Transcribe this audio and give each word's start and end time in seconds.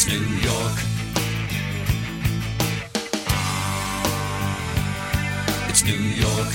It's 0.00 0.06
New 0.06 0.26
York. 0.48 0.78
It's 5.68 5.82
New 5.82 6.04
York. 6.24 6.52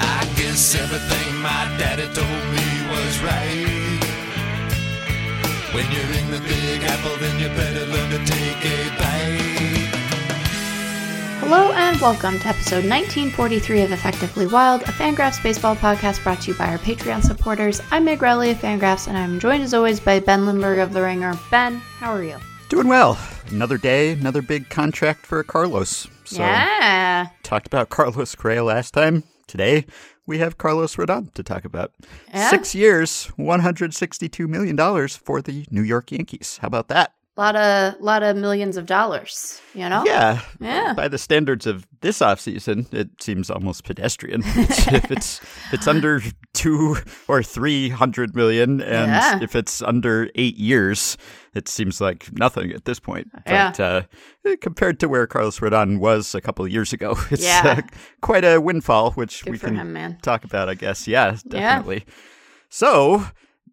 I 0.00 0.26
guess 0.34 0.74
everything 0.74 1.36
my 1.40 1.70
daddy 1.78 2.08
told 2.18 2.44
me 2.54 2.66
was 2.90 3.20
right. 3.22 4.00
When 5.72 5.86
you're 5.92 6.12
in 6.18 6.30
the 6.32 6.40
Big 6.48 6.82
Apple, 6.82 7.16
then 7.20 7.38
you 7.38 7.46
better 7.50 7.86
learn 7.86 8.10
to 8.10 8.18
take 8.26 8.64
a 8.64 8.98
bite. 8.98 9.79
Hello 11.40 11.72
and 11.72 11.98
welcome 12.00 12.38
to 12.38 12.46
episode 12.46 12.84
1943 12.84 13.82
of 13.82 13.92
Effectively 13.92 14.46
Wild, 14.46 14.82
a 14.82 14.92
Fangraphs 14.92 15.42
baseball 15.42 15.74
podcast 15.74 16.22
brought 16.22 16.42
to 16.42 16.52
you 16.52 16.58
by 16.58 16.66
our 16.66 16.78
Patreon 16.78 17.22
supporters. 17.22 17.80
I'm 17.90 18.04
Meg 18.04 18.20
Rowley 18.20 18.50
of 18.50 18.58
Fangraphs, 18.58 19.08
and 19.08 19.16
I'm 19.16 19.40
joined 19.40 19.62
as 19.62 19.72
always 19.72 19.98
by 19.98 20.20
Ben 20.20 20.44
Lindbergh 20.44 20.78
of 20.78 20.92
The 20.92 21.02
Ringer. 21.02 21.34
Ben, 21.50 21.76
how 21.76 22.12
are 22.12 22.22
you? 22.22 22.36
Doing 22.68 22.88
well. 22.88 23.18
Another 23.48 23.78
day, 23.78 24.12
another 24.12 24.42
big 24.42 24.68
contract 24.68 25.24
for 25.24 25.42
Carlos. 25.42 26.06
So, 26.24 26.42
yeah. 26.42 27.28
talked 27.42 27.66
about 27.66 27.88
Carlos 27.88 28.34
Correa 28.34 28.62
last 28.62 28.92
time. 28.92 29.24
Today, 29.46 29.86
we 30.26 30.38
have 30.38 30.58
Carlos 30.58 30.94
Rodon 30.96 31.32
to 31.34 31.42
talk 31.42 31.64
about. 31.64 31.92
Yeah. 32.32 32.50
Six 32.50 32.74
years, 32.74 33.32
$162 33.38 34.46
million 34.46 35.08
for 35.08 35.42
the 35.42 35.66
New 35.70 35.82
York 35.82 36.12
Yankees. 36.12 36.58
How 36.60 36.68
about 36.68 36.88
that? 36.88 37.14
A 37.36 37.40
lot 37.40 37.56
of 37.56 38.00
lot 38.00 38.22
of 38.22 38.36
millions 38.36 38.76
of 38.76 38.86
dollars, 38.86 39.62
you 39.72 39.88
know? 39.88 40.02
Yeah. 40.04 40.40
Yeah. 40.60 40.92
By 40.94 41.06
the 41.08 41.16
standards 41.16 41.64
of 41.66 41.86
this 42.02 42.18
offseason, 42.18 42.92
it 42.92 43.22
seems 43.22 43.48
almost 43.50 43.84
pedestrian. 43.84 44.42
If 44.46 45.10
it's 45.10 45.40
it's 45.72 45.86
under 45.86 46.20
two 46.52 46.96
or 47.28 47.42
three 47.42 47.88
hundred 47.88 48.34
million, 48.34 48.80
and 48.82 49.10
Yeah. 49.10 49.38
if 49.40 49.54
it's 49.54 49.80
under 49.80 50.28
eight 50.34 50.56
years, 50.56 51.16
it 51.54 51.68
seems 51.68 52.00
like 52.00 52.30
nothing 52.32 52.72
at 52.72 52.84
this 52.84 52.98
point. 52.98 53.28
Yeah. 53.46 53.72
Uh, 53.78 54.02
compared 54.60 54.98
to 55.00 55.08
where 55.08 55.26
Carlos 55.26 55.60
Rodon 55.60 55.98
was 56.00 56.34
a 56.34 56.40
couple 56.40 56.64
of 56.64 56.70
years 56.72 56.92
ago, 56.92 57.16
it's 57.30 57.44
Yeah. 57.44 57.76
uh, 57.78 57.82
quite 58.20 58.44
a 58.44 58.60
windfall, 58.60 59.12
which 59.12 59.44
Good 59.44 59.52
we 59.52 59.58
can 59.58 59.76
him, 59.76 60.18
talk 60.20 60.44
about, 60.44 60.68
I 60.68 60.74
guess. 60.74 61.06
Yeah, 61.06 61.36
definitely. 61.48 62.04
So 62.68 63.24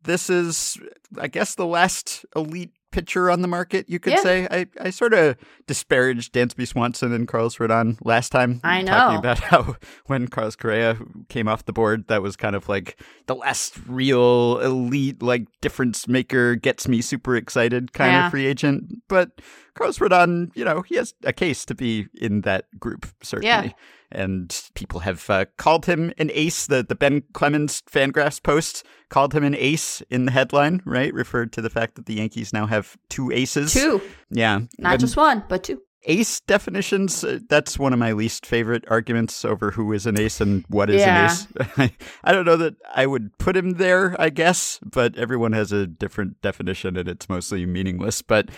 this 0.03 0.29
is, 0.29 0.77
I 1.19 1.27
guess, 1.27 1.55
the 1.55 1.65
last 1.65 2.23
elite 2.35 2.71
pitcher 2.91 3.29
on 3.29 3.41
the 3.41 3.47
market. 3.47 3.89
You 3.89 3.99
could 3.99 4.13
Yeah. 4.13 4.21
say. 4.23 4.47
I, 4.49 4.65
I 4.79 4.89
sort 4.89 5.13
of 5.13 5.35
disparaged 5.67 6.33
Dansby 6.33 6.67
Swanson 6.67 7.11
and 7.13 7.27
Carlos 7.27 7.57
Rodon 7.57 7.97
last 8.03 8.29
time. 8.31 8.59
I 8.63 8.81
know. 8.81 8.91
talking 8.91 9.17
about 9.17 9.39
how 9.51 9.75
when 10.05 10.27
Carlos 10.27 10.55
Correa 10.55 10.97
came 11.29 11.47
off 11.47 11.65
the 11.65 11.73
board, 11.73 12.07
that 12.07 12.21
was 12.21 12.35
kind 12.35 12.55
of 12.55 12.69
like 12.69 12.99
the 13.27 13.35
last 13.35 13.77
real 13.87 14.59
elite, 14.59 15.21
like 15.21 15.47
difference 15.61 16.07
maker, 16.07 16.55
gets 16.55 16.87
me 16.87 17.01
super 17.01 17.35
excited 17.35 17.93
kind 17.93 18.11
Yeah. 18.13 18.25
of 18.27 18.31
free 18.31 18.45
agent. 18.45 19.01
But 19.07 19.41
Carlos 19.73 19.99
Rodon, 19.99 20.51
you 20.55 20.63
know, 20.65 20.81
he 20.81 20.95
has 20.95 21.13
a 21.23 21.33
case 21.33 21.65
to 21.65 21.75
be 21.75 22.07
in 22.13 22.41
that 22.41 22.65
group 22.79 23.05
certainly 23.21 23.75
and 24.11 24.69
people 24.73 25.01
have 25.01 25.29
uh, 25.29 25.45
called 25.57 25.85
him 25.85 26.13
an 26.17 26.31
ace. 26.33 26.67
The 26.67 26.83
the 26.83 26.95
Ben 26.95 27.23
Clemens 27.33 27.83
Fangraphs 27.91 28.41
post 28.41 28.85
called 29.09 29.33
him 29.33 29.43
an 29.43 29.55
ace 29.55 30.01
in 30.09 30.25
the 30.25 30.31
headline, 30.31 30.81
right? 30.85 31.13
Referred 31.13 31.53
to 31.53 31.61
the 31.61 31.69
fact 31.69 31.95
that 31.95 32.05
the 32.05 32.15
Yankees 32.15 32.53
now 32.53 32.65
have 32.65 32.97
two 33.09 33.31
aces. 33.31 33.73
Two. 33.73 34.01
yeah, 34.29 34.59
Not 34.79 34.93
And 34.93 34.99
just 34.99 35.17
one, 35.17 35.43
but 35.47 35.63
two. 35.63 35.81
Ace 36.03 36.39
definitions. 36.41 37.23
uh, 37.23 37.39
that's 37.49 37.77
one 37.79 37.91
of 37.93 37.99
my 37.99 38.11
least 38.13 38.45
favorite 38.45 38.85
arguments 38.87 39.43
over 39.43 39.71
who 39.71 39.91
is 39.93 40.05
an 40.05 40.19
ace 40.19 40.39
and 40.39 40.63
what 40.69 40.89
is 40.89 41.01
Yeah. 41.01 41.33
an 41.77 41.81
ace. 41.81 41.91
I 42.23 42.31
don't 42.31 42.45
know 42.45 42.57
that 42.57 42.75
I 42.93 43.05
would 43.05 43.37
put 43.37 43.57
him 43.57 43.71
there. 43.73 44.15
I 44.19 44.29
guess, 44.29 44.79
but 44.83 45.17
everyone 45.17 45.51
has 45.53 45.71
a 45.71 45.87
different 45.87 46.41
definition, 46.41 46.97
and 46.97 47.07
it's 47.09 47.27
mostly 47.29 47.65
meaningless. 47.65 48.21
But 48.21 48.49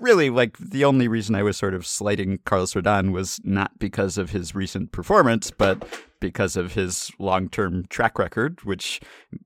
really, 0.00 0.30
like 0.30 0.56
the 0.58 0.84
only 0.84 1.08
reason 1.08 1.34
I 1.34 1.42
was 1.42 1.56
sort 1.56 1.74
of 1.74 1.86
slighting 1.86 2.38
Carlos 2.44 2.74
Rodon 2.74 3.12
was 3.12 3.40
not 3.44 3.78
because 3.78 4.18
of 4.18 4.30
his 4.30 4.54
recent 4.54 4.92
performance, 4.92 5.50
but 5.50 5.86
because 6.18 6.56
of 6.56 6.72
his 6.74 7.10
long-term 7.18 7.86
track 7.88 8.18
record, 8.18 8.60
which 8.64 9.00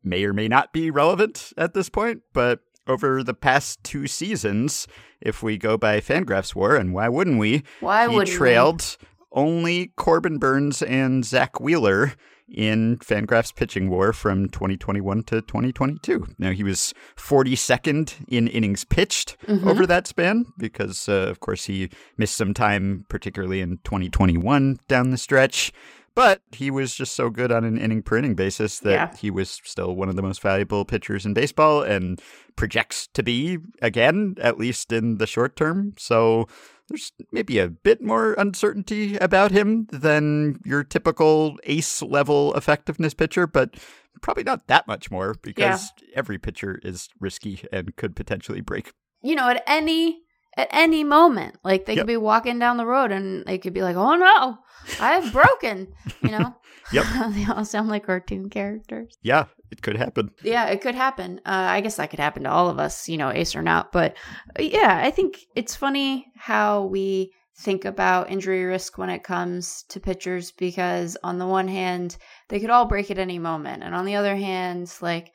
may 0.05 0.25
or 0.25 0.33
may 0.33 0.47
not 0.49 0.73
be 0.73 0.91
relevant 0.91 1.53
at 1.59 1.75
this 1.75 1.89
point. 1.89 2.23
But 2.33 2.61
over 2.87 3.23
the 3.23 3.35
past 3.35 3.83
two 3.85 4.07
seasons, 4.07 4.87
if 5.21 5.43
we 5.43 5.57
go 5.59 5.77
by 5.77 6.01
Fangraphs 6.01 6.55
WAR, 6.55 6.77
and 6.77 6.93
why 6.95 7.09
wouldn't 7.09 7.39
we? 7.39 7.63
Why 7.81 8.09
he 8.09 8.17
wouldn't 8.17 8.31
we? 8.31 8.37
trailed 8.37 8.97
only 9.33 9.93
Corbin 9.97 10.39
Burnes 10.39 10.83
and 10.83 11.25
Zack 11.25 11.61
Wheeler 11.61 12.15
in 12.53 12.97
Fangraphs 12.99 13.55
pitching 13.55 13.89
war 13.89 14.13
from 14.13 14.49
2021 14.49 15.23
to 15.23 15.41
2022. 15.41 16.27
Now 16.37 16.51
he 16.51 16.65
was 16.65 16.93
42nd 17.17 18.13
in 18.29 18.49
innings 18.49 18.85
pitched 18.85 19.37
Mm-hmm. 19.47 19.69
over 19.69 19.87
that 19.87 20.07
span 20.09 20.47
because, 20.59 21.09
uh, 21.09 21.13
of 21.31 21.39
course, 21.41 21.65
he 21.67 21.91
missed 22.19 22.37
some 22.37 22.53
time, 22.55 23.05
particularly 23.09 23.61
in 23.61 23.79
2021 23.85 24.79
down 24.89 25.11
the 25.11 25.17
stretch. 25.19 25.73
But 26.15 26.43
he 26.53 26.71
was 26.71 26.95
just 26.95 27.15
so 27.15 27.31
good 27.31 27.53
on 27.53 27.65
an 27.65 27.79
inning 27.79 28.03
per 28.03 28.17
inning 28.19 28.35
basis 28.35 28.81
that 28.81 28.91
Yeah. 28.91 29.17
he 29.17 29.31
was 29.31 29.61
still 29.65 29.95
one 29.95 30.09
of 30.09 30.17
the 30.17 30.23
most 30.23 30.43
valuable 30.43 30.85
pitchers 30.85 31.25
in 31.25 31.35
baseball 31.35 31.83
and 31.83 32.21
projects 32.57 33.09
to 33.15 33.23
be 33.23 33.59
again, 33.81 34.35
at 34.41 34.59
least 34.59 34.93
in 34.93 35.19
the 35.19 35.27
short 35.27 35.57
term. 35.57 35.95
So 35.97 36.47
there's 36.89 37.13
maybe 37.31 37.59
a 37.61 37.69
bit 37.69 38.03
more 38.03 38.33
uncertainty 38.35 39.17
about 39.19 39.53
him 39.53 39.87
than 39.93 40.59
your 40.65 40.83
typical 40.83 41.57
ace 41.65 42.03
level 42.03 42.53
effectiveness 42.55 43.15
pitcher, 43.15 43.47
but 43.47 43.77
probably 44.21 44.43
not 44.43 44.67
that 44.67 44.87
much 44.89 45.11
more 45.11 45.37
because 45.41 45.93
every 46.15 46.37
pitcher 46.39 46.81
is 46.83 47.09
risky 47.21 47.65
and 47.73 47.95
could 47.97 48.17
potentially 48.17 48.61
break. 48.61 48.93
you 49.23 49.35
know, 49.37 49.49
at 49.49 49.63
any 49.67 50.23
at 50.61 50.69
any 50.71 51.03
moment, 51.05 51.57
like 51.65 51.87
they 51.87 51.95
Yep. 51.95 52.03
could 52.03 52.07
be 52.07 52.17
walking 52.17 52.59
down 52.59 52.77
the 52.77 52.87
road 52.87 53.11
and 53.13 53.45
they 53.47 53.59
could 53.59 53.73
be 53.75 53.83
like, 53.83 53.97
"Oh 53.97 54.17
no, 54.17 54.59
I've 55.01 55.33
broken," 55.33 55.89
you 56.23 56.31
know. 56.31 56.55
Yep. 56.93 57.07
they 57.35 57.45
all 57.47 57.65
sound 57.65 57.89
like 57.89 58.07
cartoon 58.07 58.51
characters. 58.51 59.17
Yeah, 59.23 59.45
it 59.71 59.81
could 59.81 59.97
happen. 59.97 60.33
Yeah, 60.43 60.67
it 60.67 60.81
could 60.81 60.97
happen. 60.97 61.39
Uh, 61.47 61.69
I 61.77 61.83
guess 61.83 61.97
that 61.99 62.11
could 62.11 62.19
happen 62.19 62.43
to 62.43 62.51
all 62.51 62.69
of 62.69 62.81
us, 62.81 63.09
you 63.09 63.17
know, 63.17 63.31
ace 63.31 63.55
or 63.55 63.63
not. 63.63 63.93
But 63.93 64.17
uh, 64.59 64.63
yeah, 64.65 65.01
I 65.01 65.13
think 65.13 65.39
it's 65.55 65.77
funny 65.77 66.27
how 66.37 66.87
we 66.87 67.31
think 67.59 67.85
about 67.85 68.29
injury 68.31 68.65
risk 68.65 68.99
when 68.99 69.09
it 69.09 69.23
comes 69.23 69.85
to 69.91 70.01
pitchers 70.01 70.51
because 70.51 71.17
on 71.23 71.39
the 71.39 71.47
one 71.47 71.69
hand, 71.69 72.17
they 72.49 72.59
could 72.59 72.71
all 72.71 72.87
break 72.87 73.09
at 73.13 73.19
any 73.19 73.39
moment, 73.39 73.85
and 73.85 73.95
on 73.95 74.05
the 74.05 74.17
other 74.17 74.35
hand, 74.35 74.93
like 75.01 75.33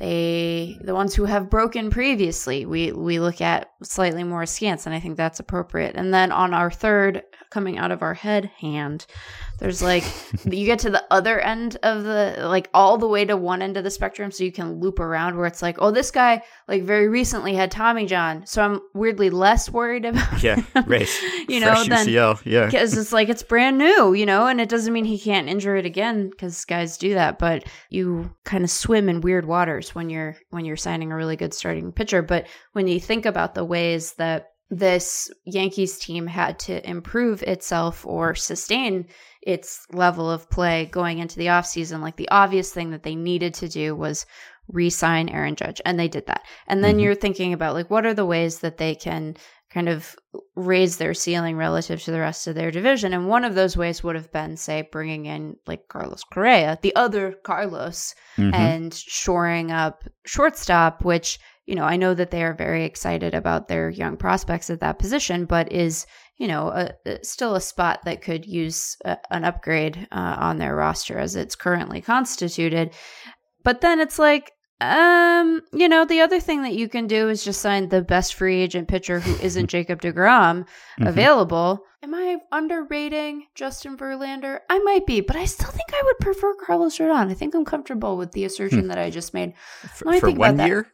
they 0.00 0.78
the 0.80 0.94
ones 0.94 1.14
who 1.14 1.26
have 1.26 1.50
broken 1.50 1.90
previously 1.90 2.64
we 2.64 2.90
we 2.90 3.20
look 3.20 3.40
at 3.40 3.70
slightly 3.82 4.24
more 4.24 4.42
askance 4.42 4.86
and 4.86 4.94
i 4.94 5.00
think 5.00 5.16
that's 5.16 5.38
appropriate. 5.40 5.94
And 5.94 6.12
then 6.12 6.32
on 6.32 6.54
our 6.54 6.70
third 6.70 7.22
coming 7.50 7.78
out 7.78 7.92
of 7.92 8.02
our 8.02 8.14
head 8.14 8.46
hand 8.58 9.06
there's 9.60 9.82
like 9.82 10.04
you 10.44 10.66
get 10.66 10.80
to 10.80 10.90
the 10.90 11.04
other 11.10 11.38
end 11.40 11.76
of 11.82 12.02
the 12.02 12.36
like 12.40 12.68
all 12.74 12.98
the 12.98 13.06
way 13.06 13.24
to 13.24 13.36
one 13.36 13.62
end 13.62 13.76
of 13.76 13.84
the 13.84 13.90
spectrum 13.90 14.30
so 14.30 14.42
you 14.42 14.52
can 14.52 14.80
loop 14.80 14.98
around 14.98 15.36
where 15.36 15.46
it's 15.46 15.62
like 15.62 15.76
oh 15.78 15.90
this 15.90 16.10
guy 16.10 16.42
like 16.66 16.82
very 16.82 17.08
recently 17.08 17.54
had 17.54 17.70
tommy 17.70 18.06
john 18.06 18.44
so 18.46 18.62
i'm 18.62 18.80
weirdly 18.94 19.30
less 19.30 19.70
worried 19.70 20.04
about 20.04 20.42
Yeah, 20.42 20.62
right. 20.86 21.08
you 21.48 21.60
know 21.60 21.74
Fresh 21.74 21.88
than 21.88 22.06
UCL. 22.06 22.40
Yeah. 22.44 22.66
because 22.66 22.96
it's 22.96 23.12
like 23.12 23.28
it's 23.28 23.42
brand 23.42 23.78
new, 23.78 24.14
you 24.14 24.26
know, 24.26 24.46
and 24.46 24.60
it 24.60 24.68
doesn't 24.68 24.92
mean 24.92 25.04
he 25.04 25.18
can't 25.18 25.48
injure 25.48 25.76
it 25.76 25.84
again 25.84 26.30
because 26.30 26.64
guys 26.64 26.96
do 26.96 27.14
that. 27.14 27.38
But 27.38 27.64
you 27.90 28.34
kind 28.44 28.64
of 28.64 28.70
swim 28.70 29.08
in 29.08 29.20
weird 29.20 29.46
waters 29.46 29.94
when 29.94 30.08
you're 30.08 30.36
when 30.50 30.64
you're 30.64 30.76
signing 30.76 31.12
a 31.12 31.16
really 31.16 31.36
good 31.36 31.52
starting 31.52 31.92
pitcher. 31.92 32.22
But 32.22 32.46
when 32.72 32.86
you 32.86 32.98
think 33.00 33.26
about 33.26 33.54
the 33.54 33.64
ways 33.64 34.14
that 34.14 34.50
this 34.70 35.30
Yankees 35.44 35.98
team 35.98 36.26
had 36.26 36.58
to 36.60 36.88
improve 36.88 37.42
itself 37.42 38.06
or 38.06 38.34
sustain 38.34 39.06
its 39.42 39.86
level 39.92 40.30
of 40.30 40.50
play 40.50 40.86
going 40.92 41.18
into 41.18 41.38
the 41.38 41.46
offseason, 41.46 42.00
like 42.00 42.16
the 42.16 42.28
obvious 42.30 42.72
thing 42.72 42.90
that 42.90 43.02
they 43.02 43.14
needed 43.14 43.54
to 43.54 43.68
do 43.68 43.94
was 43.96 44.26
re-sign 44.68 45.28
Aaron 45.28 45.56
Judge 45.56 45.80
and 45.84 45.98
they 45.98 46.08
did 46.08 46.26
that. 46.26 46.42
And 46.68 46.84
then 46.84 46.98
Mhm. 46.98 47.02
you're 47.02 47.14
thinking 47.14 47.52
about 47.52 47.74
like 47.74 47.90
what 47.90 48.06
are 48.06 48.14
the 48.14 48.26
ways 48.26 48.60
that 48.60 48.76
they 48.76 48.94
can 48.94 49.36
kind 49.72 49.88
of 49.88 50.16
raise 50.56 50.96
their 50.96 51.14
ceiling 51.14 51.56
relative 51.56 52.02
to 52.02 52.10
the 52.10 52.18
rest 52.20 52.46
of 52.48 52.54
their 52.56 52.70
division. 52.72 53.12
And 53.14 53.28
one 53.28 53.44
of 53.44 53.54
those 53.54 53.76
ways 53.76 54.02
would 54.02 54.16
have 54.16 54.32
been, 54.32 54.56
say, 54.56 54.88
bringing 54.90 55.26
in 55.26 55.56
like 55.66 55.86
Carlos 55.88 56.24
Correa, 56.24 56.78
the 56.82 56.94
other 56.96 57.32
Carlos, 57.44 58.14
Mhm. 58.36 58.54
and 58.54 58.94
shoring 58.94 59.70
up 59.70 60.02
shortstop, 60.26 61.04
which, 61.04 61.38
you 61.66 61.76
know, 61.76 61.84
I 61.84 61.96
know 61.96 62.14
that 62.14 62.32
they 62.32 62.42
are 62.42 62.54
very 62.54 62.84
excited 62.84 63.32
about 63.32 63.68
their 63.68 63.90
young 63.90 64.16
prospects 64.16 64.70
at 64.70 64.80
that 64.80 64.98
position, 64.98 65.44
but 65.44 65.70
is, 65.72 66.04
you 66.40 66.48
know, 66.48 66.68
a, 66.68 66.90
a- 67.06 67.22
still 67.24 67.54
a 67.54 67.60
spot 67.60 68.00
that 68.06 68.22
could 68.22 68.46
use 68.46 68.96
a, 69.04 69.18
an 69.30 69.44
upgrade 69.44 70.08
uh, 70.10 70.36
on 70.40 70.56
their 70.58 70.74
roster 70.74 71.18
as 71.18 71.36
it's 71.36 71.54
currently 71.54 72.00
constituted. 72.00 72.92
But 73.62 73.82
then 73.82 74.00
it's 74.00 74.18
like, 74.18 74.50
um, 74.80 75.60
you 75.74 75.88
know, 75.88 76.06
the 76.06 76.22
other 76.22 76.40
thing 76.40 76.62
that 76.62 76.72
you 76.72 76.88
can 76.88 77.06
do 77.06 77.28
is 77.28 77.44
just 77.44 77.60
sign 77.60 77.90
the 77.90 78.00
best 78.00 78.34
free 78.34 78.60
agent 78.62 78.88
pitcher 78.88 79.20
who 79.20 79.34
isn't 79.44 79.68
Jacob 79.68 80.00
DeGrom 80.00 80.64
Mhm. 80.98 81.06
available. 81.08 81.84
Am 82.02 82.14
I 82.14 82.38
underrating 82.50 83.44
Justin 83.54 83.98
Verlander? 83.98 84.60
I 84.70 84.78
might 84.78 85.04
be, 85.06 85.20
but 85.20 85.36
I 85.36 85.44
still 85.44 85.70
think 85.70 85.90
I 85.92 86.02
would 86.06 86.18
prefer 86.20 86.54
Carlos 86.54 86.96
Rodon. 86.96 87.30
I 87.30 87.34
think 87.34 87.54
I'm 87.54 87.66
comfortable 87.66 88.16
with 88.16 88.32
the 88.32 88.44
assertion 88.46 88.88
that 88.88 88.96
I 88.98 89.10
just 89.10 89.34
made. 89.34 89.52
For, 89.94 90.06
let 90.06 90.12
me 90.14 90.20
for 90.20 90.26
think 90.28 90.38
one 90.38 90.50
about 90.54 90.56
that. 90.62 90.68
year? 90.68 90.86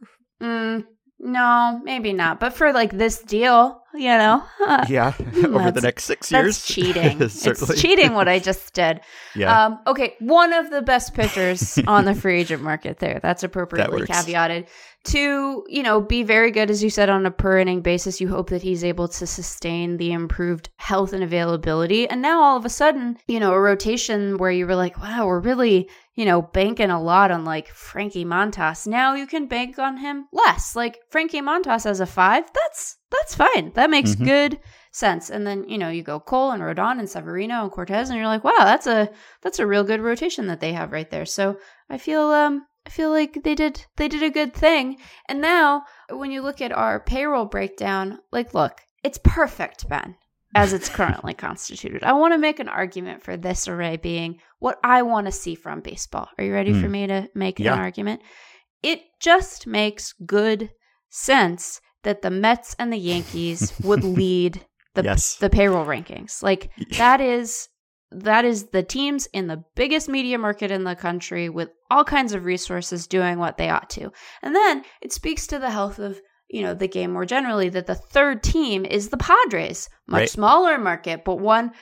Mm, 0.43 0.85
No, 1.21 1.81
maybe 1.85 2.13
not. 2.13 2.41
But 2.41 2.55
for 2.55 2.73
like 2.73 2.91
this 2.93 3.21
deal, 3.23 3.83
you 3.99 4.09
know, 4.09 4.43
yeah, 4.89 5.13
over 5.45 5.71
the 5.71 5.81
next 5.83 6.05
six 6.05 6.31
years, 6.31 6.57
that's 6.59 6.67
cheating. 6.75 7.21
It's 7.21 7.81
cheating 7.81 8.15
what 8.15 8.29
I 8.29 8.39
just 8.51 8.73
did. 8.75 9.01
Yeah, 9.35 9.67
Um, 9.67 9.79
okay, 9.87 10.15
one 10.21 10.53
of 10.53 10.71
the 10.71 10.83
best 10.83 11.15
pitchers 11.15 11.79
on 11.87 12.05
the 12.05 12.15
free 12.15 12.41
agent 12.41 12.63
market 12.63 12.99
there. 12.99 13.21
That's 13.23 13.43
appropriately 13.43 14.01
works. 14.03 14.11
caveated. 14.11 14.67
To, 15.11 15.65
you 15.69 15.85
know, 15.85 16.01
be 16.01 16.25
very 16.25 16.51
good, 16.51 16.69
as 16.69 16.83
you 16.83 16.91
said, 16.91 17.09
on 17.09 17.27
a 17.27 17.31
per 17.31 17.59
inning 17.59 17.81
basis, 17.81 18.21
you 18.21 18.27
hope 18.29 18.51
that 18.51 18.63
he's 18.63 18.83
able 18.83 19.07
to 19.07 19.25
sustain 19.25 19.99
the 19.99 20.11
improved 20.11 20.69
health 20.79 21.13
and 21.13 21.23
availability. 21.23 22.09
And 22.09 22.21
now 22.21 22.43
all 22.43 22.57
of 22.57 22.65
a 22.65 22.69
sudden, 22.69 23.17
you 23.29 23.39
know, 23.39 23.53
a 23.53 23.61
rotation 23.61 24.37
where 24.37 24.51
you 24.51 24.67
were 24.67 24.75
like, 24.75 24.99
wow, 25.01 25.27
we're 25.27 25.39
really, 25.39 25.89
you 26.17 26.25
know, 26.25 26.43
banking 26.43 26.91
a 26.91 27.01
lot 27.01 27.31
on 27.31 27.45
like 27.45 27.69
Frankie 27.69 28.25
Montas. 28.25 28.85
Now 28.85 29.15
you 29.15 29.29
can 29.29 29.47
bank 29.47 29.79
on 29.79 29.99
him 29.99 30.27
less. 30.33 30.75
Like 30.75 30.99
Frankie 31.11 31.41
Montas 31.41 31.87
as 31.87 32.01
a 32.01 32.07
five, 32.07 32.43
that's 32.53 32.97
that's 33.11 33.35
fine. 33.35 33.73
That 33.75 33.91
makes 33.91 34.15
Mhm. 34.15 34.25
good 34.25 34.61
sense. 34.93 35.31
And 35.31 35.47
then, 35.47 35.69
you 35.69 35.79
know, 35.79 35.89
you 35.91 36.03
go 36.03 36.19
Cole 36.21 36.51
and 36.53 36.63
Rodon 36.63 36.99
and 36.99 37.09
Severino 37.09 37.63
and 37.63 37.71
Cortes 37.71 38.09
and 38.09 38.17
you're 38.19 38.27
like, 38.27 38.45
wow, 38.45 38.55
that's 38.65 38.87
a 38.87 39.11
that's 39.43 39.59
a 39.59 39.67
real 39.67 39.85
good 39.85 40.01
rotation 40.01 40.47
that 40.49 40.61
they 40.61 40.73
have 40.73 40.93
right 40.93 41.11
there. 41.11 41.27
So 41.27 41.59
I 41.91 41.99
feel 41.99 42.23
um 42.31 42.67
I 42.87 42.91
feel 42.91 43.11
like 43.11 43.43
they 43.45 43.55
did 43.55 43.85
they 43.97 44.09
did 44.09 44.23
a 44.23 44.31
good 44.31 44.55
thing. 44.55 44.97
And 45.29 45.41
now 45.41 45.85
when 46.11 46.31
you 46.31 46.43
look 46.43 46.61
at 46.61 46.73
our 46.73 47.01
payroll 47.01 47.45
breakdown, 47.47 48.19
like 48.33 48.55
look, 48.55 48.81
it's 49.05 49.19
perfect, 49.23 49.89
Ben, 49.89 50.17
as 50.55 50.73
it's 50.73 50.89
currently 50.89 51.35
constituted. 51.47 52.03
I 52.03 52.13
want 52.15 52.33
to 52.35 52.39
make 52.39 52.59
an 52.59 52.69
argument 52.69 53.23
for 53.23 53.37
this 53.37 53.69
array 53.69 53.97
being 53.99 54.41
what 54.59 54.79
I 54.83 55.03
want 55.03 55.27
to 55.27 55.33
see 55.33 55.55
from 55.55 55.81
baseball. 55.81 56.29
Are 56.39 56.45
you 56.45 56.53
ready 56.53 56.73
for 56.73 56.87
Hmm. 56.87 56.93
me 56.93 57.07
to 57.09 57.29
make 57.35 57.61
Yeah. 57.61 57.75
an 57.75 57.79
argument? 57.81 58.23
It 58.83 59.01
just 59.21 59.67
makes 59.67 60.13
good 60.25 60.71
sense 61.11 61.81
that 62.07 62.23
the 62.23 62.31
Mets 62.31 62.75
and 62.79 62.93
the 62.93 62.97
Yankees 62.97 63.73
would 63.83 64.03
lead 64.21 64.65
the 64.95 65.03
Yes. 65.03 65.37
the 65.37 65.51
payroll 65.51 65.85
rankings. 65.85 66.43
Like 66.43 66.71
that 66.97 67.21
is 67.21 67.69
that 68.13 68.45
is 68.45 68.69
the 68.69 68.83
teams 68.85 69.27
in 69.33 69.49
the 69.49 69.63
biggest 69.75 70.09
media 70.09 70.39
market 70.39 70.71
in 70.71 70.85
the 70.85 70.95
country 70.95 71.49
with 71.49 71.69
all 71.91 72.05
kinds 72.05 72.33
of 72.33 72.45
resources 72.45 73.07
doing 73.09 73.39
what 73.39 73.57
they 73.59 73.69
ought 73.69 73.91
to. 73.91 74.11
And 74.43 74.55
then 74.55 74.85
it 75.03 75.13
speaks 75.13 75.47
to 75.49 75.59
the 75.59 75.71
health 75.71 75.99
of 75.99 76.21
you 76.49 76.63
know 76.63 76.73
the 76.75 76.87
game 76.89 77.13
more 77.13 77.27
generally 77.27 77.69
that 77.71 77.87
the 77.87 77.97
third 77.97 78.43
team 78.43 78.85
is 78.87 79.09
the 79.09 79.17
Padres, 79.17 79.89
much 80.07 80.21
Right. 80.21 80.31
smaller 80.31 80.79
market, 80.79 81.25
but 81.25 81.41
one 81.41 81.73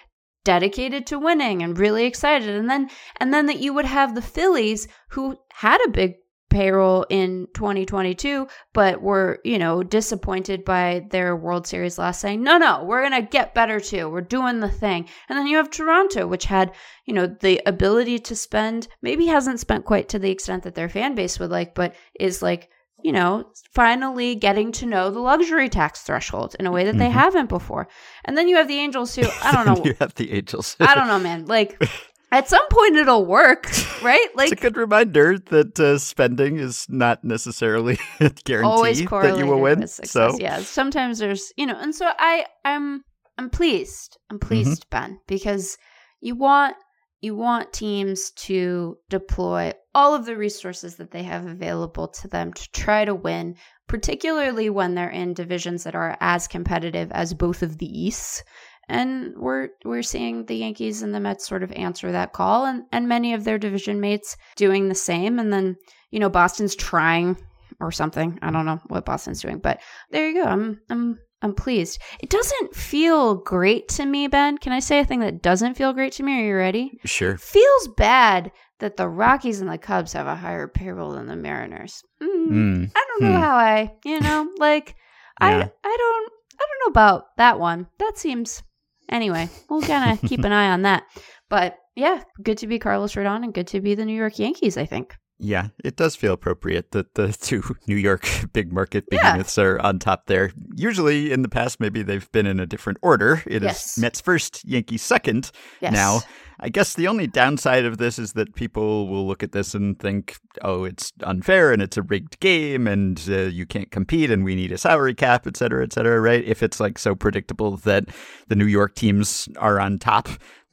dedicated 0.45 1.07
to 1.07 1.19
winning 1.19 1.63
and 1.63 1.79
really 1.79 2.05
excited. 2.07 2.49
And 2.49 2.69
then 2.71 2.89
and 3.21 3.33
then 3.33 3.47
that 3.47 3.61
you 3.61 3.73
would 3.75 3.85
have 3.87 4.15
the 4.15 4.23
Phillies 4.23 4.89
who 5.11 5.37
had 5.53 5.81
a 5.87 5.91
big 5.91 6.15
payroll 6.55 7.05
in 7.11 7.49
2022 7.55 8.47
but 8.73 9.03
were 9.03 9.41
you 9.45 9.59
know 9.59 9.83
disappointed 9.83 10.65
by 10.65 11.05
their 11.11 11.35
world 11.35 11.67
series 11.67 11.99
loss 11.99 12.21
saying 12.21 12.41
no 12.43 12.57
no 12.59 12.85
we're 12.85 13.03
gonna 13.03 13.21
get 13.21 13.55
better 13.55 13.81
too 13.81 14.09
we're 14.09 14.21
doing 14.21 14.61
the 14.61 14.69
thing 14.69 15.05
and 15.29 15.37
then 15.37 15.49
you 15.49 15.57
have 15.57 15.69
toronto 15.69 16.27
which 16.29 16.45
had 16.45 16.73
you 17.07 17.13
know 17.13 17.27
the 17.27 17.61
ability 17.67 18.21
to 18.21 18.37
spend 18.37 18.87
maybe 19.03 19.27
hasn't 19.27 19.59
spent 19.59 19.85
quite 19.85 20.09
to 20.09 20.19
the 20.21 20.31
extent 20.31 20.63
that 20.63 20.77
their 20.77 20.89
fan 20.89 21.17
base 21.17 21.41
would 21.41 21.51
like 21.51 21.75
but 21.75 21.93
is 22.21 22.41
like 22.41 22.71
you 23.03 23.11
know 23.13 23.45
finally 23.73 24.37
getting 24.37 24.71
to 24.71 24.87
know 24.87 25.11
the 25.11 25.19
luxury 25.19 25.69
tax 25.69 26.03
threshold 26.03 26.55
in 26.61 26.67
a 26.67 26.71
way 26.71 26.85
that 26.85 26.97
they 26.99 27.09
Mhm. 27.09 27.13
haven't 27.23 27.49
before 27.49 27.89
and 28.25 28.39
then 28.39 28.47
you 28.49 28.57
have 28.57 28.69
the 28.69 28.79
angels 28.79 29.15
who 29.17 29.23
i 29.43 29.51
don't 29.53 29.67
know 29.71 29.85
you 29.85 29.95
have 29.99 30.15
the 30.15 30.33
Angels. 30.33 30.77
i 30.79 30.95
don't 30.95 31.09
know 31.09 31.19
man 31.19 31.47
like 31.47 31.77
at 32.35 32.49
some 32.49 32.67
point 32.69 32.97
it'll 32.97 33.25
work 33.25 33.71
right 34.03 34.29
like 34.35 34.51
it's 34.53 34.61
a 34.61 34.63
good 34.63 34.77
reminder 34.77 35.39
that 35.39 35.79
uh, 35.79 35.99
spending 35.99 36.57
is 36.57 36.87
not 36.89 37.23
necessarily 37.25 37.99
a 38.21 38.31
guarantee 38.45 39.07
that 39.07 39.39
you 39.39 39.47
will 39.47 39.61
win. 39.61 39.87
So 39.87 40.37
yeah, 40.39 40.59
sometimes 40.59 41.19
there's 41.19 41.53
you 41.57 41.67
know, 41.67 41.79
and 41.79 41.95
so 41.95 42.11
I 42.19 42.45
I'm 42.65 43.05
I'm 43.39 43.51
pleased. 43.51 44.19
I'm 44.31 44.39
Mm-hmm. 44.39 44.49
pleased, 44.49 44.87
Ben, 44.91 45.21
because 45.27 45.79
you 46.21 46.35
want 46.35 46.77
you 47.21 47.35
want 47.35 47.73
teams 47.73 48.31
to 48.33 48.97
deploy 49.09 49.73
all 49.95 50.15
of 50.15 50.27
the 50.27 50.37
resources 50.37 50.97
that 50.97 51.11
they 51.11 51.23
have 51.23 51.47
available 51.47 52.09
to 52.09 52.29
them 52.29 52.53
to 52.53 52.71
try 52.73 53.05
to 53.05 53.15
win, 53.15 53.57
particularly 53.89 54.69
when 54.69 54.95
they're 54.95 55.09
in 55.09 55.33
divisions 55.35 55.85
that 55.85 55.95
are 55.95 56.17
as 56.21 56.47
competitive 56.49 57.11
as 57.13 57.33
both 57.33 57.63
of 57.63 57.79
the 57.79 57.87
Easts. 57.87 58.43
And 58.89 59.35
we're 59.37 59.69
we're 59.85 60.03
seeing 60.03 60.47
the 60.47 60.57
Yankees 60.57 61.03
and 61.03 61.15
the 61.15 61.21
Mets 61.21 61.47
sort 61.47 61.63
of 61.63 61.73
answer 61.73 62.13
that 62.13 62.33
call 62.33 62.67
and, 62.67 62.85
and 62.93 63.09
many 63.09 63.35
of 63.35 63.45
their 63.45 63.59
division 63.59 64.01
mates 64.01 64.37
doing 64.57 64.89
the 64.89 64.95
same. 64.95 65.39
And 65.39 65.53
then, 65.53 65.77
you 66.11 66.21
know, 66.21 66.29
Boston's 66.29 66.75
trying 66.77 67.37
or 67.81 67.91
something. 67.91 68.39
I 68.43 68.51
don't 68.51 68.67
know 68.67 68.81
what 68.89 69.05
Boston's 69.07 69.41
doing, 69.43 69.59
but 69.59 69.81
there 70.11 70.29
you 70.29 70.43
go. 70.43 70.49
I'm 70.49 70.81
I'm 70.91 71.19
I'm 71.43 71.55
pleased. 71.55 72.01
It 72.21 72.31
doesn't 72.31 72.75
feel 72.75 73.35
great 73.37 73.89
to 73.89 74.07
me, 74.07 74.29
Ben. 74.29 74.57
Can 74.59 74.73
I 74.73 74.79
say 74.81 75.01
a 75.01 75.05
thing 75.05 75.21
that 75.21 75.43
doesn't 75.43 75.75
feel 75.77 75.93
great 75.93 76.13
to 76.15 76.23
me? 76.23 76.41
Are 76.41 76.47
you 76.47 76.55
ready? 76.57 76.99
sure. 77.05 77.37
Feels 77.37 77.89
bad 77.97 78.51
that 78.81 78.97
the 78.97 79.09
Rockies 79.09 79.61
and 79.61 79.69
the 79.71 79.77
Cubs 79.79 80.13
have 80.15 80.27
a 80.27 80.35
higher 80.35 80.69
payroll 80.69 81.13
than 81.13 81.27
the 81.27 81.37
Mariners. 81.37 82.03
Mm, 82.23 82.49
Mm. 82.49 82.91
I 82.95 83.05
don't 83.09 83.23
know 83.23 83.37
Hmm. 83.37 83.43
how 83.43 83.57
I, 83.57 83.93
you 84.05 84.21
know, 84.21 84.49
like 84.59 84.95
I 85.41 85.49
I 85.49 85.53
don't 85.53 85.73
I 85.85 86.67
don't 86.67 86.81
know 86.87 86.91
about 86.91 87.37
that 87.39 87.59
one. 87.59 87.89
That 87.99 88.17
seems 88.19 88.63
anyway. 89.09 89.49
We'll 89.69 89.83
kind 89.83 90.13
of 90.13 90.21
keep 90.29 90.45
an 90.45 90.53
eye 90.53 90.71
on 90.71 90.83
that. 90.83 91.05
But 91.49 91.77
yeah, 91.97 92.23
good 92.43 92.59
to 92.59 92.67
be 92.67 92.79
Carlos 92.79 93.15
Rodon 93.15 93.45
and 93.45 93.55
good 93.55 93.67
to 93.69 93.81
be 93.81 93.95
the 93.95 94.05
New 94.05 94.17
York 94.17 94.39
Yankees. 94.39 94.77
I 94.77 94.87
think. 94.87 95.17
Yeah, 95.41 95.69
it 95.83 95.97
does 95.97 96.15
feel 96.15 96.33
appropriate 96.33 96.93
that 96.93 97.15
the 97.17 97.33
two 97.41 97.63
New 97.89 97.97
York 97.97 98.29
big 98.53 98.73
market 98.73 99.05
Yeah. 99.11 99.19
behemoths 99.33 99.59
are 99.59 99.81
on 99.81 99.99
top 99.99 100.27
there. 100.27 100.53
Usually 100.77 101.33
in 101.33 101.43
the 101.43 101.49
past, 101.49 101.81
maybe 101.81 102.03
they've 102.03 102.31
been 102.33 102.47
in 102.47 102.61
a 102.61 102.67
different 102.67 102.99
order. 103.03 103.43
It 103.47 103.57
is 103.63 103.63
Yes. 103.63 103.99
Mets 103.99 104.21
first, 104.21 104.65
Yankees 104.65 105.03
second. 105.03 105.51
Yes. 105.81 105.93
Now, 105.93 106.21
I 106.61 106.69
guess 106.69 106.95
the 106.95 107.09
only 107.09 107.27
downside 107.27 107.85
of 107.85 107.99
this 107.99 108.19
is 108.19 108.33
that 108.35 108.55
people 108.55 109.09
will 109.09 109.27
look 109.27 109.43
at 109.43 109.53
this 109.53 109.75
and 109.75 109.99
think, 109.99 110.37
oh, 110.63 110.85
it's 110.85 111.13
unfair 111.23 111.73
and 111.73 111.83
it's 111.83 111.97
a 111.97 112.03
rigged 112.03 112.41
game 112.41 112.87
and 112.87 113.21
uh, 113.29 113.43
you 113.43 113.67
can't 113.67 113.91
compete 113.91 114.31
and 114.31 114.45
we 114.45 114.55
need 114.55 114.73
a 114.73 114.79
salary 114.79 115.15
cap, 115.15 115.47
et 115.47 115.57
cetera, 115.57 115.83
et 115.83 115.93
cetera, 115.93 116.21
right? 116.21 116.45
If 116.45 116.63
it's 116.63 116.81
like 116.81 116.99
so 116.99 117.15
predictable 117.15 117.77
that 117.79 118.05
the 118.49 118.57
New 118.57 118.67
York 118.67 118.95
teams 118.95 119.49
are 119.57 119.81
on 119.81 119.99
top. 119.99 120.29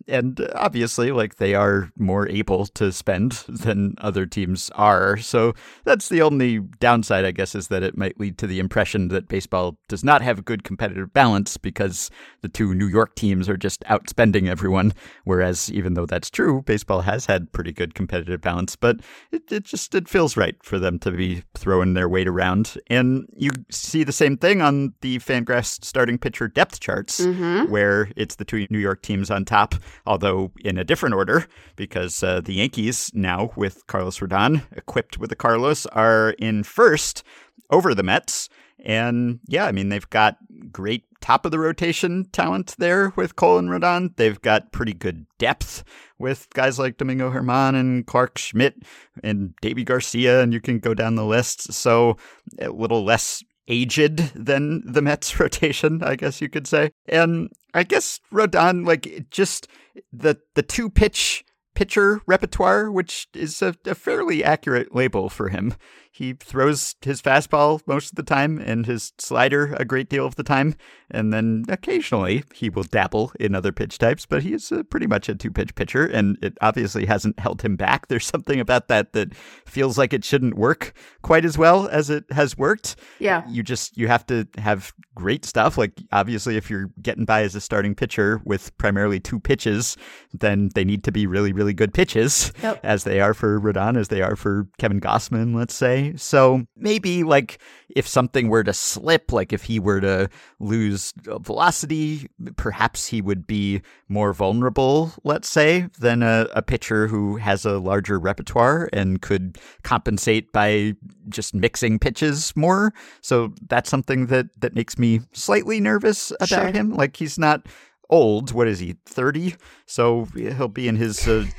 And 0.07 0.50
obviously, 0.56 1.12
like 1.12 1.36
they 1.36 1.54
are 1.54 1.92
more 1.95 2.27
able 2.27 2.66
to 2.66 2.92
spend 2.92 3.34
than 3.48 3.94
other 4.00 4.25
teams 4.25 4.72
are. 4.74 5.18
So 5.18 5.54
that's 5.84 6.10
the 6.10 6.24
only 6.24 6.57
downside, 6.80 7.24
I 7.24 7.30
guess, 7.30 7.54
is 7.54 7.68
that 7.68 7.84
it 7.84 7.95
might 7.95 8.19
lead 8.19 8.39
to 8.39 8.48
the 8.48 8.57
impression 8.57 9.10
that 9.10 9.27
baseball 9.27 9.77
does 9.88 10.03
not 10.03 10.24
have 10.24 10.39
a 10.39 10.41
good 10.41 10.63
competitive 10.63 11.13
balance 11.13 11.55
because 11.55 12.10
the 12.41 12.50
two 12.50 12.74
New 12.74 12.88
York 12.88 13.13
teams 13.15 13.48
are 13.48 13.55
just 13.58 13.82
outspending 13.82 14.50
everyone. 14.50 14.94
Whereas, 15.24 15.70
even 15.72 15.94
though 15.94 16.06
that's 16.06 16.30
true, 16.30 16.62
baseball 16.63 17.01
has 17.01 17.25
had 17.25 17.51
pretty 17.51 17.72
good 17.72 17.96
competitive 17.96 18.42
balance, 18.42 18.75
but 18.75 18.98
it, 19.32 19.51
it 19.51 19.63
just 19.63 19.96
it 19.96 20.08
feels 20.10 20.36
right 20.38 20.56
for 20.63 20.78
them 20.80 21.00
to 21.00 21.12
be 21.12 21.44
throwing 21.56 21.94
their 21.94 22.10
weight 22.10 22.28
around. 22.28 22.78
And 22.88 23.28
you 23.36 23.51
see 23.70 24.04
the 24.04 24.12
same 24.12 24.38
thing 24.38 24.62
on 24.62 24.94
the 25.01 25.20
Fangraphs 25.20 25.84
starting 25.84 26.18
pitcher 26.18 26.48
depth 26.48 26.80
charts 26.80 27.22
Mm-hmm. 27.22 27.72
where 27.72 28.10
it's 28.16 28.36
the 28.36 28.46
two 28.46 28.68
New 28.70 28.80
York 28.80 29.01
teams 29.01 29.32
on 29.32 29.46
top, 29.46 29.75
although 30.06 30.51
in 30.63 30.78
a 30.78 30.84
different 30.84 31.16
order, 31.16 31.46
because 31.75 32.22
uh, 32.24 32.42
the 32.42 32.54
Yankees 32.54 33.12
now 33.13 33.51
with 33.56 33.86
Carlos 33.88 34.20
Rodon 34.20 34.63
equipped 34.75 35.18
with 35.18 35.30
the 35.30 35.36
Carlos 35.36 35.86
are 35.88 36.32
in 36.40 36.63
first 36.63 37.24
over 37.70 37.96
the 37.96 38.04
Mets. 38.04 38.50
And 38.84 39.40
yeah, 39.48 39.66
I 39.66 39.72
mean, 39.72 39.90
they've 39.90 40.10
got 40.10 40.38
great 40.72 41.06
top 41.22 41.46
of 41.46 41.51
the 41.51 41.60
rotation 41.60 42.25
talent 42.32 42.75
there 42.78 43.13
with 43.16 43.36
Cole 43.36 43.58
and 43.58 43.70
Rodon. 43.70 44.16
They've 44.16 44.42
got 44.42 44.72
pretty 44.72 44.94
good 44.94 45.25
depth 45.38 45.84
with 46.20 46.48
guys 46.54 46.78
like 46.78 46.98
Domingo 46.98 47.32
Germán 47.32 47.80
and 47.80 48.06
Clarke 48.06 48.38
Schmidt 48.38 48.75
and 49.24 49.54
Deivi 49.62 49.86
Garcia, 49.86 50.42
and 50.42 50.54
you 50.54 50.60
can 50.60 50.80
go 50.80 50.94
down 50.94 51.16
the 51.16 51.25
list. 51.25 51.72
So 51.74 52.18
a 52.60 52.70
little 52.70 53.04
less 53.04 53.44
aged 53.68 54.18
than 54.36 54.84
the 54.86 55.01
Mets 55.01 55.40
rotation, 55.40 56.04
I 56.04 56.16
guess 56.16 56.42
you 56.42 56.50
could 56.50 56.68
say. 56.68 56.92
And 57.08 57.50
I 57.74 57.84
guess 57.84 58.20
Rodon, 58.32 58.86
like 58.86 59.28
just 59.32 59.68
the 60.12 60.38
the 60.56 60.63
two 60.63 60.90
pitch 60.90 61.44
pitcher 61.81 62.21
repertoire, 62.27 62.91
which 62.91 63.27
is 63.33 63.59
a, 63.63 63.73
a 63.88 63.95
fairly 63.95 64.43
accurate 64.43 64.93
label 64.93 65.29
for 65.29 65.50
him. 65.50 65.73
He 66.13 66.33
throws 66.33 66.93
his 67.01 67.21
fastball 67.21 67.81
most 67.88 68.11
of 68.11 68.15
the 68.17 68.23
time 68.23 68.59
and 68.59 68.85
his 68.85 69.13
slider 69.17 69.73
a 69.79 69.85
great 69.85 70.09
deal 70.09 70.25
of 70.25 70.35
the 70.35 70.43
time. 70.43 70.75
And 71.09 71.31
then 71.33 71.63
occasionally 71.69 72.43
he 72.53 72.69
will 72.69 72.83
dabble 72.83 73.31
in 73.39 73.55
other 73.55 73.71
pitch 73.71 73.97
types, 73.97 74.25
but 74.25 74.43
he 74.43 74.53
is 74.53 74.71
pretty 74.89 75.07
much 75.07 75.29
a 75.29 75.35
two 75.35 75.50
pitch 75.50 75.73
pitcher. 75.73 76.05
And 76.05 76.38
it 76.43 76.55
obviously 76.61 77.05
hasn't 77.05 77.39
held 77.39 77.61
him 77.61 77.77
back. 77.77 78.07
There's 78.09 78.25
something 78.27 78.59
about 78.59 78.89
that 78.89 79.13
that 79.13 79.33
feels 79.65 79.97
like 79.97 80.11
it 80.13 80.25
shouldn't 80.25 80.55
work 80.55 80.93
quite 81.23 81.45
as 81.45 81.57
well 81.57 81.88
as 81.88 82.09
it 82.09 82.25
has 82.31 82.57
worked 82.57 82.97
Yeah. 83.19 83.43
you 83.50 83.63
just 83.63 83.97
you 83.97 84.07
have 84.07 84.25
to 84.27 84.45
have 84.57 84.93
great 85.15 85.45
stuff 85.45 85.77
like 85.77 85.93
obviously 86.11 86.57
if 86.57 86.69
you're 86.69 86.89
getting 87.01 87.25
by 87.25 87.43
as 87.43 87.55
a 87.55 87.61
starting 87.61 87.95
pitcher 87.95 88.41
with 88.43 88.75
primarily 88.77 89.19
two 89.19 89.39
pitches 89.39 89.95
then 90.33 90.69
they 90.75 90.83
need 90.83 91.03
to 91.05 91.11
be 91.11 91.25
really 91.27 91.53
really 91.53 91.71
good 91.74 91.94
pitches 91.94 92.51
Yep. 92.62 92.80
as 92.84 93.04
they 93.04 93.20
are 93.22 93.34
for 93.34 93.60
Rodon 93.60 93.98
as 93.98 94.08
they 94.10 94.22
are 94.22 94.36
for 94.36 94.68
Kevin 94.78 95.00
Gausman 95.01 95.56
let's 95.56 95.74
say. 95.74 96.13
So 96.18 96.63
maybe 96.75 97.24
like 97.24 97.60
if 97.94 98.08
something 98.08 98.48
were 98.48 98.63
to 98.63 98.72
slip, 98.74 99.34
like 99.34 99.51
if 99.51 99.63
he 99.63 99.78
were 99.80 100.00
to 100.00 100.30
lose 100.60 101.13
uh, 101.28 101.40
velocity, 101.40 102.30
perhaps 102.56 103.06
he 103.08 103.22
would 103.22 103.46
be 103.46 103.82
more 104.08 104.32
vulnerable, 104.34 105.12
let's 105.25 105.50
say, 105.50 105.88
than 106.00 106.24
a, 106.24 106.48
a 106.56 106.62
pitcher 106.62 107.08
who 107.08 107.36
has 107.36 107.66
a 107.66 107.80
larger 107.80 108.18
repertoire 108.18 108.90
and 108.94 109.22
could 109.22 109.58
compensate 109.84 110.54
by 110.54 110.94
just 111.28 111.54
mixing 111.54 112.00
pitches 112.00 112.54
more. 112.56 112.94
So 113.22 113.54
that's 113.68 113.90
something 113.90 114.28
that 114.28 114.46
that 114.62 114.74
makes 114.74 114.98
me 114.98 115.20
slightly 115.34 115.80
nervous 115.82 116.32
about 116.40 116.48
Sure. 116.48 116.72
him. 116.72 116.94
Like 116.94 117.18
he's 117.18 117.38
not 117.38 117.66
old. 118.12 118.51
What 118.51 118.68
is 118.68 118.80
he? 118.80 118.98
Thirty. 119.06 119.56
So 119.86 120.25
he'll 120.36 120.68
be 120.68 120.88
in 120.88 120.98
his. 120.98 121.27
Uh, 121.27 121.46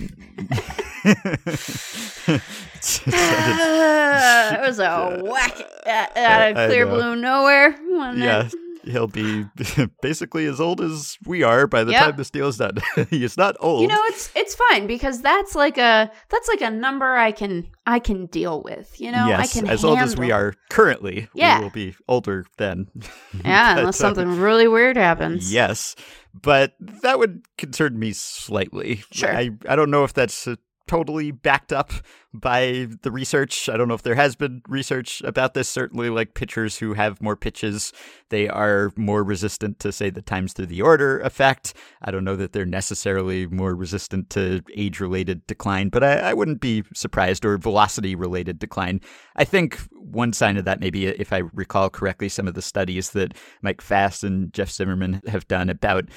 it 3.06 4.60
was 4.60 4.78
a 4.78 5.20
whack 5.24 5.60
out, 5.86 6.16
out 6.16 6.50
of 6.50 6.68
clear 6.68 6.86
blue 6.86 7.16
nowhere. 7.16 7.76
yeah, 8.16 8.48
he'll 8.84 9.06
be 9.06 9.44
basically 10.02 10.46
as 10.46 10.60
old 10.60 10.80
as 10.80 11.18
we 11.26 11.42
are 11.42 11.66
by 11.66 11.84
the 11.84 11.92
Yep. 11.92 12.00
time 12.02 12.16
this 12.16 12.30
deal 12.30 12.48
is 12.48 12.56
done. 12.56 12.78
he's 13.10 13.36
not 13.36 13.56
old. 13.60 13.82
You 13.82 13.88
know, 13.88 14.00
it's 14.06 14.30
it's 14.34 14.54
fine 14.70 14.86
because 14.86 15.22
that's 15.22 15.54
like 15.54 15.78
a 15.78 16.10
that's 16.28 16.48
like 16.48 16.60
a 16.60 16.70
number 16.70 17.16
I 17.16 17.32
can 17.32 17.66
I 17.86 17.98
can 17.98 18.26
deal 18.26 18.62
with. 18.62 19.00
You 19.00 19.12
know, 19.12 19.26
yes, 19.28 19.40
I 19.56 19.60
can 19.60 19.68
as 19.68 19.84
old 19.84 19.98
as 19.98 20.16
we 20.16 20.30
are 20.30 20.54
currently, 20.70 21.28
Yeah. 21.34 21.58
we 21.58 21.64
will 21.64 21.70
be 21.70 21.94
older 22.08 22.46
then. 22.58 22.88
Yeah, 23.44 23.74
But, 23.74 23.78
unless 23.80 23.96
something 23.96 24.38
really 24.38 24.68
weird 24.68 24.96
happens. 24.96 25.52
Yes, 25.52 25.96
but 26.34 26.74
that 26.80 27.18
would 27.18 27.42
concern 27.58 27.98
me 27.98 28.12
slightly. 28.12 29.02
Sure. 29.10 29.34
I, 29.34 29.50
I 29.68 29.74
don't 29.76 29.90
know 29.90 30.04
if 30.04 30.12
that's 30.12 30.46
totally 30.92 31.30
backed 31.30 31.72
up 31.72 31.90
by 32.34 32.86
the 33.00 33.10
research. 33.10 33.66
I 33.70 33.78
don't 33.78 33.88
know 33.88 33.94
if 33.94 34.02
there 34.02 34.14
has 34.14 34.36
been 34.36 34.60
research 34.68 35.22
about 35.22 35.54
this. 35.54 35.66
Certainly, 35.66 36.10
like 36.10 36.34
pitchers 36.34 36.76
who 36.76 36.92
have 36.92 37.22
more 37.22 37.34
pitches, 37.34 37.94
they 38.28 38.46
are 38.46 38.92
more 38.94 39.24
resistant 39.24 39.78
to, 39.80 39.90
say, 39.90 40.10
the 40.10 40.20
times 40.20 40.52
through 40.52 40.66
the 40.66 40.82
order 40.82 41.18
effect. 41.20 41.72
I 42.02 42.10
don't 42.10 42.24
know 42.24 42.36
that 42.36 42.52
they're 42.52 42.66
necessarily 42.66 43.46
more 43.46 43.74
resistant 43.74 44.28
to 44.30 44.62
age 44.76 45.00
related 45.00 45.46
decline, 45.46 45.88
but 45.88 46.04
I, 46.04 46.16
I 46.16 46.34
wouldn't 46.34 46.60
be 46.60 46.84
surprised 46.92 47.46
or 47.46 47.56
velocity 47.56 48.14
related 48.14 48.58
decline. 48.58 49.00
I 49.34 49.44
think 49.44 49.78
one 49.92 50.34
sign 50.34 50.58
of 50.58 50.66
that, 50.66 50.80
maybe 50.80 51.06
if 51.06 51.32
I 51.32 51.38
recall 51.54 51.88
correctly, 51.88 52.28
some 52.28 52.46
of 52.46 52.52
the 52.52 52.60
studies 52.60 53.12
that 53.12 53.32
Mike 53.62 53.80
Fast 53.80 54.24
and 54.24 54.52
Jeff 54.52 54.70
Zimmerman 54.70 55.22
have 55.26 55.48
done 55.48 55.70
about 55.70 56.10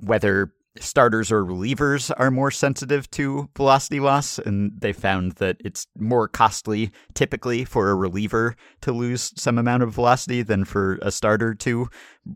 whether 0.00 0.52
starters 0.80 1.32
or 1.32 1.44
relievers 1.44 2.12
are 2.16 2.30
more 2.30 2.50
sensitive 2.50 3.10
to 3.12 3.48
velocity 3.56 4.00
loss 4.00 4.38
and 4.38 4.72
they 4.78 4.92
found 4.92 5.32
that 5.32 5.56
it's 5.64 5.86
more 5.98 6.28
costly 6.28 6.90
typically 7.14 7.64
for 7.64 7.90
a 7.90 7.94
reliever 7.94 8.54
to 8.80 8.92
lose 8.92 9.32
some 9.36 9.58
amount 9.58 9.82
of 9.82 9.92
velocity 9.92 10.42
than 10.42 10.64
for 10.64 10.98
a 11.02 11.10
starter 11.10 11.54
to 11.54 11.88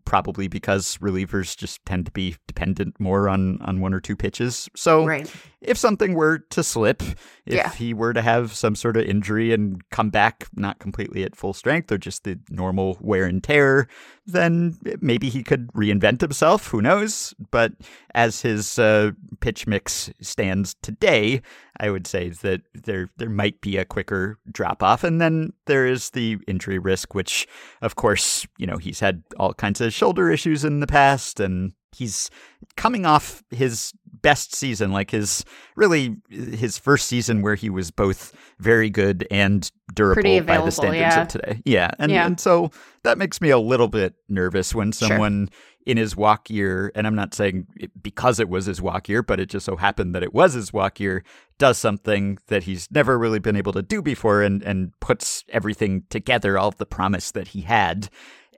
probably 0.05 0.49
because 0.49 0.97
relievers 0.99 1.57
just 1.57 1.85
tend 1.87 2.07
to 2.07 2.13
be 2.13 2.37
dependent 2.47 2.99
more 3.01 3.29
on 3.29 3.59
on 3.63 3.81
one 3.81 3.93
or 3.95 4.01
two 4.01 4.17
pitches 4.17 4.69
so 4.77 5.05
Right. 5.07 5.31
if 5.61 5.77
something 5.77 6.15
were 6.15 6.39
to 6.51 6.63
slip, 6.63 7.03
if 7.47 7.55
Yeah. 7.55 7.71
he 7.73 7.93
were 7.95 8.13
to 8.13 8.23
have 8.23 8.55
some 8.55 8.75
sort 8.75 8.97
of 8.97 9.05
injury 9.05 9.53
and 9.53 9.83
come 9.91 10.11
back 10.11 10.47
not 10.55 10.79
completely 10.79 11.23
at 11.25 11.37
full 11.37 11.53
strength 11.53 11.91
or 11.93 11.99
just 11.99 12.25
the 12.25 12.39
normal 12.51 12.97
wear 13.01 13.25
and 13.27 13.43
tear, 13.45 13.87
then 14.27 14.79
maybe 15.01 15.29
he 15.29 15.43
could 15.43 15.69
reinvent 15.73 16.21
himself. 16.21 16.69
Who 16.69 16.81
knows? 16.81 17.35
But 17.51 17.73
as 18.15 18.41
his 18.43 18.79
uh, 18.79 19.11
pitch 19.41 19.67
mix 19.67 20.11
stands 20.21 20.77
today, 20.83 21.43
I 21.79 21.91
would 21.91 22.07
say 22.07 22.29
that 22.29 22.61
there 22.75 23.09
there 23.17 23.31
might 23.31 23.61
be 23.61 23.77
a 23.79 23.85
quicker 23.85 24.39
drop 24.53 24.83
off, 24.83 25.03
and 25.03 25.21
then 25.21 25.53
there 25.67 25.87
is 25.87 26.11
the 26.11 26.37
injury 26.47 26.79
risk, 26.79 27.15
which, 27.15 27.47
of 27.83 27.97
course, 27.97 28.47
you 28.59 28.67
know 28.67 28.77
he's 28.77 29.01
had 29.01 29.23
all 29.39 29.55
kinds 29.55 29.80
shoulder 29.89 30.31
issues 30.31 30.65
in 30.65 30.81
the 30.81 30.87
past, 30.87 31.41
and 31.41 31.73
he's 31.93 32.29
coming 32.77 33.07
off 33.07 33.43
his 33.51 33.93
best 34.23 34.55
season, 34.55 34.93
like 34.93 35.11
his 35.11 35.45
really 35.77 36.17
his 36.29 36.77
first 36.77 37.07
season 37.07 37.41
where 37.41 37.55
he 37.55 37.71
was 37.71 37.91
both 37.91 38.35
very 38.59 38.91
good 38.91 39.27
and 39.31 39.71
durable 39.95 40.23
by 40.43 40.59
the 40.63 40.71
standards 40.71 41.01
yeah. 41.01 41.23
of 41.23 41.29
today. 41.29 41.63
Yeah, 41.65 41.91
and 41.99 42.13
Yeah. 42.13 42.27
and 42.27 42.39
so 42.39 42.71
that 43.05 43.17
makes 43.17 43.41
me 43.41 43.49
a 43.49 43.59
little 43.59 43.89
bit 43.89 44.15
nervous 44.29 44.75
when 44.75 44.93
Sure. 44.93 45.09
someone 45.09 45.49
in 45.87 45.97
his 45.97 46.15
walk 46.15 46.51
year, 46.51 46.93
and 46.95 47.07
I'm 47.07 47.15
not 47.15 47.33
saying 47.35 47.67
it 47.77 47.91
because 48.03 48.39
it 48.39 48.51
was 48.51 48.67
his 48.67 48.83
walk 48.83 49.09
year, 49.09 49.23
but 49.23 49.41
it 49.41 49.47
just 49.49 49.65
so 49.65 49.77
happened 49.77 50.15
that 50.15 50.23
it 50.23 50.35
was 50.35 50.53
his 50.53 50.75
walk 50.75 51.01
year, 51.01 51.25
does 51.59 51.79
something 51.79 52.37
that 52.49 52.65
he's 52.65 52.87
never 52.91 53.19
really 53.19 53.39
been 53.39 53.57
able 53.57 53.73
to 53.73 53.83
do 53.83 54.03
before 54.03 54.43
and, 54.43 54.63
and 54.63 54.93
puts 55.01 55.43
everything 55.49 56.03
together, 56.11 56.59
all 56.59 56.69
of 56.69 56.77
the 56.77 56.85
promise 56.85 57.31
that 57.31 57.49
he 57.49 57.63
had. 57.63 58.11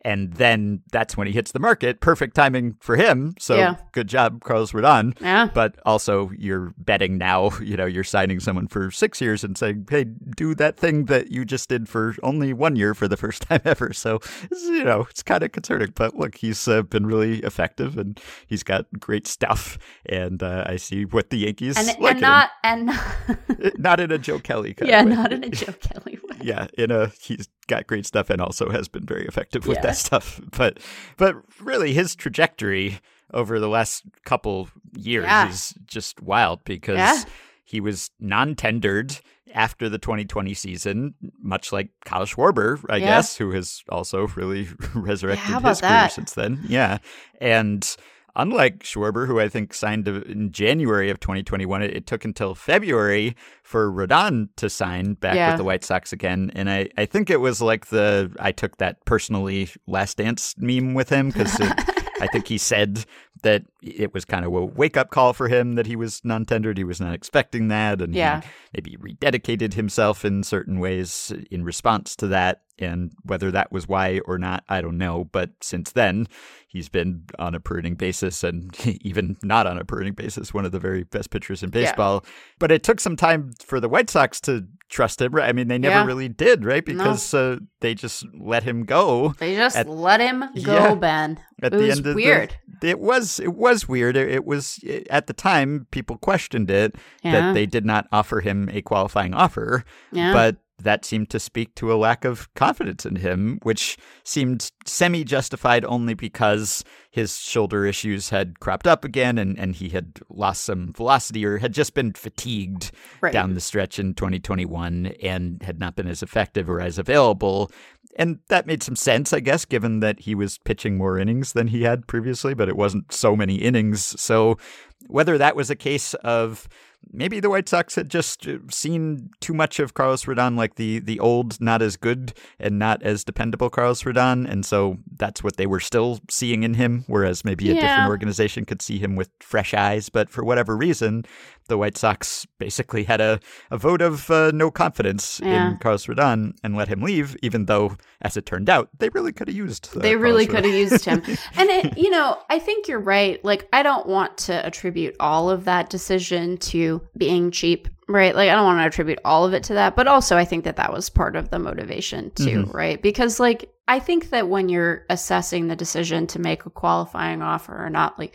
And 0.05 0.33
then 0.35 0.83
that's 0.91 1.17
when 1.17 1.27
he 1.29 1.33
hits 1.33 1.53
the 1.53 1.61
market. 1.61 2.01
Perfect 2.01 2.35
timing 2.35 2.75
for 2.81 2.97
him. 2.97 3.35
So 3.39 3.57
Yeah. 3.57 3.77
good 3.93 4.09
job, 4.09 4.43
Carlos 4.43 4.73
Rodon. 4.73 5.17
Yeah. 5.21 5.49
But 5.55 5.77
also, 5.87 6.31
you're 6.37 6.75
betting 6.77 7.19
now, 7.19 7.51
you 7.63 7.77
know, 7.77 7.87
you're 7.87 8.03
signing 8.03 8.41
someone 8.41 8.67
for 8.67 8.91
six 8.91 9.21
years 9.21 9.45
and 9.45 9.57
saying, 9.57 9.87
hey, 9.89 10.05
do 10.37 10.55
that 10.57 10.77
thing 10.77 11.05
that 11.07 11.31
you 11.31 11.45
just 11.45 11.69
did 11.69 11.89
for 11.89 12.15
only 12.23 12.53
one 12.53 12.75
year 12.75 12.95
for 12.95 13.07
the 13.07 13.17
first 13.17 13.43
time 13.49 13.61
ever. 13.65 13.93
So, 13.93 14.19
you 14.51 14.83
know, 14.85 15.07
it's 15.09 15.23
kind 15.23 15.43
of 15.45 15.53
concerning. 15.53 15.93
But 15.95 16.17
look, 16.17 16.35
he's 16.37 16.67
uh, 16.67 16.83
been 16.83 17.07
really 17.07 17.39
effective 17.41 17.97
and 17.97 18.21
he's 18.47 18.63
got 18.65 18.87
great 18.99 19.27
stuff. 19.29 19.79
And 20.07 20.43
uh, 20.43 20.65
I 20.67 20.77
see 20.77 21.05
what 21.05 21.31
the 21.31 21.39
Yankees 21.39 21.77
And, 21.79 21.87
like 22.01 22.13
and 22.13 22.21
not 22.21 22.51
and 22.65 22.91
not 23.79 24.01
in 24.01 24.11
a 24.11 24.19
Joe 24.19 24.41
Kelly 24.41 24.75
kind 24.75 24.89
yeah, 24.91 25.01
of 25.03 25.07
way. 25.09 25.15
not 25.15 25.33
in 25.33 25.45
a 25.45 25.49
Joe 25.51 25.73
Kelly. 25.81 26.19
Yeah, 26.43 26.67
in 26.79 26.91
a 26.91 27.09
he's 27.21 27.49
got 27.69 27.87
great 27.87 28.07
stuff 28.07 28.29
and 28.31 28.41
also 28.41 28.71
has 28.71 28.89
been 28.89 29.07
very 29.07 29.25
effective 29.27 29.67
with 29.67 29.79
Yeah. 29.79 29.83
that 29.83 29.97
stuff. 29.97 30.41
But 30.57 30.79
but 31.17 31.37
really 31.61 31.93
his 31.95 32.15
trajectory 32.15 33.01
over 33.33 33.59
the 33.59 33.69
last 33.69 34.05
couple 34.25 34.69
years 34.97 35.25
Yeah. 35.25 35.49
is 35.49 35.75
just 35.87 36.21
wild 36.23 36.65
because 36.65 36.97
Yeah. 36.99 37.23
he 37.65 37.81
was 37.81 38.11
non-tendered 38.21 39.19
after 39.55 39.89
the 39.89 39.99
2020 39.99 40.55
season, 40.55 41.15
much 41.43 41.73
like 41.73 41.91
Kyle 42.05 42.25
Schwarber, 42.25 42.83
I 42.89 43.01
guess, 43.01 43.37
who 43.37 43.51
has 43.53 43.83
also 43.89 44.27
really 44.29 44.69
resurrected 44.95 45.45
his 45.47 45.81
career 45.81 45.91
that? 45.91 46.13
since 46.13 46.33
then. 46.33 46.61
Yeah. 46.69 46.99
And 47.41 47.97
unlike 48.37 48.81
Schwarber, 48.81 49.27
who 49.27 49.39
I 49.41 49.49
think 49.49 49.75
signed 49.75 50.07
in 50.09 50.53
January 50.53 51.11
of 51.11 51.21
2021, 51.21 51.83
it, 51.83 51.97
it 51.97 52.07
took 52.07 52.25
until 52.25 52.55
February 52.55 53.37
for 53.63 53.91
Rodon 53.91 54.49
to 54.57 54.71
sign 54.71 55.15
back 55.15 55.35
Yeah. 55.35 55.51
with 55.51 55.59
the 55.59 55.65
White 55.65 55.85
Sox 55.85 56.13
again. 56.13 56.51
And 56.55 56.71
I, 56.71 56.89
I 56.97 57.07
think 57.07 57.31
it 57.31 57.41
was 57.41 57.61
like 57.61 57.87
the, 57.87 58.35
I 58.41 58.53
took 58.53 58.79
that 58.79 59.05
personally 59.05 59.69
last 59.87 60.17
dance 60.17 60.55
meme 60.59 60.95
with 60.95 61.09
him 61.09 61.29
because 61.29 61.55
I 62.21 62.27
think 62.33 62.47
he 62.49 62.59
said 62.59 63.05
that 63.43 63.65
it 63.83 64.15
was 64.15 64.25
kind 64.25 64.45
of 64.45 64.55
a 64.55 64.65
wake 64.65 64.97
up 64.97 65.11
call 65.11 65.33
for 65.33 65.49
him 65.49 65.75
that 65.75 65.87
he 65.87 65.97
was 65.97 66.21
non 66.25 66.45
tendered. 66.45 66.79
He 66.79 66.85
was 66.85 67.01
not 67.01 67.15
expecting 67.15 67.69
that. 67.69 68.01
And 68.01 68.15
Yeah. 68.15 68.41
he 68.41 68.47
maybe 68.75 68.97
rededicated 68.97 69.75
himself 69.75 70.25
in 70.25 70.43
certain 70.45 70.79
ways 70.79 71.33
in 71.51 71.65
response 71.65 72.15
to 72.17 72.29
that. 72.29 72.63
And 72.79 73.13
whether 73.23 73.51
that 73.51 73.71
was 73.71 73.87
why 73.87 74.21
or 74.25 74.39
not, 74.39 74.65
I 74.69 74.81
don't 74.81 74.99
know. 74.99 75.25
But 75.31 75.51
since 75.61 75.93
then, 75.93 76.27
he's 76.67 76.89
been 76.89 77.25
on 77.39 77.55
a 77.55 77.61
per 77.61 77.79
inning 77.79 77.95
basis 77.97 78.43
and 78.43 78.75
even 79.03 79.37
not 79.43 79.67
on 79.67 79.79
a 79.79 79.85
per 79.85 80.01
inning 80.01 80.15
basis, 80.15 80.55
one 80.55 80.65
of 80.65 80.73
the 80.73 80.81
very 80.81 81.05
best 81.05 81.31
pitchers 81.31 81.63
in 81.63 81.71
baseball. 81.71 82.25
But 82.59 82.73
it 82.73 82.83
took 82.83 82.99
some 82.99 83.15
time 83.17 83.53
for 83.65 83.79
the 83.79 83.89
White 83.89 84.11
Sox 84.11 84.41
to 84.43 84.67
trust 84.89 85.21
him. 85.23 85.35
I 85.37 85.53
mean, 85.53 85.69
they 85.69 85.79
never 85.79 85.97
Yeah. 86.01 86.05
really 86.07 86.29
did, 86.29 86.65
right? 86.65 86.85
Because 86.85 87.33
uh, 87.35 87.59
they 87.81 87.95
just 87.95 88.25
let 88.39 88.63
him 88.65 88.85
go 88.85 89.35
They 89.39 89.55
just 89.55 89.77
At- 89.77 89.89
let 89.89 90.21
him 90.21 90.41
go, 90.65 90.75
Yeah. 90.75 90.95
Ben. 90.95 91.39
at 91.63 91.73
it 91.73 91.77
the 91.79 91.83
was 91.87 91.97
end 91.99 92.07
of 92.09 92.15
weird. 92.15 92.57
the 92.81 92.89
it 92.91 92.99
was 93.01 93.39
it 93.41 93.55
was 93.55 93.72
weird 93.89 94.17
it, 94.17 94.29
it 94.31 94.45
was 94.45 94.79
eh, 94.87 95.03
at 95.11 95.27
the 95.27 95.33
time 95.33 95.87
people 95.91 96.17
questioned 96.19 96.71
it 96.71 96.95
Yeah. 97.23 97.33
that 97.33 97.55
they 97.55 97.67
did 97.67 97.85
not 97.85 98.07
offer 98.13 98.41
him 98.41 98.69
a 98.73 98.83
qualifying 98.83 99.35
offer 99.35 99.85
Yeah. 100.13 100.33
but 100.33 100.57
that 100.83 101.05
seemed 101.05 101.31
to 101.31 101.41
speak 101.41 101.75
to 101.75 101.93
a 101.93 101.97
lack 101.97 102.25
of 102.25 102.53
confidence 102.55 103.05
in 103.07 103.17
him 103.17 103.59
which 103.63 103.97
seemed 104.25 104.71
semi 104.87 105.25
justified 105.25 105.85
only 105.85 106.15
because 106.15 106.85
his 107.11 107.39
shoulder 107.39 107.85
issues 107.85 108.31
had 108.31 108.59
cropped 108.61 108.87
up 108.87 109.05
again 109.05 109.37
and, 109.39 109.59
and 109.59 109.77
he 109.77 109.91
had 109.91 110.19
lost 110.31 110.65
some 110.65 110.93
velocity 110.93 111.45
or 111.45 111.59
had 111.59 111.73
just 111.75 111.95
been 111.95 112.13
fatigued 112.13 112.91
Right. 113.21 113.33
down 113.33 113.55
the 113.55 113.61
stretch 113.61 113.99
in 113.99 114.15
2021 114.15 115.07
and 115.23 115.63
had 115.63 115.79
not 115.79 115.95
been 115.95 116.09
as 116.09 116.23
effective 116.23 116.69
or 116.69 116.81
as 116.81 116.99
available. 116.99 117.71
And 118.17 118.41
that 118.49 118.67
made 118.67 118.83
some 118.83 118.97
sense, 118.97 119.33
I 119.33 119.41
guess, 119.41 119.65
given 119.65 120.01
that 120.01 120.21
he 120.21 120.35
was 120.35 120.59
pitching 120.59 120.97
more 120.97 121.19
innings 121.19 121.53
than 121.53 121.69
he 121.69 121.83
had 121.83 122.07
previously, 122.07 122.53
but 122.55 122.69
it 122.69 122.77
wasn't 122.77 123.13
so 123.13 123.37
many 123.37 123.57
innings. 123.57 124.21
So 124.21 124.59
whether 125.07 125.39
that 125.39 125.57
was 125.57 125.71
a 125.71 125.77
case 125.77 126.15
of 126.15 126.69
maybe 127.11 127.41
the 127.41 127.51
White 127.51 127.69
Sox 127.69 127.95
had 127.95 128.09
just 128.11 128.47
uh, 128.47 128.59
seen 128.71 129.31
too 129.41 129.55
much 129.55 129.81
of 129.81 129.95
Carlos 129.95 130.25
Rodon, 130.25 130.57
like 130.57 130.77
the 130.77 130.99
the 131.01 131.19
old, 131.21 131.61
not 131.61 131.83
as 131.83 131.97
good 131.97 132.33
and 132.59 132.79
not 132.79 133.03
as 133.03 133.25
dependable 133.25 133.71
Carlos 133.71 134.03
Rodon, 134.03 134.49
and 134.51 134.65
so 134.65 134.99
that's 135.17 135.43
what 135.43 135.57
they 135.57 135.67
were 135.67 135.81
still 135.81 136.21
seeing 136.31 136.63
in 136.63 136.75
him. 136.75 137.05
Whereas 137.07 137.45
maybe 137.45 137.71
a 137.71 137.75
Yeah. 137.75 137.81
different 137.81 138.09
organization 138.09 138.65
could 138.65 138.83
see 138.83 138.99
him 138.99 139.17
with 139.17 139.31
fresh 139.41 139.75
eyes, 139.75 140.09
but 140.09 140.31
for 140.31 140.45
whatever 140.45 140.77
reason, 140.77 141.25
the 141.73 141.79
White 141.79 141.97
Sox 141.97 142.47
basically 142.59 143.05
had 143.05 143.23
a, 143.23 143.41
a 143.71 143.79
vote 143.79 144.03
of 144.03 144.31
uh, 144.31 144.51
no 144.53 144.71
confidence 144.71 145.41
Yeah. 145.43 145.71
in 145.71 145.79
Carlos 145.79 146.05
Rodon 146.07 146.53
and 146.63 146.77
let 146.77 146.89
him 146.89 147.01
leave, 147.01 147.35
even 147.43 147.65
though, 147.65 147.97
as 148.21 148.37
it 148.37 148.45
turned 148.45 148.69
out, 148.69 148.91
they 148.99 149.09
really 149.09 149.33
could 149.33 149.49
have 149.49 149.57
used. 149.57 149.89
Uh, 149.97 150.01
they 150.01 150.17
really 150.17 150.47
could 150.47 150.65
have 150.67 150.75
used 150.75 151.05
him. 151.07 151.23
And 151.57 151.71
it, 151.71 151.97
you 151.97 152.11
know, 152.11 152.39
I 152.51 152.59
think 152.59 152.89
you're 152.89 153.01
right. 153.01 153.43
Like, 153.43 153.69
I 153.73 153.83
don't 153.83 154.07
want 154.07 154.37
to 154.49 154.55
attribute 154.67 155.17
all 155.19 155.49
of 155.49 155.65
that 155.65 155.89
decision 155.89 156.59
to 156.73 157.01
being 157.17 157.51
cheap, 157.51 157.89
right? 158.07 158.35
Like, 158.37 158.51
I 158.51 158.55
don't 158.55 158.65
want 158.67 158.81
to 158.81 158.87
attribute 158.87 159.19
all 159.25 159.47
of 159.47 159.55
it 159.55 159.63
to 159.65 159.75
that, 159.75 159.97
but 159.97 160.07
also 160.07 160.37
I 160.37 160.45
think 160.45 160.65
that 160.65 160.77
that 160.77 160.93
was 160.93 161.09
part 161.09 161.37
of 161.37 161.49
the 161.49 161.59
motivation 161.59 162.31
too, 162.33 162.65
right? 162.71 163.01
Because 163.01 163.41
like, 163.41 163.73
I 163.89 163.99
think 163.99 164.29
that 164.31 164.49
when 164.49 164.69
you're 164.69 165.07
assessing 165.09 165.69
the 165.69 165.77
decision 165.77 166.27
to 166.29 166.39
make 166.39 166.67
a 166.67 166.71
qualifying 166.71 167.41
offer 167.41 167.75
or 167.83 167.89
not, 167.89 168.19
like. 168.19 168.35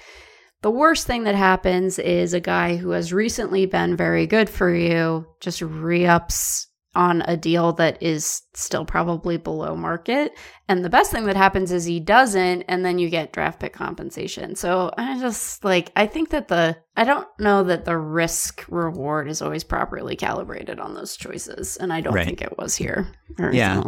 The 0.68 0.72
worst 0.72 1.08
thing 1.08 1.24
that 1.24 1.36
happens 1.36 1.98
is 1.98 2.34
a 2.34 2.42
guy 2.42 2.76
who 2.76 2.90
has 2.90 3.14
recently 3.14 3.66
been 3.66 3.96
very 3.96 4.28
good 4.28 4.50
for 4.50 4.70
you 4.70 5.26
just 5.40 5.62
re 5.62 6.06
ups 6.06 6.68
on 6.94 7.22
a 7.22 7.38
deal 7.38 7.72
that 7.72 8.04
is 8.04 8.42
still 8.54 8.84
probably 8.84 9.38
below 9.38 9.78
market. 9.78 10.34
And 10.68 10.84
the 10.84 10.90
best 10.90 11.10
thing 11.10 11.24
that 11.28 11.38
happens 11.38 11.72
is 11.72 11.86
he 11.86 12.02
doesn't, 12.02 12.64
and 12.64 12.84
then 12.84 13.00
you 13.00 13.10
get 13.10 13.32
draft 13.32 13.62
pick 13.62 13.72
compensation. 13.72 14.56
So 14.56 14.92
I 14.98 15.18
just 15.22 15.64
like, 15.64 15.90
I 15.96 16.06
think 16.06 16.32
that 16.32 16.50
the, 16.50 16.76
I 16.98 17.06
don't 17.06 17.30
know 17.40 17.64
that 17.64 17.86
the 17.86 17.98
risk 17.98 18.66
reward 18.68 19.30
is 19.30 19.42
always 19.42 19.64
properly 19.64 20.18
calibrated 20.18 20.82
on 20.82 20.96
those 20.96 21.16
choices. 21.16 21.78
And 21.78 21.94
I 21.94 22.02
don't 22.02 22.14
Right. 22.14 22.26
think 22.26 22.42
it 22.42 22.58
was 22.58 22.76
here. 22.76 23.08
Very 23.38 23.56
Yeah. 23.56 23.82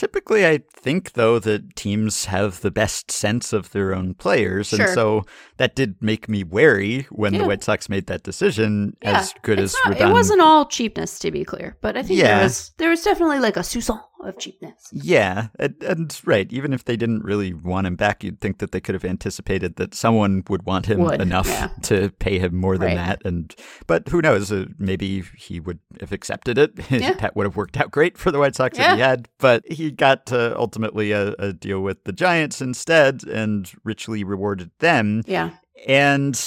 Typically, 0.00 0.46
I 0.46 0.60
think, 0.72 1.12
though, 1.12 1.38
that 1.40 1.76
teams 1.76 2.24
have 2.24 2.62
the 2.62 2.70
best 2.70 3.10
sense 3.10 3.52
of 3.52 3.72
their 3.72 3.94
own 3.94 4.14
players. 4.14 4.68
Sure. 4.68 4.86
And 4.86 4.94
so 4.94 5.24
that 5.58 5.76
did 5.76 5.96
make 6.00 6.26
me 6.26 6.42
wary 6.42 7.06
when 7.10 7.34
Yeah. 7.34 7.40
the 7.42 7.48
White 7.48 7.62
Sox 7.62 7.90
made 7.90 8.06
that 8.06 8.22
decision, 8.22 8.96
Yeah, 9.02 9.18
as 9.18 9.34
good 9.42 9.58
It's 9.58 9.74
as 9.74 9.80
not-. 9.98 10.00
It 10.00 10.10
wasn't 10.10 10.40
all 10.40 10.64
cheapness, 10.64 11.18
to 11.18 11.30
be 11.30 11.44
clear, 11.44 11.76
but 11.82 11.98
I 11.98 12.02
think 12.02 12.18
Yeah. 12.18 12.36
there 12.36 12.44
was 12.44 12.72
there 12.78 12.88
was 12.88 13.02
definitely 13.02 13.40
like 13.40 13.58
a 13.58 13.60
soupçon 13.60 14.00
of 14.24 14.38
cheapness. 14.38 14.88
Yeah, 14.92 15.48
and, 15.58 15.74
and 15.82 16.20
right, 16.24 16.50
even 16.52 16.72
if 16.72 16.84
they 16.84 16.96
didn't 16.96 17.24
really 17.24 17.52
want 17.52 17.86
him 17.86 17.96
back, 17.96 18.22
you'd 18.24 18.40
think 18.40 18.58
that 18.58 18.72
they 18.72 18.80
could 18.80 18.94
have 18.94 19.04
anticipated 19.04 19.76
that 19.76 19.94
someone 19.94 20.42
would 20.48 20.64
want 20.64 20.86
him 20.86 21.00
Would, 21.00 21.20
enough 21.20 21.46
yeah. 21.48 21.68
to 21.82 22.10
pay 22.18 22.38
him 22.38 22.54
more 22.56 22.76
than 22.78 22.88
Right. 22.88 22.94
that. 22.96 23.22
And 23.24 23.54
but 23.86 24.08
who 24.08 24.20
knows? 24.20 24.50
Uh, 24.52 24.66
maybe 24.78 25.22
he 25.36 25.60
would 25.60 25.78
have 26.00 26.12
accepted 26.12 26.58
it. 26.58 26.72
Yeah. 26.90 27.12
that 27.14 27.34
would 27.36 27.46
have 27.46 27.56
worked 27.56 27.76
out 27.78 27.90
great 27.90 28.18
for 28.18 28.30
the 28.30 28.38
White 28.38 28.54
Sox 28.56 28.78
if 28.78 28.84
he 28.94 29.00
had. 29.00 29.28
But 29.38 29.64
he 29.70 29.90
got 29.90 30.30
uh, 30.32 30.54
ultimately 30.56 31.12
a, 31.12 31.34
a 31.38 31.52
deal 31.52 31.80
with 31.80 32.04
the 32.04 32.12
Giants 32.12 32.60
instead, 32.60 33.24
and 33.26 33.70
richly 33.84 34.22
rewarded 34.24 34.70
them. 34.80 35.22
Yeah. 35.26 35.50
And 35.86 36.38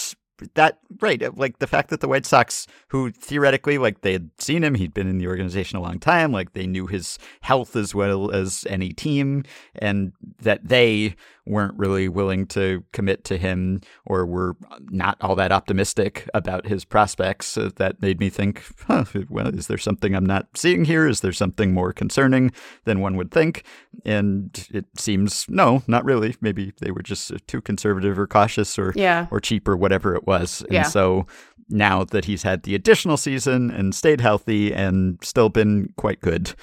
that 0.55 0.79
right, 0.99 1.21
uh, 1.21 1.31
like 1.35 1.59
the 1.59 1.67
fact 1.67 1.89
that 1.89 1.99
the 2.01 2.07
White 2.07 2.25
Sox, 2.25 2.67
who 2.89 3.11
theoretically, 3.11 3.77
like 3.77 4.01
they 4.01 4.13
had 4.13 4.29
seen 4.37 4.63
him, 4.63 4.75
he'd 4.75 4.93
been 4.93 5.07
in 5.07 5.17
the 5.17 5.27
organization 5.27 5.77
a 5.77 5.81
long 5.81 5.99
time, 5.99 6.31
like 6.31 6.53
they 6.53 6.67
knew 6.67 6.87
his 6.87 7.17
health 7.41 7.75
as 7.75 7.93
well 7.93 8.31
as 8.31 8.65
any 8.69 8.93
team, 8.93 9.43
and 9.75 10.13
that 10.39 10.67
they 10.67 11.15
weren't 11.45 11.77
really 11.77 12.07
willing 12.07 12.45
to 12.47 12.83
commit 12.93 13.23
to 13.25 13.37
him 13.37 13.81
or 14.05 14.25
were 14.25 14.55
not 14.89 15.17
all 15.19 15.35
that 15.35 15.51
optimistic 15.51 16.29
about 16.33 16.65
his 16.65 16.85
prospects. 16.85 17.57
Uh, 17.57 17.69
that 17.75 18.01
made 18.01 18.19
me 18.19 18.29
think, 18.29 18.63
huh, 18.87 19.03
well, 19.29 19.47
is 19.47 19.67
there 19.67 19.77
something 19.77 20.15
I'm 20.15 20.25
not 20.25 20.47
seeing 20.55 20.85
here? 20.85 21.07
Is 21.07 21.19
there 21.21 21.33
something 21.33 21.73
more 21.73 21.91
concerning 21.91 22.51
than 22.85 23.01
one 23.01 23.17
would 23.17 23.31
think? 23.31 23.63
And 24.05 24.67
it 24.71 24.85
seems 24.97 25.45
no, 25.49 25.83
not 25.87 26.05
really. 26.05 26.35
Maybe 26.41 26.73
they 26.79 26.91
were 26.91 27.03
just 27.03 27.31
uh, 27.31 27.37
too 27.47 27.61
conservative 27.61 28.17
or 28.17 28.27
cautious 28.27 28.79
or 28.79 28.93
Yeah. 28.95 29.27
or 29.29 29.39
cheap 29.39 29.67
or 29.67 29.75
whatever 29.75 30.15
it 30.15 30.25
was. 30.25 30.61
And 30.63 30.71
Yeah. 30.73 30.83
so 30.83 31.27
now 31.73 32.03
that 32.05 32.25
he's 32.25 32.43
had 32.43 32.63
the 32.63 32.75
additional 32.75 33.17
season 33.17 33.71
and 33.71 33.93
stayed 33.95 34.21
healthy 34.21 34.71
and 34.73 35.17
still 35.23 35.49
been 35.49 35.91
quite 35.97 36.21
good, 36.21 36.53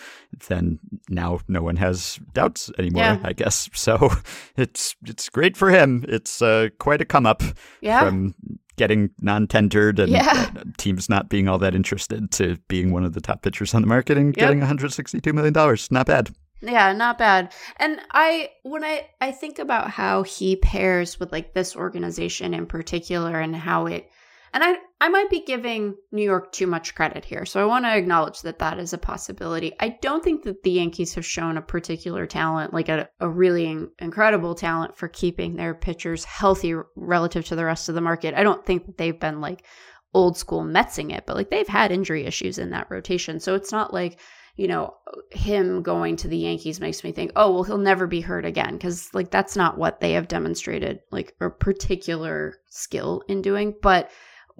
then 0.48 0.78
now 1.08 1.40
no 1.48 1.60
one 1.62 1.76
has 1.76 2.18
doubts 2.32 2.70
anymore, 2.78 3.02
Yeah. 3.02 3.18
I 3.24 3.32
guess. 3.32 3.68
So 3.74 4.10
it's 4.56 4.94
it's 5.06 5.28
great 5.28 5.56
for 5.56 5.70
him. 5.70 6.04
It's 6.08 6.40
uh, 6.40 6.68
quite 6.78 7.00
a 7.00 7.04
come 7.04 7.26
up 7.26 7.42
Yeah. 7.80 8.00
from 8.04 8.34
getting 8.76 9.10
non-tendered 9.20 9.98
and 9.98 10.12
Yeah. 10.12 10.50
uh, 10.56 10.62
teams 10.78 11.08
not 11.08 11.28
being 11.28 11.48
all 11.48 11.58
that 11.58 11.74
interested 11.74 12.30
to 12.32 12.56
being 12.68 12.92
one 12.92 13.04
of 13.04 13.12
the 13.12 13.20
top 13.20 13.42
pitchers 13.42 13.74
on 13.74 13.82
the 13.82 13.88
market 13.88 14.16
and 14.16 14.28
Yep. 14.28 14.36
getting 14.36 14.60
162 14.60 15.32
million 15.32 15.52
dollars. 15.52 15.90
Not 15.90 16.06
bad. 16.06 16.30
Yeah, 16.62 16.92
not 16.92 17.16
bad. 17.18 17.52
And 17.78 18.00
I 18.12 18.50
when 18.62 18.84
I 18.84 19.06
I 19.20 19.32
think 19.32 19.58
about 19.58 19.90
how 19.90 20.22
he 20.22 20.56
pairs 20.56 21.18
with 21.18 21.32
like 21.32 21.52
this 21.54 21.74
organization 21.74 22.54
in 22.54 22.66
particular 22.66 23.40
and 23.40 23.56
how 23.56 23.86
it 23.86 24.08
and 24.52 24.64
I 24.64 24.76
I 25.00 25.08
might 25.08 25.30
be 25.30 25.40
giving 25.40 25.96
New 26.12 26.22
York 26.22 26.52
too 26.52 26.66
much 26.66 26.94
credit 26.94 27.24
here. 27.24 27.46
So 27.46 27.60
I 27.60 27.64
want 27.64 27.84
to 27.84 27.96
acknowledge 27.96 28.42
that 28.42 28.58
that 28.58 28.78
is 28.78 28.92
a 28.92 28.98
possibility. 28.98 29.72
I 29.80 29.96
don't 30.02 30.22
think 30.22 30.44
that 30.44 30.62
the 30.62 30.72
Yankees 30.72 31.14
have 31.14 31.24
shown 31.24 31.56
a 31.56 31.62
particular 31.62 32.26
talent, 32.26 32.74
like 32.74 32.88
a, 32.88 33.08
a 33.20 33.28
really 33.28 33.66
in- 33.66 33.90
incredible 33.98 34.54
talent 34.54 34.96
for 34.96 35.08
keeping 35.08 35.56
their 35.56 35.74
pitchers 35.74 36.24
healthy 36.24 36.74
relative 36.96 37.46
to 37.46 37.56
the 37.56 37.64
rest 37.64 37.88
of 37.88 37.94
the 37.94 38.00
market. 38.00 38.34
I 38.34 38.42
don't 38.42 38.64
think 38.64 38.86
that 38.86 38.98
they've 38.98 39.18
been 39.18 39.40
like 39.40 39.64
old 40.12 40.36
school 40.36 40.64
Metsing 40.64 41.16
it, 41.16 41.24
but 41.26 41.36
like 41.36 41.50
they've 41.50 41.68
had 41.68 41.92
injury 41.92 42.26
issues 42.26 42.58
in 42.58 42.70
that 42.70 42.90
rotation. 42.90 43.40
So 43.40 43.54
it's 43.54 43.72
not 43.72 43.94
like 43.94 44.18
you 44.56 44.68
know, 44.68 44.94
him 45.30 45.80
going 45.80 46.16
to 46.16 46.28
the 46.28 46.36
Yankees 46.36 46.80
makes 46.80 47.02
me 47.02 47.12
think, 47.12 47.32
oh, 47.34 47.50
well, 47.50 47.62
he'll 47.62 47.78
never 47.78 48.06
be 48.06 48.20
hurt 48.20 48.44
again. 48.44 48.78
Cause 48.78 49.08
like 49.14 49.30
that's 49.30 49.56
not 49.56 49.78
what 49.78 50.00
they 50.00 50.12
have 50.12 50.28
demonstrated, 50.28 51.00
like 51.10 51.34
a 51.40 51.48
particular 51.48 52.56
skill 52.68 53.22
in 53.26 53.40
doing. 53.40 53.74
But 53.80 54.10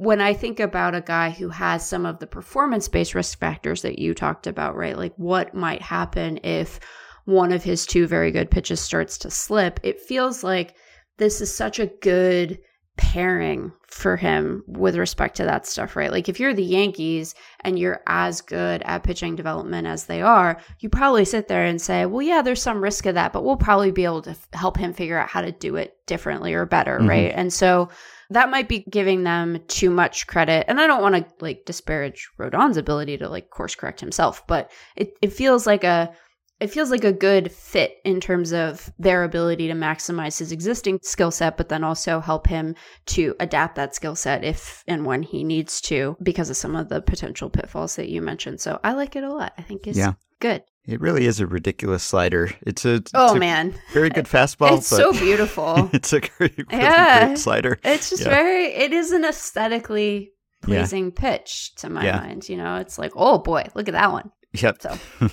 when 0.01 0.19
I 0.23 0.33
think 0.33 0.61
about 0.61 0.95
a 0.95 1.03
guy 1.03 1.29
who 1.29 1.51
has 1.51 1.87
some 1.87 2.07
of 2.07 2.21
the 2.21 2.27
performance 2.27 2.89
based 2.89 3.15
risk 3.15 3.39
factors 3.39 3.83
that 3.83 3.99
you 3.99 4.15
talked 4.15 4.47
about, 4.47 4.75
right? 4.75 4.97
Like 4.97 5.13
what 5.17 5.53
might 5.55 5.83
happen 5.83 6.41
if 6.43 6.81
one 7.27 7.53
of 7.53 7.63
his 7.63 7.85
two 7.85 8.07
very 8.07 8.31
good 8.31 8.51
pitches 8.51 8.81
starts 8.81 9.19
to 9.19 9.31
slip? 9.31 9.79
It 9.83 10.01
feels 10.01 10.43
like 10.43 10.75
this 11.19 11.43
is 11.43 11.55
such 11.55 11.79
a 11.79 11.87
good 12.01 12.59
pairing 12.97 13.73
for 13.89 14.17
him 14.17 14.65
with 14.67 14.97
respect 14.97 15.37
to 15.37 15.45
that 15.45 15.67
stuff, 15.67 15.97
right? 15.97 16.11
Like 16.11 16.31
if 16.31 16.41
you're 16.41 16.55
the 16.55 16.63
Yankees 16.65 17.35
and 17.61 17.79
you're 17.79 18.01
as 18.07 18.41
good 18.41 18.81
at 18.87 19.03
pitching 19.05 19.37
development 19.37 19.87
as 19.87 20.07
they 20.07 20.23
are, 20.23 20.59
you 20.79 20.89
probably 20.89 21.27
sit 21.27 21.47
there 21.47 21.65
and 21.67 21.79
say, 21.81 22.07
well, 22.07 22.23
yeah, 22.23 22.41
there's 22.41 22.63
some 22.63 22.83
risk 22.83 23.05
of 23.05 23.17
that, 23.17 23.35
but 23.35 23.45
we'll 23.45 23.57
probably 23.57 23.91
be 23.91 24.05
able 24.07 24.23
to 24.23 24.31
f- 24.31 24.49
help 24.55 24.79
him 24.79 24.95
figure 24.95 25.19
out 25.19 25.29
how 25.29 25.43
to 25.43 25.53
do 25.53 25.77
it 25.77 25.95
differently 26.07 26.55
or 26.55 26.65
better, 26.65 26.99
Mhm. 27.01 27.09
right? 27.09 27.33
And 27.35 27.53
so 27.53 27.91
that 28.31 28.51
might 28.51 28.69
be 28.69 28.85
giving 28.89 29.25
them 29.25 29.59
too 29.69 29.91
much 29.91 30.27
credit. 30.27 30.65
And 30.69 30.81
I 30.81 30.87
don't 30.87 31.03
want 31.03 31.17
to 31.17 31.27
like 31.41 31.65
disparage 31.67 32.29
Rodon's 32.39 32.77
ability 32.77 33.19
to 33.19 33.29
like 33.29 33.51
course 33.51 33.75
correct 33.75 34.01
himself, 34.01 34.47
but 34.47 34.71
it, 34.97 35.13
it 35.21 35.33
feels 35.33 35.67
like 35.67 35.85
a 35.85 36.13
it 36.61 36.71
feels 36.71 36.91
like 36.91 37.05
a 37.05 37.13
good 37.13 37.51
fit 37.51 37.95
in 38.05 38.21
terms 38.21 38.53
of 38.53 38.93
their 38.99 39.25
ability 39.25 39.67
to 39.69 39.73
maximize 39.73 40.39
his 40.39 40.53
existing 40.53 40.99
skill 41.03 41.31
set, 41.31 41.57
but 41.57 41.71
then 41.71 41.83
also 41.83 42.21
help 42.21 42.47
him 42.47 42.75
to 43.07 43.35
adapt 43.41 43.77
that 43.77 43.95
skill 43.95 44.15
set 44.15 44.45
if 44.45 44.85
and 44.87 45.07
when 45.07 45.23
he 45.23 45.43
needs 45.43 45.81
to 45.81 46.19
because 46.23 46.51
of 46.51 46.59
some 46.59 46.77
of 46.77 46.91
the 46.91 47.01
potential 47.01 47.49
pitfalls 47.49 47.97
that 47.97 48.11
you 48.11 48.21
mentioned. 48.21 48.61
So 48.61 48.79
I 48.85 48.93
like 48.93 49.17
it 49.17 49.25
a 49.25 49.33
lot. 49.33 49.55
I 49.57 49.63
think 49.63 49.87
it's 49.87 49.97
Yeah. 49.97 50.13
good. 50.39 50.63
It 50.91 51.01
really 51.01 51.27
is 51.27 51.39
a 51.41 51.47
ridiculous 51.47 52.03
slider. 52.03 52.51
It's 52.63 52.85
a, 52.85 52.95
it's 52.95 53.13
Oh 53.15 53.37
a 53.37 53.39
man, 53.39 53.75
very 53.93 54.11
good 54.11 54.25
fastball. 54.35 54.79
it's 54.79 54.89
so 54.89 55.13
beautiful. 55.27 55.89
it's 55.93 56.13
a 56.13 56.21
great, 56.21 56.57
really 56.59 56.67
Yeah. 56.83 57.27
great 57.27 57.39
slider. 57.39 57.79
It's 57.85 58.11
just 58.11 58.23
Yeah. 58.23 58.31
very. 58.31 58.67
It 58.75 58.93
is 58.93 59.13
an 59.13 59.25
aesthetically 59.25 60.33
Yeah. 60.67 60.81
pleasing 60.81 61.13
pitch 61.13 61.75
to 61.77 61.89
my 61.91 62.05
Yeah. 62.05 62.17
mind. 62.21 62.49
You 62.49 62.57
know, 62.57 62.77
it's 62.77 62.99
like, 62.99 63.13
oh 63.15 63.39
boy, 63.39 63.67
look 63.75 63.89
at 63.89 63.93
that 63.95 64.11
one. 64.13 64.31
Yep. 64.53 64.83
So 64.83 64.99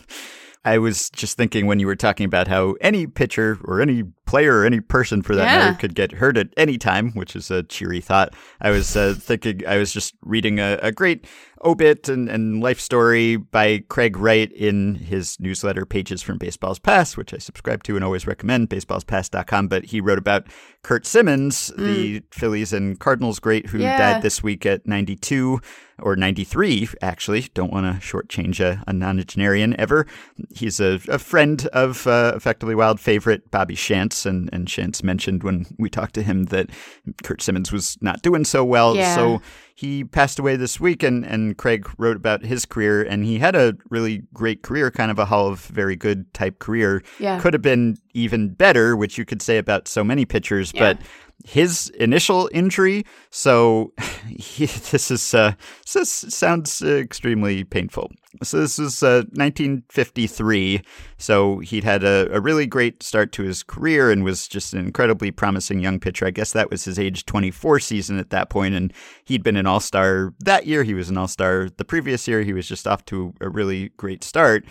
I 0.66 0.78
was 0.78 1.10
just 1.10 1.38
thinking 1.38 1.66
when 1.66 1.80
you 1.80 1.88
were 1.88 1.96
talking 1.96 2.26
about 2.26 2.48
how 2.48 2.76
any 2.82 3.08
pitcher 3.08 3.58
or 3.64 3.82
any 3.82 4.04
player 4.28 4.60
or 4.60 4.66
any 4.66 4.80
person 4.82 5.24
for 5.24 5.36
that 5.36 5.46
Yeah. 5.46 5.58
matter 5.58 5.78
could 5.80 5.96
get 5.96 6.12
hurt 6.12 6.38
at 6.38 6.50
any 6.58 6.78
time, 6.78 7.12
which 7.14 7.36
is 7.36 7.50
a 7.50 7.64
cheery 7.64 8.02
thought. 8.02 8.34
I 8.62 8.70
was 8.70 8.96
uh, 8.96 9.16
thinking, 9.18 9.66
I 9.68 9.78
was 9.78 9.92
just 9.92 10.14
reading 10.22 10.60
a, 10.60 10.78
a 10.84 10.92
great 10.92 11.26
obit 11.66 12.08
and, 12.08 12.30
and 12.30 12.62
life 12.62 12.80
story 12.80 13.36
by 13.36 13.84
Craig 13.90 14.16
Wright 14.18 14.52
in 14.52 14.94
his 14.96 15.40
newsletter, 15.40 15.86
Pages 15.88 16.22
from 16.22 16.38
Baseball's 16.38 16.78
Past, 16.78 17.18
which 17.18 17.34
I 17.34 17.40
subscribe 17.40 17.82
to 17.84 17.96
and 17.96 18.06
always 18.06 18.28
recommend, 18.28 18.70
baseballspast.com. 18.70 19.68
But 19.68 19.86
he 19.86 20.00
wrote 20.00 20.20
about 20.20 20.46
Curt 20.84 21.06
Simmons, 21.08 21.72
the 21.78 22.22
Phillies 22.32 22.74
and 22.74 23.00
Cardinals 23.00 23.40
great 23.40 23.68
who 23.68 23.78
Mm. 23.80 23.82
Yeah. 23.82 23.98
died 24.14 24.22
this 24.22 24.44
week 24.44 24.66
at 24.66 24.86
92 24.88 25.60
or 26.00 26.16
93, 26.16 26.90
actually. 27.02 27.48
Don't 27.56 27.72
want 27.74 27.86
to 28.02 28.06
shortchange 28.08 28.60
a, 28.60 28.84
a 28.88 28.92
nonagenarian 28.94 29.74
ever. 29.80 30.06
He's 30.56 30.80
a, 30.80 31.00
a 31.10 31.18
friend 31.20 31.66
of 31.74 32.06
uh, 32.08 32.34
effectively 32.36 32.76
wild 32.76 33.00
favorite 33.00 33.50
Bobby 33.52 33.76
Shantz, 33.76 34.17
and, 34.26 34.50
and 34.52 34.68
Shantz 34.68 35.04
mentioned 35.04 35.44
when 35.44 35.66
we 35.78 35.90
talked 35.90 36.16
to 36.16 36.24
him 36.24 36.46
that 36.46 36.70
Curt 37.24 37.42
Simmons 37.42 37.72
was 37.72 37.98
not 38.02 38.22
doing 38.22 38.46
so 38.46 38.64
well. 38.66 38.96
Yeah. 38.96 39.16
So 39.16 39.42
he 39.76 40.04
passed 40.04 40.40
away 40.40 40.56
this 40.56 40.80
week, 40.80 41.04
and, 41.04 41.24
and 41.26 41.58
Craig 41.58 41.88
wrote 41.98 42.18
about 42.18 42.44
his 42.44 42.66
career, 42.66 43.04
and 43.04 43.24
he 43.24 43.38
had 43.38 43.56
a 43.56 43.76
really 43.90 44.24
great 44.34 44.64
career, 44.64 44.90
kind 44.90 45.12
of 45.12 45.20
a 45.20 45.26
Hall 45.26 45.48
of 45.48 45.60
Very 45.66 45.96
Good 45.96 46.34
type 46.34 46.60
career. 46.60 47.04
yeah, 47.20 47.40
Could 47.40 47.54
have 47.54 47.62
been 47.62 47.98
even 48.14 48.50
better, 48.54 48.96
which 48.96 49.18
you 49.18 49.26
could 49.26 49.42
say 49.42 49.58
about 49.60 49.88
so 49.88 50.04
many 50.04 50.26
pitchers, 50.26 50.72
Yeah. 50.74 50.94
but 50.94 51.02
his 51.46 51.90
initial 52.00 52.50
injury. 52.54 53.06
So 53.30 53.94
he, 54.30 54.66
this 54.66 55.12
is 55.12 55.34
uh, 55.34 55.54
this 55.92 56.10
sounds 56.10 56.82
extremely 56.82 57.64
painful. 57.64 58.12
So 58.44 58.60
this 58.60 58.78
is 58.78 59.02
uh, 59.02 59.24
1953. 59.34 60.82
So 61.18 61.60
he'd 61.60 61.84
had 61.84 62.04
a, 62.04 62.30
a, 62.32 62.40
really 62.40 62.68
great 62.68 63.02
start 63.02 63.32
to 63.32 63.44
his 63.44 63.64
career 63.64 64.12
and 64.12 64.24
was 64.24 64.48
just 64.48 64.74
an 64.74 64.80
incredibly 64.80 65.32
promising 65.32 65.80
young 65.80 66.00
pitcher. 66.00 66.28
I 66.28 66.32
guess 66.32 66.52
that 66.52 66.70
was 66.70 66.86
his 66.86 67.00
age 67.00 67.26
24 67.26 67.80
season 67.80 68.20
at 68.20 68.30
that 68.30 68.50
point, 68.50 68.76
and 68.76 68.94
he'd 69.26 69.42
been 69.42 69.58
an 69.58 69.66
All 69.66 69.80
Star 69.80 70.34
that 70.40 70.68
year. 70.68 70.84
He 70.84 70.94
was 70.94 71.10
an 71.10 71.18
All 71.18 71.28
Star 71.28 71.70
the 71.78 71.86
previous 71.86 72.28
year. 72.28 72.44
He 72.44 72.54
was 72.54 72.68
just 72.68 72.88
off 72.88 73.06
to 73.06 73.34
a 73.42 73.50
really 73.50 73.90
great 73.98 74.24
start. 74.24 74.66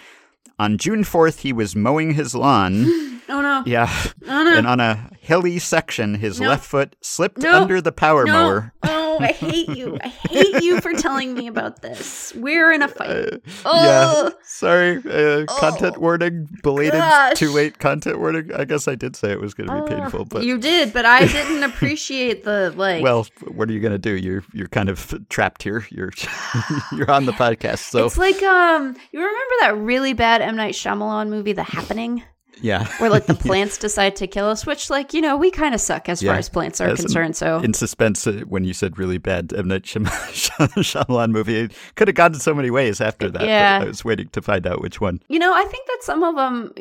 On 0.59 0.79
June 0.79 1.03
4th, 1.03 1.41
he 1.41 1.53
was 1.53 1.75
mowing 1.75 2.15
his 2.15 2.35
lawn. 2.35 2.87
Oh 3.29 3.41
no. 3.41 3.63
Yeah. 3.67 3.91
Oh 4.29 4.45
no. 4.45 4.57
And 4.57 4.67
on 4.67 4.79
a 4.81 5.11
hilly 5.21 5.59
section, 5.59 6.15
his 6.15 6.41
No. 6.41 6.49
left 6.51 6.65
foot 6.65 6.95
slipped 7.01 7.39
No. 7.39 7.61
under 7.63 7.81
the 7.81 7.93
power 7.93 8.25
no. 8.25 8.33
mower. 8.33 8.73
Oh, 8.85 9.19
I 9.21 9.29
hate 9.33 9.69
you. 9.71 9.99
I 10.05 10.09
hate 10.09 10.63
you 10.63 10.81
for 10.81 10.93
telling 10.93 11.35
me 11.35 11.47
about 11.47 11.83
this. 11.83 12.33
We're 12.37 12.71
in 12.71 12.83
a 12.83 12.89
fight. 12.89 13.09
Uh, 13.11 13.39
Oh. 13.65 14.25
yeah. 14.25 14.31
Sorry. 14.45 14.99
Uh, 14.99 15.45
content 15.47 15.95
Oh. 15.97 16.01
warning. 16.01 16.49
Belated. 16.63 16.93
Gosh. 17.01 17.37
Too 17.37 17.51
late. 17.51 17.79
Content 17.79 18.19
warning. 18.21 18.51
I 18.55 18.65
guess 18.65 18.87
I 18.87 18.95
did 18.95 19.17
say 19.17 19.33
it 19.33 19.41
was 19.41 19.55
going 19.55 19.69
to 19.69 19.75
be 19.75 19.81
Oh, 19.81 19.87
painful, 19.87 20.25
but 20.27 20.45
you 20.45 20.59
did, 20.59 20.93
but 20.93 21.05
I 21.07 21.27
didn't 21.27 21.63
appreciate 21.65 22.45
the 22.45 22.73
like. 22.77 23.03
well, 23.03 23.27
what 23.55 23.69
are 23.69 23.73
you 23.73 23.81
going 23.81 23.93
to 23.93 23.99
do? 23.99 24.13
You're 24.17 24.45
you're 24.53 24.69
kind 24.69 24.89
of 24.89 25.15
trapped 25.31 25.63
here. 25.63 25.85
You're 25.91 26.13
you're 26.93 27.11
on 27.11 27.25
the 27.27 27.33
podcast, 27.33 27.79
so 27.91 28.05
it's 28.07 28.19
like 28.19 28.41
um, 28.43 28.95
you 29.13 29.19
remember 29.21 29.55
that 29.63 29.77
really 29.79 30.13
bad 30.13 30.43
M 30.43 30.57
Night 30.57 30.75
Shyamalan 30.75 31.29
movie, 31.29 31.53
The 31.55 31.63
Happening, 31.65 32.23
yeah. 32.61 32.87
or 33.01 33.09
like 33.09 33.27
the 33.27 33.35
plants 33.47 33.79
decide 33.79 34.17
to 34.17 34.27
kill 34.27 34.47
us, 34.47 34.67
which 34.67 34.91
like 34.91 35.13
you 35.15 35.21
know 35.21 35.37
we 35.37 35.51
kind 35.51 35.75
of 35.75 35.81
suck 35.81 36.09
as 36.09 36.23
Yeah. 36.23 36.33
far 36.33 36.39
as 36.39 36.49
plants 36.49 36.81
are 36.81 36.89
As 36.89 37.01
concerned. 37.01 37.37
So 37.37 37.59
in 37.61 37.75
suspense 37.75 38.27
uh, 38.27 38.43
when 38.49 38.65
you 38.65 38.73
said 38.75 38.99
really 38.99 39.19
bad 39.19 39.53
M 39.53 39.69
Night 39.69 39.83
Shyam- 39.83 40.07
Shyamalan 40.83 41.31
movie. 41.33 41.57
It 41.61 41.73
could 41.95 42.09
have 42.09 42.15
gone 42.15 42.35
so 42.35 42.55
many 42.55 42.71
ways 42.71 43.01
after 43.01 43.31
that. 43.31 43.39
but 43.41 43.49
Yeah. 43.49 43.81
I 43.83 43.87
was 43.87 44.05
waiting 44.05 44.29
to 44.29 44.43
find 44.43 44.67
out 44.67 44.81
which 44.81 45.01
one. 45.01 45.21
you 45.29 45.39
know, 45.39 45.53
I 45.55 45.65
think 45.65 45.87
that 45.87 45.99
some 46.03 46.23
of 46.23 46.37
them, 46.37 46.73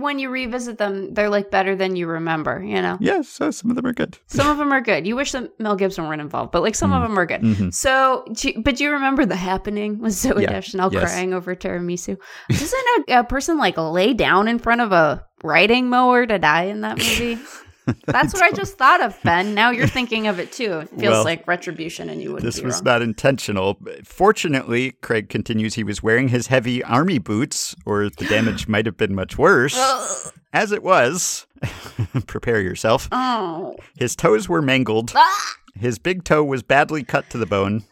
when 0.00 0.18
you 0.18 0.30
revisit 0.30 0.78
them, 0.78 1.14
they're 1.14 1.28
like 1.30 1.50
better 1.50 1.74
than 1.76 1.96
you 1.96 2.06
remember. 2.06 2.62
You 2.62 2.80
know. 2.82 2.98
Yeah, 3.00 3.22
so 3.22 3.50
some 3.50 3.70
of 3.70 3.76
them 3.76 3.86
are 3.86 3.92
good. 3.92 4.18
Some 4.26 4.48
of 4.48 4.58
them 4.58 4.72
are 4.72 4.80
good. 4.80 5.06
You 5.06 5.16
wish 5.16 5.32
that 5.32 5.58
Mel 5.58 5.76
Gibson 5.76 6.06
weren't 6.06 6.20
involved, 6.20 6.52
but 6.52 6.62
like 6.62 6.74
some 6.74 6.92
of 6.92 7.02
them 7.02 7.18
are 7.18 7.26
good. 7.26 7.40
Mhm. 7.42 7.72
So, 7.74 8.24
do 8.32 8.48
you- 8.50 8.62
but 8.62 8.76
do 8.76 8.84
you 8.84 8.90
remember 8.92 9.24
the 9.26 9.36
happening 9.36 9.98
with 9.98 10.12
Zooey 10.12 10.42
Yeah. 10.42 10.52
Deschanel 10.52 10.92
Yes. 10.92 11.02
crying 11.10 11.32
over 11.34 11.54
tiramisu? 11.56 12.16
Doesn't 12.50 13.08
a, 13.08 13.20
a 13.20 13.24
person 13.24 13.58
like 13.58 13.76
lay 13.76 14.12
down 14.14 14.48
in 14.48 14.58
front 14.58 14.80
of 14.80 14.92
a 14.92 15.09
riding 15.42 15.88
mower 15.88 16.26
to 16.26 16.38
die 16.38 16.64
in 16.64 16.80
that 16.82 16.98
movie? 16.98 17.38
That's 18.06 18.32
what 18.34 18.42
I 18.42 18.52
just 18.52 18.78
thought 18.78 19.02
of, 19.02 19.18
Ben. 19.24 19.52
Now 19.54 19.70
you're 19.70 19.88
thinking 19.88 20.28
of 20.28 20.38
it 20.38 20.52
too. 20.52 20.80
It 20.80 20.90
feels 20.90 21.02
Well, 21.12 21.24
like 21.24 21.48
retribution, 21.48 22.08
and 22.08 22.22
you 22.22 22.32
wouldn't 22.32 22.44
This 22.44 22.62
was 22.62 22.74
wrong. 22.76 22.84
not 22.84 23.02
intentional. 23.02 23.78
Fortunately, 24.04 24.92
Craig 25.02 25.28
continues, 25.28 25.74
he 25.74 25.82
was 25.82 26.02
wearing 26.02 26.28
his 26.28 26.46
heavy 26.48 26.84
army 26.84 27.18
boots, 27.18 27.74
or 27.86 28.08
the 28.10 28.26
damage 28.26 28.68
might 28.68 28.86
have 28.86 28.96
been 28.96 29.14
much 29.14 29.36
worse. 29.38 29.76
As 30.52 30.72
it 30.72 30.82
was, 30.84 31.46
prepare 32.26 32.60
yourself. 32.60 33.08
oh, 33.12 33.76
His 33.98 34.14
toes 34.14 34.48
were 34.48 34.62
mangled. 34.62 35.12
Ah! 35.16 35.54
His 35.74 35.98
big 35.98 36.24
toe 36.24 36.44
was 36.44 36.62
badly 36.62 37.02
cut 37.04 37.30
to 37.30 37.38
the 37.38 37.46
bone, 37.46 37.84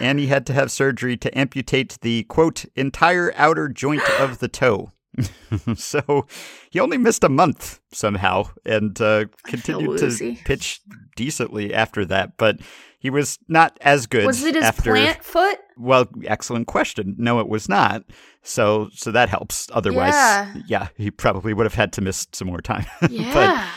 and 0.00 0.18
he 0.18 0.28
had 0.28 0.46
to 0.46 0.52
have 0.54 0.70
surgery 0.72 1.16
to 1.18 1.38
amputate 1.38 1.98
the 2.00 2.22
quote 2.24 2.64
entire 2.76 3.32
outer 3.36 3.68
joint 3.68 4.08
of 4.18 4.38
the 4.38 4.48
toe. 4.48 4.92
so 5.76 6.26
he 6.70 6.80
only 6.80 6.98
missed 6.98 7.24
a 7.24 7.28
month 7.28 7.80
somehow 7.92 8.44
and 8.64 9.00
uh, 9.00 9.24
continued 9.44 9.98
to 9.98 10.36
pitch 10.44 10.80
decently 11.16 11.72
after 11.74 12.04
that, 12.04 12.36
but 12.36 12.58
he 12.98 13.10
was 13.10 13.38
not 13.48 13.78
as 13.82 14.06
good. 14.06 14.26
was 14.26 14.42
it 14.42 14.54
his 14.54 14.64
after, 14.64 14.90
plant 14.90 15.22
foot? 15.24 15.58
Well, 15.76 16.08
excellent 16.24 16.66
question. 16.66 17.14
No, 17.18 17.40
it 17.40 17.48
was 17.48 17.68
not. 17.68 18.04
So, 18.42 18.88
so 18.92 19.12
that 19.12 19.28
helps. 19.28 19.68
Otherwise, 19.72 20.14
Yeah. 20.66 20.88
he 20.96 21.10
probably 21.10 21.52
would 21.54 21.66
have 21.66 21.74
had 21.74 21.92
to 21.94 22.00
miss 22.00 22.26
some 22.32 22.48
more 22.48 22.60
time. 22.60 22.86
Yeah. 23.10 23.32
but 23.34 23.68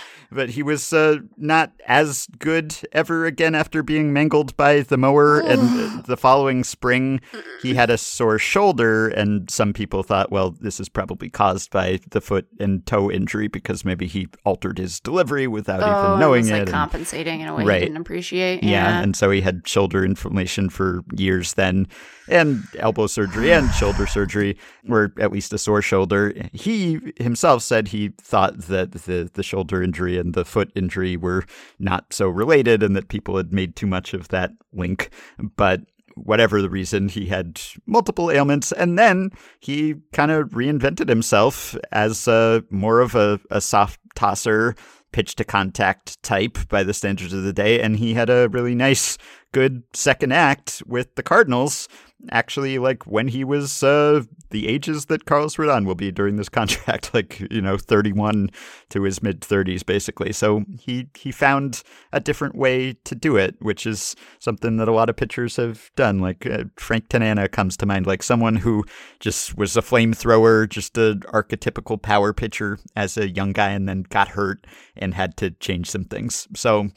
he 0.50 0.62
was 0.62 0.94
uh, 0.94 1.18
not 1.38 1.72
as 1.88 2.28
good 2.38 2.76
ever 2.92 3.26
again 3.26 3.56
after 3.56 3.82
being 3.82 4.14
mangled 4.14 4.56
by 4.58 4.82
the 4.82 4.98
mower. 4.98 5.40
and 5.40 6.04
the 6.06 6.16
following 6.18 6.64
spring, 6.64 7.20
he 7.64 7.74
had 7.74 7.90
a 7.90 7.98
sore 7.98 8.38
shoulder, 8.38 9.08
and 9.10 9.50
some 9.50 9.74
people 9.74 10.04
thought, 10.04 10.32
well, 10.32 10.52
this 10.52 10.80
is 10.80 10.88
probably 10.88 11.30
caused 11.30 11.72
by 11.72 12.00
the 12.12 12.22
foot 12.22 12.48
and 12.60 12.86
toe 12.86 13.10
injury 13.10 13.48
because 13.48 13.84
maybe 13.84 14.06
he 14.06 14.28
altered 14.46 14.78
his 14.78 15.00
delivery 15.00 15.48
without 15.48 15.82
oh, 15.82 15.86
even 16.10 16.18
it 16.18 16.20
knowing 16.20 16.42
was, 16.42 16.50
it. 16.50 16.54
like 16.54 16.62
and- 16.62 16.70
compensating 16.72 17.42
in 17.42 17.48
a 17.48 17.56
way 17.56 17.64
Right. 17.66 17.80
he 17.82 17.86
didn't 17.88 18.02
appreciate. 18.02 18.64
yeah. 18.64 18.70
Yeah. 18.70 19.02
and 19.02 19.16
so 19.16 19.32
he 19.32 19.42
had 19.42 19.68
shoulder 19.68 20.06
inflammation 20.06 20.70
for 20.70 21.02
years 21.16 21.56
then, 21.56 21.88
and 22.28 22.62
elbow 22.78 23.08
surgery 23.08 23.52
and 23.52 23.70
shoulder 23.74 24.06
surgery, 24.06 24.58
or 24.88 25.12
at 25.20 25.32
least 25.32 25.54
a 25.54 25.58
sore 25.58 25.82
shoulder. 25.82 26.34
He 26.54 27.00
himself 27.18 27.64
said 27.64 27.88
he 27.88 28.10
thought 28.22 28.60
that 28.68 28.92
the, 28.92 29.30
the 29.34 29.42
shoulder 29.42 29.82
injury 29.82 30.19
and 30.20 30.34
the 30.34 30.46
foot 30.46 30.72
injury 30.76 31.18
were 31.18 31.46
not 31.80 32.14
so 32.14 32.30
related 32.30 32.84
and 32.84 32.96
that 32.96 33.08
people 33.08 33.38
had 33.38 33.52
made 33.52 33.76
too 33.76 33.88
much 33.88 34.14
of 34.14 34.28
that 34.28 34.52
link. 34.74 35.10
But 35.56 35.82
whatever 36.16 36.62
the 36.62 36.70
reason, 36.70 37.10
he 37.10 37.28
had 37.28 37.62
multiple 37.86 38.30
ailments, 38.30 38.72
and 38.72 39.00
then 39.00 39.32
he 39.60 39.96
kind 40.12 40.32
of 40.32 40.50
reinvented 40.50 41.10
himself 41.10 41.76
as 41.92 42.28
uh, 42.28 42.62
more 42.70 43.00
of 43.00 43.16
a, 43.16 43.40
a 43.50 43.62
soft 43.62 44.00
tosser, 44.16 44.76
pitch 45.12 45.36
to 45.36 45.44
contact 45.44 46.22
type 46.22 46.58
by 46.68 46.84
the 46.84 46.94
standards 46.94 47.34
of 47.34 47.44
the 47.44 47.54
day, 47.54 47.82
and 47.82 47.98
he 47.98 48.14
had 48.14 48.30
a 48.30 48.50
really 48.50 48.76
nice, 48.76 49.18
good 49.52 49.84
second 49.94 50.34
act 50.34 50.84
with 50.86 51.16
the 51.16 51.24
Cardinals. 51.24 51.88
Actually, 52.32 52.80
like 52.80 53.08
when 53.08 53.30
he 53.30 53.44
was 53.44 53.82
uh, 53.82 54.24
the 54.50 54.68
ages 54.68 55.06
that 55.06 55.26
Carlos 55.26 55.56
Rodon 55.56 55.86
will 55.86 55.96
be 55.96 56.12
during 56.12 56.36
this 56.36 56.50
contract, 56.60 57.14
like 57.14 57.40
you 57.52 57.62
know, 57.62 57.78
thirty-one 57.78 58.50
to 58.90 59.04
his 59.04 59.24
mid 59.24 59.42
thirties, 59.42 59.84
basically. 59.84 60.34
So 60.34 60.66
he 60.78 61.08
he 61.16 61.32
found 61.32 61.82
a 62.12 62.20
different 62.20 62.56
way 62.56 62.94
to 63.06 63.16
do 63.16 63.38
it, 63.38 63.56
which 63.62 63.86
is 63.86 64.16
something 64.40 64.78
that 64.78 64.88
a 64.88 64.94
lot 64.94 65.10
of 65.10 65.16
pitchers 65.16 65.56
have 65.56 65.92
done. 65.96 66.20
Like 66.20 66.46
uh, 66.46 66.66
Frank 66.78 67.10
Tanana 67.10 67.48
comes 67.48 67.78
to 67.78 67.86
mind, 67.86 68.06
like 68.06 68.22
someone 68.22 68.58
who 68.58 68.84
just 69.20 69.58
was 69.58 69.78
a 69.78 69.82
flamethrower, 69.82 70.68
just 70.68 70.98
an 70.98 71.22
archetypical 71.22 72.02
power 72.02 72.34
pitcher 72.34 72.80
as 72.96 73.18
a 73.18 73.30
young 73.30 73.54
guy, 73.54 73.70
and 73.70 73.88
then 73.88 74.04
got 74.10 74.30
hurt 74.30 74.68
and 74.98 75.14
had 75.14 75.38
to 75.38 75.52
change 75.52 75.90
some 75.90 76.04
things. 76.04 76.48
So. 76.56 76.90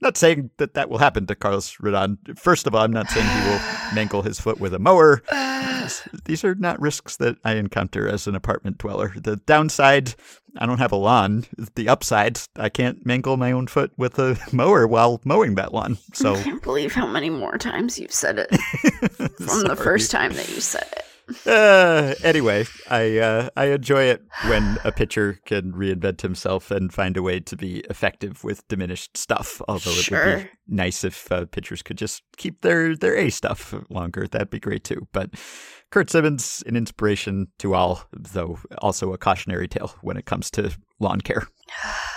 Not 0.00 0.16
saying 0.16 0.50
that 0.56 0.74
that 0.74 0.88
will 0.88 0.98
happen 0.98 1.26
to 1.26 1.34
Carlos 1.34 1.76
Rodon. 1.76 2.38
First 2.38 2.66
of 2.66 2.74
all, 2.74 2.82
I'm 2.82 2.92
not 2.92 3.08
saying 3.10 3.26
he 3.26 3.50
will 3.50 3.60
mangle 3.94 4.22
his 4.22 4.40
foot 4.40 4.58
with 4.58 4.72
a 4.72 4.78
mower. 4.78 5.22
These 6.24 6.44
are 6.44 6.54
not 6.54 6.80
risks 6.80 7.16
that 7.16 7.36
I 7.44 7.54
encounter 7.54 8.08
as 8.08 8.26
an 8.26 8.34
apartment 8.34 8.78
dweller. 8.78 9.12
The 9.16 9.36
downside, 9.36 10.14
I 10.56 10.66
don't 10.66 10.78
have 10.78 10.92
a 10.92 10.96
lawn. 10.96 11.44
The 11.74 11.88
upside, 11.88 12.38
I 12.56 12.68
can't 12.68 13.04
mangle 13.04 13.36
my 13.36 13.52
own 13.52 13.66
foot 13.66 13.92
with 13.96 14.18
a 14.18 14.38
mower 14.52 14.86
while 14.86 15.20
mowing 15.24 15.56
that 15.56 15.74
lawn. 15.74 15.98
So 16.14 16.34
I 16.34 16.42
can't 16.42 16.62
believe 16.62 16.94
how 16.94 17.06
many 17.06 17.28
more 17.28 17.58
times 17.58 17.98
you've 17.98 18.12
said 18.12 18.38
it 18.38 18.50
from 19.36 19.62
the 19.64 19.76
first 19.76 20.10
time 20.10 20.32
that 20.34 20.48
you 20.48 20.60
said 20.60 20.86
it. 20.92 21.04
Uh, 21.46 22.14
anyway, 22.22 22.66
I 22.88 23.18
uh, 23.18 23.48
I 23.56 23.66
enjoy 23.66 24.04
it 24.04 24.22
when 24.46 24.78
a 24.84 24.92
pitcher 24.92 25.38
can 25.44 25.72
reinvent 25.72 26.20
himself 26.20 26.70
and 26.70 26.92
find 26.92 27.16
a 27.16 27.22
way 27.22 27.40
to 27.40 27.56
be 27.56 27.80
effective 27.90 28.44
with 28.44 28.66
diminished 28.68 29.16
stuff. 29.16 29.60
Although 29.68 29.90
it 29.92 30.10
would 30.10 30.44
be 30.44 30.50
nice 30.68 31.04
if 31.04 31.30
uh, 31.30 31.46
pitchers 31.46 31.82
could 31.82 31.98
just 31.98 32.22
keep 32.36 32.62
their 32.62 32.96
their 32.96 33.16
A 33.16 33.30
stuff 33.30 33.74
longer. 33.88 34.26
That'd 34.26 34.50
be 34.50 34.60
great 34.60 34.84
too. 34.84 35.08
But 35.12 35.30
Curt 35.90 36.10
Simmons, 36.10 36.62
an 36.66 36.76
inspiration 36.76 37.48
to 37.58 37.74
all, 37.74 38.04
though 38.12 38.58
also 38.78 39.12
a 39.12 39.18
cautionary 39.18 39.68
tale 39.68 39.94
when 40.02 40.16
it 40.16 40.26
comes 40.26 40.50
to 40.52 40.72
lawn 40.98 41.20
care. 41.20 41.46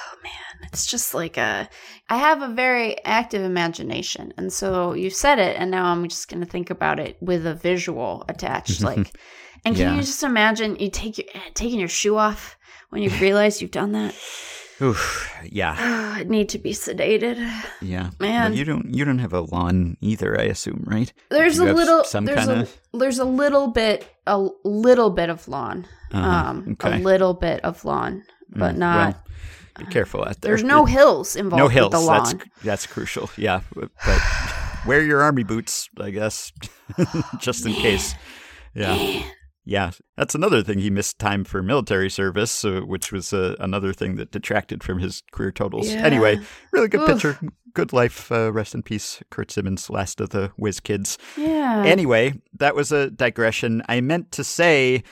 It's 0.68 0.86
just 0.86 1.14
like 1.14 1.38
a. 1.38 1.70
I 2.10 2.18
have 2.18 2.42
a 2.42 2.48
very 2.54 3.04
active 3.06 3.42
imagination, 3.44 4.34
and 4.38 4.52
so 4.52 4.94
you 4.94 5.10
said 5.10 5.40
it, 5.40 5.56
and 5.58 5.72
now 5.72 5.86
I'm 5.86 6.08
just 6.08 6.28
gonna 6.30 6.46
think 6.46 6.70
about 6.70 7.00
it 7.00 7.18
with 7.22 7.46
a 7.46 7.54
visual 7.56 8.26
attached. 8.30 8.82
Like, 8.90 9.18
and 9.66 9.76
can 9.76 9.88
Yeah. 9.88 9.96
you 9.96 10.02
just 10.02 10.24
imagine 10.24 10.76
you 10.78 10.90
take 10.90 11.18
your 11.18 11.28
taking 11.54 11.80
your 11.80 11.88
shoe 11.90 12.18
off 12.18 12.58
when 12.90 13.02
you 13.02 13.10
realize 13.22 13.62
you've 13.62 13.72
done 13.72 13.92
that? 13.94 14.14
Oof, 14.82 15.32
yeah, 15.50 16.24
need 16.28 16.50
to 16.50 16.58
be 16.58 16.72
sedated. 16.74 17.38
yeah. 17.82 18.10
Man. 18.20 18.54
You 18.54 18.66
don't 18.66 18.94
you 18.94 19.06
don't 19.06 19.20
have 19.20 19.34
a 19.34 19.42
lawn 19.42 19.98
either, 20.02 20.40
I 20.40 20.44
assume, 20.46 20.84
right? 20.88 21.12
There's 21.30 21.60
a 21.60 21.66
little. 21.74 22.04
some 22.04 22.26
There's 22.26 22.46
kinda- 22.46 22.68
a. 22.94 22.98
There's 22.98 23.20
a 23.20 23.26
little 23.26 23.68
bit. 23.68 24.10
A 24.26 24.40
little 24.64 25.10
bit 25.10 25.30
of 25.30 25.48
lawn. 25.50 25.86
Uh-huh, 26.14 26.50
Um. 26.50 26.78
okay. 26.80 26.96
A 26.96 27.00
little 27.00 27.34
bit 27.34 27.60
of 27.66 27.84
lawn, 27.86 28.24
but 28.50 28.76
Mm, 28.76 28.78
not. 28.78 29.14
Well, 29.14 29.24
be 29.78 29.86
careful 29.86 30.22
out 30.24 30.42
there. 30.42 30.50
there's 30.52 30.64
no 30.64 30.86
It- 30.86 30.92
hills 30.98 31.36
involved. 31.36 31.60
no 31.60 31.66
with 31.66 31.74
hills. 31.74 31.92
the 31.92 32.00
lawn. 32.00 32.24
That's 32.24 32.64
that's 32.64 32.88
crucial. 32.88 33.30
Yeah, 33.38 33.62
but 33.76 33.90
wear 34.86 35.02
your 35.04 35.22
army 35.22 35.44
boots, 35.44 35.90
I 36.00 36.10
guess, 36.12 36.52
just 37.40 37.66
in 37.66 37.74
case. 37.74 38.14
Yeah. 38.76 39.24
Yeah, 39.66 39.92
that's 40.18 40.36
another 40.36 40.62
thing. 40.62 40.80
He 40.80 40.90
missed 40.90 41.20
time 41.20 41.46
for 41.46 41.64
military 41.64 42.10
service, 42.10 42.66
uh, 42.66 42.82
which 42.82 43.14
was 43.14 43.32
uh, 43.32 43.56
another 43.62 43.94
thing 43.94 44.18
that 44.18 44.30
detracted 44.30 44.84
from 44.84 45.00
his 45.00 45.24
career 45.32 45.54
totals. 45.54 45.90
Yeah. 45.90 46.00
Anyway, 46.04 46.40
really 46.74 46.90
good 46.90 47.00
Oof. 47.02 47.08
pitcher. 47.22 47.40
Good 47.74 47.92
life. 47.94 48.32
Uh, 48.32 48.52
rest 48.52 48.76
in 48.76 48.84
peace, 48.84 49.22
Curt 49.32 49.50
Simmons, 49.52 49.90
last 49.90 50.22
of 50.22 50.30
the 50.30 50.52
whiz 50.58 50.80
kids. 50.80 51.18
Yeah. 51.38 51.84
Anyway, 51.86 52.40
that 52.60 52.76
was 52.76 52.92
a 52.92 53.10
digression. 53.10 53.82
I 53.90 54.00
meant 54.02 54.32
to 54.34 54.44
say 54.44 55.04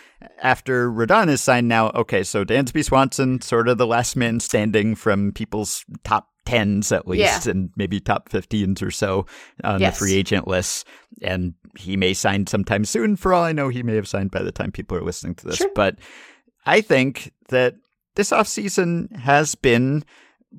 after 0.44 0.92
Rodon 0.92 1.28
is 1.30 1.42
signed 1.42 1.68
now, 1.68 1.90
okay, 1.96 2.24
so 2.24 2.46
Dansby 2.46 2.84
Swanson, 2.86 3.42
sort 3.42 3.68
of 3.68 3.78
the 3.80 3.88
last 3.88 4.16
man 4.16 4.40
standing 4.40 4.94
from 4.96 5.32
people's 5.32 5.84
top 6.04 6.28
tens 6.46 6.92
at 6.92 7.08
least, 7.08 7.46
Yeah. 7.46 7.52
and 7.52 7.70
maybe 7.76 8.00
top 8.00 8.30
15s 8.30 8.82
or 8.84 8.92
so 8.92 9.26
on 9.64 9.80
Yes. 9.80 9.98
the 10.00 10.06
free 10.06 10.14
agent 10.16 10.48
list. 10.48 10.86
And 11.22 11.54
he 11.78 11.98
may 11.98 12.14
sign 12.14 12.46
sometime 12.48 12.86
soon. 12.86 13.16
For 13.16 13.34
all 13.34 13.44
I 13.44 13.54
know, 13.54 13.70
he 13.70 13.82
may 13.84 13.96
have 13.96 14.08
signed 14.08 14.32
by 14.32 14.44
the 14.44 14.52
time 14.52 14.72
people 14.72 14.98
are 14.98 15.04
listening 15.04 15.36
to 15.36 15.48
this. 15.48 15.58
Sure. 15.58 15.70
But 15.74 15.98
I 16.66 16.82
think 16.82 17.32
that 17.50 17.76
this 18.16 18.32
offseason 18.32 19.16
has 19.18 19.56
been 19.56 20.04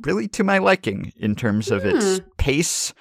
really 0.00 0.28
to 0.28 0.44
my 0.44 0.58
liking 0.58 1.12
in 1.16 1.34
terms 1.36 1.70
of 1.70 1.84
its 1.84 2.20
pace, 2.38 2.92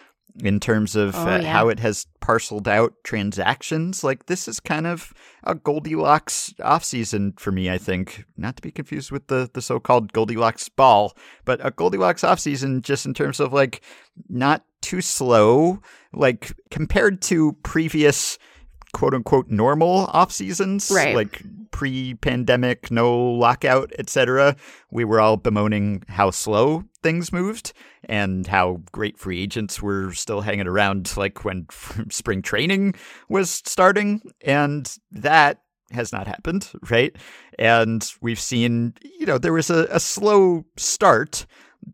in 0.43 0.60
terms 0.60 0.95
of 0.95 1.13
Hmm. 1.15 1.27
Oh, 1.27 1.32
uh, 1.32 1.39
yeah. 1.39 1.51
how 1.54 1.69
it 1.69 1.80
has 1.80 2.06
parceled 2.21 2.67
out 2.67 2.93
transactions. 3.04 4.04
Like 4.04 4.27
this 4.27 4.47
is 4.47 4.60
kind 4.60 4.88
of 4.88 5.13
a 5.43 5.56
Goldilocks 5.56 6.54
offseason 6.60 7.39
for 7.39 7.51
me, 7.51 7.69
I 7.69 7.77
think. 7.77 8.25
Not 8.38 8.56
to 8.58 8.62
be 8.62 8.71
confused 8.71 9.12
with 9.12 9.27
the 9.27 9.49
the 9.54 9.62
so-called 9.62 10.13
Goldilocks 10.13 10.69
ball, 10.69 11.13
but 11.45 11.65
a 11.65 11.71
Goldilocks 11.71 12.21
offseason 12.21 12.82
just 12.82 13.06
in 13.06 13.13
terms 13.13 13.39
of 13.39 13.51
like 13.54 13.82
not 14.30 14.63
too 14.82 15.01
slow, 15.01 15.80
like 16.13 16.54
compared 16.71 17.21
to 17.23 17.54
previous 17.63 18.38
quote 18.93 19.13
unquote 19.13 19.49
normal 19.49 20.06
off 20.13 20.32
seasons, 20.32 20.91
Right. 20.93 21.15
like 21.15 21.41
pre-pandemic, 21.71 22.91
no 22.91 23.17
lockout, 23.17 23.91
etc. 23.97 24.56
We 24.91 25.06
were 25.06 25.19
all 25.21 25.38
bemoaning 25.38 26.04
how 26.08 26.32
slow 26.32 26.84
things 27.01 27.32
moved 27.32 27.73
and 28.06 28.45
how 28.47 28.82
great 28.91 29.17
free 29.17 29.41
agents 29.41 29.82
were 29.82 30.13
still 30.13 30.41
hanging 30.41 30.67
around, 30.67 31.15
like 31.17 31.43
when 31.45 31.67
spring 32.10 32.41
training 32.41 32.95
was 33.30 33.49
starting, 33.49 34.21
and 34.41 34.93
that 35.12 35.62
has 35.91 36.12
not 36.13 36.27
happened, 36.27 36.69
right? 36.89 37.15
And 37.60 38.10
we've 38.21 38.39
seen, 38.39 38.93
you 39.19 39.25
know, 39.25 39.38
there 39.38 39.54
was 39.54 39.69
a, 39.69 39.88
a 39.91 39.99
slow 39.99 40.65
start. 40.77 41.45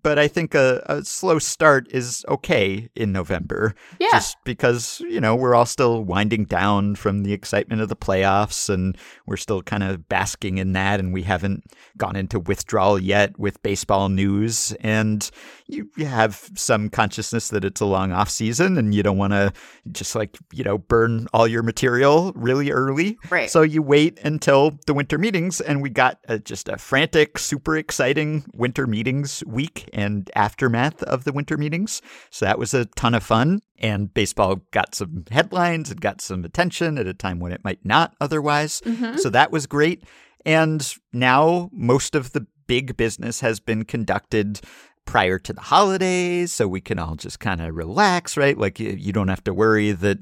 But 0.04 0.19
I 0.19 0.28
think 0.28 0.54
a, 0.54 0.84
a 0.88 1.04
slow 1.04 1.39
start 1.39 1.88
is 1.91 2.26
okay 2.28 2.89
in 2.95 3.12
November 3.12 3.73
Yeah. 4.00 4.10
just 4.12 4.38
because 4.43 5.00
you 5.02 5.19
know 5.21 5.36
we're 5.36 5.56
all 5.56 5.65
still 5.65 6.04
winding 6.04 6.45
down 6.45 6.95
from 6.95 7.23
the 7.23 7.34
excitement 7.34 7.82
of 7.82 7.89
the 7.89 7.95
playoffs 7.95 8.69
and 8.69 8.97
we're 9.26 9.38
still 9.38 9.62
kind 9.62 9.84
of 9.84 10.08
basking 10.10 10.58
in 10.58 10.73
that 10.73 11.00
and 11.00 11.13
we 11.13 11.23
haven't 11.23 11.63
gone 11.97 12.15
into 12.15 12.39
withdrawal 12.39 13.00
yet 13.00 13.38
with 13.39 13.62
baseball 13.63 14.10
news 14.10 14.73
and 14.82 15.32
you, 15.67 15.89
have 16.06 16.49
some 16.56 16.89
consciousness 16.89 17.49
that 17.49 17.65
it's 17.65 17.82
a 17.82 17.86
long 17.86 18.12
off 18.12 18.30
season 18.30 18.77
and 18.77 18.95
you 18.95 19.03
don't 19.03 19.17
want 19.17 19.34
to 19.34 19.51
just 19.91 20.15
like 20.15 20.38
you 20.53 20.63
know 20.63 20.77
burn 20.77 21.27
all 21.34 21.47
your 21.47 21.63
material 21.63 22.32
really 22.36 22.71
early 22.71 23.17
Right. 23.30 23.49
so 23.49 23.62
you 23.62 23.82
wait 23.82 24.19
until 24.23 24.80
the 24.88 24.93
winter 24.93 25.17
meetings 25.17 25.60
and 25.62 25.82
we 25.82 25.89
got 25.89 26.19
a, 26.30 26.39
just 26.39 26.69
a 26.69 26.77
frantic 26.77 27.38
super 27.38 27.75
exciting 27.77 28.45
winter 28.53 28.88
meetings 28.88 29.43
week 29.45 29.89
and 29.93 30.30
aftermath 30.36 31.03
of 31.03 31.23
the 31.25 31.34
winter 31.34 31.58
meetings 31.58 32.01
so 32.30 32.45
that 32.45 32.58
was 32.60 32.73
a 32.73 32.86
ton 32.86 33.13
of 33.13 33.23
fun. 33.23 33.62
And 33.80 34.12
baseball 34.12 34.62
got 34.71 34.95
some 34.95 35.25
headlines 35.30 35.91
and 35.91 36.01
got 36.01 36.19
some 36.19 36.43
attention 36.43 36.97
at 36.97 37.06
a 37.06 37.13
time 37.13 37.39
when 37.39 37.51
it 37.51 37.63
might 37.63 37.86
not 37.86 38.15
otherwise. 38.19 38.82
Mhm. 38.82 39.19
So 39.19 39.30
that 39.30 39.51
was 39.51 39.67
great. 39.67 40.03
And 40.45 40.82
now 41.13 41.69
most 41.71 42.15
of 42.15 42.32
the 42.32 42.47
big 42.65 42.97
business 42.97 43.41
has 43.41 43.60
been 43.60 43.86
conducted 43.86 44.62
prior 45.07 45.39
to 45.39 45.53
the 45.53 45.61
holidays, 45.61 46.53
so 46.53 46.67
we 46.67 46.79
can 46.81 46.99
all 46.99 47.15
just 47.15 47.39
kind 47.39 47.61
of 47.61 47.75
relax, 47.75 48.37
right? 48.37 48.55
Like 48.57 48.79
you, 48.79 48.89
you 48.91 49.11
don't 49.11 49.29
have 49.29 49.43
to 49.45 49.53
worry 49.53 49.91
that 49.93 50.19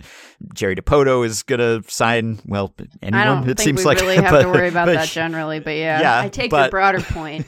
Jerry 0.54 0.76
Dipoto 0.78 1.26
is 1.26 1.44
gonna 1.44 1.82
sign. 1.90 2.40
Well, 2.46 2.74
anyone. 3.02 3.20
I 3.22 3.26
don't 3.26 3.44
it 3.50 3.58
think 3.58 3.60
seems 3.60 3.80
we 3.80 3.86
like 3.86 4.00
really 4.00 4.16
have 4.24 4.32
but- 4.32 4.44
to 4.44 4.48
worry 4.50 4.70
about 4.70 4.86
but- 4.86 4.94
that 4.94 5.10
generally, 5.10 5.60
but 5.60 5.72
yeah, 5.76 6.00
Yeah, 6.00 6.20
I 6.22 6.30
take 6.30 6.52
but- 6.52 6.62
your 6.66 6.70
broader 6.72 7.02
point. 7.10 7.46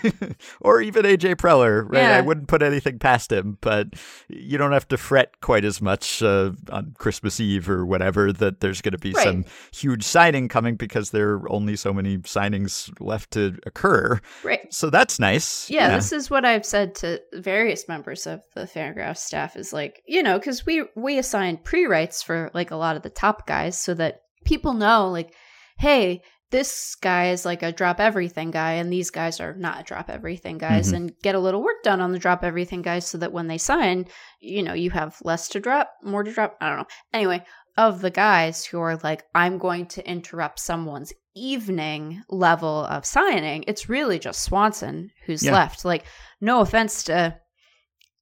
or 0.60 0.82
even 0.82 1.06
AJ 1.06 1.36
Preller, 1.36 1.86
right? 1.88 2.04
I 2.04 2.22
wouldn't 2.22 2.48
put 2.50 2.62
anything 2.62 3.00
past 3.00 3.32
him, 3.32 3.58
but 3.62 3.88
you 4.28 4.58
don't 4.58 4.72
have 4.74 4.88
to 4.90 4.98
fret 4.98 5.40
quite 5.40 5.64
as 5.64 5.82
much 5.82 6.22
uh, 6.24 6.52
on 6.72 6.96
Christmas 6.98 7.40
Eve 7.40 7.70
or 7.70 7.86
whatever 7.86 8.34
that 8.34 8.60
there's 8.60 8.82
going 8.82 8.92
to 8.94 8.98
be 8.98 9.12
Right. 9.12 9.24
some 9.24 9.46
huge 9.72 10.04
signing 10.04 10.48
coming 10.50 10.76
because 10.76 11.12
there 11.12 11.34
are 11.36 11.52
only 11.52 11.76
so 11.76 11.94
many 11.94 12.18
signings 12.20 12.92
left 13.00 13.32
to 13.32 13.58
occur. 13.66 14.20
Right. 14.44 14.74
So 14.74 14.90
that's 14.90 15.20
nice. 15.20 15.70
Yeah, 15.70 15.96
this 15.96 16.12
is 16.12 16.30
what 16.30 16.44
I've 16.44 16.66
said 16.66 16.96
to 16.96 17.22
various 17.34 17.88
members 17.88 18.26
of 18.28 18.42
the 18.56 18.62
Fangraphs 18.66 19.18
staff 19.18 19.56
is 19.56 19.74
like, 19.74 20.02
you 20.08 20.24
know, 20.24 20.38
because 20.40 20.66
we 20.66 20.84
we 20.96 21.18
assign 21.18 21.58
pre-writes 21.58 22.22
for 22.24 22.50
like 22.54 22.72
a 22.72 22.76
lot 22.76 22.96
of 22.96 23.04
the 23.04 23.10
top 23.10 23.46
guys 23.48 23.80
so 23.80 23.94
that 23.96 24.20
people 24.46 24.74
know 24.74 25.10
like, 25.10 25.34
hey, 25.80 26.22
this 26.50 26.96
guy 27.02 27.32
is 27.32 27.44
like 27.44 27.62
a 27.62 27.74
drop 27.74 28.00
everything 28.00 28.52
guy, 28.52 28.74
and 28.74 28.92
these 28.92 29.10
guys 29.10 29.42
are 29.42 29.54
not 29.56 29.86
drop 29.86 30.10
everything 30.10 30.58
guys, 30.58 30.92
Mhm. 30.92 30.96
and 30.96 31.12
get 31.22 31.36
a 31.36 31.40
little 31.40 31.62
work 31.62 31.84
done 31.84 32.00
on 32.00 32.14
the 32.14 32.20
drop 32.20 32.42
everything 32.44 32.82
guys 32.82 33.06
so 33.06 33.18
that 33.18 33.34
when 33.34 33.48
they 33.48 33.58
sign, 33.58 34.06
you 34.40 34.64
know, 34.64 34.74
you 34.74 34.90
have 34.92 35.18
less 35.24 35.50
to 35.50 35.60
drop, 35.60 35.92
more 36.04 36.24
to 36.24 36.32
drop. 36.32 36.56
I 36.62 36.70
don't 36.70 36.78
know. 36.80 36.88
Anyway, 37.14 37.44
of 37.76 38.00
the 38.02 38.10
guys 38.10 38.64
who 38.66 38.80
are 38.80 38.96
like, 39.04 39.24
I'm 39.36 39.58
going 39.58 39.88
to 39.88 40.10
interrupt 40.10 40.60
someone's 40.60 41.12
evening 41.38 42.24
level 42.30 42.86
of 42.86 43.06
signing, 43.06 43.64
it's 43.68 43.90
really 43.90 44.20
just 44.20 44.44
Swanson 44.44 45.12
who's 45.26 45.44
Yeah. 45.44 45.54
left. 45.54 45.86
Like, 45.86 46.06
no 46.42 46.62
offense 46.62 47.04
to 47.06 47.40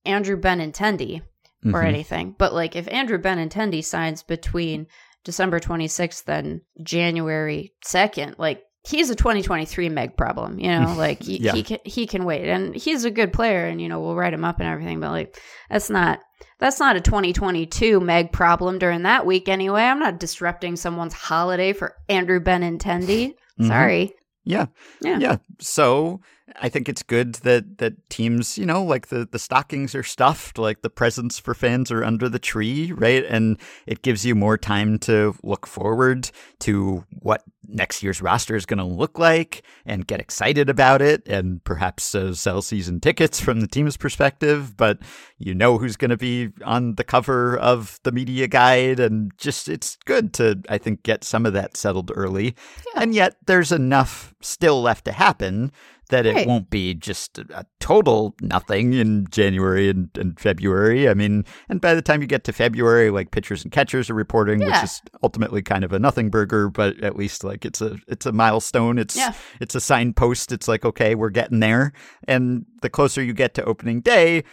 Andrew 0.06 0.40
Benintendi 0.40 1.22
or 1.66 1.82
Mhm. 1.82 1.86
anything, 1.88 2.36
but 2.38 2.54
like 2.54 2.76
if 2.76 2.88
Andrew 2.94 3.18
Benintendi 3.18 3.84
signs 3.84 4.22
between 4.22 4.86
December 5.24 5.60
26th 5.60 6.30
and 6.30 6.62
January 6.84 7.74
2nd, 7.84 8.36
like 8.38 8.62
he's 8.86 9.10
a 9.10 9.16
2023 9.16 9.90
Meg 9.90 10.16
problem, 10.18 10.60
you 10.60 10.68
know, 10.70 10.94
like 10.98 11.22
he, 11.24 11.38
Yeah. 11.38 11.54
he 11.54 11.64
can 11.64 11.80
he 11.86 12.08
can 12.08 12.26
wait, 12.26 12.48
and 12.48 12.76
he's 12.76 13.06
a 13.06 13.12
good 13.12 13.34
player, 13.34 13.66
and 13.66 13.82
you 13.82 13.90
know 13.90 14.00
we'll 14.02 14.16
write 14.16 14.34
him 14.34 14.46
up 14.46 14.60
and 14.60 14.68
everything, 14.70 15.00
but 15.00 15.12
like 15.12 15.38
that's 15.70 15.90
not 15.90 16.20
that's 16.60 16.80
not 16.80 16.96
a 16.96 17.02
2022 17.02 18.00
Meg 18.00 18.32
problem 18.32 18.80
during 18.80 19.04
that 19.04 19.26
week 19.26 19.50
anyway. 19.50 19.82
I'm 19.84 20.00
not 20.00 20.20
disrupting 20.20 20.76
someone's 20.78 21.14
holiday 21.14 21.74
for 21.74 21.96
Andrew 22.10 22.40
Benintendi. 22.40 23.34
Mhm. 23.60 23.68
Sorry. 23.70 24.12
Yeah. 24.44 24.66
Yeah. 25.02 25.18
Yeah. 25.18 25.38
So 25.62 26.20
I 26.62 26.68
think 26.68 26.90
it's 26.90 27.04
good 27.04 27.36
that 27.36 27.78
that 27.78 27.94
teams, 28.10 28.58
you 28.58 28.66
know, 28.66 28.84
like 28.84 29.08
the 29.08 29.26
the 29.32 29.40
stockings 29.40 29.96
are 29.96 30.04
stuffed, 30.04 30.58
like 30.58 30.82
the 30.82 30.90
presents 30.90 31.40
for 31.40 31.54
fans 31.54 31.90
are 31.90 32.04
under 32.04 32.28
the 32.28 32.38
tree, 32.38 32.92
right? 32.92 33.24
And 33.30 33.58
it 33.88 34.02
gives 34.02 34.26
you 34.26 34.36
more 34.36 34.58
time 34.58 35.00
to 35.00 35.36
look 35.42 35.66
forward 35.66 36.30
to 36.60 37.06
what 37.22 37.44
next 37.68 38.04
year's 38.04 38.22
roster 38.22 38.56
is 38.56 38.66
going 38.66 38.78
to 38.78 38.84
look 38.84 39.20
like 39.20 39.64
and 39.86 40.08
get 40.08 40.20
excited 40.20 40.70
about 40.70 41.02
it 41.02 41.28
and 41.28 41.64
perhaps 41.64 42.16
uh, 42.16 42.34
sell 42.34 42.62
season 42.62 43.00
tickets 43.00 43.40
from 43.40 43.62
the 43.62 43.68
team's 43.68 43.98
perspective, 43.98 44.76
but 44.78 45.00
you 45.38 45.54
know 45.54 45.78
who's 45.78 45.98
going 45.98 46.10
to 46.10 46.18
be 46.18 46.50
on 46.64 46.96
the 46.96 47.04
cover 47.04 47.58
of 47.58 48.00
the 48.04 48.12
media 48.12 48.48
guide 48.48 49.00
and 49.00 49.32
just 49.38 49.68
it's 49.68 49.98
good 50.06 50.34
to 50.34 50.62
I 50.70 50.78
think 50.78 51.04
get 51.04 51.24
some 51.24 51.46
of 51.46 51.54
that 51.54 51.78
settled 51.78 52.12
early. 52.16 52.56
Yeah. 52.94 53.02
And 53.02 53.16
yet 53.16 53.36
there's 53.46 53.72
enough 53.72 54.34
still 54.42 54.82
left 54.82 55.06
to 55.06 55.12
happen 55.12 55.72
that 56.10 56.26
it 56.26 56.48
won't 56.48 56.70
be 56.70 56.94
just 56.94 57.38
a, 57.40 57.46
a 57.54 57.66
total 57.80 58.36
nothing 58.42 58.94
in 58.94 59.28
January 59.30 59.90
and, 59.90 60.10
and 60.18 60.40
February. 60.40 61.08
I 61.10 61.14
mean, 61.14 61.46
and 61.70 61.82
by 61.82 61.94
the 61.94 62.02
time 62.02 62.22
you 62.22 62.28
get 62.28 62.44
to 62.46 62.54
February, 62.54 63.10
like 63.10 63.32
pitchers 63.32 63.64
and 63.64 63.72
catchers 63.72 64.10
are 64.10 64.14
reporting, 64.16 64.62
Yeah. 64.62 64.68
which 64.68 64.84
is 64.84 65.02
ultimately 65.24 65.62
kind 65.62 65.84
of 65.84 65.94
a 65.94 66.00
nothing 66.00 66.30
burger, 66.30 66.70
but 66.70 67.02
at 67.04 67.16
least 67.16 67.44
like 67.44 67.66
it's 67.66 67.82
a 67.82 67.98
it's 68.08 68.26
a 68.26 68.32
milestone. 68.32 68.98
It's 68.98 69.16
Yeah. 69.16 69.34
it's 69.60 69.76
a 69.76 69.82
signpost. 69.82 70.52
It's 70.52 70.68
like 70.68 70.86
okay, 70.86 71.16
we're 71.16 71.30
getting 71.30 71.60
there. 71.60 71.94
And 72.28 72.66
the 72.82 72.90
closer 72.90 73.24
you 73.24 73.34
get 73.34 73.54
to 73.56 73.64
opening 73.64 74.02
day, 74.02 74.44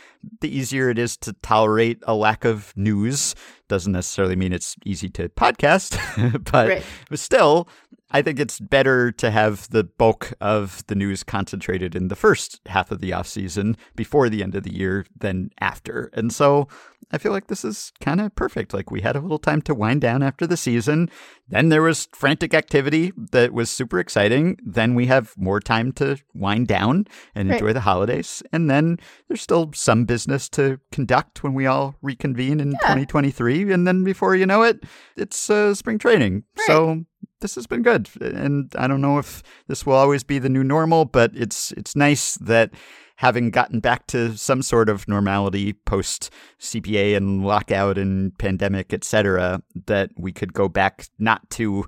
the 0.41 0.55
easier 0.57 0.89
it 0.91 0.99
is 0.99 1.17
to 1.19 1.33
tolerate 1.43 1.99
a 2.07 2.15
lack 2.15 2.45
of 2.45 2.73
news. 2.77 3.35
Doesn't 3.69 3.93
necessarily 3.93 4.37
mean 4.37 4.53
it's 4.53 4.77
easy 4.85 5.09
to 5.11 5.29
podcast, 5.31 5.97
but 6.53 6.69
Right. 6.69 6.85
still, 7.15 7.69
I 8.11 8.21
think 8.23 8.39
it's 8.39 8.61
better 8.61 9.11
to 9.13 9.31
have 9.31 9.69
the 9.71 9.85
bulk 9.85 10.33
of 10.41 10.87
the 10.87 10.95
news 10.95 11.23
concentrated 11.25 11.95
in 11.97 12.09
the 12.09 12.17
first 12.17 12.61
half 12.67 12.91
of 12.91 13.01
the 13.01 13.11
offseason 13.11 13.77
before 13.97 14.29
the 14.29 14.43
end 14.43 14.55
of 14.55 14.63
the 14.65 14.75
year 14.75 15.07
than 15.19 15.51
after. 15.61 16.11
And 16.13 16.31
so 16.33 16.69
I 17.11 17.19
feel 17.19 17.33
like 17.33 17.47
this 17.47 17.65
is 17.65 17.93
kind 18.01 18.21
of 18.21 18.35
perfect. 18.35 18.75
Like 18.75 18.91
we 18.91 19.01
had 19.01 19.17
a 19.17 19.21
little 19.21 19.39
time 19.39 19.63
to 19.63 19.75
wind 19.75 20.03
down 20.03 20.23
after 20.23 20.47
the 20.47 20.57
season. 20.59 21.11
Then 21.53 21.69
there 21.69 21.83
was 21.83 22.09
frantic 22.13 22.55
activity 22.55 23.13
that 23.31 23.53
was 23.53 23.71
super 23.71 23.99
exciting. 24.01 24.59
Then 24.65 24.95
we 24.95 25.07
have 25.07 25.35
more 25.37 25.61
time 25.61 25.93
to 25.93 26.17
wind 26.35 26.67
down 26.67 27.07
and 27.35 27.49
Right. 27.49 27.61
enjoy 27.61 27.73
the 27.73 27.81
holidays. 27.81 28.43
And 28.53 28.69
then 28.71 28.99
there's 29.29 29.43
still 29.43 29.71
some 29.75 30.05
business 30.05 30.49
to 30.51 30.79
conduct 30.91 31.43
when 31.45 31.55
we 31.55 31.67
all 31.67 31.95
reconvene 32.03 32.59
in 32.59 32.71
2023. 32.73 33.71
And 33.73 33.87
then 33.87 34.03
before 34.03 34.35
you 34.35 34.47
know 34.47 34.63
it, 34.63 34.85
it's 35.17 35.51
uh, 35.51 35.75
spring 35.75 35.99
training. 35.99 36.45
So 36.67 37.05
this 37.41 37.55
has 37.57 37.67
been 37.67 37.83
good, 37.83 38.09
and 38.21 38.73
I 38.79 38.87
don't 38.87 39.01
know 39.01 39.19
if 39.19 39.43
this 39.69 39.85
will 39.85 39.95
always 39.97 40.23
be 40.25 40.39
the 40.39 40.49
new 40.49 40.63
normal, 40.65 41.05
but 41.05 41.33
it's 41.35 41.73
it's 41.73 41.95
nice 41.97 42.37
that 42.37 42.71
having 43.17 43.51
gotten 43.51 43.81
back 43.81 44.07
to 44.09 44.37
some 44.37 44.63
sort 44.63 44.89
of 44.89 45.07
normality 45.09 45.73
post 45.73 46.31
CBA 46.59 47.17
and 47.17 47.45
lockout 47.45 47.99
and 47.99 48.37
pandemic, 48.39 48.93
etc., 48.93 49.63
that 49.87 50.11
we 50.17 50.33
could 50.33 50.53
go 50.53 50.69
back 50.69 51.07
not 51.19 51.49
to 51.51 51.85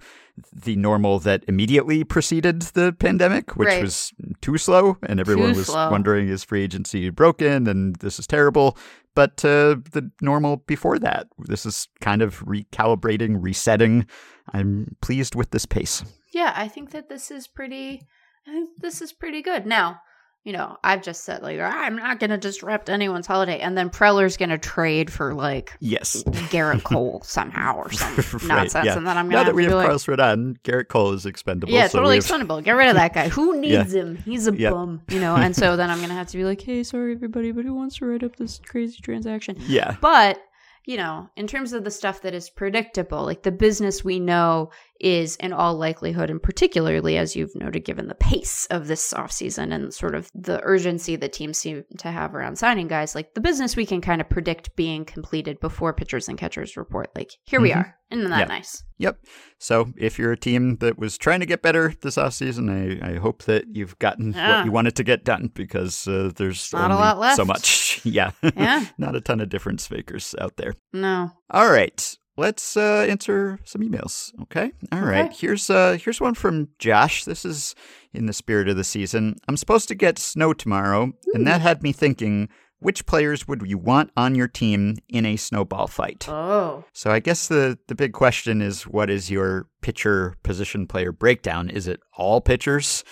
the 0.52 0.74
normal 0.76 1.20
that 1.20 1.44
immediately 1.46 2.02
preceded 2.02 2.62
the 2.62 2.92
pandemic, 2.92 3.56
which 3.56 3.68
Right. 3.68 3.82
was 3.82 4.12
too 4.40 4.58
slow, 4.58 4.96
and 5.04 5.20
everyone 5.20 5.52
Too 5.52 5.58
was 5.58 5.66
slow. 5.68 5.90
wondering 5.90 6.28
is 6.28 6.42
free 6.42 6.62
agency 6.64 7.08
broken 7.10 7.68
and 7.68 7.94
this 7.96 8.18
is 8.18 8.26
terrible. 8.26 8.76
But 9.14 9.44
uh, 9.44 9.76
the 9.92 10.10
normal 10.20 10.56
before 10.66 10.98
that, 10.98 11.28
this 11.38 11.64
is 11.64 11.86
kind 12.00 12.20
of 12.20 12.40
recalibrating, 12.40 13.36
resetting. 13.40 14.06
I'm 14.52 14.96
pleased 15.00 15.36
with 15.36 15.50
this 15.52 15.66
pace. 15.66 16.02
Yeah, 16.32 16.52
I 16.56 16.66
think 16.66 16.90
that 16.90 17.08
this 17.08 17.30
is 17.30 17.46
pretty. 17.46 18.02
I 18.46 18.50
think 18.50 18.70
this 18.78 19.00
is 19.00 19.12
pretty 19.12 19.40
good. 19.40 19.66
Now, 19.66 20.00
you 20.44 20.52
know, 20.52 20.76
I've 20.84 21.02
just 21.02 21.24
said 21.24 21.42
like 21.42 21.58
I'm 21.58 21.96
not 21.96 22.20
gonna 22.20 22.36
disrupt 22.38 22.90
anyone's 22.90 23.26
holiday, 23.26 23.60
and 23.60 23.76
then 23.78 23.88
Preller's 23.90 24.36
gonna 24.36 24.58
trade 24.58 25.10
for 25.10 25.32
like 25.34 25.72
Yes. 25.80 26.22
Gerrit 26.24 26.82
Cole 26.84 27.22
somehow 27.24 27.76
or 27.76 27.90
some 27.90 28.14
Right, 28.16 28.42
nonsense, 28.48 28.84
yeah. 28.86 28.96
and 28.96 29.06
then 29.06 29.16
I'm 29.16 29.26
gonna 29.26 29.38
that 29.38 29.46
have 29.46 29.54
we 29.54 29.62
to 29.62 29.68
have 29.68 29.72
be 29.72 29.76
like, 29.76 29.84
Carlos 29.86 30.04
Rodon, 30.06 30.58
Gerrit 30.64 30.88
Cole 30.88 31.12
is 31.12 31.24
expendable. 31.26 31.72
yeah, 31.72 31.86
so 31.88 31.98
totally 31.98 32.16
have- 32.16 32.24
expendable. 32.24 32.60
Get 32.60 32.72
rid 32.72 32.88
of 32.88 32.94
that 32.96 33.14
guy. 33.14 33.28
Who 33.34 33.54
Yeah. 33.62 33.78
needs 33.82 33.94
him? 33.94 34.16
He's 34.18 34.46
a 34.46 34.52
bum, 34.52 35.00
you 35.08 35.18
know. 35.18 35.34
And 35.34 35.56
so 35.56 35.76
then 35.76 35.88
I'm 35.90 36.00
gonna 36.00 36.14
have 36.14 36.28
to 36.28 36.36
be 36.36 36.44
like, 36.44 36.60
hey, 36.60 36.82
sorry 36.82 37.12
everybody, 37.14 37.50
but 37.50 37.64
who 37.64 37.74
wants 37.74 37.96
to 37.96 38.06
write 38.06 38.22
up 38.22 38.36
this 38.36 38.60
crazy 38.66 39.00
transaction? 39.00 39.56
Yeah. 39.66 39.96
But 40.00 40.38
you 40.86 40.96
know, 40.96 41.28
in 41.36 41.46
terms 41.46 41.72
of 41.72 41.84
the 41.84 41.90
stuff 41.90 42.22
that 42.22 42.34
is 42.34 42.50
predictable, 42.50 43.24
like 43.24 43.42
the 43.42 43.52
business 43.52 44.04
we 44.04 44.20
know 44.20 44.70
is 45.00 45.36
in 45.36 45.52
all 45.52 45.74
likelihood, 45.76 46.30
and 46.30 46.42
particularly 46.42 47.16
as 47.18 47.34
you've 47.34 47.54
noted, 47.56 47.84
given 47.84 48.06
the 48.08 48.14
pace 48.14 48.66
of 48.70 48.86
this 48.86 49.12
offseason 49.12 49.74
and 49.74 49.92
sort 49.92 50.14
of 50.14 50.30
the 50.34 50.60
urgency 50.62 51.16
that 51.16 51.32
teams 51.32 51.58
seem 51.58 51.84
to 51.98 52.08
have 52.08 52.34
around 52.34 52.56
signing 52.56 52.86
guys, 52.88 53.14
like 53.14 53.34
the 53.34 53.40
business 53.40 53.76
we 53.76 53.86
can 53.86 54.00
kind 54.00 54.20
of 54.20 54.28
predict 54.28 54.74
being 54.76 55.04
completed 55.04 55.58
before 55.60 55.92
pitchers 55.92 56.28
and 56.28 56.38
catchers 56.38 56.76
report, 56.76 57.10
like, 57.16 57.32
here 57.44 57.60
we 57.60 57.70
Mhm. 57.70 57.76
are. 57.78 57.96
Isn't 58.10 58.30
that 58.30 58.48
nice? 58.48 58.84
Yep. 58.98 59.18
So 59.58 59.92
if 59.96 60.18
you're 60.18 60.30
a 60.32 60.36
team 60.36 60.76
that 60.76 60.98
was 60.98 61.18
trying 61.18 61.40
to 61.40 61.46
get 61.46 61.62
better 61.62 61.94
this 62.02 62.14
offseason, 62.16 62.70
I, 63.02 63.14
I 63.14 63.18
hope 63.18 63.42
that 63.44 63.64
you've 63.74 63.98
gotten 63.98 64.32
Yeah. 64.32 64.58
what 64.58 64.64
you 64.66 64.70
wanted 64.72 64.94
to 64.96 65.02
get 65.04 65.24
done 65.24 65.50
because 65.52 66.06
uh, 66.06 66.30
there's 66.36 66.72
Not 66.72 66.92
a 66.92 66.94
lot 66.94 67.18
left. 67.18 67.36
so 67.36 67.44
much. 67.44 67.90
yeah. 68.12 68.30
Yeah. 68.56 68.86
Not 68.98 69.16
a 69.16 69.20
ton 69.20 69.40
of 69.40 69.48
difference 69.48 69.86
fakers 69.86 70.34
out 70.40 70.56
there. 70.56 70.74
No. 70.92 71.32
All 71.50 71.70
right. 71.70 72.16
Let's 72.36 72.76
uh, 72.76 73.06
answer 73.08 73.60
some 73.64 73.82
emails. 73.82 74.32
Okay. 74.42 74.72
All 74.90 75.02
right. 75.02 75.26
Okay. 75.26 75.36
Here's 75.38 75.70
uh 75.70 75.96
here's 76.00 76.20
one 76.20 76.34
from 76.34 76.68
Josh. 76.78 77.24
This 77.24 77.44
is 77.44 77.76
in 78.12 78.26
the 78.26 78.32
spirit 78.32 78.68
of 78.68 78.76
the 78.76 78.82
season. 78.84 79.36
I'm 79.46 79.56
supposed 79.56 79.86
to 79.88 79.94
get 79.94 80.18
snow 80.18 80.52
tomorrow, 80.52 81.12
and 81.32 81.46
that 81.46 81.60
had 81.60 81.84
me 81.84 81.92
thinking, 81.92 82.48
which 82.80 83.06
players 83.06 83.46
would 83.46 83.62
you 83.64 83.78
want 83.78 84.10
on 84.16 84.34
your 84.34 84.48
team 84.48 84.96
in 85.08 85.24
a 85.24 85.36
snowball 85.36 85.86
fight? 85.86 86.28
Oh. 86.28 86.84
So 86.92 87.12
I 87.12 87.20
guess 87.20 87.46
the 87.46 87.78
the 87.86 87.94
big 87.94 88.12
question 88.12 88.60
is 88.60 88.82
what 88.82 89.10
is 89.10 89.30
your 89.30 89.68
pitcher 89.80 90.34
position 90.42 90.88
player 90.88 91.12
breakdown? 91.12 91.70
Is 91.70 91.86
it 91.86 92.00
all 92.16 92.40
pitchers? 92.40 93.04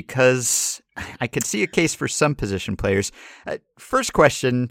Because 0.00 0.82
I 1.20 1.26
could 1.26 1.44
see 1.44 1.62
a 1.62 1.66
case 1.66 1.94
for 1.94 2.08
some 2.08 2.34
position 2.34 2.76
players. 2.76 3.12
Uh, 3.46 3.58
first 3.78 4.12
question, 4.12 4.70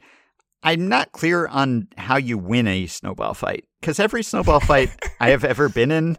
I'm 0.63 0.87
not 0.87 1.11
clear 1.11 1.47
on 1.47 1.87
how 1.97 2.17
you 2.17 2.37
win 2.37 2.67
a 2.67 2.87
snowball 2.87 3.33
fight 3.33 3.65
because 3.81 3.99
every 3.99 4.23
snowball 4.23 4.59
fight 4.71 4.89
I 5.19 5.29
have 5.29 5.43
ever 5.43 5.69
been 5.69 5.91
in 5.91 6.17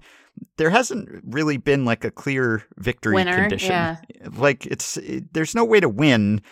there 0.57 0.71
hasn't 0.71 1.09
really 1.25 1.57
been 1.57 1.85
like 1.85 2.05
a 2.05 2.11
clear 2.11 2.64
victory 2.77 3.14
Winner, 3.14 3.40
condition. 3.40 3.71
yeah. 3.71 3.97
Like 4.37 4.67
it's 4.67 4.97
it, 4.97 5.33
there's 5.33 5.55
no 5.55 5.64
way 5.64 5.81
to 5.81 5.88
win. 5.88 6.43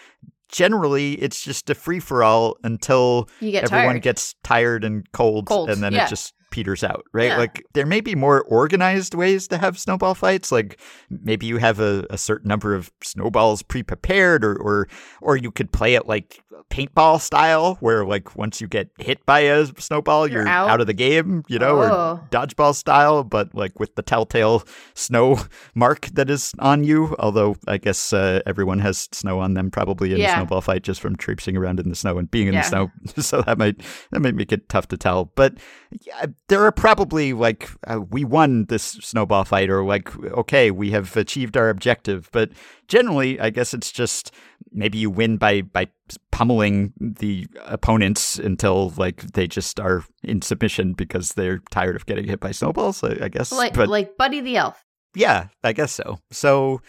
Generally, 0.49 1.15
it's 1.15 1.43
just 1.43 1.71
a 1.71 1.75
free 1.75 2.01
for 2.01 2.23
all 2.23 2.57
until 2.63 3.29
everyone 3.41 3.95
tired. 3.95 4.03
gets 4.03 4.35
tired 4.43 4.85
and 4.85 5.11
cold, 5.13 5.47
Cold, 5.47 5.71
and 5.71 5.83
then 5.83 5.95
yeah. 5.95 6.05
it 6.07 6.11
just 6.11 6.35
peters 6.53 6.85
out, 6.85 7.05
right? 7.13 7.31
Yeah. 7.31 7.39
Like 7.39 7.65
there 7.73 7.87
may 7.87 8.01
be 8.01 8.15
more 8.15 8.43
organized 8.43 9.15
ways 9.15 9.49
to 9.49 9.59
have 9.59 9.77
snowball 9.79 10.15
fights. 10.15 10.53
Like 10.53 10.79
maybe 11.11 11.47
you 11.47 11.57
have 11.57 11.81
a, 11.81 12.07
a 12.11 12.17
certain 12.19 12.47
number 12.49 12.75
of 12.77 12.93
snowballs 13.03 13.63
pre-prepared, 13.63 14.45
or 14.45 14.55
or 14.57 14.87
or 15.21 15.37
you 15.37 15.51
could 15.51 15.73
play 15.73 15.95
it 15.97 16.07
like 16.07 16.41
paintball 16.71 17.21
style, 17.21 17.77
where 17.81 18.05
like 18.05 18.37
once 18.37 18.61
you 18.61 18.69
get 18.69 18.89
hit 18.99 19.25
by 19.27 19.41
a 19.41 19.67
snowball, 19.79 20.29
You're 20.29 20.43
you're, 20.43 20.49
out? 20.49 20.81
of 20.81 20.87
the 20.87 20.95
game, 20.95 21.43
you 21.49 21.59
know, 21.59 21.83
Oh. 21.83 21.83
or 22.23 22.29
dodgeball 22.31 22.75
style, 22.75 23.25
but 23.25 23.55
like 23.55 23.81
with 23.81 23.95
the 23.97 24.03
telltale 24.03 24.63
snow 24.95 25.39
mark 25.75 26.07
that 26.13 26.31
is 26.31 26.53
on 26.61 26.85
you. 26.85 27.17
Although 27.19 27.57
I 27.67 27.79
guess 27.79 28.13
uh, 28.13 28.41
everyone 28.47 28.79
has 28.81 29.09
snow 29.13 29.41
on 29.41 29.55
them 29.55 29.71
probably 29.71 30.13
in 30.13 30.19
Yeah. 30.19 30.33
a 30.33 30.37
snowball 30.37 30.61
fight 30.61 30.83
just 30.83 31.01
from 31.01 31.17
traipsing 31.17 31.57
around 31.57 31.81
in 31.81 31.89
the 31.89 31.97
snow 31.97 32.19
and 32.19 32.31
being 32.31 32.47
in 32.49 32.55
Yeah. 32.55 32.63
the 32.63 32.69
snow. 32.69 32.91
so 33.23 33.43
that 33.43 33.59
might 33.59 33.81
that 34.11 34.21
might 34.21 34.35
make 34.35 34.53
it 34.53 34.69
tough 34.69 34.89
to 34.89 34.97
tell. 34.97 35.27
But 35.35 35.55
yeah, 36.01 36.27
there 36.49 36.63
are 36.65 36.73
probably 36.73 37.33
like 37.33 37.71
uh, 37.87 38.01
we 38.11 38.25
won 38.25 38.67
this 38.67 38.83
snowball 38.83 39.45
fight, 39.45 39.71
or 39.71 39.85
like 39.85 40.15
okay, 40.33 40.71
we 40.71 40.91
have 40.91 41.17
achieved 41.17 41.57
our 41.57 41.69
objective. 41.71 42.29
But 42.33 42.51
generally, 42.89 43.41
I 43.41 43.51
guess 43.51 43.73
it's 43.75 43.91
just 43.93 44.33
maybe 44.73 44.99
you 44.99 45.09
win 45.11 45.37
by 45.37 45.63
by 45.63 45.89
pummeling 46.31 46.93
the 47.01 47.47
opponents 47.65 48.39
until 48.39 48.91
like 48.97 49.23
they 49.33 49.47
just 49.47 49.79
are 49.81 50.05
in 50.23 50.43
submission 50.43 50.93
because 50.95 51.35
they're 51.35 51.61
tired 51.71 51.97
of 51.97 52.07
getting 52.07 52.27
hit 52.27 52.41
by 52.41 52.51
snowballs. 52.53 53.03
I, 53.03 53.17
I 53.23 53.29
guess, 53.29 53.53
Like, 53.53 53.75
but 53.75 53.89
like 53.89 54.17
Buddy 54.19 54.41
the 54.41 54.57
Elf. 54.57 54.85
yeah, 55.15 55.47
I 55.65 55.73
guess 55.73 55.93
so. 55.93 56.19
So, 56.31 56.83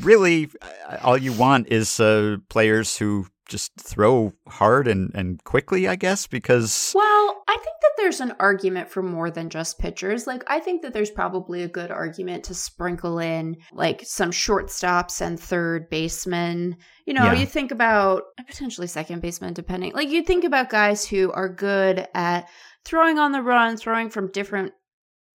really, 0.00 0.48
uh, 0.62 0.98
all 1.02 1.18
you 1.18 1.32
want 1.32 1.68
is 1.68 2.00
uh, 2.00 2.36
players 2.48 2.96
who 2.96 3.26
just 3.52 3.70
throw 3.78 4.32
hard 4.48 4.88
and, 4.88 5.10
and 5.14 5.42
quickly, 5.44 5.86
I 5.86 5.94
guess, 5.94 6.26
because 6.26 6.92
Well, 6.94 7.42
I 7.48 7.52
think 7.52 7.76
that 7.82 7.92
there's 7.98 8.20
an 8.20 8.32
argument 8.40 8.90
for 8.90 9.02
more 9.02 9.30
than 9.30 9.50
just 9.50 9.78
pitchers. 9.78 10.26
Like, 10.26 10.42
I 10.48 10.58
think 10.58 10.82
that 10.82 10.92
there's 10.92 11.10
probably 11.10 11.62
a 11.62 11.68
good 11.68 11.90
argument 11.90 12.44
to 12.44 12.54
sprinkle 12.54 13.18
in 13.18 13.56
like 13.72 14.02
some 14.04 14.30
shortstops 14.30 15.20
and 15.20 15.38
third 15.38 15.88
basemen. 15.90 16.76
You 17.06 17.14
know, 17.14 17.24
Yeah. 17.26 17.34
you 17.34 17.46
think 17.46 17.70
about 17.70 18.22
potentially 18.48 18.86
second 18.86 19.20
baseman, 19.22 19.52
depending. 19.52 19.92
Like, 19.92 20.08
you 20.08 20.22
think 20.24 20.44
about 20.44 20.70
guys 20.70 21.06
who 21.06 21.30
are 21.32 21.48
good 21.48 22.08
at 22.14 22.48
throwing 22.84 23.18
on 23.18 23.32
the 23.32 23.42
run, 23.42 23.76
throwing 23.76 24.08
from 24.10 24.32
different 24.32 24.72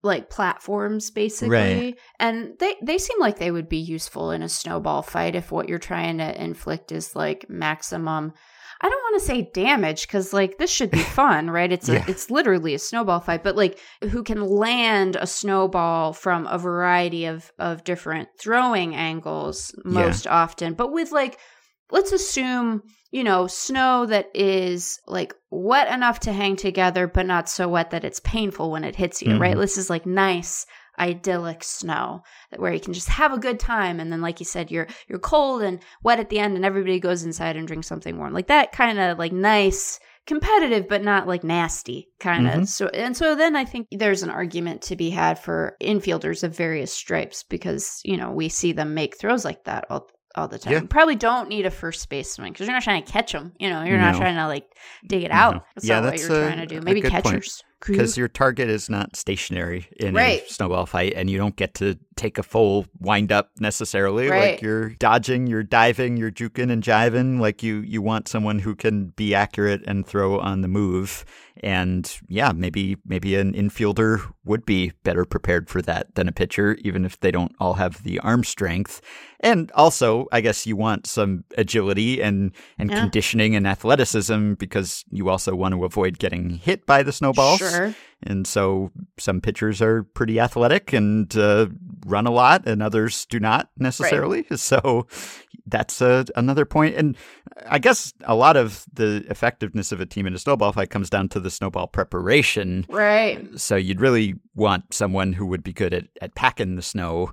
like 0.02 0.30
platforms 0.30 1.10
basically 1.10 1.50
Right. 1.50 1.98
and 2.20 2.52
they 2.58 2.76
they 2.82 2.98
seem 2.98 3.18
like 3.20 3.38
they 3.38 3.50
would 3.50 3.68
be 3.68 3.78
useful 3.78 4.30
in 4.30 4.42
a 4.42 4.48
snowball 4.48 5.02
fight 5.02 5.34
if 5.34 5.50
what 5.50 5.68
you're 5.68 5.78
trying 5.78 6.18
to 6.18 6.42
inflict 6.42 6.92
is 6.92 7.16
like 7.16 7.46
maximum 7.48 8.32
I 8.80 8.88
don't 8.88 9.02
want 9.10 9.20
to 9.20 9.26
say 9.26 9.50
damage 9.52 10.06
because 10.06 10.32
like 10.32 10.56
this 10.58 10.70
should 10.70 10.92
be 10.92 10.98
fun, 11.20 11.50
right? 11.50 11.72
It's 11.72 11.88
Yeah. 11.88 12.04
a, 12.06 12.10
it's 12.10 12.30
literally 12.30 12.74
a 12.74 12.78
snowball 12.78 13.18
fight, 13.18 13.42
but 13.42 13.56
like 13.56 13.80
who 14.10 14.22
can 14.22 14.40
land 14.40 15.16
a 15.16 15.26
snowball 15.26 16.12
from 16.12 16.46
a 16.46 16.58
variety 16.58 17.24
of 17.24 17.50
of 17.58 17.82
different 17.82 18.28
throwing 18.38 18.94
angles 18.94 19.74
Yeah. 19.78 19.82
most 19.84 20.28
often, 20.28 20.74
but 20.74 20.92
with 20.92 21.10
like 21.10 21.40
let's 21.90 22.12
assume 22.12 22.82
you 23.10 23.24
know 23.24 23.46
snow 23.46 24.04
that 24.06 24.26
is 24.34 24.98
like 25.06 25.34
wet 25.50 25.92
enough 25.92 26.20
to 26.20 26.32
hang 26.32 26.56
together, 26.56 27.06
but 27.06 27.26
not 27.26 27.48
so 27.48 27.68
wet 27.68 27.90
that 27.90 28.04
it's 28.04 28.20
painful 28.20 28.70
when 28.70 28.84
it 28.84 28.96
hits 28.96 29.22
you, 29.22 29.36
right? 29.38 29.56
Mhm. 29.56 29.60
This 29.60 29.78
is 29.78 29.88
like 29.90 30.04
nice 30.06 30.66
idyllic 31.00 31.62
snow 31.62 32.22
that 32.50 32.58
where 32.60 32.72
you 32.72 32.80
can 32.80 32.92
just 32.92 33.08
have 33.08 33.32
a 33.32 33.38
good 33.38 33.60
time 33.60 34.00
and 34.00 34.10
then 34.12 34.20
like 34.20 34.40
you 34.40 34.44
said 34.46 34.68
you're 34.70 34.88
you're 35.08 35.18
cold 35.20 35.62
and 35.62 35.78
wet 36.02 36.18
at 36.18 36.28
the 36.28 36.40
end 36.40 36.56
and 36.56 36.64
everybody 36.64 36.98
goes 36.98 37.22
inside 37.22 37.54
and 37.56 37.68
drinks 37.68 37.86
something 37.86 38.18
warm 38.18 38.32
like 38.34 38.48
that 38.48 38.72
kind 38.72 38.98
of 38.98 39.16
like 39.16 39.30
nice 39.32 40.00
competitive 40.26 40.88
but 40.88 41.00
not 41.04 41.28
like 41.28 41.44
nasty 41.44 42.08
kind 42.18 42.48
of 42.48 42.54
Mhm. 42.62 42.66
so 42.68 42.88
and 42.88 43.16
so 43.16 43.36
then 43.36 43.54
i 43.54 43.64
think 43.64 43.86
there's 43.92 44.24
an 44.24 44.30
argument 44.30 44.82
to 44.82 44.96
be 44.96 45.10
had 45.10 45.38
for 45.38 45.76
infielders 45.80 46.42
of 46.42 46.56
various 46.56 46.92
stripes 46.92 47.44
because 47.44 48.00
you 48.04 48.16
know 48.16 48.32
we 48.32 48.48
see 48.48 48.72
them 48.72 48.92
make 48.92 49.16
throws 49.16 49.44
like 49.44 49.62
that 49.64 49.84
all 49.88 50.08
all 50.34 50.48
the 50.48 50.58
time 50.58 50.72
Yeah. 50.72 50.80
You 50.80 50.86
probably 50.86 51.16
don't 51.16 51.48
need 51.48 51.66
a 51.66 51.70
first 51.70 52.08
baseman 52.08 52.52
because 52.52 52.66
you're 52.66 52.74
not 52.76 52.82
trying 52.82 53.02
to 53.02 53.10
catch 53.12 53.32
them 53.32 53.52
you 53.58 53.68
know 53.70 53.82
you're 53.82 53.98
not 53.98 54.16
trying 54.16 54.36
to 54.36 54.46
like 54.46 54.66
dig 55.06 55.22
it 55.24 55.30
out 55.30 55.54
No. 55.54 55.60
that's 55.74 55.86
Yeah, 55.86 56.00
not 56.00 56.10
that's 56.10 56.22
what 56.28 56.34
you're 56.34 56.44
a- 56.44 56.52
trying 56.52 56.68
to 56.68 56.74
do 56.74 56.80
maybe 56.82 57.00
catchers. 57.02 57.22
point. 57.62 57.62
Because 57.86 58.16
your 58.16 58.28
target 58.28 58.68
is 58.68 58.88
not 58.90 59.16
stationary 59.16 59.88
in 59.98 60.14
Right. 60.14 60.42
a 60.48 60.52
snowball 60.52 60.86
fight, 60.86 61.12
and 61.16 61.30
you 61.30 61.38
don't 61.38 61.56
get 61.56 61.74
to 61.74 61.98
take 62.16 62.36
a 62.38 62.42
full 62.42 62.86
wind 62.98 63.30
up 63.30 63.50
necessarily. 63.60 64.28
Right. 64.28 64.52
Like 64.52 64.62
you're 64.62 64.90
dodging, 64.90 65.46
you're 65.46 65.62
diving, 65.62 66.16
you're 66.16 66.32
juking 66.32 66.70
and 66.72 66.82
jiving. 66.82 67.38
Like 67.40 67.62
you, 67.62 67.76
you 67.80 68.02
want 68.02 68.26
someone 68.28 68.58
who 68.58 68.74
can 68.74 69.08
be 69.16 69.34
accurate 69.34 69.82
and 69.86 70.04
throw 70.06 70.40
on 70.40 70.62
the 70.62 70.68
move. 70.68 71.24
And 71.60 72.12
yeah, 72.28 72.52
maybe 72.52 72.96
maybe 73.04 73.34
an 73.34 73.52
infielder 73.52 74.32
would 74.44 74.64
be 74.64 74.92
better 75.02 75.24
prepared 75.24 75.68
for 75.68 75.82
that 75.82 76.14
than 76.14 76.28
a 76.28 76.32
pitcher, 76.32 76.76
even 76.82 77.04
if 77.04 77.18
they 77.20 77.30
don't 77.32 77.52
all 77.58 77.74
have 77.74 78.02
the 78.04 78.18
arm 78.20 78.44
strength. 78.44 79.00
And 79.40 79.70
also, 79.72 80.26
I 80.32 80.40
guess 80.40 80.66
you 80.66 80.76
want 80.76 81.06
some 81.06 81.44
agility 81.56 82.20
and 82.22 82.52
and 82.78 82.90
Yeah. 82.90 83.00
conditioning 83.00 83.56
and 83.56 83.66
athleticism 83.66 84.52
because 84.54 85.04
you 85.10 85.28
also 85.28 85.54
want 85.56 85.74
to 85.74 85.84
avoid 85.84 86.18
getting 86.18 86.50
hit 86.50 86.86
by 86.86 87.02
the 87.02 87.12
snowball. 87.12 87.58
Sure. 87.58 87.67
Sure. 87.70 87.94
And 88.22 88.46
so 88.46 88.90
some 89.16 89.40
pitchers 89.40 89.80
are 89.80 90.02
pretty 90.02 90.40
athletic 90.40 90.92
and 90.92 91.34
uh, 91.36 91.68
run 92.04 92.26
a 92.26 92.32
lot, 92.32 92.66
and 92.66 92.82
others 92.82 93.26
do 93.26 93.38
not 93.38 93.70
necessarily. 93.76 94.46
So 94.56 95.06
that's 95.66 96.02
uh, 96.02 96.24
another 96.34 96.64
point. 96.64 96.96
And 96.96 97.16
I 97.66 97.78
guess 97.78 98.12
a 98.24 98.34
lot 98.34 98.56
of 98.56 98.84
the 98.92 99.24
effectiveness 99.30 99.92
of 99.92 100.00
a 100.00 100.06
team 100.06 100.26
in 100.26 100.34
a 100.34 100.38
snowball 100.38 100.72
fight 100.72 100.90
comes 100.90 101.10
down 101.10 101.28
to 101.30 101.40
the 101.40 101.50
snowball 101.50 101.86
preparation. 101.86 102.86
Right. 102.88 103.46
So 103.58 103.76
you'd 103.76 104.00
really 104.00 104.34
want 104.54 104.94
someone 104.94 105.32
who 105.32 105.46
would 105.46 105.62
be 105.62 105.72
good 105.72 105.94
at, 105.94 106.06
at 106.20 106.34
packing 106.34 106.76
the 106.76 106.82
snow 106.82 107.32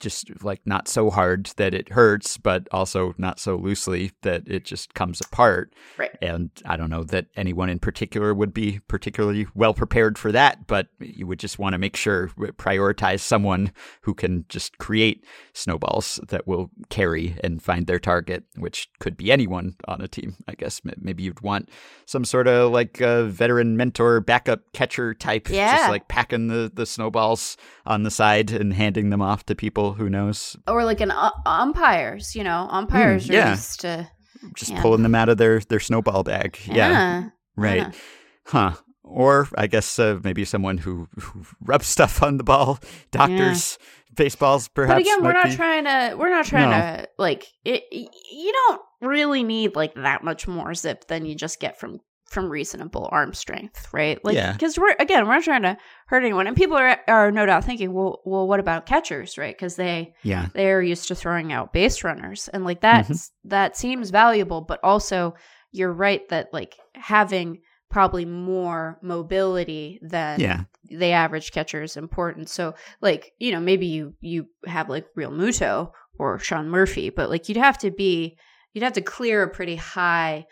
just 0.00 0.42
like 0.42 0.60
not 0.64 0.88
so 0.88 1.10
hard 1.10 1.46
that 1.56 1.74
it 1.74 1.90
hurts, 1.90 2.38
but 2.38 2.66
also 2.70 3.14
not 3.18 3.38
so 3.38 3.56
loosely 3.56 4.12
that 4.22 4.42
it 4.46 4.64
just 4.64 4.94
comes 4.94 5.20
apart. 5.20 5.72
Right. 5.98 6.16
And 6.22 6.50
I 6.64 6.76
don't 6.76 6.90
know 6.90 7.04
that 7.04 7.26
anyone 7.36 7.68
in 7.68 7.78
particular 7.78 8.34
would 8.34 8.54
be 8.54 8.80
particularly 8.88 9.46
well 9.54 9.74
prepared 9.74 10.18
for 10.18 10.32
that, 10.32 10.66
but 10.66 10.88
you 10.98 11.26
would 11.26 11.38
just 11.38 11.58
want 11.58 11.74
to 11.74 11.78
make 11.78 11.96
sure 11.96 12.28
prioritize 12.56 13.20
someone 13.20 13.72
who 14.02 14.14
can 14.14 14.44
just 14.48 14.78
create 14.78 15.24
snowballs 15.52 16.20
that 16.28 16.46
will 16.46 16.70
carry 16.88 17.36
and 17.44 17.62
find 17.62 17.86
their 17.86 17.98
target, 17.98 18.44
which 18.56 18.88
could 18.98 19.16
be 19.16 19.30
anyone 19.30 19.76
on 19.86 20.00
a 20.00 20.08
team. 20.08 20.36
I 20.48 20.54
guess 20.54 20.80
maybe 20.98 21.22
you'd 21.22 21.40
want 21.40 21.68
some 22.06 22.24
sort 22.24 22.48
of 22.48 22.72
like 22.72 23.00
a 23.00 23.24
veteran 23.24 23.76
mentor, 23.76 24.20
backup 24.20 24.72
catcher 24.72 25.12
type, 25.14 25.48
yeah. 25.50 25.76
just 25.76 25.90
like 25.90 26.08
packing 26.08 26.48
the 26.48 26.70
the 26.72 26.86
snowballs 26.86 27.56
on 27.84 28.02
the 28.02 28.10
side 28.10 28.50
and 28.50 28.72
handing 28.72 29.10
them 29.10 29.22
off 29.22 29.44
to 29.46 29.54
people 29.54 29.65
people. 29.66 29.94
Who 29.94 30.08
knows? 30.08 30.56
Or 30.68 30.84
like 30.84 31.00
an 31.00 31.10
uh, 31.10 31.30
umpires. 31.44 32.34
You 32.36 32.44
know, 32.44 32.68
umpires 32.70 33.26
Mm, 33.26 33.32
yeah. 33.34 33.48
are 33.48 33.50
used 33.50 33.80
to. 33.80 34.08
Just 34.54 34.70
Yeah. 34.70 34.82
pulling 34.82 35.02
them 35.02 35.14
out 35.14 35.28
of 35.28 35.38
their 35.38 35.60
their 35.60 35.80
snowball 35.80 36.22
bag. 36.22 36.58
Yeah, 36.66 36.74
Yeah. 36.90 37.28
right. 37.56 37.76
yeah. 37.78 37.90
Huh. 38.46 38.72
Or 39.02 39.48
I 39.56 39.66
guess 39.66 39.98
uh, 39.98 40.18
maybe 40.24 40.44
someone 40.44 40.78
who, 40.78 41.08
who 41.18 41.44
rubs 41.64 41.86
stuff 41.96 42.22
on 42.22 42.36
the 42.38 42.44
ball. 42.44 42.78
Doctors, 43.10 43.78
baseballs, 44.14 44.68
perhaps. 44.68 44.94
But 44.98 45.02
again, 45.02 45.22
we're 45.24 45.32
not 45.32 45.46
be- 45.50 45.56
trying 45.56 45.84
to. 45.84 46.16
We're 46.18 46.30
not 46.30 46.46
trying 46.46 46.70
No. 46.70 46.78
to 47.02 47.08
like. 47.18 47.46
It, 47.64 47.82
you 47.90 48.52
don't 48.52 48.80
really 49.00 49.42
need 49.42 49.74
like 49.76 49.94
that 49.94 50.22
much 50.22 50.46
more 50.48 50.74
zip 50.74 51.06
than 51.08 51.24
you 51.26 51.34
just 51.34 51.58
get 51.60 51.78
from 51.80 52.00
from 52.26 52.50
reasonable 52.50 53.08
arm 53.12 53.32
strength, 53.32 53.88
right? 53.92 54.22
Like, 54.24 54.34
Yeah. 54.34 54.52
because 54.52 54.78
we're 54.78 54.94
again, 54.98 55.26
we're 55.26 55.34
not 55.34 55.44
trying 55.44 55.62
to 55.62 55.76
hurt 56.08 56.22
anyone, 56.24 56.46
and 56.46 56.56
people 56.56 56.76
are 56.76 56.98
are 57.08 57.30
no 57.30 57.46
doubt 57.46 57.64
thinking, 57.64 57.92
well, 57.92 58.20
well, 58.24 58.46
what 58.48 58.60
about 58.60 58.84
catchers, 58.86 59.38
right? 59.38 59.54
Because 59.56 59.76
they 59.76 60.14
Yeah. 60.22 60.46
they're 60.54 60.82
used 60.82 61.08
to 61.08 61.14
throwing 61.14 61.52
out 61.52 61.72
base 61.72 62.02
runners, 62.04 62.48
and 62.48 62.64
like 62.64 62.80
that 62.80 63.04
Mm-hmm. 63.04 63.48
that 63.50 63.76
seems 63.76 64.10
valuable, 64.10 64.60
but 64.60 64.80
also 64.82 65.34
you're 65.72 65.92
right 65.92 66.28
that 66.30 66.52
like 66.52 66.74
having 66.94 67.60
probably 67.90 68.24
more 68.24 68.98
mobility 69.02 70.00
than 70.02 70.40
Yeah. 70.40 70.62
the 70.84 71.12
average 71.12 71.52
catcher 71.52 71.82
is 71.82 71.96
important. 71.96 72.48
So 72.48 72.74
like, 73.00 73.32
you 73.38 73.52
know, 73.52 73.60
maybe 73.60 73.86
you 73.86 74.14
you 74.20 74.46
have 74.66 74.88
like 74.88 75.06
Realmuto 75.16 75.92
or 76.18 76.38
Sean 76.38 76.68
Murphy, 76.68 77.10
but 77.10 77.30
like 77.30 77.48
you'd 77.48 77.56
have 77.58 77.78
to 77.78 77.90
be 77.90 78.36
you'd 78.72 78.82
have 78.82 78.94
to 78.94 79.00
clear 79.00 79.42
a 79.44 79.48
pretty 79.50 79.76
high 79.76 80.46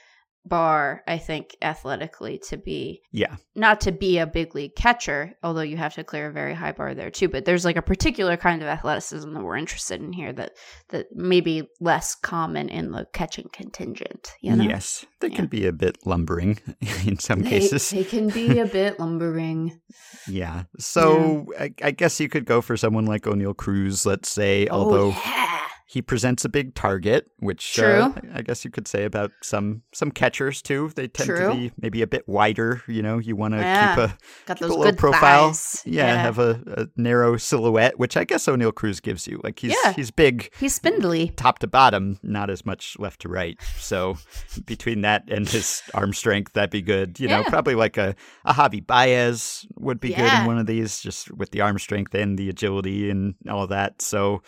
bar, 0.46 1.02
I 1.06 1.18
think, 1.18 1.56
athletically 1.62 2.38
to 2.48 2.56
be 2.56 3.00
Yeah. 3.12 3.36
not 3.54 3.80
to 3.82 3.92
be 3.92 4.18
a 4.18 4.26
big 4.26 4.54
league 4.54 4.74
catcher, 4.76 5.34
although 5.42 5.62
you 5.62 5.76
have 5.76 5.94
to 5.94 6.04
clear 6.04 6.28
a 6.28 6.32
very 6.32 6.54
high 6.54 6.72
bar 6.72 6.94
there 6.94 7.10
too. 7.10 7.28
But 7.28 7.44
there's 7.44 7.64
like 7.64 7.76
a 7.76 7.82
particular 7.82 8.36
kind 8.36 8.60
of 8.62 8.68
athleticism 8.68 9.32
that 9.32 9.42
we're 9.42 9.56
interested 9.56 10.00
in 10.02 10.12
here 10.12 10.32
that 10.34 10.52
that 10.90 11.06
may 11.14 11.40
be 11.40 11.68
less 11.80 12.14
common 12.14 12.68
in 12.68 12.92
the 12.92 13.06
catching 13.12 13.48
contingent. 13.52 14.32
You 14.40 14.56
know? 14.56 14.64
Yes. 14.64 15.04
They 15.20 15.28
Yeah. 15.28 15.36
can 15.36 15.46
be 15.46 15.66
a 15.66 15.72
bit 15.72 15.98
lumbering 16.04 16.58
in 17.06 17.18
some 17.18 17.40
They, 17.40 17.50
cases. 17.50 17.90
they 17.90 18.04
can 18.04 18.28
be 18.28 18.58
a 18.58 18.66
bit 18.66 19.00
lumbering. 19.00 19.80
Yeah. 20.28 20.64
So 20.78 21.46
I, 21.58 21.72
I 21.82 21.90
guess 21.90 22.20
you 22.20 22.28
could 22.28 22.44
go 22.44 22.60
for 22.60 22.76
someone 22.76 23.06
like 23.06 23.22
Oneil 23.22 23.56
Cruz, 23.56 24.04
let's 24.04 24.30
say, 24.30 24.66
oh, 24.68 24.80
although 24.80 25.12
oh, 25.14 25.22
yeah. 25.24 25.60
He 25.86 26.00
presents 26.00 26.46
a 26.46 26.48
big 26.48 26.74
target, 26.74 27.26
which 27.40 27.78
uh, 27.78 28.10
I 28.32 28.40
guess 28.40 28.64
you 28.64 28.70
could 28.70 28.88
say 28.88 29.04
about 29.04 29.32
some 29.42 29.82
some 29.92 30.10
catchers 30.10 30.62
too. 30.62 30.90
They 30.96 31.08
tend 31.08 31.28
True. 31.28 31.48
to 31.50 31.54
be 31.54 31.72
maybe 31.78 32.00
a 32.00 32.06
bit 32.06 32.26
wider. 32.26 32.82
You 32.88 33.02
know, 33.02 33.18
you 33.18 33.36
want 33.36 33.52
to 33.52 33.60
Yeah. 33.60 33.94
keep 33.94 33.98
a 34.04 34.18
got 34.46 34.56
keep 34.56 34.66
those 34.66 34.70
a 34.70 34.78
low 34.78 34.84
good 34.86 34.96
profile. 34.98 35.48
thighs. 35.48 35.82
Yeah, 35.84 36.16
have 36.16 36.38
a, 36.38 36.62
a 36.78 36.86
narrow 37.00 37.36
silhouette, 37.36 37.98
which 37.98 38.16
I 38.16 38.24
guess 38.24 38.46
Oneil 38.46 38.74
Cruz 38.74 38.98
gives 39.00 39.26
you. 39.26 39.40
Like 39.44 39.58
he's 39.58 39.76
Yeah. 39.84 39.92
he's 39.92 40.10
big 40.10 40.50
He's 40.58 40.74
spindly. 40.74 41.28
top 41.36 41.58
to 41.58 41.66
bottom, 41.66 42.18
not 42.22 42.48
as 42.48 42.64
much 42.64 42.96
left 42.98 43.20
to 43.20 43.28
right. 43.28 43.60
So 43.78 44.16
between 44.64 45.02
that 45.02 45.24
and 45.28 45.46
his 45.46 45.82
arm 45.92 46.14
strength, 46.14 46.54
that'd 46.54 46.70
be 46.70 46.80
good. 46.82 47.20
You 47.20 47.28
know, 47.28 47.44
probably 47.44 47.74
like 47.74 47.98
a, 47.98 48.16
a 48.46 48.54
Javi 48.54 48.84
Baez 48.84 49.66
would 49.76 50.00
be 50.00 50.14
good 50.14 50.32
in 50.32 50.46
one 50.46 50.56
of 50.58 50.66
these, 50.66 51.00
just 51.00 51.30
with 51.30 51.50
the 51.50 51.60
arm 51.60 51.78
strength 51.78 52.14
and 52.14 52.38
the 52.38 52.48
agility 52.48 53.10
and 53.10 53.34
all 53.50 53.66
that. 53.66 54.00
So 54.00 54.42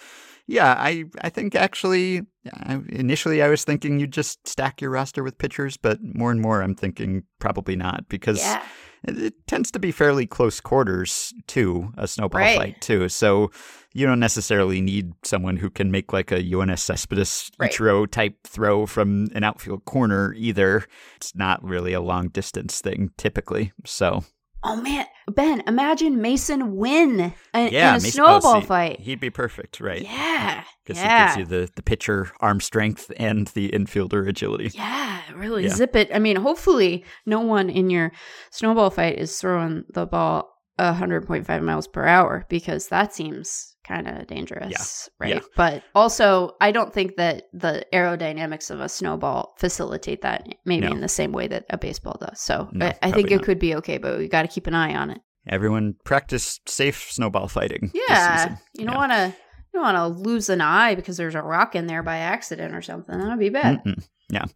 yeah, 0.46 0.74
I 0.78 1.04
I 1.20 1.28
think 1.28 1.54
actually 1.54 2.22
I, 2.52 2.80
initially 2.88 3.42
I 3.42 3.48
was 3.48 3.64
thinking 3.64 3.98
you'd 4.00 4.12
just 4.12 4.46
stack 4.46 4.80
your 4.80 4.90
roster 4.90 5.22
with 5.22 5.38
pitchers, 5.38 5.76
but 5.76 5.98
more 6.02 6.30
and 6.30 6.40
more 6.40 6.62
I'm 6.62 6.74
thinking 6.74 7.24
probably 7.38 7.76
not 7.76 8.08
because 8.08 8.38
Yeah. 8.38 8.62
it, 9.04 9.18
it 9.18 9.34
tends 9.46 9.70
to 9.72 9.78
be 9.78 9.90
fairly 9.92 10.26
close 10.26 10.60
quarters 10.60 11.32
too, 11.46 11.92
a 11.96 12.06
snowball 12.06 12.40
Right. 12.40 12.56
fight 12.56 12.80
too. 12.80 13.08
So 13.08 13.50
you 13.94 14.06
don't 14.06 14.20
necessarily 14.20 14.80
need 14.80 15.12
someone 15.24 15.56
who 15.56 15.70
can 15.70 15.90
make 15.90 16.12
like 16.12 16.30
a 16.30 16.42
Yoenis 16.42 16.80
Cespedes 16.80 17.50
Right. 17.58 17.72
Ichiro 17.72 18.08
type 18.10 18.36
throw 18.46 18.86
from 18.86 19.26
an 19.34 19.42
outfield 19.42 19.84
corner 19.84 20.32
either. 20.36 20.84
It's 21.16 21.34
not 21.34 21.62
really 21.64 21.92
a 21.94 22.00
long 22.00 22.28
distance 22.28 22.80
thing 22.80 23.10
typically. 23.16 23.72
So 23.84 24.22
Oh 24.68 24.74
man, 24.74 25.06
Ben, 25.28 25.62
imagine 25.68 26.16
Masyn 26.16 26.70
Winn 26.72 27.32
in, 27.54 27.72
yeah, 27.72 27.90
in 27.90 27.94
a 27.94 27.98
Masyn- 27.98 28.06
oh, 28.06 28.40
snowball 28.40 28.56
oh, 28.56 28.60
see, 28.60 28.66
fight. 28.66 29.00
He'd 29.00 29.20
be 29.20 29.30
perfect, 29.30 29.80
right? 29.80 30.02
Yeah. 30.02 30.64
Because 30.84 31.00
yeah. 31.00 31.34
he 31.34 31.36
gives 31.40 31.50
you 31.50 31.58
the, 31.58 31.70
the 31.76 31.82
pitcher 31.82 32.32
arm 32.40 32.60
strength 32.60 33.12
and 33.16 33.46
the 33.48 33.70
infielder 33.70 34.28
agility. 34.28 34.72
Yeah, 34.74 35.20
really 35.34 35.64
Yeah. 35.64 35.74
zip 35.74 35.94
it. 35.94 36.10
I 36.12 36.18
mean, 36.18 36.36
hopefully, 36.36 37.04
no 37.24 37.40
one 37.40 37.70
in 37.70 37.90
your 37.90 38.10
snowball 38.50 38.90
fight 38.90 39.18
is 39.18 39.38
throwing 39.40 39.84
the 39.88 40.04
ball 40.04 40.55
100.5 40.78 41.62
miles 41.62 41.86
per 41.88 42.04
hour 42.04 42.44
because 42.48 42.88
that 42.88 43.14
seems 43.14 43.74
kind 43.86 44.08
of 44.08 44.26
dangerous, 44.26 45.08
right? 45.20 45.34
Yeah. 45.34 45.40
But 45.56 45.82
also, 45.94 46.56
I 46.60 46.72
don't 46.72 46.92
think 46.92 47.16
that 47.16 47.44
the 47.52 47.86
aerodynamics 47.92 48.70
of 48.70 48.80
a 48.80 48.88
snowball 48.88 49.54
facilitate 49.58 50.22
that 50.22 50.46
maybe 50.64 50.86
No. 50.86 50.92
in 50.92 51.00
the 51.00 51.08
same 51.08 51.32
way 51.32 51.46
that 51.48 51.64
a 51.70 51.78
baseball 51.78 52.16
does. 52.20 52.40
So 52.40 52.68
No, 52.72 52.86
I, 52.86 52.94
I 53.02 53.10
think 53.12 53.30
it 53.30 53.36
not. 53.36 53.44
could 53.44 53.58
be 53.58 53.74
okay, 53.76 53.98
but 53.98 54.18
we 54.18 54.28
got 54.28 54.42
to 54.42 54.48
keep 54.48 54.66
an 54.66 54.74
eye 54.74 54.94
on 54.94 55.10
it. 55.10 55.18
Everyone 55.48 55.94
practice 56.04 56.58
safe 56.66 57.10
snowball 57.12 57.46
fighting. 57.48 57.90
this 57.94 58.02
Yeah, 58.08 58.56
you 58.74 58.84
don't 58.84 58.94
Yeah. 58.94 58.98
want 58.98 59.12
to. 59.12 59.34
You 59.72 59.82
don't 59.82 59.94
want 59.94 60.14
to 60.24 60.28
lose 60.28 60.48
an 60.48 60.62
eye 60.62 60.94
because 60.94 61.18
there's 61.18 61.34
a 61.34 61.42
rock 61.42 61.74
in 61.76 61.86
there 61.86 62.02
by 62.02 62.16
accident 62.16 62.74
or 62.74 62.80
something. 62.80 63.16
That 63.18 63.28
would 63.28 63.38
be 63.38 63.50
bad. 63.50 63.84
Mm-mm. 63.84 64.02
Yeah. 64.30 64.46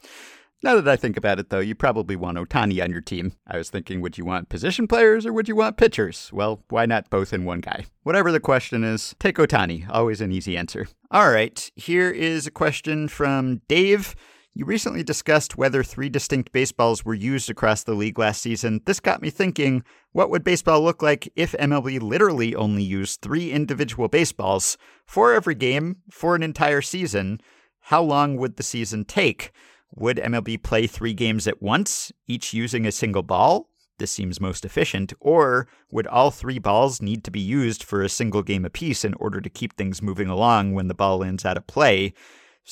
Now 0.62 0.74
that 0.74 0.88
I 0.88 0.96
think 0.96 1.16
about 1.16 1.38
it, 1.38 1.48
though, 1.48 1.60
you 1.60 1.74
probably 1.74 2.16
want 2.16 2.36
Ohtani 2.36 2.84
on 2.84 2.90
your 2.90 3.00
team. 3.00 3.32
I 3.46 3.56
was 3.56 3.70
thinking, 3.70 4.02
would 4.02 4.18
you 4.18 4.26
want 4.26 4.50
position 4.50 4.86
players 4.86 5.24
or 5.24 5.32
would 5.32 5.48
you 5.48 5.56
want 5.56 5.78
pitchers? 5.78 6.28
Well, 6.34 6.62
why 6.68 6.84
not 6.84 7.08
both 7.08 7.32
in 7.32 7.46
one 7.46 7.60
guy? 7.60 7.86
Whatever 8.02 8.30
the 8.30 8.40
question 8.40 8.84
is, 8.84 9.14
take 9.18 9.36
Ohtani. 9.36 9.86
Always 9.88 10.20
an 10.20 10.32
easy 10.32 10.58
answer. 10.58 10.86
All 11.10 11.30
right, 11.30 11.70
here 11.76 12.10
is 12.10 12.46
a 12.46 12.50
question 12.50 13.08
from 13.08 13.62
Dave. 13.68 14.14
You 14.52 14.66
recently 14.66 15.02
discussed 15.02 15.56
whether 15.56 15.82
three 15.82 16.10
distinct 16.10 16.52
baseballs 16.52 17.06
were 17.06 17.14
used 17.14 17.48
across 17.48 17.84
the 17.84 17.94
league 17.94 18.18
last 18.18 18.42
season. 18.42 18.82
This 18.84 19.00
got 19.00 19.22
me 19.22 19.30
thinking 19.30 19.82
what 20.12 20.28
would 20.28 20.44
baseball 20.44 20.82
look 20.82 21.02
like 21.02 21.32
if 21.36 21.52
MLB 21.52 22.02
literally 22.02 22.54
only 22.54 22.82
used 22.82 23.22
three 23.22 23.50
individual 23.50 24.08
baseballs 24.08 24.76
for 25.06 25.32
every 25.32 25.54
game 25.54 25.98
for 26.10 26.34
an 26.34 26.42
entire 26.42 26.82
season? 26.82 27.40
How 27.84 28.02
long 28.02 28.36
would 28.36 28.56
the 28.56 28.62
season 28.62 29.06
take? 29.06 29.52
Would 29.94 30.18
MLB 30.18 30.62
play 30.62 30.86
three 30.86 31.14
games 31.14 31.46
at 31.46 31.60
once, 31.60 32.12
each 32.26 32.54
using 32.54 32.86
a 32.86 32.92
single 32.92 33.22
ball? 33.22 33.68
This 33.98 34.10
seems 34.10 34.40
most 34.40 34.64
efficient. 34.64 35.12
Or 35.20 35.68
would 35.90 36.06
all 36.06 36.30
three 36.30 36.58
balls 36.58 37.02
need 37.02 37.22
to 37.24 37.30
be 37.30 37.40
used 37.40 37.82
for 37.82 38.02
a 38.02 38.08
single 38.08 38.42
game 38.42 38.64
apiece 38.64 39.04
in 39.04 39.14
order 39.14 39.40
to 39.40 39.50
keep 39.50 39.76
things 39.76 40.00
moving 40.00 40.28
along 40.28 40.72
when 40.72 40.88
the 40.88 40.94
ball 40.94 41.18
lands 41.18 41.44
out 41.44 41.56
of 41.56 41.66
play? 41.66 42.14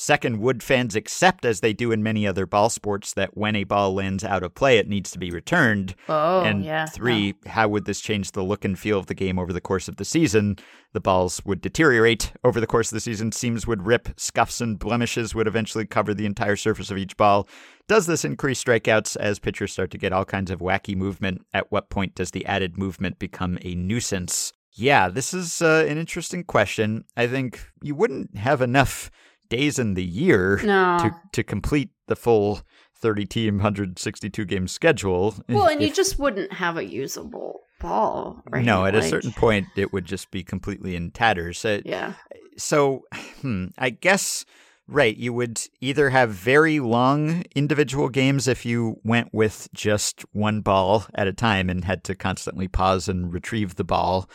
Second, 0.01 0.39
would 0.39 0.63
fans 0.63 0.95
accept, 0.95 1.43
as 1.43 1.59
they 1.59 1.73
do 1.73 1.91
in 1.91 2.01
many 2.01 2.25
other 2.25 2.45
ball 2.45 2.69
sports, 2.69 3.13
that 3.15 3.35
when 3.35 3.53
a 3.57 3.65
ball 3.65 3.93
lands 3.93 4.23
out 4.23 4.43
of 4.43 4.55
play, 4.55 4.77
it 4.77 4.87
needs 4.87 5.11
to 5.11 5.19
be 5.19 5.29
returned? 5.29 5.93
Oh, 6.07 6.39
and 6.39 6.63
yeah. 6.63 6.85
three, 6.85 7.35
how 7.45 7.67
would 7.67 7.83
this 7.83 7.99
change 7.99 8.31
the 8.31 8.41
look 8.41 8.63
and 8.63 8.79
feel 8.79 8.97
of 8.97 9.07
the 9.07 9.13
game 9.13 9.37
over 9.37 9.51
the 9.51 9.59
course 9.59 9.89
of 9.89 9.97
the 9.97 10.05
season? 10.05 10.55
The 10.93 11.01
balls 11.01 11.41
would 11.43 11.59
deteriorate 11.59 12.31
over 12.45 12.61
the 12.61 12.65
course 12.65 12.93
of 12.93 12.95
the 12.95 13.01
season. 13.01 13.33
Seams 13.33 13.67
would 13.67 13.85
rip. 13.85 14.07
Scuffs 14.17 14.61
and 14.61 14.79
blemishes 14.79 15.35
would 15.35 15.47
eventually 15.47 15.85
cover 15.85 16.13
the 16.13 16.25
entire 16.25 16.55
surface 16.55 16.89
of 16.89 16.97
each 16.97 17.17
ball. 17.17 17.45
Does 17.89 18.05
this 18.05 18.23
increase 18.23 18.63
strikeouts 18.63 19.17
as 19.17 19.37
pitchers 19.37 19.73
start 19.73 19.91
to 19.91 19.97
get 19.97 20.13
all 20.13 20.23
kinds 20.23 20.49
of 20.49 20.61
wacky 20.61 20.95
movement? 20.95 21.41
At 21.53 21.73
what 21.73 21.89
point 21.89 22.15
does 22.15 22.31
the 22.31 22.45
added 22.45 22.77
movement 22.77 23.19
become 23.19 23.57
a 23.63 23.75
nuisance? 23.75 24.53
Yeah, 24.71 25.09
this 25.09 25.33
is 25.33 25.61
uh, 25.61 25.85
an 25.89 25.97
interesting 25.97 26.45
question. 26.45 27.03
I 27.17 27.27
think 27.27 27.59
you 27.81 27.95
wouldn't 27.95 28.37
have 28.37 28.61
enough 28.61 29.11
days 29.49 29.79
in 29.79 29.93
the 29.95 30.03
year 30.03 30.59
No. 30.63 30.97
to, 31.01 31.11
to 31.33 31.43
complete 31.43 31.89
the 32.07 32.15
full 32.15 32.61
30 32.95 33.25
team, 33.25 33.55
162 33.57 34.45
game 34.45 34.67
schedule. 34.67 35.35
Well, 35.47 35.67
and 35.67 35.81
you 35.81 35.91
just 35.91 36.19
wouldn't 36.19 36.53
have 36.53 36.77
a 36.77 36.83
usable 36.85 37.61
ball, 37.79 38.41
right? 38.49 38.63
no, 38.63 38.85
at 38.85 38.95
a 38.95 39.01
certain 39.01 39.31
point, 39.31 39.67
it 39.75 39.93
would 39.93 40.05
just 40.05 40.31
be 40.31 40.43
completely 40.43 40.95
in 40.95 41.11
tatters. 41.11 41.63
Uh, 41.63 41.79
Yeah. 41.85 42.13
so 42.57 43.03
hmm, 43.41 43.67
I 43.77 43.89
guess 43.91 44.43
right, 44.91 45.15
you 45.15 45.31
would 45.31 45.61
either 45.81 46.09
have 46.09 46.31
very 46.31 46.79
long 46.79 47.43
individual 47.55 48.09
games 48.09 48.47
if 48.47 48.65
you 48.65 48.97
went 49.03 49.29
with 49.31 49.69
just 49.73 50.25
one 50.33 50.61
ball 50.61 51.05
at 51.13 51.27
a 51.27 51.31
time 51.33 51.69
and 51.69 51.85
had 51.85 52.03
to 52.03 52.15
constantly 52.15 52.67
pause 52.67 53.07
and 53.07 53.31
retrieve 53.31 53.75
the 53.75 53.83
ball. 53.83 54.27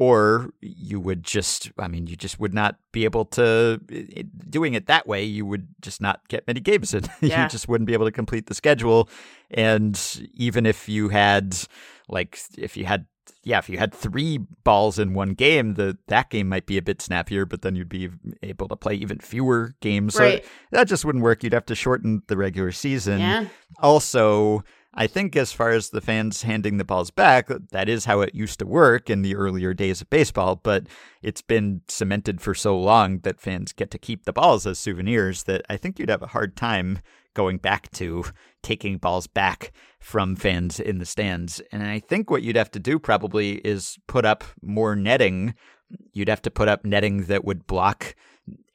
Or 0.00 0.50
you 0.60 1.00
would 1.00 1.24
just, 1.24 1.72
I 1.76 1.88
mean, 1.88 2.06
you 2.06 2.14
just 2.14 2.38
would 2.38 2.54
not 2.54 2.76
be 2.92 3.02
able 3.02 3.24
to, 3.24 3.80
doing 4.48 4.74
it 4.74 4.86
that 4.86 5.08
way, 5.08 5.24
you 5.24 5.44
would 5.44 5.66
just 5.80 6.00
not 6.00 6.28
get 6.28 6.46
many 6.46 6.60
games 6.60 6.94
in. 6.94 7.02
Yeah. 7.20 7.42
you 7.42 7.48
just 7.48 7.68
wouldn't 7.68 7.88
be 7.88 7.94
able 7.94 8.06
to 8.06 8.12
complete 8.12 8.46
the 8.46 8.54
schedule. 8.54 9.10
And 9.50 10.00
even 10.34 10.66
if 10.66 10.88
you 10.88 11.08
had, 11.08 11.58
like, 12.08 12.38
if 12.56 12.76
you 12.76 12.84
had 12.84 13.06
yeah, 13.42 13.58
if 13.58 13.68
you 13.68 13.78
had 13.78 13.92
three 13.92 14.38
balls 14.62 14.98
in 14.98 15.14
one 15.14 15.30
game, 15.30 15.74
the 15.74 15.98
that 16.06 16.30
game 16.30 16.48
might 16.48 16.66
be 16.66 16.78
a 16.78 16.82
bit 16.82 17.02
snappier, 17.02 17.44
but 17.44 17.62
then 17.62 17.74
you'd 17.74 17.88
be 17.88 18.10
able 18.42 18.68
to 18.68 18.76
play 18.76 18.94
even 18.94 19.18
fewer 19.18 19.74
games. 19.80 20.14
So 20.14 20.38
that 20.70 20.84
just 20.84 21.04
wouldn't 21.04 21.24
work. 21.24 21.42
You'd 21.42 21.54
have 21.54 21.66
to 21.66 21.74
shorten 21.74 22.22
the 22.28 22.36
regular 22.36 22.72
season. 22.72 23.20
Yeah. 23.20 23.46
Also, 23.80 24.62
I 24.98 25.06
think 25.06 25.36
as 25.36 25.52
far 25.52 25.70
as 25.70 25.90
the 25.90 26.00
fans 26.00 26.42
handing 26.42 26.76
the 26.76 26.84
balls 26.84 27.12
back, 27.12 27.46
that 27.70 27.88
is 27.88 28.06
how 28.06 28.20
it 28.20 28.34
used 28.34 28.58
to 28.58 28.66
work 28.66 29.08
in 29.08 29.22
the 29.22 29.36
earlier 29.36 29.72
days 29.72 30.00
of 30.00 30.10
baseball, 30.10 30.56
but 30.56 30.88
it's 31.22 31.40
been 31.40 31.82
cemented 31.86 32.40
for 32.40 32.52
so 32.52 32.76
long 32.76 33.20
that 33.20 33.40
fans 33.40 33.72
get 33.72 33.92
to 33.92 33.98
keep 33.98 34.24
the 34.24 34.32
balls 34.32 34.66
as 34.66 34.76
souvenirs 34.76 35.44
that 35.44 35.62
I 35.70 35.76
think 35.76 36.00
you'd 36.00 36.08
have 36.10 36.24
a 36.24 36.26
hard 36.26 36.56
time 36.56 36.98
going 37.34 37.58
back 37.58 37.92
to 37.92 38.24
taking 38.64 38.98
balls 38.98 39.28
back 39.28 39.70
from 40.00 40.34
fans 40.34 40.80
in 40.80 40.98
the 40.98 41.06
stands. 41.06 41.60
And 41.70 41.84
I 41.84 42.00
think 42.00 42.28
what 42.28 42.42
you'd 42.42 42.56
have 42.56 42.72
to 42.72 42.80
do 42.80 42.98
probably 42.98 43.58
is 43.58 43.98
put 44.08 44.24
up 44.24 44.42
more 44.62 44.96
netting. 44.96 45.54
You'd 46.12 46.28
have 46.28 46.42
to 46.42 46.50
put 46.50 46.66
up 46.66 46.84
netting 46.84 47.26
that 47.26 47.44
would 47.44 47.68
block 47.68 48.16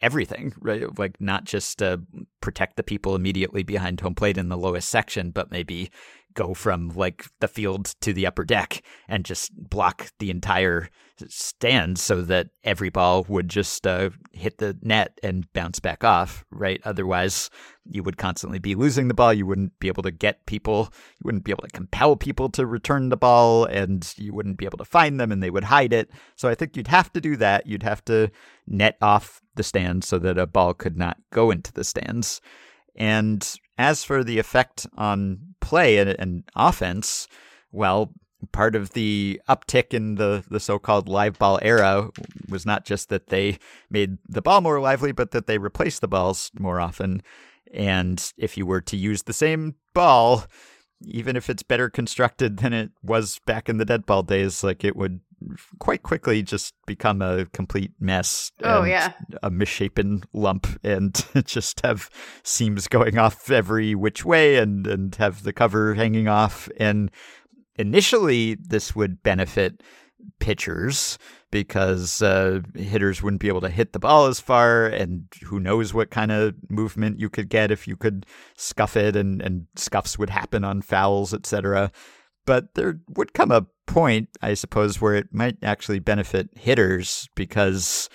everything, 0.01 0.53
right? 0.61 0.97
Like 0.97 1.19
not 1.19 1.43
just 1.43 1.83
uh, 1.83 1.97
protect 2.43 2.75
the 2.75 2.83
people 2.83 3.15
immediately 3.15 3.63
behind 3.63 4.01
home 4.01 4.13
plate 4.13 4.37
in 4.37 4.49
the 4.49 4.57
lowest 4.57 4.89
section, 4.89 5.31
but 5.31 5.49
maybe 5.49 5.89
go 6.33 6.53
from 6.53 6.89
like 6.89 7.25
the 7.39 7.47
field 7.47 7.93
to 8.01 8.13
the 8.13 8.25
upper 8.25 8.43
deck 8.43 8.83
and 9.07 9.25
just 9.25 9.51
block 9.55 10.11
the 10.19 10.29
entire 10.29 10.89
stand 11.27 11.99
so 11.99 12.21
that 12.21 12.49
every 12.63 12.89
ball 12.89 13.25
would 13.27 13.49
just 13.49 13.85
uh, 13.85 14.09
hit 14.31 14.57
the 14.57 14.77
net 14.81 15.19
and 15.21 15.51
bounce 15.53 15.79
back 15.79 16.03
off, 16.03 16.43
right? 16.49 16.81
Otherwise, 16.85 17.49
you 17.85 18.03
would 18.03 18.17
constantly 18.17 18.59
be 18.59 18.75
losing 18.75 19.07
the 19.07 19.13
ball. 19.13 19.33
You 19.33 19.45
wouldn't 19.45 19.77
be 19.79 19.87
able 19.87 20.03
to 20.03 20.11
get 20.11 20.45
people, 20.45 20.89
you 20.91 21.25
wouldn't 21.25 21.43
be 21.43 21.51
able 21.51 21.63
to 21.63 21.69
compel 21.69 22.15
people 22.15 22.49
to 22.49 22.65
return 22.65 23.09
the 23.09 23.17
ball, 23.17 23.65
and 23.65 24.11
you 24.17 24.33
wouldn't 24.33 24.57
be 24.57 24.65
able 24.65 24.77
to 24.77 24.85
find 24.85 25.19
them 25.19 25.31
and 25.31 25.41
they 25.41 25.49
would 25.49 25.65
hide 25.65 25.93
it. 25.93 26.09
So 26.35 26.49
I 26.49 26.55
think 26.55 26.75
you'd 26.75 26.87
have 26.87 27.11
to 27.13 27.21
do 27.21 27.35
that. 27.37 27.67
You'd 27.67 27.83
have 27.83 28.03
to 28.05 28.31
net 28.67 28.97
off 29.01 29.41
the 29.55 29.63
stands 29.63 30.07
so 30.07 30.19
that 30.19 30.37
a 30.37 30.47
ball 30.47 30.73
could 30.73 30.97
not 30.97 31.17
go 31.31 31.51
into 31.51 31.71
the 31.71 31.83
stands. 31.83 32.41
And 32.95 33.55
as 33.77 34.03
for 34.03 34.23
the 34.23 34.39
effect 34.39 34.87
on 34.97 35.55
play 35.59 35.97
and, 35.97 36.09
and 36.19 36.43
offense, 36.55 37.27
well, 37.71 38.13
part 38.51 38.75
of 38.75 38.91
the 38.91 39.41
uptick 39.47 39.93
in 39.93 40.15
the, 40.15 40.43
the 40.49 40.59
so 40.59 40.77
called 40.77 41.07
live 41.07 41.39
ball 41.39 41.59
era 41.61 42.09
was 42.49 42.65
not 42.65 42.85
just 42.85 43.09
that 43.09 43.27
they 43.27 43.57
made 43.89 44.17
the 44.27 44.41
ball 44.41 44.61
more 44.61 44.79
lively, 44.79 45.11
but 45.11 45.31
that 45.31 45.47
they 45.47 45.57
replaced 45.57 46.01
the 46.01 46.07
balls 46.07 46.51
more 46.59 46.79
often. 46.79 47.21
And 47.73 48.31
if 48.37 48.57
you 48.57 48.65
were 48.65 48.81
to 48.81 48.97
use 48.97 49.23
the 49.23 49.33
same 49.33 49.75
ball, 49.93 50.45
even 51.01 51.35
if 51.35 51.49
it's 51.49 51.63
better 51.63 51.89
constructed 51.89 52.57
than 52.57 52.73
it 52.73 52.91
was 53.01 53.39
back 53.45 53.69
in 53.69 53.77
the 53.77 53.85
dead 53.85 54.05
ball 54.05 54.23
days, 54.23 54.63
like 54.63 54.83
it 54.83 54.95
would 54.95 55.21
quite 55.79 56.03
quickly 56.03 56.41
just 56.43 56.73
become 56.85 57.21
a 57.21 57.45
complete 57.47 57.91
mess. 57.99 58.51
Oh, 58.63 58.83
yeah. 58.83 59.13
A 59.41 59.49
misshapen 59.49 60.23
lump 60.33 60.67
and 60.83 61.25
just 61.45 61.81
have 61.85 62.09
seams 62.43 62.87
going 62.87 63.17
off 63.17 63.49
every 63.49 63.95
which 63.95 64.25
way 64.25 64.57
and, 64.57 64.85
and 64.87 65.15
have 65.15 65.43
the 65.43 65.53
cover 65.53 65.93
hanging 65.93 66.27
off. 66.27 66.69
And 66.77 67.11
initially, 67.75 68.55
this 68.55 68.95
would 68.95 69.23
benefit 69.23 69.81
pitchers 70.39 71.17
because 71.51 72.21
uh, 72.21 72.61
hitters 72.75 73.21
wouldn't 73.21 73.41
be 73.41 73.47
able 73.47 73.61
to 73.61 73.69
hit 73.69 73.93
the 73.93 73.99
ball 73.99 74.25
as 74.25 74.39
far, 74.39 74.87
and 74.87 75.25
who 75.43 75.59
knows 75.59 75.93
what 75.93 76.09
kind 76.09 76.31
of 76.31 76.55
movement 76.69 77.19
you 77.19 77.29
could 77.29 77.47
get 77.47 77.69
if 77.69 77.87
you 77.87 77.95
could 77.95 78.25
scuff 78.57 78.97
it, 78.97 79.15
and, 79.15 79.41
and 79.41 79.67
scuffs 79.75 80.17
would 80.17 80.31
happen 80.31 80.63
on 80.63 80.81
fouls, 80.81 81.31
etc. 81.31 81.91
But 82.45 82.73
there 82.73 82.99
would 83.15 83.33
come 83.33 83.51
a 83.51 83.67
point, 83.85 84.29
I 84.41 84.53
suppose, 84.53 85.01
where 85.01 85.15
it 85.15 85.27
might 85.33 85.57
actually 85.63 85.99
benefit 85.99 86.49
hitters 86.55 87.27
because, 87.35 88.09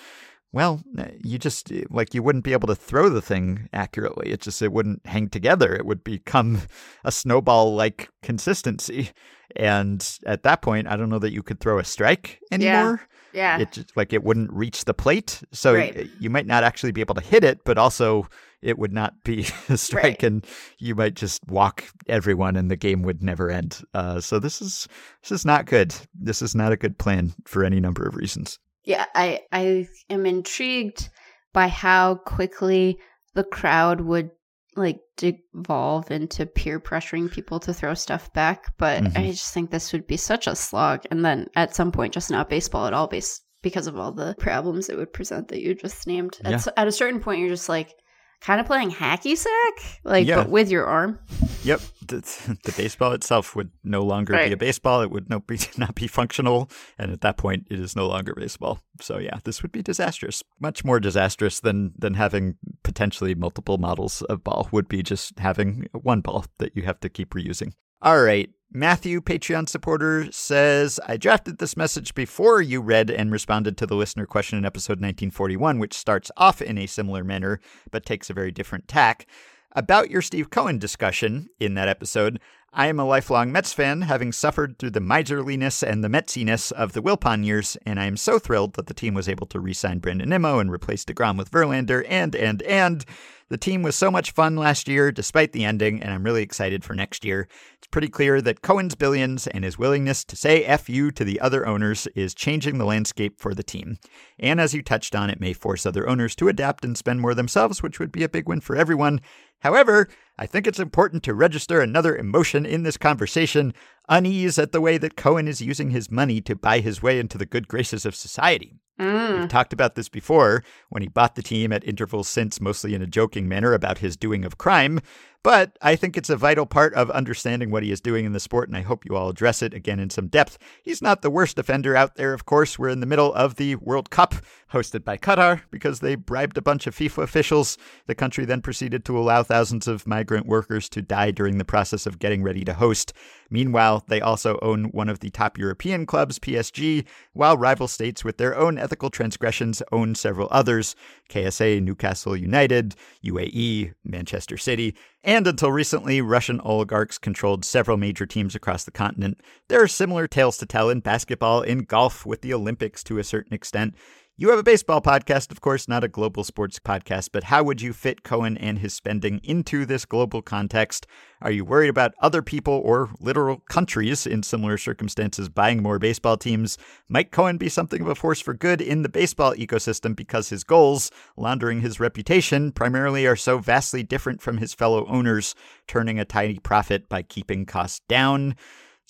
well, 0.53 0.83
eh, 0.99 1.11
you 1.23 1.39
just 1.39 1.71
eh, 1.73 1.85
like 1.91 2.15
you 2.15 2.23
wouldn't 2.23 2.45
be 2.45 2.53
able 2.53 2.69
to 2.69 2.75
throw 2.75 3.09
the 3.09 3.23
thing 3.23 3.69
accurately. 3.73 4.31
It 4.31 4.41
just 4.41 4.63
it 4.63 4.73
wouldn't 4.73 5.07
hang 5.07 5.29
together. 5.29 5.75
It 5.75 5.87
would 5.87 6.05
become 6.05 6.63
a 7.05 7.13
snowball 7.13 7.75
like 7.75 8.09
consistency. 8.23 9.11
And 9.57 10.07
at 10.27 10.43
that 10.43 10.61
point, 10.63 10.89
I 10.89 10.97
don't 10.97 11.09
know 11.09 11.19
that 11.19 11.33
you 11.33 11.43
could 11.43 11.59
throw 11.61 11.79
a 11.79 11.85
strike 11.85 12.39
anymore 12.53 13.01
Yeah. 13.33 13.57
yeah. 13.59 13.63
it 13.63 13.73
just, 13.73 13.97
like 13.97 14.13
it 14.13 14.23
wouldn't 14.23 14.53
reach 14.53 14.85
the 14.85 14.93
plate 14.93 15.43
so 15.53 15.75
Right. 15.75 15.97
Eh, 15.97 16.05
you 16.21 16.29
might 16.29 16.47
not 16.47 16.65
actually 16.65 16.93
be 16.93 17.01
able 17.01 17.15
to 17.15 17.23
hit 17.23 17.45
it 17.45 17.61
but 17.65 17.79
also 17.79 18.29
it 18.63 18.79
would 18.79 18.93
not 18.93 19.23
be 19.25 19.47
a 19.69 19.77
strike 19.77 20.05
Right. 20.05 20.23
and 20.23 20.47
you 20.79 20.95
might 20.95 21.15
just 21.15 21.41
walk 21.49 21.85
everyone 22.09 22.57
and 22.57 22.71
the 22.71 22.77
game 22.77 23.03
would 23.03 23.23
never 23.23 23.51
end 23.51 23.83
uh, 23.95 24.21
so 24.21 24.39
this 24.39 24.61
is 24.61 24.89
this 25.23 25.33
is 25.33 25.45
not 25.45 25.67
good 25.67 25.95
this 26.15 26.43
is 26.43 26.55
not 26.55 26.73
a 26.73 26.77
good 26.77 26.99
plan 26.99 27.33
for 27.47 27.65
any 27.65 27.81
number 27.81 28.07
of 28.07 28.15
reasons 28.17 28.59
Yeah, 28.85 29.05
I 29.15 29.41
I 29.53 29.87
am 30.11 30.25
intrigued 30.27 31.09
by 31.53 31.69
how 31.69 32.17
quickly 32.17 32.99
the 33.35 33.45
crowd 33.45 34.01
would 34.01 34.31
like 34.77 35.01
devolve 35.17 36.11
into 36.11 36.47
peer 36.47 36.79
pressuring 36.81 37.31
people 37.31 37.59
to 37.61 37.75
throw 37.75 37.95
stuff 37.95 38.33
back, 38.33 38.73
but 38.79 39.03
Mhm. 39.03 39.19
I 39.19 39.27
just 39.31 39.53
think 39.53 39.71
this 39.71 39.93
would 39.93 40.07
be 40.07 40.17
such 40.17 40.47
a 40.47 40.55
slog 40.55 41.05
and 41.11 41.25
then 41.25 41.47
at 41.57 41.75
some 41.75 41.91
point 41.93 42.15
just 42.15 42.31
not 42.31 42.49
baseball 42.49 42.87
at 42.87 42.93
all 42.93 43.09
base 43.09 43.41
because 43.63 43.87
of 43.89 43.99
all 43.99 44.13
the 44.13 44.37
problems 44.39 44.89
it 44.89 44.97
would 44.97 45.13
present 45.13 45.49
that 45.49 45.61
you 45.61 45.75
just 45.75 46.07
named. 46.07 46.37
At, 46.45 46.51
Yeah. 46.51 46.57
s- 46.57 46.69
at 46.77 46.87
a 46.89 46.93
certain 46.93 47.21
point 47.21 47.41
you're 47.41 47.49
just 47.49 47.69
like 47.69 47.93
kind 48.41 48.61
of 48.61 48.67
playing 48.67 48.91
hacky 48.91 49.37
sack? 49.37 50.01
Like 50.05 50.27
Yeah. 50.27 50.37
but 50.37 50.49
with 50.51 50.71
your 50.71 50.87
arm. 50.87 51.19
yep. 51.65 51.81
The, 52.07 52.21
the 52.65 52.73
baseball 52.77 53.13
itself 53.13 53.55
would 53.55 53.71
no 53.85 54.03
longer 54.03 54.33
be 54.35 54.53
a 54.53 54.57
baseball. 54.57 55.03
It 55.03 55.11
would 55.11 55.29
no 55.29 55.41
be, 55.47 55.59
not 55.77 55.95
be 55.95 56.07
functional. 56.07 56.71
And 56.99 57.11
at 57.13 57.21
that 57.23 57.37
point 57.37 57.67
it 57.71 57.79
is 57.79 57.95
no 57.97 58.07
longer 58.09 58.35
baseball. 58.35 58.81
So 59.01 59.19
yeah 59.19 59.39
this 59.45 59.63
would 59.63 59.73
be 59.73 59.83
disastrous. 59.83 60.43
Much 60.61 60.85
more 60.85 61.01
disastrous 61.01 61.61
than 61.61 61.93
than 61.99 62.15
having 62.15 62.57
potentially 62.83 63.35
multiple 63.35 63.79
models 63.79 64.23
of 64.23 64.43
ball 64.45 64.69
would 64.73 64.89
be 64.89 65.03
just 65.03 65.39
having 65.39 65.89
one 65.93 66.21
ball 66.21 66.45
that 66.59 66.77
you 66.77 66.83
have 66.85 67.01
to 67.01 67.09
keep 67.09 67.31
reusing 67.35 67.73
all 68.03 68.23
right 68.23 68.51
Matthew, 68.71 69.23
Patreon 69.23 69.67
supporter, 69.67 70.31
says, 70.31 71.01
I 71.07 71.17
drafted 71.17 71.57
this 71.57 71.75
message 71.75 72.15
before 72.15 72.61
you 72.61 72.83
read 72.83 73.11
and 73.11 73.33
responded 73.33 73.79
to 73.79 73.87
the 73.87 73.97
listener 73.97 74.27
question 74.27 74.59
in 74.59 74.67
episode 74.67 75.01
1941, 75.01 75.79
which 75.79 75.95
starts 75.95 76.31
off 76.37 76.61
in 76.61 76.77
a 76.77 76.87
similar 76.87 77.25
manner 77.25 77.61
but 77.91 78.05
takes 78.05 78.29
a 78.29 78.35
very 78.35 78.51
different 78.51 78.87
tack. 78.87 79.27
About 79.73 80.11
your 80.11 80.21
Steve 80.21 80.51
Cohen 80.51 80.79
discussion 80.79 81.49
in 81.59 81.75
that 81.75 81.89
episode, 81.89 82.41
I 82.73 82.89
am 82.89 83.01
a 83.01 83.05
lifelong 83.05 83.51
Mets 83.51 83.73
fan, 83.73 84.03
having 84.03 84.31
suffered 84.31 84.79
through 84.79 84.91
the 84.91 85.01
miserliness 85.01 85.83
and 85.83 86.05
the 86.05 86.09
Metsiness 86.11 86.71
of 86.71 86.93
the 86.93 87.01
Wilpon 87.01 87.43
years, 87.43 87.79
and 87.87 87.99
I 87.99 88.05
am 88.05 88.19
so 88.19 88.39
thrilled 88.39 88.75
that 88.75 88.87
the 88.87 88.95
team 88.95 89.15
was 89.15 89.27
able 89.27 89.47
to 89.47 89.59
re 89.59 89.73
sign 89.73 90.01
Brandon 90.01 90.29
Nimmo 90.29 90.59
and 90.59 90.71
replace 90.71 91.03
DeGrom 91.03 91.39
with 91.39 91.51
Verlander, 91.51 92.05
and, 92.07 92.37
and, 92.37 92.61
and. 92.63 93.07
The 93.51 93.57
team 93.57 93.83
was 93.83 93.97
so 93.97 94.11
much 94.11 94.33
fun 94.33 94.57
last 94.57 94.89
year, 94.89 95.11
despite 95.11 95.53
the 95.53 95.65
ending, 95.65 96.03
and 96.03 96.13
I'm 96.13 96.23
really 96.23 96.43
excited 96.43 96.85
for 96.85 96.95
next 96.95 97.25
year. 97.25 97.49
It's 97.79 97.87
pretty 97.87 98.09
clear 98.09 98.43
that 98.43 98.61
Cohen's 98.61 98.95
billions 98.95 99.47
and 99.47 99.65
his 99.65 99.79
willingness 99.79 100.23
to 100.27 100.37
say 100.37 100.65
F 100.65 100.91
you 100.91 101.11
to 101.13 101.25
the 101.25 101.41
other 101.41 101.67
owners 101.67 102.07
is 102.09 102.35
changing 102.35 102.77
the 102.77 102.85
landscape 102.85 103.41
for 103.41 103.55
the 103.55 103.63
team. 103.63 103.97
And 104.39 104.61
as 104.61 104.75
you 104.75 104.83
touched 104.83 105.15
on, 105.15 105.31
it 105.31 105.41
may 105.41 105.55
force 105.55 105.87
other 105.87 106.07
owners 106.07 106.37
to 106.37 106.49
adapt 106.49 106.85
and 106.85 106.99
spend 106.99 107.23
more 107.23 107.35
themselves, 107.35 107.83
which 107.83 107.99
would 107.99 108.13
be 108.13 108.23
a 108.23 108.29
big 108.29 108.47
win 108.47 108.61
for 108.61 108.77
everyone. 108.77 109.23
However, 109.61 110.09
I 110.39 110.47
think 110.47 110.67
it's 110.67 110.79
important 110.79 111.23
to 111.25 111.35
register 111.35 111.81
another 111.81 112.17
emotion 112.17 112.65
in 112.65 112.85
this 112.85 112.97
conversation 112.97 113.75
unease 114.09 114.59
at 114.59 114.73
the 114.73 114.81
way 114.81 114.99
that 114.99 115.17
Cohen 115.17 115.49
is 115.49 115.61
using 115.61 115.91
his 115.91 116.11
money 116.11 116.41
to 116.43 116.55
buy 116.55 116.81
his 116.81 117.03
way 117.03 117.19
into 117.19 117.37
the 117.37 117.47
good 117.47 117.69
graces 117.69 118.07
of 118.07 118.15
society. 118.15 118.75
Mm. 118.99 119.41
We've 119.41 119.49
talked 119.49 119.73
about 119.73 119.95
this 119.95 120.09
before 120.09 120.65
when 120.89 121.03
he 121.03 121.09
bought 121.09 121.35
the 121.35 121.43
team 121.43 121.73
at 121.73 121.87
intervals 121.87 122.29
since, 122.29 122.61
mostly 122.61 122.95
in 122.95 123.03
a 123.03 123.07
joking 123.07 123.49
manner 123.49 123.73
about 123.73 123.99
his 123.99 124.17
doing 124.17 124.45
of 124.45 124.59
crime. 124.59 125.01
But 125.45 125.79
I 125.81 125.95
think 125.95 126.17
it's 126.17 126.31
a 126.31 126.37
vital 126.37 126.67
part 126.67 126.95
of 126.95 127.11
understanding 127.11 127.71
what 127.71 127.85
he 127.85 127.93
is 127.93 128.01
doing 128.01 128.25
in 128.25 128.33
the 128.33 128.41
sport, 128.41 128.69
and 128.69 128.77
I 128.77 128.83
hope 128.83 129.05
you 129.05 129.15
all 129.15 129.29
address 129.29 129.63
it 129.63 129.73
again 129.73 130.01
in 130.01 130.11
some 130.11 130.27
depth. 130.27 130.59
He's 130.83 131.01
not 131.01 131.23
the 131.23 131.31
worst 131.31 131.59
offender 131.59 131.95
out 131.95 132.17
there, 132.17 132.35
of 132.35 132.45
course. 132.45 132.79
We're 132.79 132.89
in 132.89 133.01
the 133.01 133.07
middle 133.07 133.33
of 133.35 133.55
the 133.55 133.77
World 133.77 134.11
Cup, 134.11 134.35
hosted 134.73 135.05
by 135.05 135.17
Qatar, 135.17 135.63
because 135.71 136.01
they 136.01 136.17
bribed 136.17 136.59
a 136.59 136.63
bunch 136.63 136.89
of 136.89 136.97
FIFA 136.97 137.23
officials. 137.23 137.79
The 138.07 138.17
country 138.17 138.45
then 138.45 138.63
proceeded 138.63 139.05
to 139.05 139.17
allow 139.17 139.45
thousands 139.45 139.87
of 139.87 140.09
migrant 140.09 140.47
workers 140.47 140.89
to 140.91 141.03
die 141.03 141.31
during 141.31 141.59
the 141.59 141.65
process 141.65 142.05
of 142.05 142.19
getting 142.19 142.43
ready 142.43 142.65
to 142.65 142.75
host. 142.75 143.13
Meanwhile, 143.49 144.05
they 144.09 144.21
also 144.21 144.59
own 144.61 144.87
one 144.87 145.09
of 145.09 145.21
the 145.21 145.31
top 145.31 145.57
European 145.57 146.05
clubs, 146.05 146.39
PSG, 146.39 147.07
while 147.33 147.57
rival 147.57 147.89
states 147.89 148.25
with 148.25 148.39
their 148.39 148.57
own 148.57 148.77
ethical 148.77 149.09
transgressions 149.09 149.83
own 149.93 150.15
several 150.15 150.49
others 150.51 150.97
KSA, 151.31 151.83
Newcastle 151.83 152.37
United, 152.37 152.95
UAE, 153.25 153.93
Manchester 154.05 154.57
City, 154.57 154.95
and 155.25 155.47
until 155.47 155.73
recently, 155.73 156.21
Russian 156.21 156.61
oligarchs 156.61 157.19
controlled 157.19 157.65
several 157.65 157.97
major 157.97 158.27
teams 158.27 158.55
across 158.55 158.85
the 158.85 158.91
continent. 158.91 159.41
There 159.69 159.83
are 159.83 159.89
similar 159.89 160.27
tales 160.27 160.57
to 160.59 160.67
tell 160.67 160.91
in 160.91 161.01
basketball, 161.01 161.63
in 161.63 161.81
golf, 161.81 162.25
with 162.25 162.43
the 162.43 162.55
Olympics 162.55 163.03
to 163.05 163.19
a 163.19 163.25
certain 163.25 163.53
extent. 163.53 163.95
You 164.41 164.51
have 164.51 164.59
a 164.61 164.63
baseball 164.63 165.03
podcast, 165.03 165.51
of 165.51 165.61
course, 165.61 165.89
not 165.89 166.05
a 166.05 166.09
global 166.09 166.45
sports 166.45 166.79
podcast, 166.79 167.31
but 167.33 167.43
how 167.43 167.65
would 167.65 167.83
you 167.83 167.93
fit 167.93 168.23
Cohen 168.23 168.57
and 168.57 168.79
his 168.79 168.95
spending 168.95 169.41
into 169.43 169.85
this 169.85 170.05
global 170.05 170.43
context? 170.43 171.09
Are 171.43 171.51
you 171.51 171.65
worried 171.65 171.89
about 171.89 172.15
other 172.21 172.41
people 172.41 172.81
or 172.85 173.11
literal 173.19 173.65
countries 173.69 174.29
in 174.29 174.45
similar 174.45 174.79
circumstances 174.79 175.49
buying 175.49 175.83
more 175.83 175.99
baseball 175.99 176.37
teams? 176.37 176.79
Might 177.09 177.33
Cohen 177.33 177.57
be 177.57 177.69
something 177.69 178.01
of 178.01 178.07
a 178.07 178.15
force 178.15 178.39
for 178.39 178.55
good 178.55 178.81
in 178.81 179.03
the 179.03 179.09
baseball 179.09 179.57
ecosystem 179.57 180.15
because 180.15 180.51
his 180.51 180.63
goals, 180.63 181.11
laundering 181.37 181.81
his 181.81 181.99
reputation, 181.99 182.71
primarily 182.71 183.27
are 183.27 183.35
so 183.35 183.59
vastly 183.59 184.05
different 184.05 184.41
from 184.41 184.59
his 184.59 184.73
fellow 184.73 185.05
owners, 185.09 185.57
turning 185.89 186.21
a 186.21 186.25
tiny 186.25 186.61
profit 186.61 187.09
by 187.09 187.23
keeping 187.23 187.67
costs 187.67 188.03
down? 188.07 188.55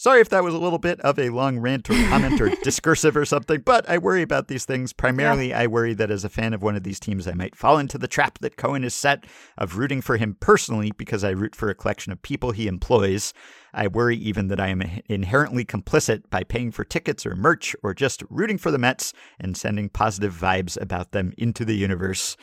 Sorry 0.00 0.20
if 0.20 0.28
that 0.28 0.44
was 0.44 0.54
a 0.54 0.58
little 0.58 0.78
bit 0.78 1.00
of 1.00 1.18
a 1.18 1.30
long 1.30 1.58
rant 1.58 1.90
or 1.90 1.94
comment 2.08 2.40
or 2.40 2.50
discursive 2.62 3.16
or 3.16 3.24
something, 3.24 3.62
but 3.62 3.90
I 3.90 3.98
worry 3.98 4.22
about 4.22 4.46
these 4.46 4.64
things. 4.64 4.92
Primarily, 4.92 5.48
yeah. 5.48 5.58
I 5.58 5.66
worry 5.66 5.92
that 5.94 6.08
as 6.08 6.22
a 6.22 6.28
fan 6.28 6.54
of 6.54 6.62
one 6.62 6.76
of 6.76 6.84
these 6.84 7.00
teams, 7.00 7.26
I 7.26 7.32
might 7.32 7.56
fall 7.56 7.78
into 7.78 7.98
the 7.98 8.06
trap 8.06 8.38
that 8.38 8.56
Cohen 8.56 8.84
is 8.84 8.94
set 8.94 9.26
of 9.56 9.76
rooting 9.76 10.00
for 10.00 10.16
him 10.16 10.36
personally 10.38 10.92
because 10.96 11.24
I 11.24 11.30
root 11.30 11.56
for 11.56 11.68
a 11.68 11.74
collection 11.74 12.12
of 12.12 12.22
people 12.22 12.52
he 12.52 12.68
employs. 12.68 13.34
I 13.74 13.88
worry 13.88 14.16
even 14.16 14.46
that 14.46 14.60
I 14.60 14.68
am 14.68 14.84
inherently 15.06 15.64
complicit 15.64 16.30
by 16.30 16.44
paying 16.44 16.70
for 16.70 16.84
tickets 16.84 17.26
or 17.26 17.34
merch 17.34 17.74
or 17.82 17.92
just 17.92 18.22
rooting 18.30 18.58
for 18.58 18.70
the 18.70 18.78
Mets 18.78 19.12
and 19.40 19.56
sending 19.56 19.88
positive 19.88 20.32
vibes 20.32 20.80
about 20.80 21.10
them 21.10 21.32
into 21.36 21.64
the 21.64 21.74
universe. 21.74 22.36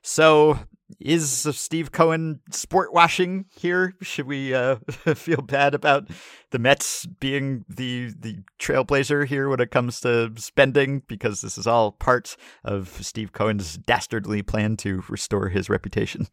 So 0.00 0.60
is 0.98 1.46
Steve 1.52 1.92
Cohen 1.92 2.40
sport 2.50 2.92
washing 2.92 3.46
here? 3.54 3.94
Should 4.00 4.26
we 4.26 4.54
uh, 4.54 4.76
feel 5.14 5.42
bad 5.42 5.74
about 5.74 6.08
the 6.50 6.58
Mets 6.58 7.06
being 7.06 7.64
the 7.68 8.12
the 8.18 8.38
trailblazer 8.58 9.26
here 9.26 9.48
when 9.48 9.60
it 9.60 9.70
comes 9.70 10.00
to 10.00 10.32
spending? 10.36 11.02
Because 11.06 11.40
this 11.40 11.58
is 11.58 11.66
all 11.66 11.92
part 11.92 12.36
of 12.64 12.88
Steve 13.02 13.32
Cohen's 13.32 13.76
dastardly 13.76 14.42
plan 14.42 14.76
to 14.78 15.02
restore 15.08 15.48
his 15.48 15.68
reputation. 15.68 16.26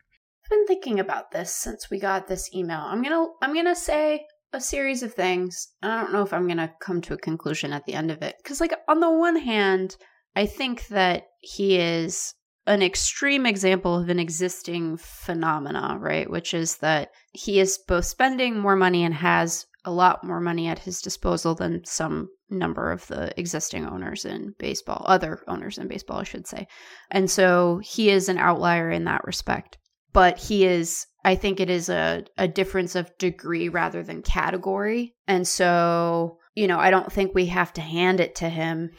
I've 0.46 0.50
been 0.50 0.68
thinking 0.68 1.00
about 1.00 1.32
this 1.32 1.54
since 1.54 1.90
we 1.90 2.00
got 2.00 2.28
this 2.28 2.50
email. 2.56 2.80
I'm 2.80 3.04
gonna 3.04 3.26
I'm 3.42 3.54
gonna 3.54 3.76
say 3.76 4.26
a 4.54 4.62
series 4.62 5.04
of 5.04 5.14
things. 5.14 5.70
I 5.84 6.02
don't 6.02 6.14
know 6.14 6.22
if 6.22 6.34
I'm 6.34 6.48
gonna 6.48 6.74
come 6.80 7.02
to 7.02 7.14
a 7.14 7.18
conclusion 7.18 7.74
at 7.74 7.86
the 7.86 7.94
end 7.94 8.12
of 8.12 8.22
it 8.22 8.36
because, 8.42 8.62
like, 8.62 8.74
on 8.88 9.00
the 9.00 9.12
one 9.12 9.36
hand, 9.36 9.98
I 10.36 10.46
think 10.46 10.88
that 10.88 11.24
he 11.42 11.78
is 11.78 12.34
an 12.68 12.82
extreme 12.82 13.46
example 13.46 13.98
of 13.98 14.10
an 14.10 14.20
existing 14.20 14.98
phenomena, 14.98 15.98
right? 16.00 16.30
Which 16.30 16.54
is 16.54 16.78
that 16.78 17.12
he 17.32 17.60
is 17.60 17.80
both 17.88 18.06
spending 18.06 18.60
more 18.60 18.76
money 18.76 19.04
and 19.04 19.14
has 19.14 19.66
a 19.86 19.92
lot 19.92 20.24
more 20.24 20.42
money 20.42 20.68
at 20.68 20.80
his 20.80 21.02
disposal 21.02 21.56
than 21.56 21.86
some 21.86 22.30
number 22.50 22.92
of 22.92 23.08
the 23.08 23.38
existing 23.40 23.86
owners 23.86 24.26
in 24.26 24.54
baseball, 24.60 25.06
other 25.08 25.44
owners 25.48 25.78
in 25.78 25.88
baseball, 25.88 26.20
I 26.20 26.24
should 26.24 26.46
say. 26.46 26.68
And 27.10 27.32
so 27.32 27.80
he 27.84 28.10
is 28.10 28.28
an 28.28 28.38
outlier 28.38 28.92
in 28.92 29.06
that 29.06 29.24
respect. 29.24 29.78
But 30.12 30.38
he 30.38 30.66
is, 30.66 31.06
I 31.24 31.36
think 31.36 31.60
it 31.60 31.70
is 31.70 31.90
a, 31.90 32.26
a 32.38 32.48
difference 32.48 32.96
of 32.96 33.18
degree 33.18 33.70
rather 33.70 34.04
than 34.04 34.22
category. 34.24 35.16
And 35.28 35.48
so 35.48 36.38
you 36.58 36.66
know, 36.66 36.80
I 36.80 36.90
don't 36.90 37.14
think 37.14 37.36
we 37.36 37.46
have 37.46 37.72
to 37.74 37.82
hand 37.82 38.20
it 38.20 38.34
to 38.38 38.50
him 38.50 38.90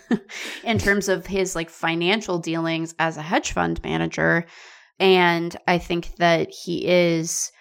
in 0.64 0.78
terms 0.78 1.08
of 1.08 1.26
his 1.26 1.54
like 1.54 1.70
financial 1.70 2.40
dealings 2.40 2.92
as 2.98 3.16
a 3.16 3.22
hedge 3.22 3.52
fund 3.52 3.80
manager. 3.84 4.46
And 4.98 5.56
I 5.68 5.78
think 5.78 6.16
that 6.16 6.50
he 6.50 6.88
is 6.88 7.52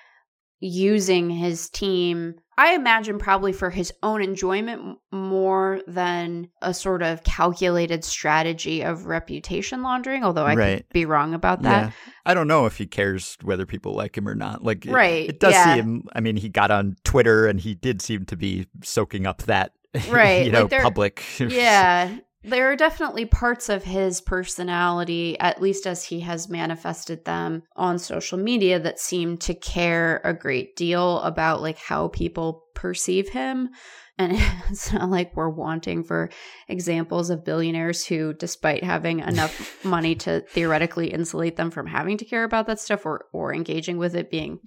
using 0.59 1.29
his 1.29 1.69
team 1.69 2.35
I 2.59 2.73
imagine 2.73 3.19
probably 3.19 3.53
for 3.53 3.69
his 3.69 3.93
own 4.01 4.23
enjoyment 4.23 4.97
more 5.11 5.79
than 5.85 6.49
a 6.63 6.73
sort 6.73 7.03
of 7.03 7.23
calculated 7.23 8.03
strategy 8.03 8.81
of 8.81 9.05
reputation 9.05 9.83
laundering, 9.83 10.23
although 10.23 10.45
I 10.45 10.55
right. 10.55 10.77
could 10.77 10.89
be 10.89 11.05
wrong 11.05 11.35
about 11.35 11.61
that. 11.61 11.85
Yeah. 11.85 11.91
I 12.25 12.33
don't 12.33 12.47
know 12.47 12.65
if 12.65 12.77
he 12.77 12.87
cares 12.87 13.37
whether 13.43 13.67
people 13.67 13.93
like 13.93 14.17
him 14.17 14.27
or 14.27 14.33
not. 14.33 14.63
Like, 14.63 14.85
right. 14.87 15.25
it, 15.25 15.35
it 15.35 15.39
does 15.39 15.53
yeah. 15.53 15.75
seem, 15.75 16.07
I 16.13 16.19
mean, 16.19 16.35
he 16.35 16.49
got 16.49 16.71
on 16.71 16.95
Twitter 17.03 17.45
and 17.45 17.59
he 17.59 17.75
did 17.75 18.01
seem 18.01 18.25
to 18.25 18.35
be 18.35 18.65
soaking 18.83 19.27
up 19.27 19.43
that, 19.43 19.73
right. 20.09 20.43
you 20.43 20.51
know, 20.51 20.67
like 20.71 20.81
public. 20.81 21.23
Yeah 21.39 22.17
there 22.43 22.71
are 22.71 22.75
definitely 22.75 23.25
parts 23.25 23.67
of 23.69 23.83
his 23.83 24.21
personality, 24.21 25.39
at 25.39 25.61
least 25.61 25.85
as 25.87 26.03
he 26.03 26.21
has 26.21 26.49
manifested 26.49 27.25
them 27.25 27.63
on 27.75 27.99
social 27.99 28.37
media, 28.37 28.79
that 28.79 28.99
seem 28.99 29.37
to 29.39 29.53
care 29.53 30.21
a 30.23 30.33
great 30.33 30.75
deal 30.75 31.19
about 31.21 31.61
like 31.61 31.77
how 31.77 32.07
people 32.09 32.63
perceive 32.75 33.29
him. 33.29 33.69
And 34.17 34.33
it's 34.69 34.91
not 34.91 35.09
like 35.09 35.35
we're 35.35 35.49
wanting 35.49 36.03
for 36.03 36.29
examples 36.67 37.29
of 37.29 37.45
billionaires 37.45 38.05
who, 38.05 38.33
despite 38.33 38.83
having 38.83 39.19
enough 39.19 39.83
money 39.85 40.15
to 40.15 40.41
theoretically 40.41 41.11
insulate 41.11 41.55
them 41.55 41.71
from 41.71 41.87
having 41.87 42.17
to 42.17 42.25
care 42.25 42.43
about 42.43 42.67
that 42.67 42.79
stuff 42.79 43.05
or, 43.05 43.25
or 43.31 43.53
engaging 43.53 43.97
with 43.97 44.15
it 44.15 44.31
being, 44.31 44.59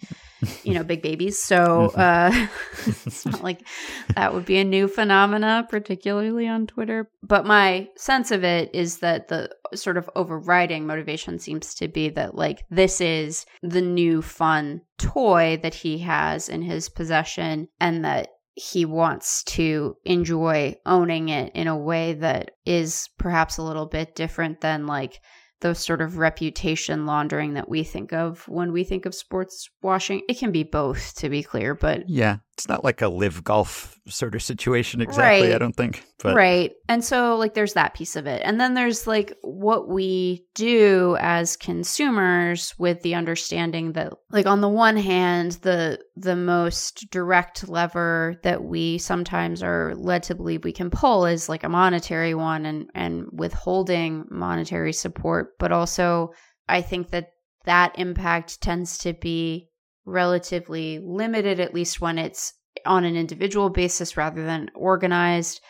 you 0.63 0.75
know, 0.75 0.85
big 0.85 1.03
babies. 1.03 1.39
So 1.39 1.91
uh, 1.97 2.31
it's 2.87 3.27
not 3.27 3.43
like 3.43 3.67
that 4.15 4.33
would 4.35 4.45
be 4.45 4.59
a 4.59 4.65
new 4.65 4.89
phenomena, 4.89 5.67
particularly 5.69 6.47
on 6.47 6.67
Twitter. 6.67 7.11
But 7.23 7.47
my 7.47 7.89
sense 7.97 8.31
of 8.31 8.45
it 8.45 8.71
is 8.75 8.99
that 8.99 9.29
the 9.29 9.51
sort 9.75 9.97
of 9.97 10.11
overriding 10.17 10.87
motivation 10.87 11.39
seems 11.39 11.75
to 11.75 11.89
be 11.89 12.09
that, 12.11 12.35
like, 12.35 12.65
this 12.71 13.01
is 13.01 13.47
the 13.63 13.83
new 13.83 14.23
fun 14.23 14.81
toy 14.99 15.59
that 15.63 15.75
he 15.75 15.99
has 15.99 16.49
in 16.49 16.63
his 16.63 16.89
possession 16.89 17.69
and 17.81 18.05
that 18.05 18.29
he 18.55 18.85
wants 18.85 19.43
to 19.45 19.97
enjoy 20.05 20.77
owning 20.85 21.29
it 21.29 21.53
in 21.55 21.67
a 21.67 21.77
way 21.77 22.15
that 22.15 22.53
is 22.67 23.09
perhaps 23.19 23.57
a 23.57 23.63
little 23.63 23.87
bit 23.87 24.15
different 24.15 24.61
than 24.61 24.87
like 24.87 25.21
the 25.61 25.75
sort 25.75 26.01
of 26.01 26.17
reputation 26.17 27.07
laundering 27.07 27.55
that 27.55 27.69
we 27.69 27.85
think 27.85 28.13
of 28.13 28.47
when 28.49 28.73
we 28.73 28.83
think 28.83 29.07
of 29.07 29.15
sports 29.15 29.69
washing. 29.83 30.23
It 30.29 30.39
can 30.39 30.53
be 30.53 30.63
both, 30.63 31.15
to 31.17 31.29
be 31.29 31.43
clear, 31.43 31.75
but 31.75 32.09
yeah, 32.09 32.39
it's 32.61 32.69
not 32.69 32.85
like 32.85 33.01
a 33.01 33.09
live 33.09 33.43
golf 33.43 33.99
sort 34.07 34.35
of 34.35 34.43
situation 34.43 35.01
exactly 35.01 35.49
right. 35.49 35.55
i 35.55 35.59
don't 35.59 35.77
think 35.77 36.05
but. 36.23 36.35
right 36.35 36.73
and 36.91 37.03
so 37.03 37.37
like 37.37 37.55
there's 37.55 37.73
that 37.73 37.95
piece 37.95 38.17
of 38.17 38.27
it 38.27 38.43
and 38.45 38.61
then 38.61 38.75
there's 38.75 39.07
like 39.07 39.33
what 39.41 39.89
we 39.89 40.45
do 40.55 41.17
as 41.21 41.57
consumers 41.57 42.75
with 42.79 43.01
the 43.01 43.15
understanding 43.15 43.93
that 43.93 44.13
like 44.31 44.45
on 44.45 44.61
the 44.61 44.69
one 44.69 44.97
hand 44.97 45.53
the 45.63 45.99
the 46.17 46.37
most 46.37 47.11
direct 47.11 47.67
lever 47.67 48.39
that 48.43 48.63
we 48.63 48.99
sometimes 48.99 49.63
are 49.63 49.95
led 49.97 50.23
to 50.23 50.35
believe 50.35 50.63
we 50.63 50.73
can 50.73 50.91
pull 50.91 51.25
is 51.25 51.49
like 51.49 51.65
a 51.65 51.69
monetary 51.69 52.35
one 52.35 52.67
and 52.67 52.91
and 52.95 53.27
withholding 53.33 54.27
monetary 54.31 54.93
support 54.93 55.59
but 55.59 55.73
also 55.73 56.31
i 56.69 56.83
think 56.83 57.09
that 57.09 57.31
that 57.65 57.99
impact 57.99 58.61
tends 58.61 58.99
to 58.99 59.15
be 59.15 59.70
relatively 60.11 60.99
limited, 60.99 61.61
at 61.61 61.75
least 61.75 62.01
when 62.01 62.19
it's 62.19 62.55
on 62.87 63.05
an 63.05 63.17
individual 63.17 63.71
basis 63.71 64.17
rather 64.17 64.45
than 64.45 64.71
organized. 64.75 65.61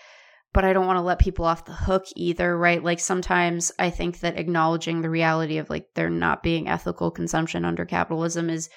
But 0.53 0.65
I 0.65 0.73
don't 0.73 0.87
want 0.87 0.97
to 0.97 1.03
let 1.03 1.21
people 1.21 1.45
off 1.45 1.65
the 1.65 1.73
hook 1.73 2.05
either, 2.17 2.57
right? 2.57 2.83
Like 2.83 2.99
sometimes 2.99 3.71
I 3.79 3.91
think 3.91 4.21
that 4.21 4.39
acknowledging 4.39 5.01
the 5.01 5.11
reality 5.11 5.59
of 5.59 5.71
like 5.71 5.87
there 5.95 6.11
not 6.11 6.43
being 6.43 6.69
ethical 6.69 7.11
consumption 7.11 7.65
under 7.65 7.85
capitalism 7.85 8.51
is 8.51 8.69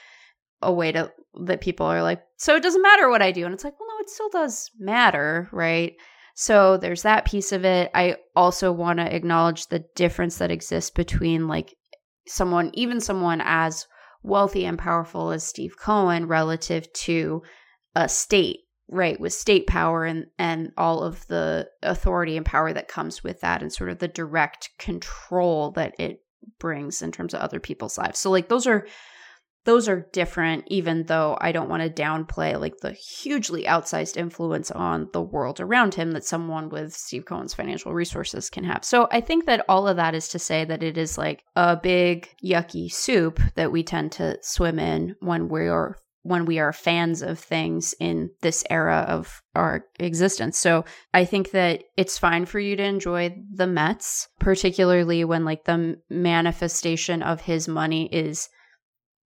a 0.62 0.72
way 0.72 0.92
to 0.92 1.12
that 1.46 1.62
people 1.62 1.88
are 1.88 2.04
like, 2.04 2.22
so 2.38 2.56
it 2.56 2.64
doesn't 2.64 2.82
matter 2.82 3.10
what 3.10 3.24
I 3.24 3.32
do. 3.32 3.46
And 3.46 3.54
it's 3.54 3.64
like, 3.64 3.80
well, 3.80 3.90
no, 3.90 4.02
it 4.02 4.10
still 4.10 4.30
does 4.30 4.70
matter, 4.80 5.50
right? 5.52 5.94
So 6.36 6.78
there's 6.78 7.04
that 7.04 7.26
piece 7.26 7.52
of 7.52 7.66
it. 7.66 7.92
I 7.94 8.18
also 8.36 8.72
want 8.72 9.00
to 9.00 9.16
acknowledge 9.16 9.68
the 9.68 9.84
difference 9.96 10.38
that 10.38 10.52
exists 10.52 10.92
between 10.92 11.48
like 11.48 11.76
someone, 12.28 12.72
even 12.74 13.02
someone 13.02 13.42
as 13.44 13.88
wealthy 14.24 14.66
and 14.66 14.80
powerful 14.80 15.32
as 15.32 15.44
Steve 15.44 15.78
Cohen 15.78 16.28
relative 16.28 16.92
to 16.94 17.44
a 17.96 18.10
state, 18.10 18.62
right, 18.88 19.20
with 19.20 19.34
state 19.34 19.68
power 19.68 20.06
and 20.06 20.26
and 20.38 20.72
all 20.78 21.04
of 21.04 21.28
the 21.28 21.70
authority 21.84 22.38
and 22.38 22.46
power 22.46 22.74
that 22.74 22.88
comes 22.88 23.24
with 23.24 23.42
that 23.42 23.62
and 23.62 23.72
sort 23.72 23.90
of 23.90 24.00
the 24.00 24.08
direct 24.08 24.70
control 24.80 25.72
that 25.72 25.94
it 26.00 26.24
brings 26.60 27.02
in 27.02 27.12
terms 27.12 27.34
of 27.34 27.42
other 27.42 27.60
people's 27.60 27.98
lives. 27.98 28.20
So 28.20 28.32
like 28.32 28.50
those 28.50 28.68
are 28.68 28.88
those 29.66 29.88
are 29.88 30.08
different, 30.12 30.66
even 30.68 31.06
though 31.06 31.38
I 31.40 31.52
don't 31.52 31.70
want 31.70 31.84
to 31.84 31.90
downplay 31.90 32.60
like 32.60 32.78
the 32.78 32.92
hugely 32.92 33.64
outsized 33.64 34.18
influence 34.18 34.72
on 34.72 35.10
the 35.14 35.22
world 35.22 35.60
around 35.60 35.96
him 35.96 36.12
that 36.12 36.26
someone 36.26 36.70
with 36.70 36.94
Steve 36.94 37.26
Cohen's 37.26 37.54
financial 37.54 37.94
resources 37.94 38.50
can 38.50 38.66
have. 38.66 38.84
So 38.84 39.08
I 39.12 39.22
think 39.22 39.46
that 39.46 39.66
all 39.70 39.88
of 39.88 39.98
that 39.98 40.16
is 40.16 40.28
to 40.30 40.40
say 40.40 40.66
that 40.66 40.84
it 40.84 40.98
is 40.98 41.18
like 41.18 41.44
a 41.56 41.78
big 41.78 42.30
yucky 42.44 42.92
soup 42.92 43.40
that 43.56 43.72
we 43.72 43.84
tend 43.84 44.12
to 44.14 44.38
swim 44.42 44.80
in 44.80 45.16
when 45.20 45.48
we're 45.48 45.96
when 46.24 46.46
we 46.46 46.58
are 46.58 46.72
fans 46.72 47.22
of 47.22 47.38
things 47.38 47.94
in 48.00 48.30
this 48.42 48.64
era 48.70 49.06
of 49.10 49.42
our 49.56 49.86
existence. 50.00 50.58
So 50.58 50.86
I 51.14 51.26
think 51.26 51.52
that 51.52 51.84
it's 51.98 52.18
fine 52.18 52.46
for 52.46 52.62
you 52.62 52.78
to 52.78 52.84
enjoy 52.84 53.36
the 53.54 53.68
Mets, 53.68 54.30
particularly 54.40 55.26
when 55.26 55.44
like 55.44 55.66
the 55.66 55.98
manifestation 56.10 57.22
of 57.22 57.42
his 57.42 57.68
money 57.68 58.06
is 58.06 58.48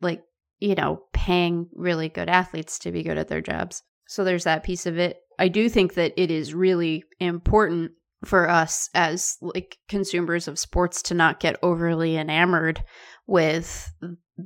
like 0.02 0.24
you 0.60 0.76
know, 0.76 1.02
paying 1.14 1.68
really 1.74 2.10
good 2.10 2.30
athletes 2.30 2.80
to 2.80 2.92
be 2.92 3.04
good 3.04 3.18
at 3.18 3.28
their 3.28 3.42
jobs. 3.42 3.82
So 4.08 4.24
there's 4.24 4.46
that 4.46 4.64
piece 4.64 4.86
of 4.86 4.98
it. 4.98 5.18
I 5.40 5.50
do 5.50 5.70
think 5.70 5.96
that 5.96 6.14
it 6.18 6.32
is 6.32 6.54
really 6.54 7.04
important 7.20 7.92
for 8.26 8.50
us 8.50 8.90
as 8.96 9.38
like 9.42 9.78
consumers 9.88 10.48
of 10.48 10.58
sports 10.58 11.04
to 11.04 11.14
not 11.14 11.40
get 11.40 11.58
overly 11.62 12.18
enamored 12.18 12.84
with 13.28 13.92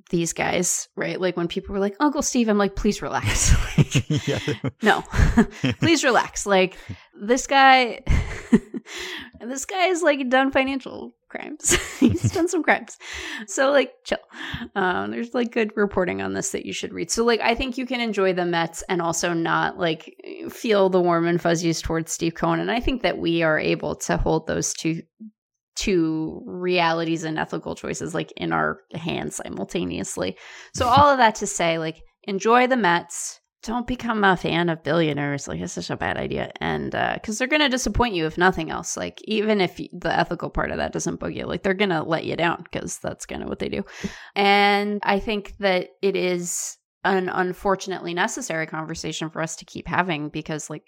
these 0.09 0.33
guys, 0.33 0.87
right? 0.95 1.19
Like 1.19 1.37
when 1.37 1.47
people 1.47 1.73
were 1.73 1.79
like, 1.79 1.95
Uncle 1.99 2.21
Steve, 2.21 2.49
I'm 2.49 2.57
like, 2.57 2.75
please 2.75 3.01
relax. 3.01 3.53
like, 3.77 4.73
no, 4.81 5.01
please 5.79 6.03
relax. 6.03 6.45
Like 6.45 6.77
this 7.19 7.47
guy, 7.47 8.01
this 9.45 9.65
guy 9.65 9.83
has 9.83 10.01
like 10.01 10.29
done 10.29 10.51
financial 10.51 11.13
crimes. 11.29 11.77
Done 12.33 12.47
some 12.47 12.63
crimes. 12.63 12.97
So 13.47 13.71
like 13.71 13.93
chill. 14.05 14.17
Um, 14.75 15.11
there's 15.11 15.33
like 15.33 15.51
good 15.51 15.71
reporting 15.75 16.21
on 16.21 16.33
this 16.33 16.51
that 16.51 16.65
you 16.65 16.73
should 16.73 16.93
read. 16.93 17.11
So 17.11 17.23
like 17.23 17.41
I 17.41 17.55
think 17.55 17.77
you 17.77 17.85
can 17.85 18.01
enjoy 18.01 18.33
the 18.33 18.45
Mets 18.45 18.83
and 18.89 19.01
also 19.01 19.33
not 19.33 19.77
like 19.77 20.15
feel 20.49 20.89
the 20.89 21.01
warm 21.01 21.27
and 21.27 21.41
fuzzies 21.41 21.81
towards 21.81 22.11
Steve 22.11 22.35
Cohen. 22.35 22.59
And 22.59 22.71
I 22.71 22.79
think 22.79 23.01
that 23.01 23.17
we 23.17 23.43
are 23.43 23.59
able 23.59 23.95
to 23.95 24.17
hold 24.17 24.47
those 24.47 24.73
two 24.73 25.01
two 25.75 26.43
realities 26.45 27.23
and 27.23 27.39
ethical 27.39 27.75
choices 27.75 28.13
like 28.13 28.31
in 28.37 28.53
our 28.53 28.79
hands 28.93 29.37
simultaneously. 29.37 30.37
So 30.75 30.85
all 30.87 31.09
of 31.09 31.17
that 31.17 31.35
to 31.35 31.47
say 31.47 31.79
like 31.79 32.01
enjoy 32.23 32.67
the 32.67 32.77
Mets 32.77 33.40
don't 33.63 33.85
become 33.85 34.23
a 34.23 34.35
fan 34.35 34.69
of 34.69 34.83
billionaires. 34.83 35.47
Like 35.47 35.59
it's 35.59 35.73
such 35.73 35.89
a 35.89 35.97
bad 35.97 36.17
idea, 36.17 36.51
and 36.59 36.91
because 36.91 37.35
uh, 37.35 37.39
they're 37.39 37.47
gonna 37.47 37.69
disappoint 37.69 38.15
you 38.15 38.25
if 38.25 38.37
nothing 38.37 38.71
else. 38.71 38.97
Like 38.97 39.21
even 39.25 39.61
if 39.61 39.77
the 39.77 40.17
ethical 40.17 40.49
part 40.49 40.71
of 40.71 40.77
that 40.77 40.93
doesn't 40.93 41.19
bug 41.19 41.35
you, 41.35 41.45
like 41.45 41.63
they're 41.63 41.73
gonna 41.73 42.03
let 42.03 42.25
you 42.25 42.35
down 42.35 42.63
because 42.63 42.99
that's 42.99 43.25
kind 43.25 43.43
of 43.43 43.49
what 43.49 43.59
they 43.59 43.69
do. 43.69 43.83
And 44.35 44.99
I 45.03 45.19
think 45.19 45.57
that 45.59 45.89
it 46.01 46.15
is 46.15 46.77
an 47.03 47.29
unfortunately 47.29 48.13
necessary 48.13 48.67
conversation 48.67 49.29
for 49.29 49.41
us 49.41 49.55
to 49.57 49.65
keep 49.65 49.87
having 49.87 50.29
because 50.29 50.69
like 50.69 50.83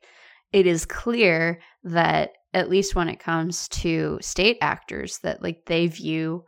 it 0.52 0.68
is 0.68 0.86
clear 0.86 1.60
that 1.84 2.32
at 2.54 2.70
least 2.70 2.96
when 2.96 3.10
it 3.10 3.20
comes 3.20 3.68
to 3.70 4.20
state 4.22 4.58
actors 4.62 5.20
that 5.24 5.42
like 5.42 5.66
they 5.66 5.88
view 5.88 6.44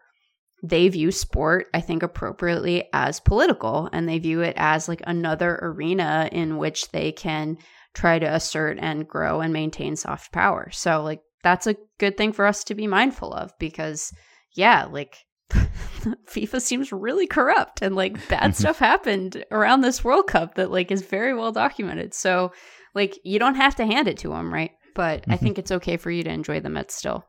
they 0.67 0.89
view 0.89 1.11
sport, 1.11 1.67
I 1.73 1.81
think, 1.81 2.01
appropriately 2.01 2.89
as 2.91 3.19
political 3.19 3.87
and 3.93 4.09
they 4.09 4.19
view 4.19 4.41
it 4.41 4.55
as 4.57 4.89
like 4.89 5.01
another 5.05 5.59
arena 5.61 6.27
in 6.31 6.57
which 6.57 6.89
they 6.89 7.11
can 7.11 7.57
try 7.93 8.17
to 8.17 8.33
assert 8.33 8.77
and 8.81 9.07
grow 9.07 9.41
and 9.41 9.53
maintain 9.53 9.95
soft 9.95 10.31
power. 10.31 10.69
So, 10.71 11.03
like, 11.03 11.21
that's 11.43 11.67
a 11.67 11.75
good 11.99 12.17
thing 12.17 12.33
for 12.33 12.45
us 12.45 12.63
to 12.65 12.75
be 12.75 12.87
mindful 12.87 13.31
of 13.31 13.51
because, 13.59 14.11
yeah, 14.53 14.85
like, 14.85 15.17
FIFA 15.51 16.61
seems 16.61 16.91
really 16.91 17.27
corrupt 17.27 17.83
and 17.83 17.95
like 17.95 18.13
bad 18.27 18.41
mm-hmm. 18.41 18.51
stuff 18.53 18.79
happened 18.79 19.45
around 19.51 19.81
this 19.81 20.03
World 20.03 20.25
Cup 20.25 20.55
that 20.55 20.71
like 20.71 20.91
is 20.91 21.03
very 21.03 21.35
well 21.35 21.51
documented. 21.51 22.15
So, 22.15 22.51
like, 22.95 23.19
you 23.23 23.37
don't 23.37 23.55
have 23.55 23.75
to 23.75 23.85
hand 23.85 24.07
it 24.07 24.17
to 24.19 24.29
them, 24.29 24.51
right? 24.51 24.71
But 24.95 25.21
mm-hmm. 25.21 25.31
I 25.31 25.37
think 25.37 25.59
it's 25.59 25.71
okay 25.71 25.97
for 25.97 26.09
you 26.09 26.23
to 26.23 26.31
enjoy 26.31 26.59
the 26.59 26.69
Mets 26.69 26.95
still. 26.95 27.23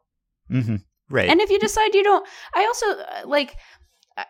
Mm-hmm. 0.50 0.76
Right. 1.08 1.28
And 1.28 1.40
if 1.40 1.50
you 1.50 1.58
decide 1.58 1.94
you 1.94 2.02
don't, 2.02 2.26
I 2.54 2.64
also 2.64 2.86
uh, 2.90 3.28
like, 3.28 3.56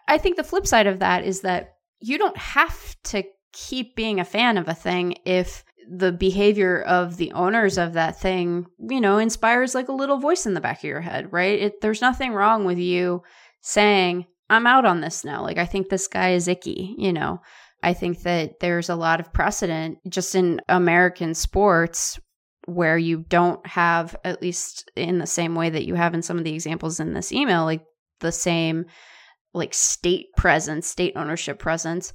I 0.09 0.18
think 0.18 0.37
the 0.37 0.45
flip 0.45 0.66
side 0.66 0.87
of 0.87 0.99
that 0.99 1.24
is 1.24 1.43
that 1.43 1.74
you 2.01 2.18
don't 2.18 2.37
have 2.37 2.97
to 3.05 3.24
keep 3.53 3.97
being 3.97 4.20
a 4.20 4.24
fan 4.24 4.59
of 4.59 4.68
a 4.68 4.74
thing 4.74 5.14
if 5.24 5.64
the 5.89 6.12
behavior 6.12 6.83
of 6.83 7.16
the 7.16 7.33
owners 7.33 7.79
of 7.79 7.93
that 7.93 8.20
thing, 8.20 8.66
you 8.91 9.01
know, 9.01 9.18
inspires 9.18 9.74
like 9.74 9.89
a 9.89 9.93
little 9.93 10.18
voice 10.18 10.45
in 10.45 10.55
the 10.55 10.61
back 10.61 10.79
of 10.79 10.85
your 10.85 11.01
head, 11.01 11.33
right? 11.33 11.61
It, 11.61 11.81
there's 11.81 12.01
nothing 12.01 12.33
wrong 12.33 12.64
with 12.64 12.79
you 12.79 13.22
saying, 13.62 14.27
I'm 14.51 14.66
out 14.66 14.85
on 14.85 15.01
this 15.01 15.24
now. 15.24 15.43
Like, 15.43 15.59
I 15.59 15.66
think 15.66 15.89
this 15.89 16.09
guy 16.09 16.33
is 16.33 16.49
icky, 16.49 16.95
you 16.99 17.12
know. 17.12 17.41
I 17.83 17.95
think 17.95 18.22
that 18.22 18.61
there's 18.61 18.89
a 18.89 18.97
lot 18.97 19.20
of 19.20 19.33
precedent 19.33 19.99
just 20.09 20.35
in 20.35 20.61
American 20.68 21.35
sports 21.35 22.18
where 22.67 22.99
you 22.99 23.25
don't 23.29 23.64
have, 23.67 24.14
at 24.25 24.43
least 24.43 24.91
in 24.97 25.19
the 25.19 25.27
same 25.27 25.55
way 25.55 25.71
that 25.71 25.87
you 25.87 25.95
have 25.95 26.14
in 26.14 26.23
some 26.23 26.39
of 26.39 26.45
the 26.45 26.55
examples 26.55 27.01
in 27.01 27.14
this 27.14 27.33
email, 27.33 27.64
like 27.64 27.85
the 28.21 28.33
same 28.33 28.85
like 29.55 29.73
state 29.73 30.27
presence, 30.37 30.87
state 30.87 31.14
ownership 31.17 31.59
presence, 31.59 32.12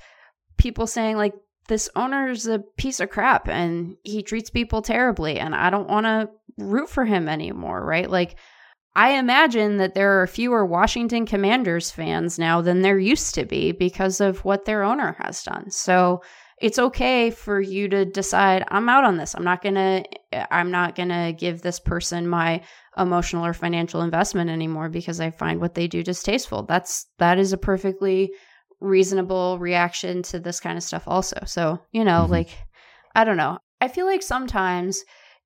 people 0.57 0.85
saying 0.85 1.17
like 1.17 1.33
this 1.67 1.89
owner's 1.95 2.47
a 2.47 2.59
piece 2.77 2.99
of 2.99 3.09
crap 3.09 3.47
and 3.47 3.95
he 4.03 4.21
treats 4.21 4.49
people 4.49 4.81
terribly 4.81 5.39
and 5.39 5.55
I 5.55 5.69
don't 5.69 5.89
want 5.89 6.05
to 6.05 6.29
root 6.57 6.89
for 6.89 7.05
him 7.05 7.29
anymore, 7.29 7.83
right? 7.83 8.09
Like 8.09 8.37
I 8.93 9.11
imagine 9.11 9.77
that 9.77 9.93
there 9.93 10.21
are 10.21 10.27
fewer 10.27 10.65
Washington 10.65 11.25
Commanders 11.25 11.89
fans 11.89 12.37
now 12.37 12.61
than 12.61 12.81
there 12.81 12.99
used 12.99 13.35
to 13.35 13.45
be 13.45 13.71
because 13.71 14.19
of 14.19 14.43
what 14.43 14.65
their 14.65 14.83
owner 14.83 15.15
has 15.19 15.43
done. 15.43 15.71
So 15.71 16.21
it's 16.61 16.79
okay 16.79 17.31
for 17.31 17.59
you 17.59 17.87
to 17.89 18.05
decide 18.05 18.63
I'm 18.69 18.87
out 18.87 19.03
on 19.03 19.17
this. 19.17 19.35
I'm 19.35 19.43
not 19.43 19.61
going 19.61 19.75
to 19.75 20.03
I'm 20.53 20.71
not 20.71 20.95
to 20.95 21.33
give 21.37 21.61
this 21.61 21.79
person 21.79 22.27
my 22.27 22.61
emotional 22.97 23.45
or 23.45 23.53
financial 23.53 24.01
investment 24.01 24.49
anymore 24.49 24.87
because 24.89 25.19
I 25.19 25.31
find 25.31 25.59
what 25.59 25.73
they 25.73 25.87
do 25.87 26.03
distasteful. 26.03 26.63
That's 26.63 27.07
that 27.17 27.39
is 27.39 27.51
a 27.51 27.57
perfectly 27.57 28.31
reasonable 28.79 29.59
reaction 29.59 30.21
to 30.23 30.39
this 30.39 30.59
kind 30.59 30.77
of 30.77 30.83
stuff 30.83 31.03
also. 31.07 31.39
So, 31.45 31.79
you 31.91 32.03
know, 32.03 32.23
mm-hmm. 32.23 32.31
like 32.31 32.49
I 33.15 33.23
don't 33.23 33.37
know. 33.37 33.57
I 33.81 33.87
feel 33.87 34.05
like 34.05 34.21
sometimes 34.21 35.03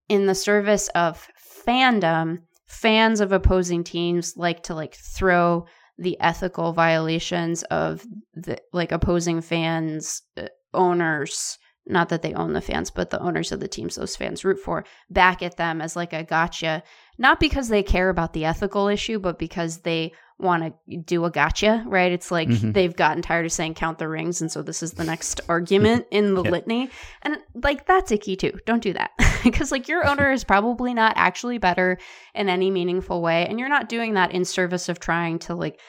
in 0.09 0.25
the 0.25 0.35
service 0.35 0.89
of 0.89 1.27
fandom, 1.65 2.39
fans 2.67 3.21
of 3.21 3.31
opposing 3.31 3.83
teams 3.83 4.35
like 4.35 4.63
to 4.63 4.75
like 4.75 4.95
throw 4.95 5.65
the 5.97 6.19
ethical 6.19 6.73
violations 6.73 7.63
of 7.63 8.05
the 8.33 8.57
like 8.73 8.91
opposing 8.91 9.41
fans 9.41 10.21
uh, 10.37 10.47
owners 10.75 11.57
not 11.87 12.09
that 12.09 12.21
they 12.21 12.33
own 12.33 12.53
the 12.53 12.61
fans, 12.61 12.89
but 12.89 13.09
the 13.09 13.21
owners 13.21 13.51
of 13.51 13.59
the 13.59 13.67
teams 13.67 13.95
those 13.95 14.15
fans 14.15 14.43
root 14.43 14.59
for, 14.59 14.85
back 15.09 15.43
at 15.43 15.57
them 15.57 15.81
as 15.81 15.95
like 15.95 16.13
a 16.13 16.23
gotcha, 16.23 16.83
not 17.17 17.39
because 17.39 17.67
they 17.67 17.83
care 17.83 18.09
about 18.09 18.33
the 18.33 18.45
ethical 18.45 18.87
issue, 18.87 19.19
but 19.19 19.37
because 19.37 19.79
they 19.79 20.11
want 20.37 20.63
to 20.63 20.97
do 20.97 21.23
a 21.23 21.31
gotcha, 21.31 21.83
right? 21.87 22.11
It's 22.11 22.31
like 22.31 22.49
mm-hmm. 22.49 22.71
they've 22.71 22.95
gotten 22.95 23.21
tired 23.21 23.45
of 23.45 23.51
saying 23.51 23.75
count 23.75 23.99
the 23.99 24.07
rings. 24.07 24.41
And 24.41 24.51
so 24.51 24.61
this 24.61 24.83
is 24.83 24.93
the 24.93 25.03
next 25.03 25.41
argument 25.49 26.07
in 26.11 26.33
the 26.33 26.43
yeah. 26.43 26.49
litany. 26.49 26.89
And 27.21 27.37
like 27.53 27.85
that's 27.85 28.11
icky 28.11 28.35
too. 28.35 28.53
Don't 28.65 28.83
do 28.83 28.93
that. 28.93 29.11
because 29.43 29.71
like 29.71 29.87
your 29.87 30.05
owner 30.07 30.31
is 30.31 30.43
probably 30.43 30.93
not 30.93 31.13
actually 31.15 31.57
better 31.57 31.99
in 32.33 32.49
any 32.49 32.69
meaningful 32.69 33.21
way. 33.21 33.45
And 33.45 33.59
you're 33.59 33.69
not 33.69 33.89
doing 33.89 34.15
that 34.15 34.31
in 34.31 34.43
service 34.43 34.89
of 34.89 34.99
trying 34.99 35.39
to 35.39 35.55
like 35.55 35.79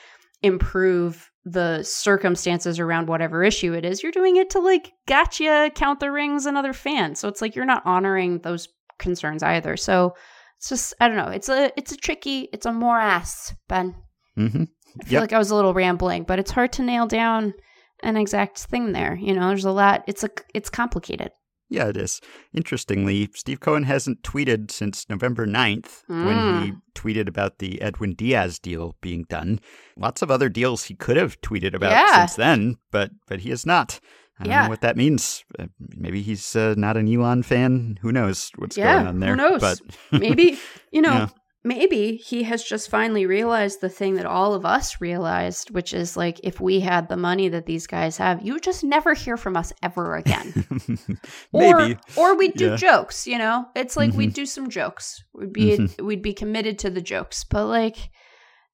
improve 0.43 1.31
the 1.47 1.81
circumstances 1.85 2.81
around 2.81 3.07
whatever 3.07 3.45
issue 3.45 3.73
it 3.73 3.85
is. 3.85 4.03
You're 4.03 4.11
doing 4.11 4.37
it 4.37 4.51
to 4.51 4.59
like 4.59 4.93
gotcha, 5.07 5.71
count 5.75 6.01
the 6.01 6.11
rings, 6.11 6.45
and 6.45 6.57
other 6.57 6.73
fans. 6.73 7.21
So 7.21 7.29
it's 7.29 7.41
like 7.41 7.55
you're 7.55 7.65
not 7.65 7.87
honoring 7.87 8.41
those 8.41 8.69
concerns 8.99 9.45
either. 9.45 9.77
So 9.77 10.15
it's 10.59 10.69
just 10.69 10.95
I 11.01 11.07
don't 11.07 11.17
know. 11.17 11.29
It's 11.29 11.49
a 11.49 11.71
it's 11.77 11.93
a 11.93 11.97
tricky. 11.97 12.49
It's 12.53 12.67
a 12.67 12.73
morass, 12.73 13.55
Ben. 13.69 13.95
Mm-hmm. 14.37 14.65
I 15.01 15.05
feel 15.05 15.13
yep. 15.13 15.21
like 15.21 15.33
I 15.33 15.39
was 15.39 15.51
a 15.51 15.55
little 15.55 15.73
rambling, 15.73 16.25
but 16.25 16.41
it's 16.41 16.51
hard 16.51 16.73
to 16.75 16.83
nail 16.83 17.07
down 17.07 17.55
an 18.03 18.17
exact 18.17 18.59
thing 18.59 18.93
there. 18.93 19.15
You 19.15 19.33
know, 19.33 19.49
there's 19.49 19.65
a 19.65 19.71
lot. 19.71 20.03
It's 20.09 20.25
a 20.25 20.31
it's 20.53 20.69
complicated. 20.69 21.31
Yeah, 21.69 21.89
it 21.89 21.97
is. 21.97 22.21
Interestingly, 22.55 23.29
Steve 23.35 23.61
Cohen 23.61 23.85
hasn't 23.85 24.23
tweeted 24.23 24.71
since 24.71 25.09
November 25.09 25.47
9th 25.47 26.05
mm. 26.09 26.25
when 26.25 26.63
he 26.63 26.71
hmm. 26.71 26.77
tweeted 26.95 27.29
about 27.29 27.59
the 27.59 27.81
Edwin 27.83 28.15
Diaz 28.15 28.59
deal 28.59 28.97
being 29.01 29.25
done. 29.29 29.61
Lots 29.97 30.23
of 30.23 30.31
other 30.31 30.49
deals 30.49 30.85
he 30.85 30.95
could 30.95 31.17
have 31.17 31.41
tweeted 31.41 31.75
about 31.75 31.91
yeah. 31.91 32.21
since 32.21 32.37
then, 32.37 32.77
but 32.91 33.11
but 33.27 33.41
he 33.41 33.51
has 33.51 33.67
not. 33.67 33.99
I 34.39 34.45
don't 34.45 34.53
yeah. 34.53 34.63
know 34.65 34.69
what 34.69 34.83
that 34.83 34.97
means. 34.97 35.45
Uh, 35.59 35.67
maybe 35.97 36.23
he's 36.23 36.55
uh, 36.55 36.75
not 36.77 36.97
an 36.97 37.13
Elon 37.13 37.43
fan. 37.43 37.99
Who 38.03 38.13
knows 38.13 38.51
what's 38.57 38.77
yeah, 38.77 38.97
going 38.97 39.07
on 39.07 39.21
there? 39.21 39.31
Who 39.31 39.37
knows? 39.37 39.61
But 39.61 39.81
maybe 40.13 40.59
you 40.93 41.03
know, 41.03 41.13
yeah 41.13 41.29
maybe 41.67 42.17
he 42.17 42.45
has 42.45 42.63
just 42.63 42.89
finally 42.89 43.27
realized 43.27 43.81
the 43.81 43.89
thing 43.89 44.15
that 44.15 44.25
all 44.27 44.55
of 44.55 44.65
us 44.65 45.01
realized, 45.01 45.71
which 45.71 45.93
is 45.93 46.17
like 46.17 46.41
if 46.43 46.61
we 46.61 46.81
had 46.81 47.09
the 47.09 47.17
money 47.17 47.49
that 47.49 47.67
these 47.67 47.87
guys 47.87 48.17
have, 48.17 48.43
you 48.43 48.53
would 48.55 48.63
just 48.63 48.85
never 48.85 49.13
hear 49.13 49.37
from 49.37 49.57
us 49.57 49.73
ever 49.83 50.17
again. 50.17 50.67
maybe. 51.53 51.99
Or, 52.17 52.33
or 52.33 52.37
we'd 52.37 52.55
do 52.55 52.71
yeah. 52.71 52.77
jokes, 52.77 53.27
you 53.27 53.39
know? 53.39 53.67
It's 53.75 53.97
like 53.97 54.11
mm-hmm. 54.11 54.19
we'd 54.19 54.35
do 54.35 54.47
some 54.47 54.71
jokes. 54.71 55.23
We'd 55.35 55.53
be 55.53 55.77
mm-hmm. 55.77 56.07
we'd 56.07 56.23
be 56.23 56.33
committed 56.33 56.79
to 56.81 56.91
the 56.91 57.03
jokes. 57.03 57.45
But 57.45 57.67
like 57.67 57.97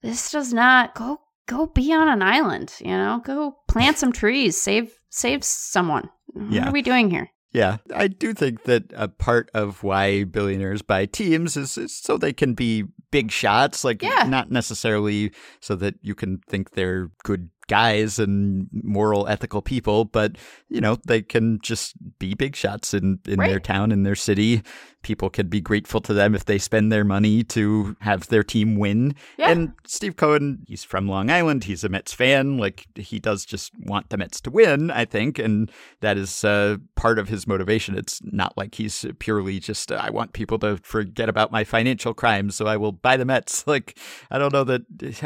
this 0.02 0.30
does 0.30 0.52
not 0.52 0.94
go 0.94 1.20
go 1.48 1.66
be 1.66 1.92
on 1.92 2.08
an 2.08 2.22
island, 2.22 2.74
you 2.80 2.88
know, 2.88 3.22
go 3.24 3.56
plant 3.68 3.98
some 3.98 4.12
trees, 4.12 4.60
save 4.60 4.92
save 5.10 5.42
someone. 5.42 6.10
What 6.26 6.52
Yeah. 6.52 6.68
are 6.68 6.72
we 6.72 6.82
doing 6.82 7.10
here? 7.10 7.30
Yeah, 7.52 7.78
I 7.94 8.08
do 8.08 8.32
think 8.32 8.64
that 8.64 8.84
a 8.96 9.08
part 9.08 9.50
of 9.52 9.82
why 9.82 10.24
billionaires 10.24 10.80
buy 10.80 11.04
teams 11.06 11.56
is, 11.56 11.76
is 11.76 11.94
so 11.94 12.16
they 12.16 12.32
can 12.32 12.54
be 12.54 12.84
big 13.10 13.30
shots, 13.30 13.84
like 13.84 14.02
Yeah. 14.02 14.24
not 14.26 14.50
necessarily 14.50 15.32
so 15.60 15.76
that 15.76 15.96
you 16.00 16.14
can 16.14 16.38
think 16.48 16.70
they're 16.70 17.10
good 17.24 17.50
guys 17.68 18.18
and 18.18 18.68
moral, 18.72 19.28
ethical 19.28 19.62
people, 19.62 20.04
but 20.06 20.36
you 20.68 20.80
know 20.80 20.96
they 21.06 21.20
can 21.22 21.58
just 21.62 21.94
be 22.18 22.34
big 22.34 22.56
shots 22.56 22.94
in 22.94 23.18
in 23.26 23.38
their 23.38 23.60
town, 23.60 23.92
in 23.92 24.02
their 24.02 24.16
city. 24.16 24.62
People 25.02 25.30
can 25.30 25.48
be 25.48 25.60
grateful 25.60 26.00
to 26.00 26.14
them 26.14 26.34
if 26.34 26.44
they 26.44 26.58
spend 26.58 26.92
their 26.92 27.04
money 27.04 27.42
to 27.44 27.96
have 28.00 28.28
their 28.28 28.42
team 28.42 28.76
win. 28.76 29.14
Yeah. 29.36 29.50
And 29.50 29.72
Steve 29.86 30.16
Cohen, 30.16 30.64
he's 30.66 30.84
from 30.84 31.08
Long 31.08 31.30
Island. 31.30 31.64
He's 31.64 31.84
a 31.84 31.88
Mets 31.88 32.12
fan. 32.12 32.58
Like 32.58 32.86
he 32.94 33.18
does 33.18 33.44
just 33.44 33.72
want 33.80 34.10
the 34.10 34.16
Mets 34.16 34.40
to 34.42 34.50
win, 34.50 34.90
I 34.90 35.04
think, 35.04 35.38
and 35.38 35.70
that 36.00 36.16
is 36.16 36.44
uh, 36.44 36.76
part 36.94 37.18
of 37.18 37.28
his 37.28 37.46
motivation. 37.46 37.96
It's 37.96 38.20
not 38.24 38.56
like 38.56 38.74
he's 38.74 39.04
purely 39.18 39.60
just 39.60 39.90
I 39.90 40.10
want 40.10 40.32
people 40.32 40.58
to 40.60 40.76
forget 40.78 41.28
about 41.28 41.52
my 41.52 41.64
financial 41.64 42.14
crimes, 42.14 42.56
so 42.56 42.66
I 42.66 42.76
will 42.76 42.92
buy 42.92 43.16
the 43.16 43.24
Mets. 43.24 43.64
Like 43.72 43.96
I 44.30 44.38
don't 44.38 44.52
know 44.52 44.64
that 44.64 44.82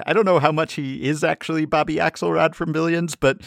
I 0.07 0.13
don't 0.13 0.25
know 0.25 0.39
how 0.39 0.53
much 0.53 0.75
he 0.75 1.09
is 1.09 1.25
actually 1.25 1.65
Bobby 1.65 1.97
Axelrod 1.97 2.55
from 2.55 2.71
Billions, 2.71 3.17
but 3.17 3.41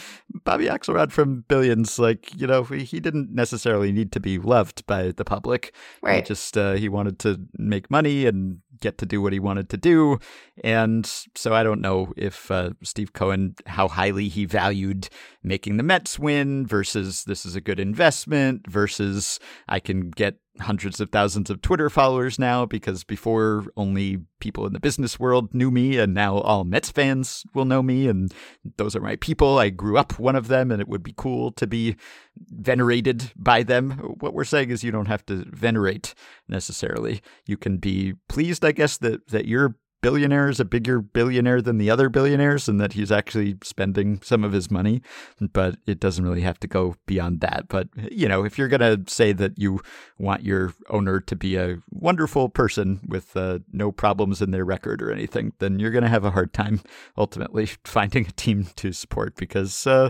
Bobby 0.43 0.65
Axelrod 0.65 1.11
from 1.11 1.45
Billions, 1.47 1.97
like 1.99 2.29
you 2.39 2.47
know, 2.47 2.63
he 2.63 2.99
didn't 2.99 3.33
necessarily 3.33 3.93
need 3.93 4.11
to 4.11 4.19
be 4.19 4.37
loved 4.37 4.85
by 4.87 5.11
the 5.11 5.23
public. 5.23 5.73
He 6.15 6.18
Right. 6.19 6.25
just 6.25 6.57
uh, 6.57 6.73
he 6.73 6.89
wanted 6.89 7.19
to 7.19 7.39
make 7.57 7.89
money 7.89 8.25
and 8.25 8.59
get 8.81 8.97
to 8.99 9.05
do 9.05 9.21
what 9.21 9.33
he 9.33 9.39
wanted 9.39 9.69
to 9.69 9.77
do, 9.77 10.19
and 10.63 11.05
so 11.35 11.53
I 11.53 11.63
don't 11.63 11.81
know 11.81 12.13
if 12.15 12.49
uh, 12.51 12.71
Steve 12.83 13.13
Cohen 13.13 13.55
how 13.65 13.87
highly 13.87 14.29
he 14.29 14.45
valued 14.45 15.09
making 15.43 15.77
the 15.77 15.83
Mets 15.83 16.19
win 16.19 16.65
versus 16.65 17.23
this 17.23 17.45
is 17.45 17.55
a 17.55 17.61
good 17.61 17.79
investment 17.79 18.69
versus 18.69 19.39
I 19.67 19.79
can 19.79 20.09
get 20.09 20.35
hundreds 20.59 20.99
of 20.99 21.09
thousands 21.09 21.49
of 21.49 21.61
Twitter 21.61 21.89
followers 21.89 22.37
now 22.37 22.65
because 22.65 23.03
before 23.05 23.65
only 23.77 24.19
people 24.41 24.65
in 24.65 24.73
the 24.73 24.79
business 24.79 25.17
world 25.17 25.53
knew 25.53 25.71
me 25.71 25.97
and 25.97 26.13
now 26.13 26.37
all 26.39 26.65
Mets 26.65 26.91
fans 26.91 27.43
will 27.53 27.65
know 27.65 27.81
me 27.81 28.07
and 28.07 28.33
those 28.77 28.95
are 28.95 29.01
my 29.01 29.15
people. 29.17 29.57
I 29.57 29.69
grew 29.69 29.97
up 29.97 30.19
one 30.19 30.35
of 30.35 30.47
them 30.47 30.71
and 30.71 30.81
it 30.81 30.89
would 30.89 31.03
be 31.03 31.13
cool 31.15 31.51
to 31.53 31.65
be 31.65 31.95
venerated 32.37 33.31
by 33.35 33.63
them. 33.63 33.91
What 34.19 34.33
we're 34.33 34.43
saying 34.43 34.69
is 34.69 34.83
you 34.83 34.91
don't 34.91 35.07
have 35.07 35.25
to 35.27 35.45
venerate 35.49 36.13
necessarily. 36.49 37.21
You 37.45 37.55
can 37.55 37.77
be 37.77 38.15
pleased, 38.27 38.65
I 38.65 38.73
guess, 38.73 38.97
that, 38.97 39.27
that 39.27 39.45
your 39.45 39.75
billionaire 40.01 40.49
is 40.49 40.59
a 40.59 40.65
bigger 40.65 41.01
billionaire 41.01 41.61
than 41.61 41.77
the 41.77 41.89
other 41.89 42.09
billionaires 42.09 42.67
and 42.69 42.79
that 42.79 42.93
he's 42.93 43.11
actually 43.11 43.57
spending 43.63 44.21
some 44.21 44.43
of 44.43 44.51
his 44.51 44.71
money. 44.71 45.01
But 45.39 45.77
it 45.85 45.99
doesn't 45.99 46.23
really 46.25 46.41
have 46.41 46.59
to 46.61 46.67
go 46.67 46.95
beyond 47.05 47.41
that. 47.41 47.67
But, 47.67 47.89
you 48.11 48.27
know, 48.27 48.43
if 48.45 48.57
you're 48.57 48.67
going 48.67 49.05
to 49.05 49.11
say 49.11 49.33
that 49.33 49.57
you 49.57 49.81
want 50.17 50.43
your 50.43 50.73
owner 50.89 51.19
to 51.19 51.35
be 51.35 51.55
a 51.55 51.77
wonderful 51.91 52.49
person 52.49 53.01
with 53.07 53.35
uh, 53.35 53.59
no 53.71 53.91
problems 53.91 54.41
in 54.41 54.51
their 54.51 54.65
record 54.65 55.01
or 55.01 55.11
anything, 55.11 55.53
then 55.59 55.79
you're 55.79 55.91
going 55.91 56.03
to 56.03 56.09
have 56.09 56.25
a 56.25 56.31
hard 56.31 56.53
time 56.53 56.81
ultimately 57.17 57.65
finding 57.83 58.25
a 58.27 58.31
team 58.31 58.67
to 58.77 58.91
support 58.93 59.35
because 59.35 59.85
uh, 59.85 60.09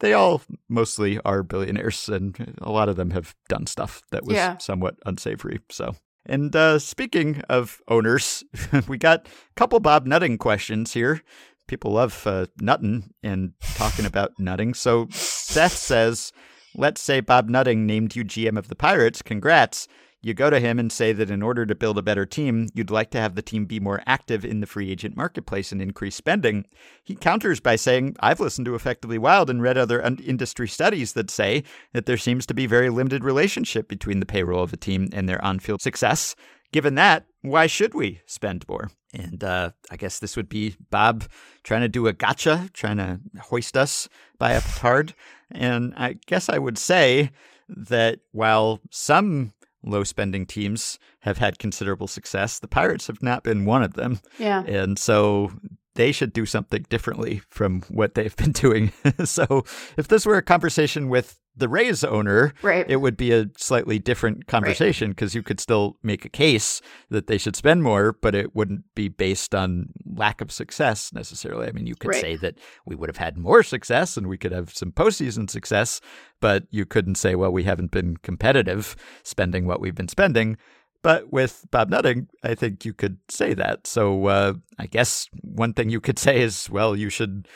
they 0.00 0.12
all 0.12 0.42
mostly 0.68 1.18
are 1.24 1.42
billionaires, 1.42 2.08
and 2.08 2.54
a 2.60 2.70
lot 2.70 2.88
of 2.88 2.96
them 2.96 3.12
have 3.12 3.34
done 3.48 3.66
stuff 3.66 4.02
that 4.10 4.24
was 4.24 4.34
Yeah. 4.36 4.58
somewhat 4.58 4.96
unsavory. 5.06 5.60
So. 5.70 5.96
And 6.26 6.54
uh, 6.54 6.78
speaking 6.78 7.42
of 7.48 7.80
owners, 7.88 8.44
we 8.88 8.98
got 8.98 9.26
a 9.26 9.54
couple 9.54 9.80
Bob 9.80 10.06
Nutting 10.06 10.38
questions 10.38 10.92
here. 10.92 11.22
People 11.66 11.92
love 11.92 12.26
uh, 12.26 12.46
nutting 12.60 13.12
and 13.22 13.52
talking 13.74 14.06
about 14.06 14.32
nutting. 14.38 14.74
So 14.74 15.08
Seth 15.10 15.76
says, 15.76 16.32
let's 16.76 17.00
say 17.00 17.20
Bob 17.20 17.48
Nutting 17.48 17.86
named 17.86 18.14
you 18.14 18.24
GM 18.24 18.56
of 18.58 18.68
the 18.68 18.76
Pirates. 18.76 19.22
Congrats. 19.22 19.88
You 20.26 20.34
go 20.34 20.50
to 20.50 20.58
him 20.58 20.80
and 20.80 20.90
say 20.90 21.12
that 21.12 21.30
in 21.30 21.40
order 21.40 21.64
to 21.64 21.74
build 21.76 21.98
a 21.98 22.02
better 22.02 22.26
team, 22.26 22.66
you'd 22.74 22.90
like 22.90 23.12
to 23.12 23.20
have 23.20 23.36
the 23.36 23.42
team 23.42 23.64
be 23.64 23.78
more 23.78 24.02
active 24.08 24.44
in 24.44 24.58
the 24.58 24.66
free 24.66 24.90
agent 24.90 25.16
marketplace 25.16 25.70
and 25.70 25.80
increase 25.80 26.16
spending. 26.16 26.66
He 27.04 27.14
counters 27.14 27.60
by 27.60 27.76
saying, 27.76 28.16
I've 28.18 28.40
listened 28.40 28.64
to 28.64 28.74
Effectively 28.74 29.18
Wild 29.18 29.48
and 29.48 29.62
read 29.62 29.78
other 29.78 30.00
industry 30.00 30.66
studies 30.66 31.12
that 31.12 31.30
say 31.30 31.62
that 31.92 32.06
there 32.06 32.16
seems 32.16 32.44
to 32.46 32.54
be 32.54 32.66
very 32.66 32.90
limited 32.90 33.22
relationship 33.22 33.86
between 33.86 34.18
the 34.18 34.26
payroll 34.26 34.64
of 34.64 34.72
a 34.72 34.76
team 34.76 35.08
and 35.12 35.28
their 35.28 35.42
on 35.44 35.60
field 35.60 35.80
success. 35.80 36.34
Given 36.72 36.96
that, 36.96 37.26
why 37.42 37.68
should 37.68 37.94
we 37.94 38.20
spend 38.26 38.68
more? 38.68 38.90
And 39.14 39.44
uh, 39.44 39.70
I 39.92 39.96
guess 39.96 40.18
this 40.18 40.36
would 40.36 40.48
be 40.48 40.74
Bob 40.90 41.22
trying 41.62 41.82
to 41.82 41.88
do 41.88 42.08
a 42.08 42.12
gotcha, 42.12 42.68
trying 42.72 42.96
to 42.96 43.20
hoist 43.42 43.76
us 43.76 44.08
by 44.40 44.54
a 44.54 44.60
petard. 44.60 45.14
And 45.52 45.94
I 45.96 46.16
guess 46.26 46.48
I 46.48 46.58
would 46.58 46.78
say 46.78 47.30
that 47.68 48.20
while 48.32 48.80
some 48.90 49.52
low 49.84 50.04
spending 50.04 50.46
teams 50.46 50.98
have 51.20 51.38
had 51.38 51.58
considerable 51.58 52.08
success, 52.08 52.58
the 52.58 52.68
Pirates 52.68 53.06
have 53.06 53.22
not 53.22 53.42
been 53.42 53.64
one 53.64 53.82
of 53.82 53.94
them. 53.94 54.20
Yeah. 54.38 54.62
And 54.64 54.98
so 54.98 55.52
they 55.94 56.12
should 56.12 56.32
do 56.32 56.46
something 56.46 56.84
differently 56.88 57.42
from 57.48 57.82
what 57.88 58.14
they've 58.14 58.36
been 58.36 58.52
doing. 58.52 58.92
so 59.24 59.64
if 59.96 60.08
this 60.08 60.26
were 60.26 60.36
a 60.36 60.42
conversation 60.42 61.08
with 61.08 61.38
the 61.56 61.68
Rays 61.68 62.04
owner, 62.04 62.52
Right. 62.62 62.84
it 62.88 62.96
would 62.96 63.16
be 63.16 63.32
a 63.32 63.46
slightly 63.56 63.98
different 63.98 64.46
conversation 64.46 65.10
because 65.10 65.34
you 65.34 65.42
could 65.42 65.58
still 65.58 65.96
make 66.02 66.24
a 66.24 66.28
case 66.28 66.82
that 67.08 67.26
they 67.28 67.38
should 67.38 67.56
spend 67.56 67.82
more, 67.82 68.12
but 68.12 68.34
it 68.34 68.54
wouldn't 68.54 68.84
be 68.94 69.08
based 69.08 69.54
on 69.54 69.88
lack 70.04 70.40
of 70.40 70.52
success 70.52 71.12
necessarily. 71.12 71.66
I 71.66 71.72
mean, 71.72 71.86
you 71.86 71.94
could 71.94 72.08
Right. 72.08 72.20
say 72.20 72.36
that 72.36 72.58
we 72.84 72.94
would 72.94 73.08
have 73.08 73.16
had 73.16 73.38
more 73.38 73.62
success 73.62 74.16
and 74.16 74.26
we 74.26 74.36
could 74.36 74.52
have 74.52 74.74
some 74.74 74.92
postseason 74.92 75.48
success, 75.48 76.00
but 76.40 76.64
you 76.70 76.84
couldn't 76.84 77.14
say, 77.16 77.34
well, 77.34 77.50
we 77.52 77.64
haven't 77.64 77.90
been 77.90 78.18
competitive 78.18 78.94
spending 79.22 79.66
what 79.66 79.80
we've 79.80 79.94
been 79.94 80.08
spending. 80.08 80.56
But 81.02 81.32
with 81.32 81.66
Bob 81.70 81.88
Nutting, 81.88 82.28
I 82.42 82.54
think 82.56 82.84
you 82.84 82.92
could 82.92 83.18
say 83.28 83.54
that. 83.54 83.86
So 83.86 84.26
uh, 84.26 84.54
I 84.78 84.86
guess 84.86 85.28
one 85.42 85.72
thing 85.72 85.88
you 85.88 86.00
could 86.00 86.18
say 86.26 86.42
is, 86.42 86.68
well, 86.68 86.96
you 86.96 87.10
should 87.10 87.46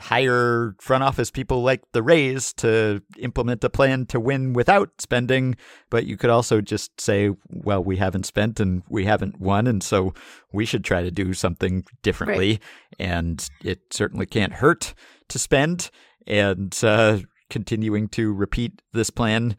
hire 0.00 0.74
front 0.80 1.04
office 1.04 1.30
people 1.30 1.62
like 1.62 1.82
the 1.92 2.02
Rays 2.02 2.52
to 2.54 3.02
implement 3.18 3.62
a 3.62 3.70
plan 3.70 4.06
to 4.06 4.18
win 4.18 4.54
without 4.54 4.90
spending. 4.98 5.56
But 5.90 6.06
you 6.06 6.16
could 6.16 6.30
also 6.30 6.60
just 6.60 7.00
say, 7.00 7.30
well, 7.48 7.84
we 7.84 7.96
haven't 7.96 8.26
spent 8.26 8.58
and 8.60 8.82
we 8.88 9.04
haven't 9.04 9.40
won. 9.40 9.66
And 9.66 9.82
so 9.82 10.14
we 10.52 10.64
should 10.64 10.84
try 10.84 11.02
to 11.02 11.10
do 11.10 11.34
something 11.34 11.84
differently. 12.02 12.60
And 12.98 13.46
it 13.62 13.80
certainly 13.90 14.26
can't 14.26 14.54
hurt 14.54 14.94
to 15.28 15.38
spend. 15.38 15.90
And 16.26 16.78
uh, 16.82 17.18
continuing 17.50 18.08
to 18.08 18.32
repeat 18.32 18.80
this 18.92 19.10
plan 19.10 19.56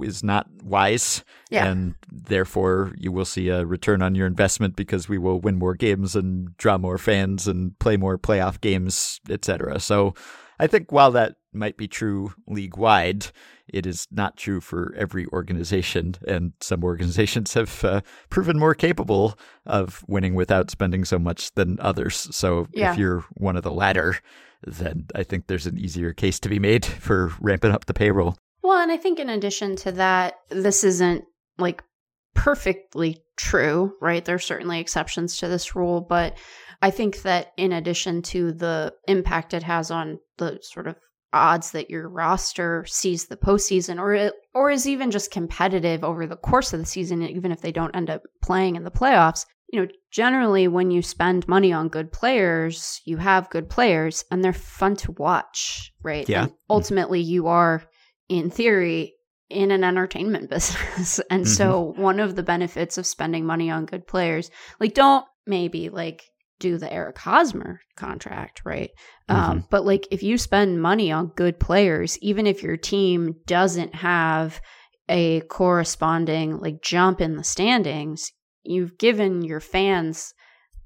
is 0.00 0.24
not 0.24 0.46
wise. 0.62 1.22
Yeah. 1.50 1.66
And 1.66 1.94
therefore, 2.10 2.94
you 2.96 3.12
will 3.12 3.24
see 3.26 3.48
a 3.50 3.66
return 3.66 4.00
on 4.00 4.14
your 4.14 4.26
investment 4.26 4.76
because 4.76 5.08
we 5.08 5.18
will 5.18 5.40
win 5.40 5.56
more 5.56 5.74
games 5.74 6.16
and 6.16 6.56
draw 6.56 6.78
more 6.78 6.98
fans 6.98 7.46
and 7.46 7.78
play 7.78 7.96
more 7.96 8.16
playoff 8.18 8.60
games, 8.60 9.20
etc. 9.28 9.78
So 9.80 10.14
I 10.58 10.66
think 10.66 10.90
while 10.92 11.10
that 11.12 11.34
might 11.52 11.76
be 11.76 11.86
true 11.86 12.32
league 12.48 12.76
wide, 12.76 13.26
it 13.68 13.86
is 13.86 14.06
not 14.10 14.36
true 14.36 14.60
for 14.60 14.94
every 14.96 15.26
organization. 15.26 16.14
And 16.26 16.52
some 16.60 16.82
organizations 16.84 17.54
have 17.54 17.84
uh, 17.84 18.00
proven 18.28 18.58
more 18.58 18.74
capable 18.74 19.38
of 19.66 20.04
winning 20.08 20.34
without 20.34 20.70
spending 20.70 21.04
so 21.04 21.18
much 21.18 21.52
than 21.54 21.78
others. 21.80 22.28
So 22.34 22.68
Yeah. 22.72 22.92
if 22.92 22.98
you're 22.98 23.24
one 23.34 23.56
of 23.56 23.62
the 23.62 23.72
latter, 23.72 24.16
then 24.66 25.06
I 25.14 25.22
think 25.22 25.46
there's 25.46 25.66
an 25.66 25.78
easier 25.78 26.12
case 26.12 26.38
to 26.40 26.48
be 26.48 26.58
made 26.58 26.84
for 26.86 27.32
ramping 27.40 27.72
up 27.72 27.86
the 27.86 27.94
payroll. 27.94 28.36
Well, 28.62 28.80
and 28.80 28.90
I 28.90 28.96
think 28.96 29.18
in 29.18 29.28
addition 29.28 29.76
to 29.76 29.92
that, 29.92 30.34
this 30.48 30.84
isn't 30.84 31.24
like 31.58 31.82
perfectly 32.34 33.22
true, 33.36 33.94
right? 34.00 34.24
There's 34.24 34.44
certainly 34.44 34.80
exceptions 34.80 35.38
to 35.38 35.48
this 35.48 35.76
rule, 35.76 36.00
but 36.00 36.36
I 36.82 36.90
think 36.90 37.22
that 37.22 37.52
in 37.56 37.72
addition 37.72 38.22
to 38.22 38.52
the 38.52 38.94
impact 39.06 39.54
it 39.54 39.62
has 39.62 39.90
on 39.90 40.18
the 40.38 40.58
sort 40.62 40.86
of 40.86 40.96
odds 41.32 41.72
that 41.72 41.90
your 41.90 42.08
roster 42.08 42.84
sees 42.86 43.26
the 43.26 43.36
postseason 43.36 43.98
or 43.98 44.14
it, 44.14 44.34
or 44.54 44.70
is 44.70 44.86
even 44.86 45.10
just 45.10 45.30
competitive 45.30 46.04
over 46.04 46.26
the 46.26 46.36
course 46.36 46.72
of 46.72 46.80
the 46.80 46.86
season, 46.86 47.22
even 47.22 47.52
if 47.52 47.60
they 47.60 47.72
don't 47.72 47.94
end 47.94 48.08
up 48.08 48.22
playing 48.42 48.76
in 48.76 48.84
the 48.84 48.90
playoffs. 48.90 49.44
You 49.72 49.80
know, 49.80 49.88
generally 50.12 50.68
when 50.68 50.90
you 50.90 51.02
spend 51.02 51.48
money 51.48 51.72
on 51.72 51.88
good 51.88 52.12
players, 52.12 53.00
you 53.04 53.16
have 53.16 53.50
good 53.50 53.68
players 53.68 54.24
and 54.30 54.44
they're 54.44 54.52
fun 54.52 54.96
to 54.96 55.12
watch, 55.12 55.92
right? 56.02 56.28
Yeah. 56.28 56.44
And 56.44 56.52
ultimately 56.70 57.20
you 57.20 57.48
are 57.48 57.82
in 58.28 58.50
theory 58.50 59.14
in 59.50 59.70
an 59.70 59.84
entertainment 59.84 60.50
business. 60.50 61.20
and 61.30 61.48
so 61.48 61.92
one 61.96 62.20
of 62.20 62.36
the 62.36 62.42
benefits 62.42 62.98
of 62.98 63.06
spending 63.06 63.44
money 63.46 63.70
on 63.70 63.86
good 63.86 64.06
players, 64.06 64.50
like 64.80 64.94
don't 64.94 65.24
maybe 65.46 65.88
like 65.88 66.22
do 66.60 66.78
the 66.78 66.92
Eric 66.92 67.18
Hosmer 67.18 67.80
contract, 67.96 68.62
right? 68.64 68.90
Um, 69.28 69.66
but 69.70 69.84
like 69.84 70.06
if 70.10 70.22
you 70.22 70.38
spend 70.38 70.80
money 70.80 71.10
on 71.10 71.32
good 71.36 71.58
players, 71.58 72.18
even 72.18 72.46
if 72.46 72.62
your 72.62 72.76
team 72.76 73.34
doesn't 73.46 73.94
have 73.96 74.60
a 75.08 75.40
corresponding 75.42 76.58
like 76.58 76.80
jump 76.82 77.20
in 77.20 77.36
the 77.36 77.44
standings, 77.44 78.32
you've 78.64 78.98
given 78.98 79.42
your 79.42 79.60
fans 79.60 80.34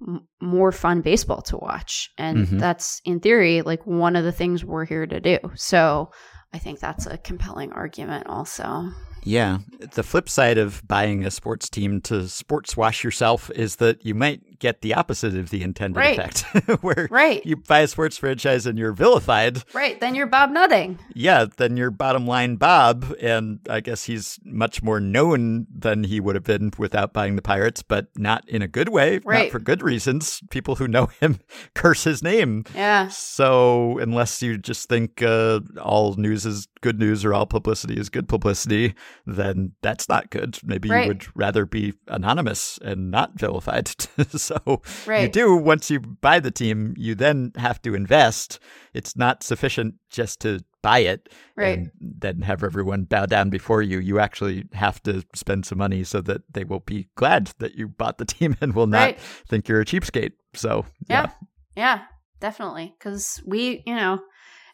m- 0.06 0.26
more 0.40 0.70
fun 0.72 1.00
baseball 1.00 1.42
to 1.42 1.56
watch. 1.56 2.10
And 2.18 2.46
Mhm. 2.46 2.58
that's, 2.60 3.00
in 3.04 3.20
theory, 3.20 3.62
like 3.62 3.86
one 3.86 4.14
of 4.16 4.24
the 4.24 4.32
things 4.32 4.64
we're 4.64 4.84
here 4.86 5.06
to 5.06 5.20
do. 5.20 5.38
So 5.54 6.10
I 6.52 6.58
think 6.58 6.78
that's 6.80 7.06
a 7.06 7.18
compelling 7.18 7.72
argument, 7.72 8.26
also. 8.28 8.90
Yeah. 9.24 9.58
The 9.92 10.02
flip 10.04 10.28
side 10.28 10.56
of 10.56 10.86
buying 10.86 11.24
a 11.24 11.30
sports 11.30 11.68
team 11.68 12.00
to 12.02 12.28
sports 12.28 12.76
wash 12.76 13.02
yourself 13.04 13.50
is 13.54 13.76
that 13.76 14.06
you 14.06 14.14
might 14.14 14.40
get 14.59 14.80
the 14.80 14.94
opposite 14.94 15.36
of 15.36 15.50
the 15.50 15.62
intended 15.62 15.98
Right. 15.98 16.18
effect, 16.18 16.40
where 16.82 17.09
Right. 17.11 17.44
you 17.46 17.56
buy 17.56 17.80
a 17.80 17.88
sports 17.88 18.16
franchise 18.18 18.66
and 18.66 18.78
you're 18.78 18.92
vilified. 18.92 19.62
Right. 19.74 19.98
Then 20.00 20.14
you're 20.14 20.26
Bob 20.26 20.50
Nutting. 20.50 20.98
Yeah, 21.14 21.46
then 21.56 21.76
your 21.76 21.90
bottom 21.90 22.26
line 22.26 22.56
Bob, 22.56 23.14
and 23.20 23.61
I 23.68 23.80
guess 23.80 24.04
he's 24.04 24.38
much 24.44 24.82
more 24.82 25.00
known 25.00 25.66
than 25.74 26.04
he 26.04 26.20
would 26.20 26.34
have 26.34 26.44
been 26.44 26.70
without 26.78 27.12
buying 27.12 27.36
the 27.36 27.42
Pirates, 27.42 27.82
but 27.82 28.09
not 28.16 28.48
in 28.48 28.62
a 28.62 28.68
good 28.68 28.88
way, 28.88 29.14
not 29.16 29.24
Right. 29.26 29.52
for 29.52 29.59
good 29.59 29.82
reasons. 29.82 30.40
People 30.50 30.76
who 30.76 30.88
know 30.88 31.06
him 31.20 31.38
curse 31.74 32.04
his 32.04 32.22
name. 32.22 32.64
Yeah. 32.74 33.09
So 33.09 33.98
unless 33.98 34.42
you 34.42 34.59
just 34.59 34.88
think 34.88 35.22
uh, 35.22 35.61
all 35.80 36.14
news 36.16 36.44
is 36.46 36.68
good 36.80 36.98
news 36.98 37.24
or 37.24 37.34
all 37.34 37.46
publicity 37.46 37.94
is 37.98 38.09
good 38.09 38.28
publicity, 38.28 38.94
then 39.26 39.72
that's 39.82 40.09
not 40.09 40.30
good. 40.30 40.59
Maybe 40.64 40.88
Right. 40.88 41.02
you 41.02 41.09
would 41.09 41.26
rather 41.36 41.66
be 41.66 41.94
anonymous 42.06 42.78
and 42.82 43.11
not 43.11 43.38
vilified. 43.38 43.90
so 44.49 44.82
you 45.22 45.28
do 45.28 45.55
once 45.57 45.90
you 45.90 46.01
buy 46.01 46.40
the 46.40 46.51
team, 46.51 46.94
you 46.96 47.14
then 47.14 47.53
have 47.57 47.80
to 47.82 47.94
invest. 47.94 48.59
It's 48.94 49.16
not 49.16 49.42
sufficient 49.42 49.94
just 50.11 50.40
to 50.40 50.61
buy 50.82 51.01
it 51.01 51.28
Right. 51.57 51.78
and 51.78 51.90
then 52.01 52.42
have 52.42 52.62
everyone 52.62 53.03
bow 53.05 53.26
down 53.26 53.51
before 53.51 53.82
you. 53.82 53.99
You 53.99 54.20
actually 54.20 54.64
have 54.72 55.03
to 55.03 55.22
spend 55.34 55.66
some 55.66 55.78
money 55.78 56.05
so 56.05 56.20
that 56.22 56.42
they 56.53 56.64
will 56.64 56.80
be 56.80 57.09
glad 57.16 57.51
that 57.59 57.74
you 57.74 57.88
bought 57.88 58.18
the 58.18 58.24
team 58.34 58.57
and 58.61 58.74
will 58.74 58.86
not 58.86 58.99
Right. 58.99 59.20
think 59.49 59.68
you're 59.68 59.80
a 59.80 59.84
cheapskate. 59.84 60.32
So 60.55 60.86
Yeah. 61.09 61.30
Yeah, 61.76 62.03
definitely. 62.40 62.94
Cause 63.01 63.40
we, 63.46 63.82
you 63.86 63.94
know, 63.94 64.20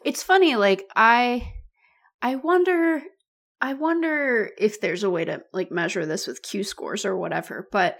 it's 0.03 0.23
funny, 0.23 0.55
like 0.55 0.83
I 0.95 1.51
I 2.21 2.35
wonder 2.35 3.01
I 3.61 3.73
wonder 3.73 4.51
if 4.59 4.79
there's 4.81 5.03
a 5.03 5.09
way 5.09 5.25
to 5.25 5.41
like 5.53 5.71
measure 5.71 6.05
this 6.05 6.27
with 6.27 6.43
Q 6.43 6.63
scores 6.63 7.05
or 7.05 7.17
whatever. 7.17 7.67
But 7.71 7.97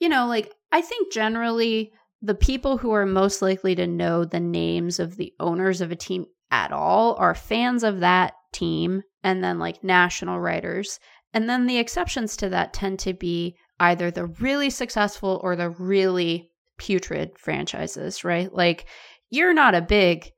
you 0.00 0.08
know, 0.08 0.26
like 0.26 0.52
I 0.72 0.80
think 0.80 1.12
generally 1.12 1.92
the 2.22 2.34
people 2.34 2.78
who 2.78 2.92
are 2.92 3.06
most 3.06 3.42
likely 3.42 3.74
to 3.74 3.86
know 3.86 4.24
the 4.24 4.40
names 4.40 4.98
of 4.98 5.16
the 5.16 5.32
owners 5.40 5.80
of 5.80 5.90
a 5.92 5.96
team 5.96 6.26
at 6.50 6.72
all 6.72 7.14
are 7.16 7.34
fans 7.34 7.82
of 7.82 8.00
that 8.00 8.34
team 8.52 9.02
and 9.22 9.42
then 9.42 9.58
like 9.58 9.84
national 9.84 10.40
writers. 10.40 10.98
And 11.32 11.48
then 11.48 11.66
the 11.66 11.78
exceptions 11.78 12.36
to 12.38 12.48
that 12.50 12.72
tend 12.72 12.98
to 13.00 13.12
be 13.12 13.56
either 13.80 14.10
the 14.10 14.26
really 14.26 14.70
successful 14.70 15.40
or 15.42 15.56
the 15.56 15.70
really 15.70 16.50
putrid 16.78 17.38
franchises, 17.38 18.24
right? 18.24 18.52
Like 18.52 18.86
you're 19.30 19.54
not 19.54 19.74
a 19.74 19.82
big 19.82 20.30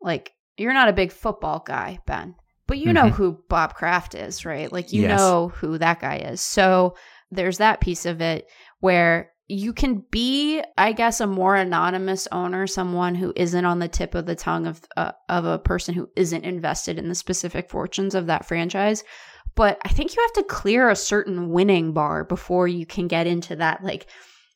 like 0.00 0.32
you're 0.58 0.74
not 0.74 0.88
a 0.88 0.92
big 0.92 1.10
football 1.12 1.62
guy, 1.66 1.98
Ben. 2.06 2.34
But 2.66 2.78
you 2.78 2.92
know 2.92 3.06
Mhm. 3.06 3.12
who 3.14 3.38
Bob 3.48 3.74
Kraft 3.74 4.14
is, 4.14 4.44
right? 4.44 4.70
Like 4.70 4.92
you 4.92 5.02
Yes. 5.02 5.18
know 5.18 5.48
who 5.48 5.78
that 5.78 6.00
guy 6.00 6.16
is. 6.18 6.40
So 6.40 6.94
there's 7.30 7.58
that 7.58 7.80
piece 7.80 8.04
of 8.06 8.20
it 8.20 8.46
where 8.82 9.30
you 9.48 9.72
can 9.72 10.02
be 10.10 10.62
i 10.78 10.92
guess 10.92 11.20
a 11.20 11.26
more 11.26 11.56
anonymous 11.56 12.28
owner 12.32 12.66
someone 12.66 13.14
who 13.14 13.32
isn't 13.36 13.64
on 13.64 13.80
the 13.80 13.88
tip 13.88 14.14
of 14.14 14.24
the 14.26 14.36
tongue 14.36 14.66
of 14.66 14.80
uh, 14.96 15.12
of 15.28 15.44
a 15.44 15.58
person 15.58 15.94
who 15.94 16.08
isn't 16.16 16.44
invested 16.44 16.98
in 16.98 17.08
the 17.08 17.14
specific 17.14 17.68
fortunes 17.70 18.14
of 18.14 18.26
that 18.26 18.44
franchise. 18.46 19.02
But 19.54 19.78
i 19.84 19.88
think 19.88 20.14
you 20.14 20.22
have 20.22 20.44
to 20.44 20.54
clear 20.54 20.88
a 20.88 20.96
certain 20.96 21.50
winning 21.50 21.92
bar 21.92 22.24
before 22.24 22.66
you 22.68 22.86
can 22.86 23.08
get 23.08 23.26
into 23.26 23.56
that 23.56 23.82
like 23.84 24.06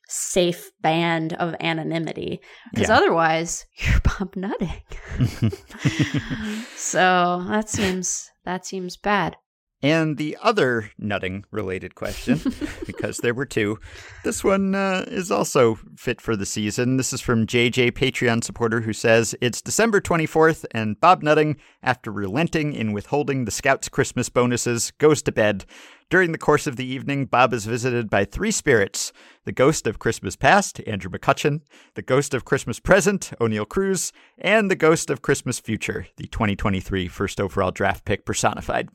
safe 0.09 0.71
band 0.81 1.33
of 1.33 1.53
anonymity. 1.59 2.39
Because 2.73 2.89
Yeah. 2.89 2.95
otherwise 2.97 3.65
you're 3.75 3.99
bob 3.99 4.35
nutting. 4.35 4.81
So 6.75 7.45
that 7.49 7.69
seems 7.69 8.29
that 8.45 8.65
seems 8.65 8.97
bad 8.97 9.35
And 9.83 10.17
the 10.17 10.35
other 10.41 10.89
nutting 10.97 11.45
related 11.51 11.93
question, 11.93 12.41
because 12.87 13.17
there 13.17 13.35
were 13.35 13.45
two, 13.45 13.77
this 14.23 14.43
one 14.43 14.73
uh, 14.73 15.05
is 15.07 15.29
also 15.29 15.77
fit 15.95 16.19
for 16.19 16.35
the 16.35 16.47
season. 16.47 16.97
This 16.97 17.13
is 17.13 17.21
from 17.21 17.45
JJ, 17.45 17.91
Patreon 17.91 18.43
supporter, 18.43 18.81
who 18.81 18.93
says 18.93 19.35
It's 19.39 19.61
December 19.61 20.01
24th, 20.01 20.65
and 20.71 20.99
Bob 20.99 21.21
Nutting, 21.21 21.57
after 21.83 22.11
relenting 22.11 22.73
in 22.73 22.91
withholding 22.91 23.45
the 23.45 23.51
Scouts' 23.51 23.87
Christmas 23.87 24.29
bonuses, 24.29 24.91
goes 24.97 25.21
to 25.21 25.31
bed. 25.31 25.65
During 26.09 26.31
the 26.31 26.37
course 26.39 26.65
of 26.65 26.77
the 26.77 26.85
evening, 26.85 27.25
Bob 27.25 27.53
is 27.53 27.65
visited 27.65 28.09
by 28.09 28.25
three 28.25 28.51
spirits 28.51 29.11
the 29.43 29.51
ghost 29.51 29.85
of 29.85 29.99
Christmas 29.99 30.35
past, 30.35 30.81
Andrew 30.87 31.11
McCutchen, 31.11 31.61
the 31.93 32.01
ghost 32.01 32.33
of 32.33 32.45
Christmas 32.45 32.79
present, 32.79 33.31
Oneil 33.39 33.67
Cruz, 33.67 34.11
and 34.37 34.71
the 34.71 34.75
ghost 34.75 35.09
of 35.09 35.21
Christmas 35.21 35.59
future, 35.59 36.07
the 36.17 36.27
2023 36.27 37.07
first 37.07 37.39
overall 37.39 37.71
draft 37.71 38.05
pick 38.05 38.25
personified. 38.25 38.89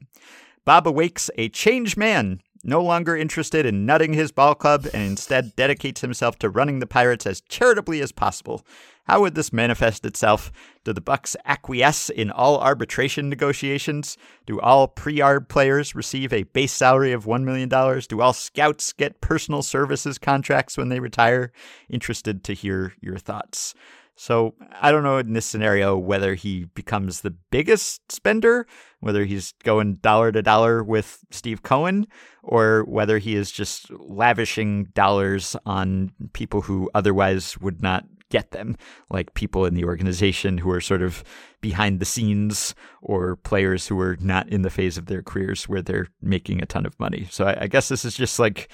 Bob 0.64 0.86
awakes 0.86 1.28
a 1.36 1.48
changed 1.48 1.96
man, 1.96 2.40
no 2.62 2.80
longer 2.80 3.16
interested 3.16 3.66
in 3.66 3.84
nutting 3.84 4.12
his 4.12 4.30
ball 4.30 4.54
club 4.54 4.86
and 4.94 5.02
instead 5.02 5.56
dedicates 5.56 6.00
himself 6.02 6.38
to 6.38 6.48
running 6.48 6.78
the 6.78 6.86
Pirates 6.86 7.26
as 7.26 7.40
charitably 7.40 8.00
as 8.00 8.12
possible. 8.12 8.64
How 9.08 9.20
would 9.22 9.34
this 9.34 9.52
manifest 9.52 10.06
itself? 10.06 10.52
Do 10.84 10.92
the 10.92 11.00
Bucs 11.00 11.34
acquiesce 11.44 12.08
in 12.08 12.30
all 12.30 12.60
arbitration 12.60 13.28
negotiations? 13.28 14.16
Do 14.46 14.60
all 14.60 14.86
pre-arb 14.86 15.48
players 15.48 15.96
receive 15.96 16.32
a 16.32 16.44
base 16.44 16.72
salary 16.72 17.10
of 17.10 17.24
$1 17.24 17.42
million? 17.42 17.68
Do 17.68 18.20
all 18.20 18.32
scouts 18.32 18.92
get 18.92 19.20
personal 19.20 19.62
services 19.62 20.18
contracts 20.18 20.78
when 20.78 20.88
they 20.88 21.00
retire? 21.00 21.50
Interested 21.90 22.44
to 22.44 22.54
hear 22.54 22.94
your 23.00 23.18
thoughts. 23.18 23.74
So 24.14 24.54
I 24.80 24.92
don't 24.92 25.02
know 25.02 25.18
in 25.18 25.32
this 25.32 25.46
scenario 25.46 25.96
whether 25.96 26.34
he 26.34 26.64
becomes 26.74 27.22
the 27.22 27.30
biggest 27.50 28.12
spender, 28.12 28.66
whether 29.00 29.24
he's 29.24 29.54
going 29.64 29.96
dollar 29.96 30.30
to 30.32 30.42
dollar 30.42 30.84
with 30.84 31.24
Steve 31.30 31.62
Cohen, 31.62 32.06
or 32.42 32.84
whether 32.84 33.18
he 33.18 33.34
is 33.34 33.50
just 33.50 33.90
lavishing 33.90 34.84
dollars 34.94 35.56
on 35.64 36.12
people 36.34 36.62
who 36.62 36.90
otherwise 36.94 37.58
would 37.58 37.82
not 37.82 38.04
get 38.32 38.50
them, 38.50 38.76
like 39.10 39.34
people 39.34 39.66
in 39.66 39.74
the 39.74 39.84
organization 39.84 40.58
who 40.58 40.70
are 40.70 40.80
sort 40.80 41.02
of 41.02 41.22
behind 41.60 42.00
the 42.00 42.06
scenes 42.06 42.74
or 43.02 43.36
players 43.36 43.86
who 43.86 44.00
are 44.00 44.16
not 44.20 44.48
in 44.48 44.62
the 44.62 44.70
phase 44.70 44.96
of 44.96 45.06
their 45.06 45.22
careers 45.22 45.68
where 45.68 45.82
they're 45.82 46.08
making 46.22 46.62
a 46.62 46.66
ton 46.66 46.86
of 46.86 46.98
money. 46.98 47.28
So 47.30 47.44
I, 47.44 47.62
I 47.62 47.66
guess 47.66 47.88
this 47.88 48.06
is 48.06 48.14
just 48.14 48.38
like 48.38 48.70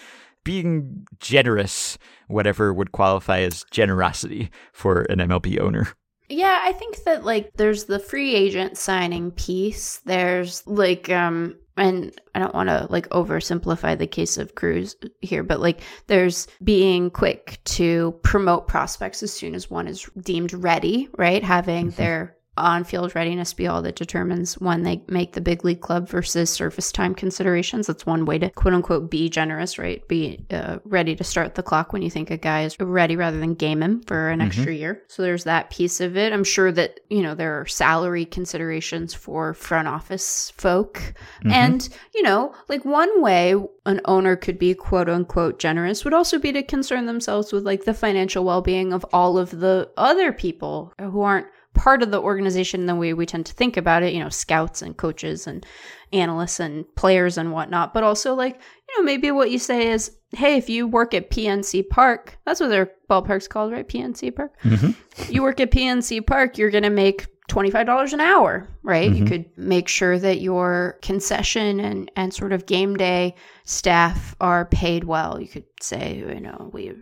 being 0.48 1.06
generous, 1.20 1.98
whatever 2.26 2.72
would 2.72 2.90
qualify 2.90 3.40
as 3.40 3.66
generosity 3.70 4.50
for 4.72 5.02
an 5.02 5.18
MLB 5.18 5.60
owner. 5.60 5.88
Yeah, 6.30 6.58
I 6.62 6.72
think 6.72 7.04
that 7.04 7.22
like 7.22 7.52
there's 7.56 7.84
the 7.84 7.98
free 7.98 8.34
agent 8.34 8.78
signing 8.78 9.30
piece. 9.30 9.98
There's 10.06 10.66
like 10.66 11.10
um 11.10 11.56
and 11.76 12.18
I 12.34 12.38
don't 12.38 12.54
want 12.54 12.70
to 12.70 12.86
like 12.88 13.10
oversimplify 13.10 13.98
the 13.98 14.06
case 14.06 14.38
of 14.38 14.54
Cruz 14.54 14.96
here, 15.20 15.42
but 15.42 15.60
like 15.60 15.82
there's 16.06 16.46
being 16.64 17.10
quick 17.10 17.60
to 17.64 18.18
promote 18.22 18.68
prospects 18.68 19.22
as 19.22 19.34
soon 19.34 19.54
as 19.54 19.70
one 19.70 19.86
is 19.86 20.08
deemed 20.18 20.54
ready, 20.54 21.10
right? 21.18 21.44
Having 21.44 21.90
their 21.90 22.37
on 22.58 22.84
field 22.84 23.14
readiness 23.14 23.52
be 23.52 23.66
all 23.66 23.82
that 23.82 23.96
determines 23.96 24.58
when 24.58 24.82
they 24.82 25.02
make 25.08 25.32
the 25.32 25.40
big 25.40 25.64
league 25.64 25.80
club 25.80 26.08
versus 26.08 26.50
service 26.50 26.92
time 26.92 27.14
considerations. 27.14 27.86
That's 27.86 28.06
one 28.06 28.24
way 28.24 28.38
to 28.38 28.50
quote 28.50 28.74
unquote 28.74 29.10
be 29.10 29.28
generous, 29.28 29.78
right? 29.78 30.06
Be 30.08 30.44
uh, 30.50 30.78
ready 30.84 31.16
to 31.16 31.24
start 31.24 31.54
the 31.54 31.62
clock 31.62 31.92
when 31.92 32.02
you 32.02 32.10
think 32.10 32.30
a 32.30 32.36
guy 32.36 32.64
is 32.64 32.78
ready 32.78 33.16
rather 33.16 33.38
than 33.38 33.54
game 33.54 33.82
him 33.82 34.02
for 34.02 34.28
an 34.30 34.40
extra 34.40 34.72
year. 34.72 35.02
So 35.08 35.22
there's 35.22 35.44
that 35.44 35.70
piece 35.70 36.00
of 36.00 36.16
it. 36.16 36.32
I'm 36.32 36.44
sure 36.44 36.72
that, 36.72 37.00
you 37.08 37.22
know, 37.22 37.34
there 37.34 37.60
are 37.60 37.66
salary 37.66 38.24
considerations 38.24 39.14
for 39.14 39.54
front 39.54 39.88
office 39.88 40.52
folk. 40.56 41.14
And, 41.44 41.88
you 42.14 42.22
know, 42.22 42.54
like 42.68 42.84
one 42.84 43.22
way 43.22 43.54
an 43.86 44.00
owner 44.04 44.36
could 44.36 44.58
be 44.58 44.74
quote 44.74 45.08
unquote 45.08 45.58
generous 45.58 46.04
would 46.04 46.14
also 46.14 46.38
be 46.38 46.52
to 46.52 46.62
concern 46.62 47.06
themselves 47.06 47.52
with 47.52 47.64
like 47.64 47.84
the 47.84 47.94
financial 47.94 48.44
well 48.44 48.60
being 48.60 48.92
of 48.92 49.04
all 49.12 49.38
of 49.38 49.50
the 49.50 49.90
other 49.96 50.32
people 50.32 50.92
who 51.00 51.22
aren't 51.22 51.46
part 51.78 52.02
of 52.02 52.10
the 52.10 52.20
organization 52.20 52.86
the 52.86 52.94
way 52.96 53.14
we 53.14 53.24
tend 53.24 53.46
to 53.46 53.52
think 53.52 53.76
about 53.76 54.02
it, 54.02 54.12
you 54.12 54.18
know, 54.18 54.28
scouts 54.28 54.82
and 54.82 54.96
coaches 54.96 55.46
and 55.46 55.64
analysts 56.12 56.58
and 56.58 56.84
players 56.96 57.38
and 57.38 57.52
whatnot, 57.52 57.94
but 57.94 58.02
also 58.02 58.34
like, 58.34 58.60
you 58.88 58.98
know, 58.98 59.04
maybe 59.04 59.30
what 59.30 59.52
you 59.52 59.60
say 59.60 59.88
is, 59.88 60.10
hey, 60.32 60.56
if 60.56 60.68
you 60.68 60.88
work 60.88 61.14
at 61.14 61.30
PNC 61.30 61.88
Park, 61.88 62.36
that's 62.44 62.58
what 62.58 62.70
their 62.70 62.90
ballpark's 63.08 63.46
called, 63.46 63.70
right? 63.70 63.88
PNC 63.88 64.34
Park. 64.34 64.60
Mm-hmm. 64.64 65.32
You 65.32 65.42
work 65.42 65.60
at 65.60 65.70
PNC 65.70 66.26
Park, 66.26 66.58
you're 66.58 66.70
going 66.70 66.82
to 66.82 66.90
make 66.90 67.28
$25 67.48 68.12
an 68.12 68.20
hour, 68.20 68.68
right? 68.82 69.08
You 69.08 69.18
mm-hmm. 69.18 69.26
could 69.26 69.44
make 69.56 69.86
sure 69.86 70.18
that 70.18 70.40
your 70.40 70.98
concession 71.00 71.78
and, 71.78 72.10
and 72.16 72.34
sort 72.34 72.52
of 72.52 72.66
game 72.66 72.96
day 72.96 73.36
staff 73.62 74.34
are 74.40 74.64
paid 74.64 75.04
well. 75.04 75.40
You 75.40 75.46
could 75.46 75.64
say, 75.80 76.16
you 76.16 76.40
know, 76.40 76.70
we 76.72 76.92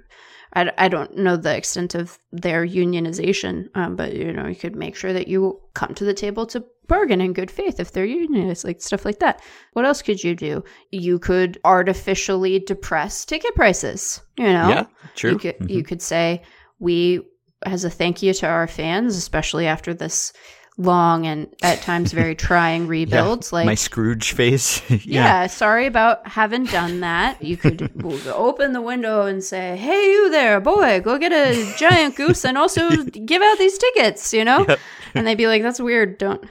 I, 0.57 0.73
I 0.79 0.89
don't 0.89 1.17
know 1.19 1.37
the 1.37 1.55
extent 1.57 1.95
of 1.95 2.19
their 2.33 2.67
unionization, 2.67 3.69
um, 3.75 3.95
but 3.95 4.15
you 4.15 4.33
know, 4.33 4.47
you 4.47 4.57
could 4.57 4.75
make 4.75 4.97
sure 4.97 5.13
that 5.13 5.29
you 5.29 5.61
come 5.75 5.95
to 5.95 6.05
the 6.05 6.15
table 6.15 6.47
to 6.47 6.65
bargain 6.89 7.21
in 7.21 7.33
good 7.33 7.51
faith 7.51 7.79
if 7.79 7.93
they're 7.93 8.05
unionized, 8.07 8.65
like 8.65 8.81
stuff 8.81 9.05
like 9.05 9.19
that. 9.19 9.43
What 9.75 9.85
else 9.85 10.03
could 10.03 10.23
you 10.25 10.35
do? 10.35 10.65
You 10.91 11.19
could 11.19 11.59
artificially 11.65 12.59
depress 12.61 13.25
ticket 13.25 13.55
prices. 13.55 14.21
You 14.39 14.47
know, 14.47 14.69
Yeah, 14.69 14.87
true. 15.15 15.33
You 15.33 15.39
could 15.39 15.59
Mhm. 15.59 15.71
you 15.71 15.83
could 15.83 16.03
say 16.03 16.43
we, 16.79 17.21
as 17.65 17.85
a 17.85 17.91
thank 17.91 18.23
you 18.23 18.33
to 18.35 18.47
our 18.47 18.67
fans, 18.67 19.17
especially 19.17 19.67
after 19.67 19.93
this 19.95 20.33
long 20.79 21.27
and 21.27 21.49
at 21.62 21.81
times 21.83 22.12
very 22.12 22.35
trying 22.49 22.87
rebuilds, 22.87 23.53
like 23.53 23.66
My 23.66 23.74
Scrooge 23.74 24.33
face. 24.33 24.83
yeah. 25.07 25.47
sorry 25.47 25.87
about 25.87 26.27
having 26.27 26.64
done 26.64 27.01
that. 27.01 27.43
You 27.43 27.57
could 27.57 27.91
open 28.27 28.72
the 28.72 28.83
window 28.83 29.22
and 29.22 29.43
say, 29.43 29.77
"Hey, 29.77 30.11
you 30.11 30.31
there, 30.31 30.61
boy, 30.61 31.01
go 31.01 31.18
get 31.18 31.33
a 31.33 31.74
giant 31.77 32.16
goose 32.16 32.45
and 32.45 32.59
also 32.59 32.91
give 33.05 33.43
out 33.43 33.59
these 33.59 33.79
tickets," 33.79 34.33
you 34.33 34.45
know? 34.45 34.66
And 35.14 35.27
they'd 35.27 35.37
be 35.37 35.47
like, 35.47 35.62
"That's 35.62 35.81
weird. 35.81 36.18
Don't. 36.18 36.45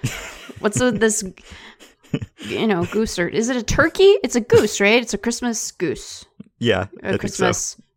What's 0.59 0.79
this? 0.79 1.23
You 2.39 2.67
know, 2.67 2.85
goose 2.85 3.19
or 3.19 3.27
is 3.27 3.49
it 3.49 3.57
a 3.57 3.63
turkey? 3.63 4.15
It's 4.23 4.35
a 4.35 4.41
goose, 4.41 4.79
right? 4.79 5.01
It's 5.01 5.13
a 5.13 5.17
Christmas 5.17 5.71
goose, 5.71 6.25
Yeah. 6.59 6.87
A 7.03 7.17
think 7.17 7.33
so. 7.33 7.51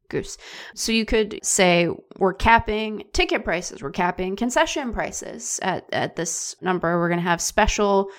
Christmas." 0.09 0.37
Goose. 0.37 0.39
So 0.75 0.93
you 0.93 1.05
could 1.05 1.39
say 1.43 1.89
we're 2.19 2.35
capping 2.35 3.05
ticket 3.13 3.45
prices, 3.45 3.83
we're 3.83 3.91
capping 3.91 4.37
concession 4.37 4.93
prices 4.93 5.61
at, 5.63 5.89
at 5.93 6.17
this 6.17 6.57
number. 6.61 6.99
We're 6.99 7.09
going 7.09 7.21
to 7.21 7.29
have 7.29 7.41
special 7.41 8.11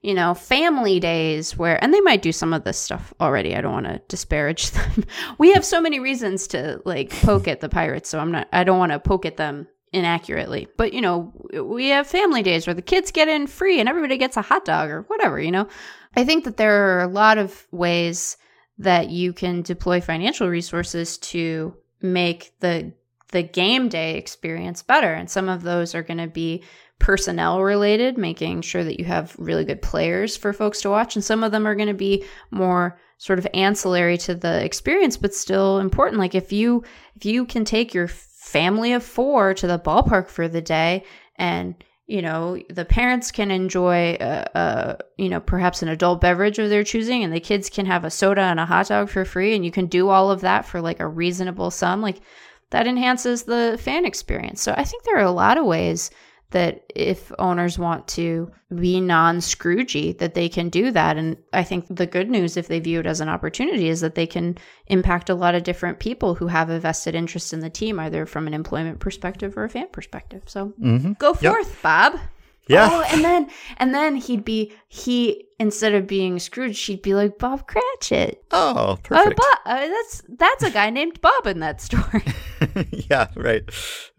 you 0.00 0.14
know, 0.14 0.32
family 0.32 1.00
days 1.00 1.58
where, 1.58 1.82
and 1.82 1.92
they 1.92 2.00
might 2.00 2.22
do 2.22 2.30
some 2.30 2.52
of 2.52 2.62
this 2.62 2.78
stuff 2.78 3.12
already. 3.20 3.56
I 3.56 3.60
don't 3.60 3.72
want 3.72 3.86
to 3.86 4.00
disparage 4.06 4.70
them. 4.72 5.04
we 5.38 5.52
have 5.52 5.64
so 5.64 5.80
many 5.80 5.98
reasons 5.98 6.46
to 6.48 6.80
like 6.84 7.10
poke 7.10 7.48
at 7.48 7.60
the 7.60 7.68
pirates, 7.68 8.08
so 8.08 8.20
I'm 8.20 8.30
not, 8.30 8.48
I 8.52 8.62
don't 8.62 8.78
want 8.78 8.92
to 8.92 9.00
poke 9.00 9.26
at 9.26 9.36
them 9.36 9.66
inaccurately. 9.92 10.68
But, 10.76 10.92
you 10.92 11.00
know, 11.00 11.32
we 11.64 11.88
have 11.88 12.06
family 12.06 12.44
days 12.44 12.66
where 12.66 12.74
the 12.74 12.82
kids 12.82 13.10
get 13.10 13.26
in 13.26 13.48
free 13.48 13.80
and 13.80 13.88
everybody 13.88 14.18
gets 14.18 14.36
a 14.36 14.42
hot 14.42 14.64
dog 14.64 14.88
or 14.88 15.02
whatever, 15.02 15.40
you 15.40 15.50
know. 15.50 15.66
I 16.16 16.24
think 16.24 16.44
that 16.44 16.58
there 16.58 16.98
are 16.98 17.02
a 17.02 17.08
lot 17.08 17.38
of 17.38 17.66
ways 17.72 18.36
that 18.78 19.10
you 19.10 19.32
can 19.32 19.62
deploy 19.62 20.00
financial 20.00 20.48
resources 20.48 21.18
to 21.18 21.76
make 22.00 22.52
the 22.60 22.92
the 23.30 23.42
game 23.42 23.88
day 23.88 24.16
experience 24.16 24.82
better. 24.82 25.12
And 25.12 25.28
some 25.28 25.50
of 25.50 25.62
those 25.62 25.94
are 25.94 26.02
going 26.02 26.18
to 26.18 26.28
be 26.28 26.62
personnel 26.98 27.62
related 27.62 28.18
making 28.18 28.62
sure 28.62 28.82
that 28.82 28.98
you 28.98 29.04
have 29.04 29.36
really 29.38 29.64
good 29.64 29.82
players 29.82 30.36
for 30.36 30.52
folks 30.52 30.80
to 30.80 30.90
watch. 30.90 31.14
And 31.14 31.24
some 31.24 31.44
of 31.44 31.52
them 31.52 31.66
are 31.66 31.74
going 31.74 31.88
to 31.88 31.94
be 31.94 32.24
more 32.50 32.98
sort 33.18 33.38
of 33.38 33.46
ancillary 33.52 34.16
to 34.16 34.34
the 34.34 34.64
experience 34.64 35.16
but 35.16 35.34
still 35.34 35.78
important. 35.78 36.18
Like 36.18 36.34
if 36.34 36.52
you 36.52 36.84
if 37.16 37.24
you 37.24 37.44
can 37.44 37.64
take 37.64 37.94
your 37.94 38.08
family 38.08 38.92
of 38.92 39.02
4 39.02 39.54
to 39.54 39.66
the 39.66 39.78
ballpark 39.78 40.28
for 40.28 40.48
the 40.48 40.62
day 40.62 41.04
and 41.36 41.74
you 42.08 42.22
know 42.22 42.58
the 42.70 42.86
parents 42.86 43.30
can 43.30 43.50
enjoy 43.50 44.16
a, 44.18 44.46
a 44.54 44.98
you 45.18 45.28
know 45.28 45.40
perhaps 45.40 45.82
an 45.82 45.88
adult 45.88 46.20
beverage 46.20 46.58
of 46.58 46.70
their 46.70 46.82
choosing 46.82 47.22
and 47.22 47.32
the 47.32 47.38
kids 47.38 47.70
can 47.70 47.86
have 47.86 48.04
a 48.04 48.10
soda 48.10 48.40
and 48.40 48.58
a 48.58 48.66
hot 48.66 48.88
dog 48.88 49.08
for 49.10 49.24
free 49.24 49.54
and 49.54 49.64
you 49.64 49.70
can 49.70 49.86
do 49.86 50.08
all 50.08 50.30
of 50.30 50.40
that 50.40 50.64
for 50.64 50.80
like 50.80 50.98
a 50.98 51.06
reasonable 51.06 51.70
sum. 51.70 52.00
Like 52.00 52.20
that 52.70 52.86
enhances 52.86 53.44
the 53.44 53.78
fan 53.80 54.04
experience. 54.04 54.60
So 54.62 54.74
i 54.76 54.82
think 54.84 55.04
there 55.04 55.18
are 55.18 55.24
a 55.24 55.30
lot 55.30 55.58
of 55.58 55.66
ways 55.66 56.10
that 56.50 56.84
if 56.94 57.30
owners 57.38 57.78
want 57.78 58.08
to 58.08 58.50
be 58.74 59.00
non-scroogey 59.00 60.16
that 60.18 60.34
they 60.34 60.48
can 60.48 60.68
do 60.68 60.90
that 60.90 61.16
and 61.16 61.36
i 61.52 61.62
think 61.62 61.84
the 61.90 62.06
good 62.06 62.28
news 62.30 62.56
if 62.56 62.68
they 62.68 62.80
view 62.80 63.00
it 63.00 63.06
as 63.06 63.20
an 63.20 63.28
opportunity 63.28 63.88
is 63.88 64.00
that 64.00 64.14
they 64.14 64.26
can 64.26 64.56
impact 64.86 65.28
a 65.30 65.34
lot 65.34 65.54
of 65.54 65.62
different 65.62 65.98
people 65.98 66.34
who 66.34 66.46
have 66.46 66.70
a 66.70 66.78
vested 66.80 67.14
interest 67.14 67.52
in 67.52 67.60
the 67.60 67.70
team 67.70 67.98
either 68.00 68.26
from 68.26 68.46
an 68.46 68.54
employment 68.54 68.98
perspective 69.00 69.56
or 69.56 69.64
a 69.64 69.68
fan 69.68 69.88
perspective 69.92 70.42
so 70.46 70.72
Mm-hmm. 70.80 71.12
go 71.18 71.36
Yep. 71.40 71.52
forth 71.52 71.82
bob 71.82 72.18
Yeah. 72.68 72.88
Oh, 72.92 73.02
and 73.12 73.24
then 73.24 73.48
and 73.78 73.94
then 73.94 74.16
he'd 74.16 74.44
be 74.44 74.72
he 74.88 75.46
instead 75.58 75.94
of 75.94 76.06
being 76.06 76.38
Scrooge, 76.38 76.76
she'd 76.76 77.00
be 77.02 77.14
like 77.14 77.38
Bob 77.38 77.66
Cratchit. 77.66 78.44
Oh, 78.52 78.92
Uh, 78.92 78.96
perfect. 78.96 79.36
Bob, 79.38 79.58
uh, 79.64 79.86
that's 79.88 80.22
that's 80.38 80.62
a 80.64 80.70
guy 80.70 80.90
named 80.90 81.18
Bob 81.22 81.46
in 81.46 81.60
that 81.60 81.80
story. 81.80 82.22
yeah, 83.10 83.28
right. 83.36 83.64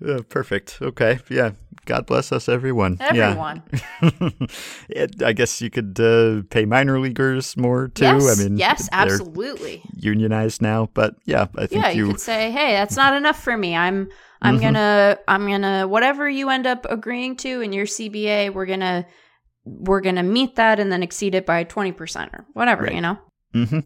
Uh, 0.06 0.22
perfect. 0.28 0.80
Okay. 0.82 1.20
Yeah. 1.30 1.52
God 1.86 2.06
bless 2.06 2.32
us, 2.32 2.48
everyone. 2.50 2.98
Everyone. 3.00 3.64
Yeah. 4.02 4.30
It- 4.90 5.24
I 5.24 5.34
guess 5.34 5.62
you 5.62 5.70
could 5.70 6.00
uh, 6.00 6.44
pay 6.50 6.66
minor 6.66 7.00
leaguers 7.00 7.56
more 7.58 7.88
too. 7.90 8.06
yes, 8.06 8.40
I 8.40 8.44
mean, 8.44 8.58
yes, 8.58 8.90
absolutely. 8.92 9.82
unionized 9.96 10.62
now, 10.62 10.90
but 10.94 11.16
yeah, 11.26 11.48
I 11.58 11.68
think 11.68 11.84
Yeah, 11.84 11.90
you, 11.92 12.06
you. 12.08 12.12
could 12.12 12.22
say, 12.22 12.52
"Hey, 12.52 12.74
that's 12.74 12.96
not 12.96 13.14
enough 13.16 13.42
for 13.42 13.56
me. 13.58 13.76
I'm 13.76 14.10
I'm 14.42 14.56
Mm-hmm. 14.56 14.64
gonna 14.64 15.18
I'm 15.28 15.48
gonna 15.48 15.88
whatever 15.88 16.30
you 16.30 16.50
end 16.50 16.66
up 16.68 16.86
agreeing 16.90 17.36
to 17.38 17.62
in 17.62 17.74
your 17.74 17.86
CBA, 17.86 18.54
we're 18.54 18.66
gonna 18.66 19.06
we're 19.66 20.02
gonna 20.02 20.24
meet 20.24 20.56
that 20.56 20.80
and 20.80 20.92
then 20.92 21.04
exceed 21.04 21.36
it 21.36 21.46
by 21.46 21.64
twenty 21.64 21.92
percent 21.92 22.32
or 22.34 22.46
whatever. 22.54 22.84
Right. 22.84 22.96
You 22.96 23.02
know." 23.02 23.18
Hmm 23.54 23.80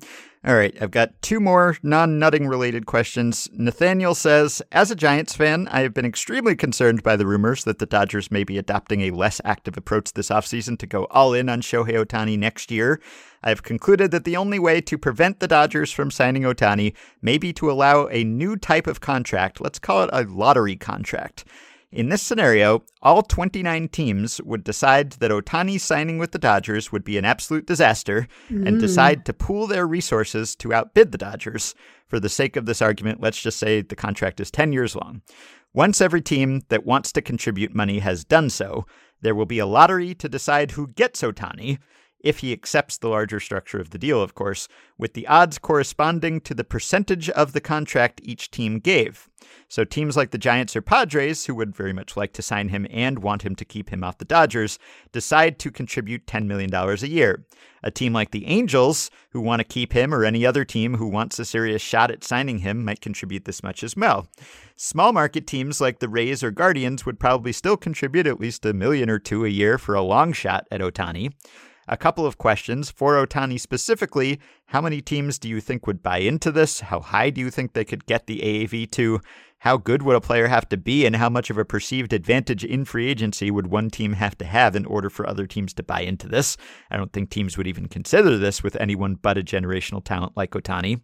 All 0.46 0.56
right, 0.56 0.76
I've 0.82 0.92
got 0.92 1.22
two 1.22 1.40
more 1.40 1.78
non 1.82 2.20
nutting 2.20 2.48
related 2.48 2.86
questions. 2.86 3.50
Nathaniel 3.54 4.14
says 4.14 4.62
As 4.74 4.92
a 4.92 4.96
Giants 4.96 5.36
fan, 5.36 5.70
I 5.72 5.82
have 5.82 5.94
been 5.94 6.06
extremely 6.06 6.54
concerned 6.54 7.02
by 7.02 7.16
the 7.16 7.26
rumors 7.26 7.64
that 7.64 7.80
the 7.80 7.86
Dodgers 7.86 8.30
may 8.30 8.44
be 8.44 8.58
adopting 8.58 9.02
a 9.02 9.12
less 9.12 9.40
active 9.46 9.78
approach 9.78 10.12
this 10.12 10.28
offseason 10.28 10.78
to 10.80 10.88
go 10.88 11.06
all 11.06 11.34
in 11.34 11.48
on 11.48 11.62
Shohei 11.62 11.94
Ohtani 11.94 12.38
next 12.38 12.72
year. 12.72 13.00
I 13.42 13.50
have 13.50 13.64
concluded 13.64 14.12
that 14.12 14.26
the 14.26 14.36
only 14.36 14.60
way 14.60 14.82
to 14.82 14.98
prevent 14.98 15.40
the 15.40 15.48
Dodgers 15.48 15.94
from 15.94 16.12
signing 16.12 16.44
Ohtani 16.44 16.94
may 17.22 17.38
be 17.38 17.54
to 17.54 17.72
allow 17.72 18.08
a 18.08 18.26
new 18.26 18.58
type 18.58 18.86
of 18.86 19.00
contract. 19.00 19.62
Let's 19.62 19.80
call 19.80 20.04
it 20.04 20.10
a 20.12 20.24
lottery 20.24 20.76
contract. 20.76 21.46
In 21.94 22.10
this 22.10 22.24
scenario, 22.24 22.84
all 23.04 23.22
29 23.22 23.88
teams 23.90 24.42
would 24.42 24.64
decide 24.64 25.12
that 25.14 25.30
Ohtani 25.30 25.80
signing 25.80 26.18
with 26.18 26.32
the 26.32 26.40
Dodgers 26.40 26.92
would 26.92 27.04
be 27.04 27.20
an 27.20 27.26
absolute 27.26 27.68
disaster 27.68 28.28
and 28.50 28.68
hmm. 28.68 28.80
decide 28.80 29.26
to 29.26 29.34
pool 29.34 29.68
their 29.68 29.86
resources 29.86 30.56
to 30.56 30.74
outbid 30.74 31.12
the 31.12 31.20
Dodgers. 31.20 31.76
For 32.08 32.20
the 32.20 32.30
sake 32.30 32.56
of 32.56 32.66
this 32.66 32.82
argument, 32.82 33.22
let's 33.22 33.40
just 33.40 33.60
say 33.60 33.82
the 33.82 33.96
contract 33.96 34.40
is 34.40 34.50
10 34.50 34.74
years 34.74 34.96
long. 34.96 35.22
Once 35.72 36.02
every 36.02 36.22
team 36.22 36.64
that 36.70 36.84
wants 36.84 37.12
to 37.12 37.22
contribute 37.22 37.76
money 37.76 38.00
has 38.00 38.26
done 38.26 38.50
so, 38.50 38.88
there 39.22 39.36
will 39.36 39.46
be 39.46 39.60
a 39.60 39.68
lottery 39.68 40.16
to 40.16 40.28
decide 40.28 40.72
who 40.72 40.88
gets 40.88 41.22
Ohtani, 41.22 41.78
if 42.24 42.40
he 42.40 42.54
accepts 42.54 42.98
the 42.98 43.10
larger 43.10 43.40
structure 43.40 43.80
of 43.80 43.90
the 43.92 43.98
deal, 43.98 44.22
of 44.22 44.34
course, 44.34 44.68
with 44.98 45.14
the 45.14 45.28
odds 45.28 45.60
corresponding 45.60 46.40
to 46.42 46.54
the 46.54 46.64
percentage 46.64 47.30
of 47.30 47.52
the 47.52 47.62
contract 47.62 48.22
each 48.24 48.50
team 48.50 48.80
gave. 48.80 49.30
So 49.68 49.84
teams 49.84 50.16
like 50.16 50.32
the 50.32 50.38
Giants 50.38 50.76
or 50.76 50.82
Padres, 50.82 51.46
who 51.46 51.56
would 51.56 51.76
very 51.76 51.92
much 51.92 52.16
like 52.16 52.32
to 52.34 52.42
sign 52.42 52.70
him 52.70 52.88
and 52.90 53.20
want 53.20 53.42
him 53.42 53.56
to 53.56 53.66
keep 53.66 53.90
him 53.90 54.04
off 54.04 54.18
the 54.18 54.26
Dodgers, 54.26 54.80
decide 55.12 55.60
to 55.60 55.72
contribute 55.72 56.26
$10 56.26 56.46
million 56.46 56.74
a 56.74 56.96
year. 57.06 57.46
A 57.84 57.92
team 57.92 58.14
like 58.14 58.32
the 58.32 58.46
Angels, 58.46 59.12
who 59.32 59.42
want 59.42 59.60
to 59.60 59.66
keep 59.66 59.92
him, 59.92 60.14
or 60.14 60.24
any 60.24 60.46
other 60.46 60.64
team 60.64 60.96
who 60.96 61.08
wants 61.08 61.38
a 61.40 61.46
serious 61.46 61.82
shot 61.82 62.10
at 62.10 62.24
signing 62.24 62.60
him, 62.60 62.86
might 62.86 63.02
contribute 63.02 63.44
this 63.44 63.62
much 63.62 63.84
as 63.84 63.98
well. 63.98 64.28
Small 64.78 65.12
market 65.12 65.46
teams 65.46 65.82
like 65.82 66.00
the 66.00 66.08
Rays 66.08 66.44
or 66.44 66.52
Guardians 66.52 67.06
would 67.06 67.20
probably 67.20 67.52
still 67.52 67.76
contribute 67.76 68.28
at 68.28 68.40
least 68.40 68.66
a 68.66 68.74
million 68.74 69.10
or 69.10 69.20
two 69.20 69.44
a 69.44 69.50
year 69.50 69.78
for 69.78 69.96
a 69.96 70.02
long 70.02 70.32
shot 70.32 70.68
at 70.72 70.80
Ohtani. 70.80 71.34
A 71.88 71.98
couple 71.98 72.26
of 72.26 72.38
questions 72.38 72.90
for 72.90 73.16
Ohtani 73.16 73.60
specifically. 73.60 74.40
How 74.68 74.80
many 74.82 75.02
teams 75.02 75.38
do 75.38 75.50
you 75.50 75.60
think 75.60 75.86
would 75.86 76.02
buy 76.02 76.20
into 76.20 76.52
this? 76.52 76.80
How 76.80 77.02
high 77.02 77.30
do 77.30 77.42
you 77.42 77.50
think 77.50 77.74
they 77.74 77.84
could 77.84 78.06
get 78.06 78.26
the 78.26 78.40
AAV 78.40 78.90
to? 78.92 79.20
How 79.64 79.78
good 79.78 80.04
would 80.04 80.18
a 80.18 80.20
player 80.20 80.48
have 80.50 80.68
to 80.70 80.78
be, 80.78 81.06
and 81.06 81.16
how 81.16 81.30
much 81.30 81.50
of 81.50 81.58
a 81.58 81.64
perceived 81.64 82.12
advantage 82.12 82.66
in 82.66 82.84
free 82.84 83.08
agency 83.08 83.50
would 83.50 83.68
one 83.68 83.90
team 83.90 84.12
have 84.12 84.38
to 84.40 84.46
have 84.46 84.76
in 84.76 84.86
order 84.86 85.10
for 85.10 85.26
other 85.26 85.48
teams 85.48 85.74
to 85.76 85.84
buy 85.84 86.02
into 86.02 86.28
this? 86.28 86.58
I 86.92 86.98
don't 86.98 87.14
think 87.14 87.30
teams 87.30 87.58
would 87.58 87.66
even 87.66 87.88
consider 87.88 88.38
this 88.38 88.62
with 88.62 88.76
anyone 88.76 89.16
but 89.16 89.38
a 89.38 89.42
generational 89.42 90.04
talent 90.04 90.36
like 90.36 90.52
Ohtani. 90.52 91.00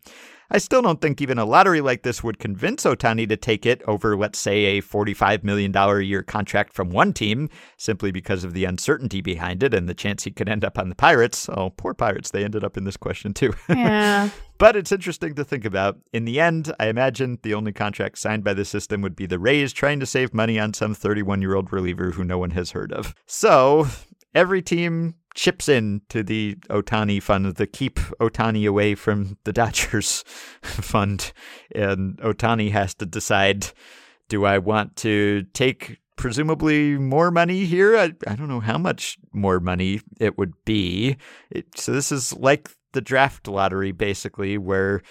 I 0.52 0.58
still 0.58 0.82
don't 0.82 1.00
think 1.00 1.22
even 1.22 1.38
a 1.38 1.46
lottery 1.46 1.80
like 1.80 2.04
this 2.04 2.22
would 2.22 2.38
convince 2.38 2.84
Ohtani 2.84 3.30
to 3.30 3.38
take 3.38 3.66
it 3.66 3.82
over, 3.88 4.18
let's 4.18 4.40
say, 4.40 4.78
a 4.78 4.82
$45 4.82 5.42
million 5.46 5.74
a 5.74 6.00
year 6.02 6.22
contract 6.22 6.74
from 6.74 6.90
one 6.90 7.14
team, 7.14 7.48
simply 7.78 8.12
because 8.12 8.44
of 8.44 8.54
the 8.54 8.66
uncertainty 8.66 9.22
behind 9.22 9.64
it 9.64 9.74
and 9.74 9.88
the 9.88 9.94
chance 9.94 10.26
he 10.26 10.32
could 10.32 10.50
end 10.50 10.66
up 10.66 10.78
on 10.78 10.90
the 10.90 10.96
Pirates. 10.96 11.48
Oh, 11.48 11.70
poor 11.70 11.94
Pirates. 11.94 12.32
They 12.32 12.44
ended 12.44 12.66
up 12.66 12.76
in 12.76 12.84
this 12.84 12.98
question 12.98 13.34
too. 13.34 13.54
Yeah. 13.70 14.32
But 14.60 14.76
it's 14.76 14.92
interesting 14.92 15.36
to 15.36 15.46
think 15.46 15.64
about. 15.64 16.00
In 16.12 16.26
the 16.26 16.40
end, 16.40 16.74
I 16.82 16.90
imagine 16.90 17.40
the 17.44 17.54
only 17.54 17.72
contract 17.72 18.18
signed 18.20 18.44
by 18.44 18.54
the 18.54 18.66
system 18.66 19.02
would 19.02 19.16
be 19.16 19.26
the 19.26 19.40
Rays 19.40 19.72
trying 19.72 20.02
to 20.02 20.06
save 20.06 20.34
money 20.34 20.60
on 20.60 20.74
some 20.74 20.94
31 20.94 21.42
year 21.42 21.56
old 21.56 21.72
reliever 21.72 22.12
who 22.12 22.26
no 22.26 22.38
one 22.38 22.52
has 22.52 22.72
heard 22.72 22.92
of. 22.92 23.16
So 23.26 23.88
every 24.36 24.62
team 24.62 25.16
chips 25.34 25.70
in 25.70 26.02
to 26.10 26.24
the 26.24 26.56
Ohtani 26.70 27.24
fund, 27.24 27.56
the 27.56 27.68
Keep 27.68 28.00
Ohtani 28.20 28.68
Away 28.68 28.96
from 28.96 29.38
the 29.46 29.54
Dodgers 29.62 30.26
fund. 30.62 31.32
And 31.74 32.18
Ohtani 32.18 32.72
has 32.72 32.94
to 32.96 33.06
decide 33.06 33.72
do 34.28 34.46
I 34.46 34.58
want 34.58 34.98
to 34.98 35.44
take 35.54 36.00
presumably 36.18 36.98
more 36.98 37.32
money 37.32 37.66
here? 37.66 37.98
I, 37.98 38.14
I 38.28 38.36
don't 38.36 38.50
know 38.50 38.60
how 38.60 38.78
much 38.78 39.18
more 39.32 39.62
money 39.62 40.02
it 40.20 40.38
would 40.38 40.54
be. 40.66 41.16
It, 41.50 41.66
so 41.76 41.94
this 41.94 42.12
is 42.12 42.34
like 42.34 42.70
the 42.94 43.02
draft 43.02 43.48
lottery, 43.48 43.92
basically, 43.92 44.58
where 44.58 45.02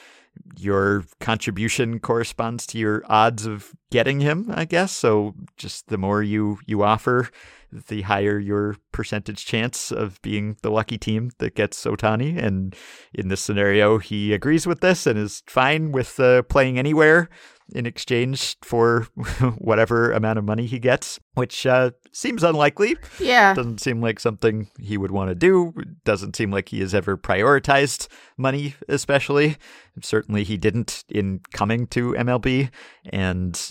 your 0.57 1.05
contribution 1.21 1.99
corresponds 1.99 2.67
to 2.67 2.79
your 2.79 3.03
odds 3.07 3.47
of 3.47 3.75
getting 3.91 4.21
him, 4.21 4.51
I 4.53 4.65
guess. 4.65 4.93
So 4.93 5.35
just 5.57 5.89
the 5.89 5.99
more 5.99 6.23
you 6.23 6.59
you 6.67 6.83
offer, 6.83 7.31
the 7.71 8.03
higher 8.03 8.39
your 8.39 8.77
percentage 8.93 9.45
chance 9.45 9.91
of 9.91 10.21
being 10.23 10.57
the 10.63 10.71
lucky 10.71 10.99
team 10.99 11.31
that 11.39 11.55
gets 11.55 11.85
Ohtani. 11.85 12.43
And 12.43 12.75
in 13.13 13.29
this 13.29 13.41
scenario, 13.41 13.99
he 13.99 14.33
agrees 14.33 14.67
with 14.67 14.81
this 14.81 15.07
and 15.07 15.19
is 15.19 15.43
fine 15.47 15.93
with 15.93 16.19
uh, 16.19 16.43
playing 16.43 16.79
anywhere 16.79 17.29
in 17.75 17.87
exchange 17.87 18.57
for 18.63 19.03
whatever 19.59 20.13
amount 20.13 20.39
of 20.39 20.45
money 20.45 20.67
he 20.67 20.79
gets, 20.79 21.21
which 21.35 21.67
uh, 21.67 21.91
seems 22.13 22.43
unlikely. 22.43 22.97
Yeah. 23.21 23.55
Doesn't 23.55 23.81
seem 23.81 24.01
like 24.01 24.21
something 24.21 24.71
he 24.81 24.97
would 24.97 25.11
want 25.11 25.29
to 25.29 25.35
do. 25.35 25.75
Doesn't 26.05 26.37
seem 26.37 26.51
like 26.51 26.71
he 26.71 26.81
has 26.81 26.95
ever 26.95 27.17
prioritized 27.17 28.09
money, 28.37 28.75
especially. 28.89 29.57
Certainly, 30.01 30.45
he 30.45 30.57
didn't 30.57 31.05
in 31.09 31.41
coming 31.53 31.87
to 31.89 32.13
MLB. 32.15 32.71
And 33.11 33.71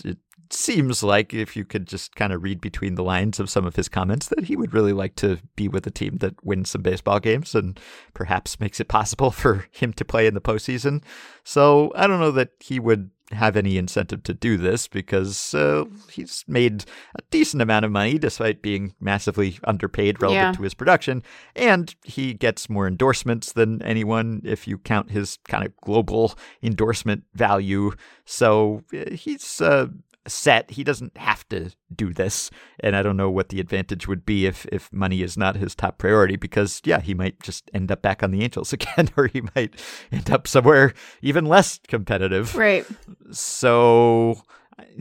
seems 0.52 1.02
like 1.02 1.34
if 1.34 1.56
you 1.56 1.64
could 1.64 1.86
just 1.86 2.14
kind 2.16 2.32
of 2.32 2.42
read 2.42 2.60
between 2.60 2.94
the 2.94 3.02
lines 3.04 3.38
of 3.40 3.50
some 3.50 3.66
of 3.66 3.76
his 3.76 3.88
comments 3.88 4.28
that 4.28 4.44
he 4.44 4.56
would 4.56 4.72
really 4.72 4.92
like 4.92 5.14
to 5.16 5.38
be 5.56 5.68
with 5.68 5.86
a 5.86 5.90
team 5.90 6.18
that 6.18 6.34
wins 6.44 6.70
some 6.70 6.82
baseball 6.82 7.20
games 7.20 7.54
and 7.54 7.78
perhaps 8.14 8.60
makes 8.60 8.80
it 8.80 8.88
possible 8.88 9.30
for 9.42 9.66
him 9.70 9.92
to 9.94 10.04
play 10.04 10.26
in 10.26 10.34
the 10.34 10.40
postseason. 10.40 11.02
So 11.44 11.92
I 11.94 12.06
don't 12.06 12.20
know 12.20 12.30
that 12.32 12.50
he 12.60 12.78
would 12.80 13.10
have 13.32 13.58
any 13.58 13.76
incentive 13.76 14.22
to 14.22 14.32
do 14.32 14.56
this 14.56 14.88
because 14.88 15.52
uh, 15.52 15.84
he's 16.10 16.46
made 16.48 16.86
a 17.14 17.20
decent 17.30 17.60
amount 17.60 17.84
of 17.84 17.90
money 17.90 18.18
despite 18.18 18.62
being 18.62 18.94
massively 19.00 19.58
underpaid 19.64 20.22
relative 20.22 20.40
Yeah. 20.42 20.52
to 20.52 20.62
his 20.62 20.72
production. 20.72 21.22
And 21.54 21.94
he 22.04 22.32
gets 22.32 22.70
more 22.70 22.86
endorsements 22.86 23.52
than 23.52 23.82
anyone 23.82 24.40
if 24.46 24.66
you 24.66 24.78
count 24.78 25.10
his 25.10 25.38
kind 25.46 25.66
of 25.66 25.76
global 25.82 26.38
endorsement 26.62 27.24
value. 27.34 27.92
So 28.24 28.82
uh, 28.94 29.10
he's 29.14 29.60
uh, 29.60 29.88
set. 30.28 30.70
He 30.72 30.84
doesn't 30.84 31.16
have 31.16 31.48
to 31.48 31.70
do 31.94 32.12
this. 32.12 32.50
And 32.80 32.96
I 32.96 33.02
don't 33.02 33.16
know 33.16 33.30
what 33.30 33.48
the 33.48 33.60
advantage 33.60 34.06
would 34.06 34.24
be 34.24 34.46
if, 34.46 34.66
if 34.66 34.92
money 34.92 35.22
is 35.22 35.36
not 35.36 35.56
his 35.56 35.74
top 35.74 35.98
priority 35.98 36.36
because, 36.36 36.80
yeah, 36.84 37.00
he 37.00 37.14
might 37.14 37.40
just 37.40 37.70
end 37.74 37.90
up 37.90 38.02
back 38.02 38.22
on 38.22 38.30
the 38.30 38.42
Angels 38.42 38.72
again, 38.72 39.08
or 39.16 39.26
he 39.26 39.42
might 39.54 39.74
end 40.12 40.30
up 40.30 40.46
somewhere 40.46 40.92
even 41.22 41.46
less 41.46 41.80
competitive. 41.88 42.54
Right. 42.54 42.86
So 43.30 44.42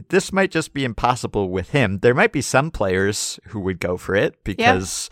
this 0.10 0.32
might 0.34 0.52
just 0.52 0.74
be 0.74 0.84
impossible 0.84 1.50
with 1.50 1.70
him. 1.70 2.00
There 2.00 2.16
might 2.16 2.32
be 2.32 2.42
some 2.42 2.72
players 2.72 3.40
who 3.48 3.60
would 3.62 3.80
go 3.80 3.98
for 3.98 4.16
it 4.16 4.44
because 4.44 5.10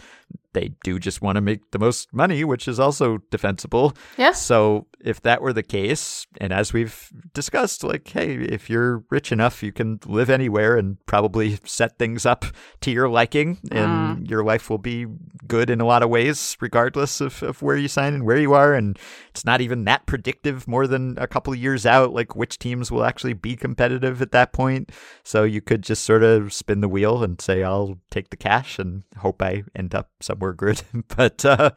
they 0.55 0.71
do 0.83 0.97
just 0.97 1.21
want 1.21 1.35
to 1.35 1.41
make 1.41 1.69
the 1.71 1.77
most 1.77 2.11
money, 2.13 2.43
which 2.43 2.67
is 2.67 2.79
also 2.79 3.19
defensible. 3.29 3.93
Yes. 4.17 4.41
So 4.41 4.87
if 4.99 5.21
that 5.21 5.41
were 5.41 5.53
the 5.53 5.61
case, 5.61 6.25
and 6.41 6.51
as 6.51 6.73
we've 6.73 7.11
discussed, 7.33 7.83
like, 7.83 8.07
hey, 8.07 8.35
if 8.35 8.69
you're 8.69 9.03
rich 9.11 9.31
enough, 9.31 9.61
you 9.61 9.71
can 9.71 9.99
live 10.07 10.29
anywhere 10.29 10.77
and 10.77 10.97
probably 11.05 11.59
set 11.65 11.99
things 11.99 12.25
up 12.25 12.45
to 12.81 12.89
your 12.89 13.09
liking, 13.09 13.59
and 13.69 13.85
ah. 13.85 14.15
your 14.23 14.43
life 14.43 14.69
will 14.69 14.79
be 14.79 15.05
good 15.45 15.69
in 15.69 15.81
a 15.81 15.85
lot 15.85 16.01
of 16.01 16.09
ways, 16.09 16.57
regardless 16.59 17.21
of, 17.21 17.43
of 17.43 17.61
where 17.61 17.77
you 17.77 17.87
sign 17.87 18.13
and 18.13 18.25
where 18.25 18.39
you 18.39 18.53
are. 18.53 18.73
And 18.73 18.97
it's 19.29 19.45
not 19.45 19.61
even 19.61 19.83
that 19.85 20.05
predictive 20.05 20.67
more 20.67 20.87
than 20.87 21.17
a 21.19 21.27
couple 21.27 21.53
of 21.53 21.59
years 21.59 21.85
out, 21.85 22.13
like 22.13 22.35
which 22.35 22.57
teams 22.57 22.91
will 22.91 23.03
actually 23.03 23.33
be 23.33 23.55
competitive 23.55 24.21
at 24.21 24.31
that 24.31 24.53
point. 24.53 24.91
So 25.23 25.43
you 25.43 25.61
could 25.61 25.83
just 25.83 26.03
sort 26.03 26.23
of 26.23 26.53
spin 26.53 26.79
the 26.79 26.89
wheel 26.89 27.23
and 27.23 27.39
say, 27.41 27.61
I'll 27.61 27.99
take 28.09 28.29
the 28.29 28.37
cash 28.37 28.79
and 28.79 29.03
hope 29.17 29.41
I 29.41 29.63
end 29.75 29.93
up 29.93 30.09
somewhere 30.21 30.44
good. 30.53 30.81
but 31.15 31.43
uh, 31.45 31.71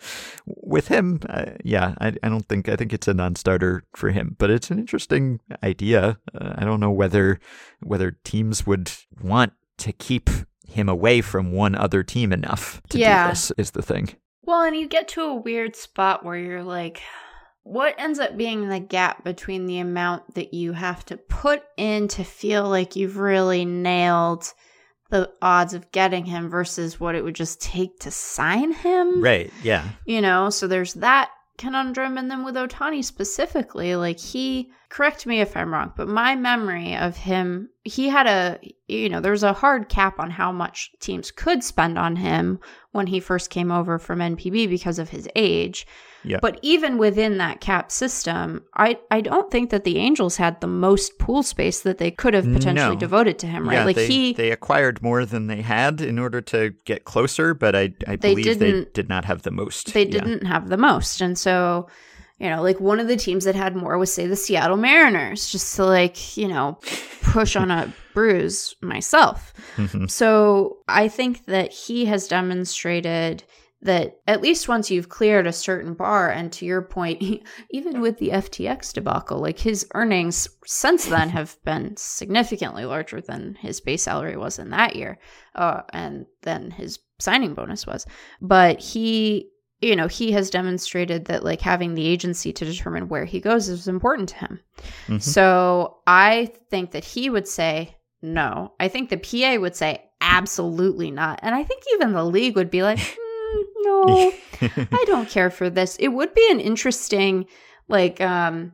with 0.47 0.89
him, 0.89 1.21
uh, 1.29 1.53
yeah, 1.65 1.95
I, 2.01 2.09
I 2.23 2.29
don't 2.29 2.47
think, 2.49 2.69
I 2.69 2.77
think 2.77 2.93
it's 2.93 3.09
a 3.09 3.15
non-starter 3.15 3.85
for 3.95 4.11
him, 4.11 4.37
but 4.39 4.51
it's 4.51 4.71
an 4.71 4.79
interesting 4.79 5.41
idea. 5.63 6.19
Uh, 6.35 6.55
I 6.57 6.65
don't 6.65 6.81
know 6.81 6.91
whether, 6.91 7.41
whether 7.81 8.13
teams 8.25 8.67
would 8.67 8.91
want 9.23 9.53
to 9.79 9.93
keep 9.93 10.31
him 10.67 10.89
away 10.89 11.21
from 11.21 11.53
one 11.53 11.75
other 11.75 12.03
team 12.03 12.33
enough 12.33 12.83
to 12.91 12.99
Yeah. 12.99 13.27
do 13.27 13.31
this 13.31 13.53
is 13.57 13.71
the 13.73 13.83
thing. 13.83 14.11
Well, 14.43 14.63
and 14.63 14.77
you 14.77 14.89
get 14.89 15.09
to 15.09 15.23
a 15.23 15.35
weird 15.35 15.77
spot 15.77 16.25
where 16.25 16.37
you're 16.37 16.65
like, 16.65 17.01
what 17.63 17.95
ends 17.99 18.19
up 18.19 18.37
being 18.37 18.69
the 18.69 18.81
gap 18.81 19.25
between 19.25 19.67
the 19.67 19.79
amount 19.79 20.35
that 20.35 20.55
you 20.55 20.73
have 20.73 21.05
to 21.07 21.17
put 21.19 21.63
in 21.77 22.09
to 22.09 22.25
feel 22.25 22.67
like 22.69 22.97
you've 22.97 23.19
really 23.19 23.67
nailed 23.67 24.53
the 25.11 25.31
odds 25.41 25.75
of 25.75 25.91
getting 25.93 26.25
him 26.25 26.51
versus 26.51 27.01
what 27.01 27.15
it 27.15 27.25
would 27.25 27.35
just 27.35 27.61
take 27.61 27.99
to 28.01 28.11
sign 28.11 28.73
him? 28.73 29.23
Right. 29.23 29.53
Yeah. 29.63 29.89
You 30.05 30.21
know, 30.21 30.51
so 30.51 30.67
there's 30.67 30.95
that 30.95 31.31
conundrum. 31.59 32.17
And 32.17 32.31
then 32.31 32.45
with 32.45 32.55
Ohtani 32.55 33.05
specifically, 33.05 33.97
like 33.97 34.19
he, 34.19 34.71
correct 34.89 35.27
me 35.27 35.41
if 35.41 35.57
I'm 35.57 35.73
wrong, 35.73 35.93
but 35.97 36.09
my 36.09 36.35
memory 36.37 36.97
of 36.97 37.17
him, 37.17 37.69
he 37.85 38.09
had 38.09 38.27
a, 38.27 38.59
you 38.87 39.09
know, 39.09 39.21
there 39.21 39.33
was 39.33 39.43
a 39.43 39.53
hard 39.53 39.89
cap 39.89 40.19
on 40.19 40.31
how 40.31 40.53
much 40.53 40.93
teams 41.01 41.31
could 41.31 41.63
spend 41.63 41.99
on 41.99 42.17
him 42.17 42.61
when 42.93 43.09
he 43.09 43.21
first 43.21 43.51
came 43.51 43.71
over 43.71 43.99
from 43.99 44.21
NPB 44.21 44.69
because 44.69 44.99
of 44.99 45.11
his 45.11 45.29
age. 45.35 45.87
Yeah. 46.25 46.39
But 46.43 46.59
even 46.63 46.99
within 46.99 47.39
that 47.39 47.61
cap 47.61 47.93
system, 47.93 48.65
I, 48.75 48.99
I 49.11 49.21
don't 49.21 49.51
think 49.51 49.71
that 49.71 49.85
the 49.85 49.99
Angels 49.99 50.37
had 50.37 50.61
the 50.61 50.67
most 50.67 51.19
pool 51.19 51.43
space 51.43 51.81
that 51.83 51.99
they 51.99 52.11
could 52.11 52.35
have 52.35 52.45
potentially 52.45 52.95
No. 52.95 53.01
devoted 53.01 53.39
to 53.41 53.47
him, 53.47 53.69
right? 53.69 53.75
Yeah, 53.77 53.85
like 53.85 53.97
they, 53.97 54.07
he 54.09 54.33
they 54.33 54.51
acquired 54.51 55.01
more 55.03 55.25
than 55.25 55.47
they 55.47 55.63
had 55.63 56.01
in 56.01 56.19
order 56.19 56.41
to 56.41 56.75
get 56.85 57.05
closer, 57.05 57.55
but 57.55 57.77
I 57.77 57.93
I 58.07 58.17
They 58.17 58.35
believe 58.35 58.59
they 58.59 58.85
didn't- 58.93 59.25
have 59.25 59.43
the 59.43 59.51
most. 59.53 59.95
they 59.95 60.05
Yeah. 60.07 60.11
didn't 60.25 60.47
have 60.47 60.69
the 60.69 60.77
most. 60.77 61.21
And 61.21 61.39
so, 61.39 61.89
you 62.41 62.49
know, 62.51 62.63
like 62.63 62.81
one 62.81 62.99
of 63.01 63.07
the 63.09 63.17
teams 63.17 63.45
that 63.45 63.55
had 63.55 63.77
more 63.77 63.97
was 63.97 64.13
say 64.13 64.27
the 64.27 64.37
Seattle 64.37 64.77
Mariners, 64.77 65.51
just 65.53 65.75
to 65.77 65.85
like, 65.85 66.37
you 66.37 66.49
know, 66.49 66.79
push 67.23 67.55
on 67.57 67.71
a 67.71 67.93
bruise 68.15 68.75
myself. 68.83 69.53
Mhm. 69.77 70.11
So 70.11 70.79
I 70.89 71.07
think 71.09 71.47
that 71.47 71.73
he 71.73 72.07
has 72.07 72.27
demonstrated 72.29 73.45
that 73.83 74.19
at 74.27 74.41
least 74.43 74.69
once 74.69 74.91
you've 74.91 75.09
cleared 75.09 75.47
a 75.47 75.53
certain 75.53 75.95
bar, 75.95 76.31
and 76.31 76.53
to 76.53 76.65
your 76.67 76.83
point, 76.83 77.23
even 77.71 78.01
with 78.01 78.19
the 78.19 78.31
FTX 78.31 78.93
debacle, 78.93 79.39
like 79.39 79.59
his 79.59 79.87
earnings 79.95 80.49
since 80.67 81.07
then 81.07 81.29
have 81.31 81.57
been 81.65 81.97
significantly 81.97 82.85
larger 82.85 83.21
than 83.21 83.55
his 83.61 83.81
base 83.81 84.03
salary 84.03 84.37
was 84.37 84.59
in 84.59 84.71
that 84.71 84.97
year, 84.97 85.19
uh, 85.55 85.83
and 85.93 86.27
then 86.43 86.71
his 86.73 86.99
signing 87.21 87.55
bonus 87.55 87.87
was. 87.87 88.05
But 88.41 88.81
he, 88.81 89.51
you 89.81 89.95
know, 89.95 90.09
he 90.09 90.33
has 90.33 90.51
demonstrated 90.51 91.27
that 91.27 91.45
like 91.45 91.61
having 91.61 91.95
the 91.95 92.07
agency 92.07 92.53
to 92.53 92.65
determine 92.65 93.09
where 93.09 93.25
he 93.25 93.41
goes 93.41 93.69
is 93.69 93.87
important 93.87 94.29
to 94.31 94.37
him. 94.37 94.61
Mhm. 95.07 95.23
So 95.23 95.99
I 96.07 96.53
think 96.71 96.91
that 96.93 97.05
he 97.05 97.31
would 97.31 97.47
say 97.47 97.97
no. 98.23 98.73
I 98.81 98.89
think 98.89 99.11
the 99.11 99.17
PA 99.17 99.61
would 99.61 99.77
say 99.77 100.03
absolutely 100.21 101.13
not. 101.13 101.39
And 101.43 101.55
I 101.55 101.63
think 101.63 101.85
even 101.95 102.13
the 102.13 102.25
league 102.25 102.57
would 102.57 102.71
be 102.71 102.83
like, 102.83 102.99
"Mm, 103.55 103.63
no, 103.79 104.33
I 104.93 105.05
don't 105.07 105.29
care 105.29 105.51
for 105.51 105.71
this. 105.71 105.97
It 105.97 106.09
would 106.09 106.35
be 106.35 106.47
an 106.51 106.61
interesting, 106.61 107.47
like, 107.89 108.21
um, 108.21 108.73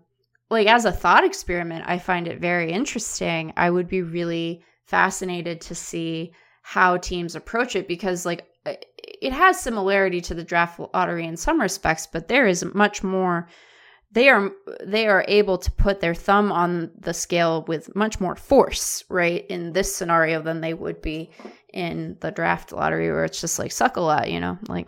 like 0.50 0.66
as 0.66 0.84
a 0.84 0.92
thought 0.92 1.24
experiment, 1.24 1.84
I 1.86 1.98
find 1.98 2.28
it 2.28 2.40
very 2.40 2.72
interesting. 2.72 3.52
I 3.56 3.70
would 3.70 3.88
be 3.88 4.02
really 4.02 4.62
fascinated 4.84 5.60
to 5.62 5.74
see 5.74 6.32
how 6.62 6.96
teams 6.96 7.34
approach 7.34 7.76
it 7.76 7.88
because, 7.88 8.24
like, 8.24 8.46
it 9.20 9.32
has 9.32 9.60
similarity 9.60 10.20
to 10.22 10.34
the 10.34 10.44
draft 10.44 10.80
lottery 10.94 11.26
in 11.26 11.36
some 11.36 11.60
respects, 11.60 12.06
but 12.06 12.28
there 12.28 12.46
is 12.46 12.64
much 12.74 13.02
more. 13.02 13.48
They 14.12 14.28
are 14.28 14.52
they 14.84 15.08
are 15.08 15.24
able 15.26 15.58
to 15.58 15.70
put 15.72 16.00
their 16.00 16.14
thumb 16.14 16.52
on 16.52 16.90
the 16.98 17.12
scale 17.12 17.64
with 17.66 17.94
much 17.96 18.20
more 18.20 18.36
force, 18.36 19.04
right? 19.08 19.44
In 19.48 19.72
this 19.72 19.94
scenario 19.94 20.40
than 20.40 20.60
they 20.60 20.72
would 20.72 21.02
be 21.02 21.30
in 21.74 22.16
the 22.20 22.30
draft 22.30 22.72
lottery, 22.72 23.10
where 23.10 23.24
it's 23.24 23.40
just 23.40 23.58
like 23.58 23.72
suck 23.72 23.96
a 23.96 24.00
lot, 24.00 24.30
you 24.30 24.38
know, 24.38 24.56
like 24.68 24.86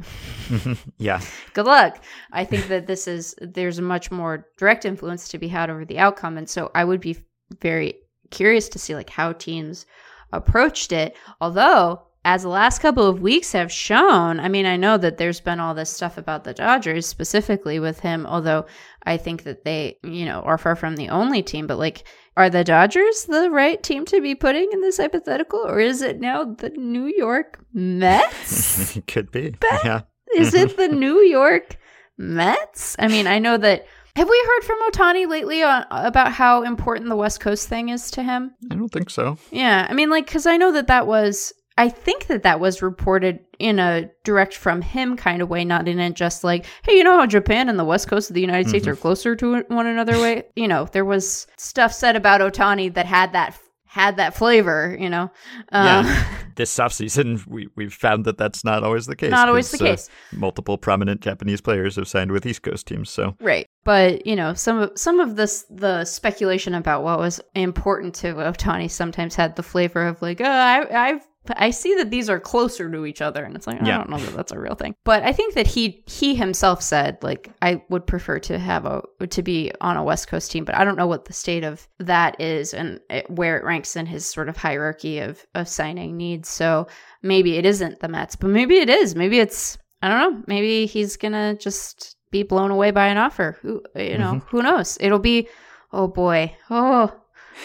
yeah. 0.99 1.21
good 1.53 1.67
luck. 1.67 2.03
I 2.33 2.45
think 2.45 2.69
that 2.69 2.87
this 2.87 3.09
is 3.09 3.35
there's 3.41 3.79
a 3.79 3.83
much 3.83 4.11
more 4.11 4.47
direct 4.57 4.85
influence 4.85 5.29
to 5.29 5.39
be 5.39 5.49
had 5.49 5.69
over 5.69 5.85
the 5.85 5.99
outcome, 5.99 6.39
and 6.39 6.49
so 6.49 6.71
I 6.75 6.85
would 6.85 7.01
be 7.01 7.19
very 7.61 7.95
curious 8.31 8.69
to 8.71 8.79
see 8.79 8.95
like 8.95 9.11
how 9.11 9.33
teams 9.33 9.85
approached 10.33 10.93
it. 10.93 11.17
Although, 11.41 12.06
as 12.27 12.43
the 12.43 12.49
last 12.49 12.81
couple 12.81 13.07
of 13.07 13.23
weeks 13.23 13.53
have 13.53 13.71
shown, 13.71 14.41
I 14.41 14.49
mean, 14.49 14.67
I 14.67 14.77
know 14.77 14.99
that 14.99 15.17
there's 15.17 15.41
been 15.41 15.61
all 15.61 15.75
this 15.75 15.91
stuff 15.91 16.19
about 16.19 16.43
the 16.43 16.53
Dodgers 16.53 17.07
specifically 17.07 17.79
with 17.79 18.01
him. 18.01 18.27
Although 18.27 18.67
I 19.05 19.17
think 19.17 19.45
that 19.45 19.65
they, 19.65 19.99
you 20.03 20.25
know, 20.25 20.41
are 20.41 20.59
far 20.59 20.75
from 20.75 20.97
the 20.97 21.09
only 21.09 21.43
team, 21.43 21.67
but 21.67 21.79
like. 21.79 22.05
Are 22.39 22.51
the 22.51 22.65
Dodgers 22.65 23.25
the 23.25 23.51
right 23.51 23.83
team 23.83 24.05
to 24.05 24.21
be 24.21 24.35
putting 24.35 24.69
in 24.71 24.83
this 24.83 24.99
hypothetical, 24.99 25.61
or 25.61 25.81
is 25.81 26.03
it 26.03 26.21
now 26.21 26.45
the 26.45 26.69
New 26.69 27.07
York 27.07 27.59
Mets? 27.73 28.99
Could 29.07 29.31
be. 29.31 29.55
Yeah. 29.83 30.03
Is 30.37 30.53
it 30.53 30.77
the 30.77 30.89
New 31.05 31.21
York 31.21 31.79
Mets? 32.19 32.95
I 32.99 33.09
mean, 33.09 33.27
I 33.27 33.39
know 33.39 33.57
that. 33.57 33.87
Have 34.17 34.29
we 34.29 34.43
heard 34.47 34.65
from 34.65 34.79
Ohtani 34.91 35.27
lately 35.27 35.63
on, 35.63 35.87
about 35.91 36.31
how 36.31 36.63
important 36.63 37.09
the 37.09 37.17
West 37.17 37.41
Coast 37.41 37.71
thing 37.71 37.89
is 37.89 38.11
to 38.11 38.23
him? 38.23 38.55
I 38.71 38.75
don't 38.75 38.91
think 38.91 39.09
so. 39.09 39.39
Yeah, 39.51 39.87
I 39.89 39.95
mean, 39.95 40.11
like, 40.11 40.27
because 40.27 40.47
I 40.47 40.59
know 40.59 40.73
that 40.73 40.89
that 40.89 41.07
was. 41.07 41.55
I 41.79 41.89
think 41.89 42.27
that 42.29 42.43
that 42.45 42.59
was 42.61 42.81
reported 42.83 43.41
in 43.59 43.79
a 43.79 44.11
direct 44.25 44.55
from 44.55 44.81
him 44.83 45.17
kind 45.17 45.43
of 45.43 45.51
way, 45.51 45.65
not 45.65 45.89
in 45.89 45.99
a 45.99 46.11
just 46.11 46.43
like, 46.43 46.65
hey, 46.85 46.97
you 46.97 47.05
know 47.05 47.19
how 47.19 47.27
Japan 47.27 47.69
and 47.69 47.79
the 47.79 47.85
west 47.85 48.09
coast 48.09 48.31
of 48.31 48.35
the 48.35 48.41
United 48.41 48.69
States 48.69 48.87
Mhm. 48.87 48.93
are 48.93 48.97
closer 48.97 49.37
to 49.37 49.63
one 49.69 49.87
another 49.87 50.19
way? 50.21 50.45
You 50.57 50.69
know, 50.69 50.89
there 50.93 51.05
was 51.05 51.47
stuff 51.59 51.93
said 51.93 52.17
about 52.17 52.41
Ohtani 52.41 52.95
that 52.95 53.07
had 53.07 53.33
that 53.35 53.59
had 53.89 54.17
that 54.19 54.35
flavor, 54.35 54.97
you 54.99 55.09
know. 55.11 55.31
Uh, 55.73 56.03
Yeah. 56.07 56.25
This 56.57 56.75
offseason, 56.79 57.47
we, 57.47 57.69
we've 57.77 57.93
found 57.93 58.25
that 58.25 58.39
that's 58.39 58.65
not 58.65 58.83
always 58.83 59.05
the 59.05 59.15
case. 59.15 59.31
not 59.31 59.47
always 59.47 59.71
the 59.71 59.77
'cause, 59.77 59.87
uh, 59.87 59.91
case. 59.91 60.11
multiple 60.33 60.79
prominent 60.79 61.21
Japanese 61.21 61.61
players 61.61 61.97
have 61.97 62.09
signed 62.09 62.33
with 62.33 62.47
East 62.47 62.63
Coast 62.63 62.87
teams. 62.87 63.11
So, 63.11 63.37
Right. 63.43 63.67
But, 63.85 64.27
you 64.27 64.35
know, 64.37 64.55
some 64.55 64.79
of 64.79 64.93
some 64.97 65.21
of 65.21 65.37
this 65.37 65.67
the 65.69 66.07
speculation 66.07 66.73
about 66.75 67.03
what 67.03 67.19
was 67.19 67.43
important 67.55 68.15
to 68.17 68.33
Ohtani 68.37 68.91
sometimes 68.91 69.35
had 69.35 69.55
the 69.57 69.63
flavor 69.63 70.07
of 70.07 70.23
like, 70.23 70.41
oh, 70.41 70.45
I 70.47 71.09
I've 71.09 71.27
I 71.57 71.71
see 71.71 71.95
that 71.97 72.11
these 72.11 72.29
are 72.31 72.41
closer 72.41 72.91
to 72.91 73.07
each 73.07 73.21
other, 73.21 73.45
and 73.45 73.55
it's 73.55 73.67
like 73.67 73.81
I 73.83 73.87
Yeah. 73.87 73.99
don't 73.99 74.11
know 74.11 74.19
that 74.19 74.35
that's 74.37 74.53
a 74.53 74.59
real 74.59 74.75
thing. 74.75 74.95
But 75.05 75.23
I 75.23 75.33
think 75.33 75.55
that 75.55 75.67
he 75.67 76.03
he 76.07 76.35
himself 76.35 76.83
said 76.83 77.19
like 77.23 77.51
I 77.63 77.83
would 77.89 78.07
prefer 78.07 78.39
to 78.41 78.59
have 78.59 78.85
a 78.87 79.03
to 79.29 79.43
be 79.43 79.73
on 79.81 79.97
a 79.97 80.03
West 80.05 80.29
Coast 80.29 80.51
team, 80.51 80.65
but 80.65 80.75
I 80.75 80.85
don't 80.85 80.97
know 80.97 81.07
what 81.07 81.27
the 81.27 81.33
state 81.33 81.65
of 81.65 81.87
that 81.99 82.41
is 82.41 82.75
and 82.75 83.01
it, 83.11 83.31
where 83.31 83.57
it 83.59 83.65
ranks 83.65 83.97
in 83.97 84.07
his 84.07 84.27
sort 84.27 84.49
of 84.49 84.57
hierarchy 84.57 85.19
of 85.21 85.45
of 85.55 85.69
signing 85.69 86.17
needs. 86.17 86.49
So 86.49 86.87
maybe 87.23 87.57
it 87.57 87.67
isn't 87.67 88.01
the 88.01 88.09
Mets, 88.09 88.37
but 88.37 88.51
maybe 88.51 88.77
it 88.79 88.89
is. 88.91 89.15
Maybe 89.15 89.39
it's 89.39 89.79
I 90.03 90.09
don't 90.09 90.19
know. 90.37 90.43
Maybe 90.47 90.87
he's 90.87 91.17
gonna 91.17 91.55
just 91.55 92.17
be 92.31 92.43
blown 92.43 92.71
away 92.71 92.91
by 92.91 93.07
an 93.07 93.17
offer. 93.19 93.57
Who 93.63 93.83
you 93.95 94.19
know? 94.19 94.35
Mm-hmm. 94.35 94.49
Who 94.49 94.63
knows? 94.63 94.99
It'll 95.01 95.19
be. 95.19 95.49
Oh 95.93 96.09
boy. 96.09 96.55
Oh. 96.71 97.13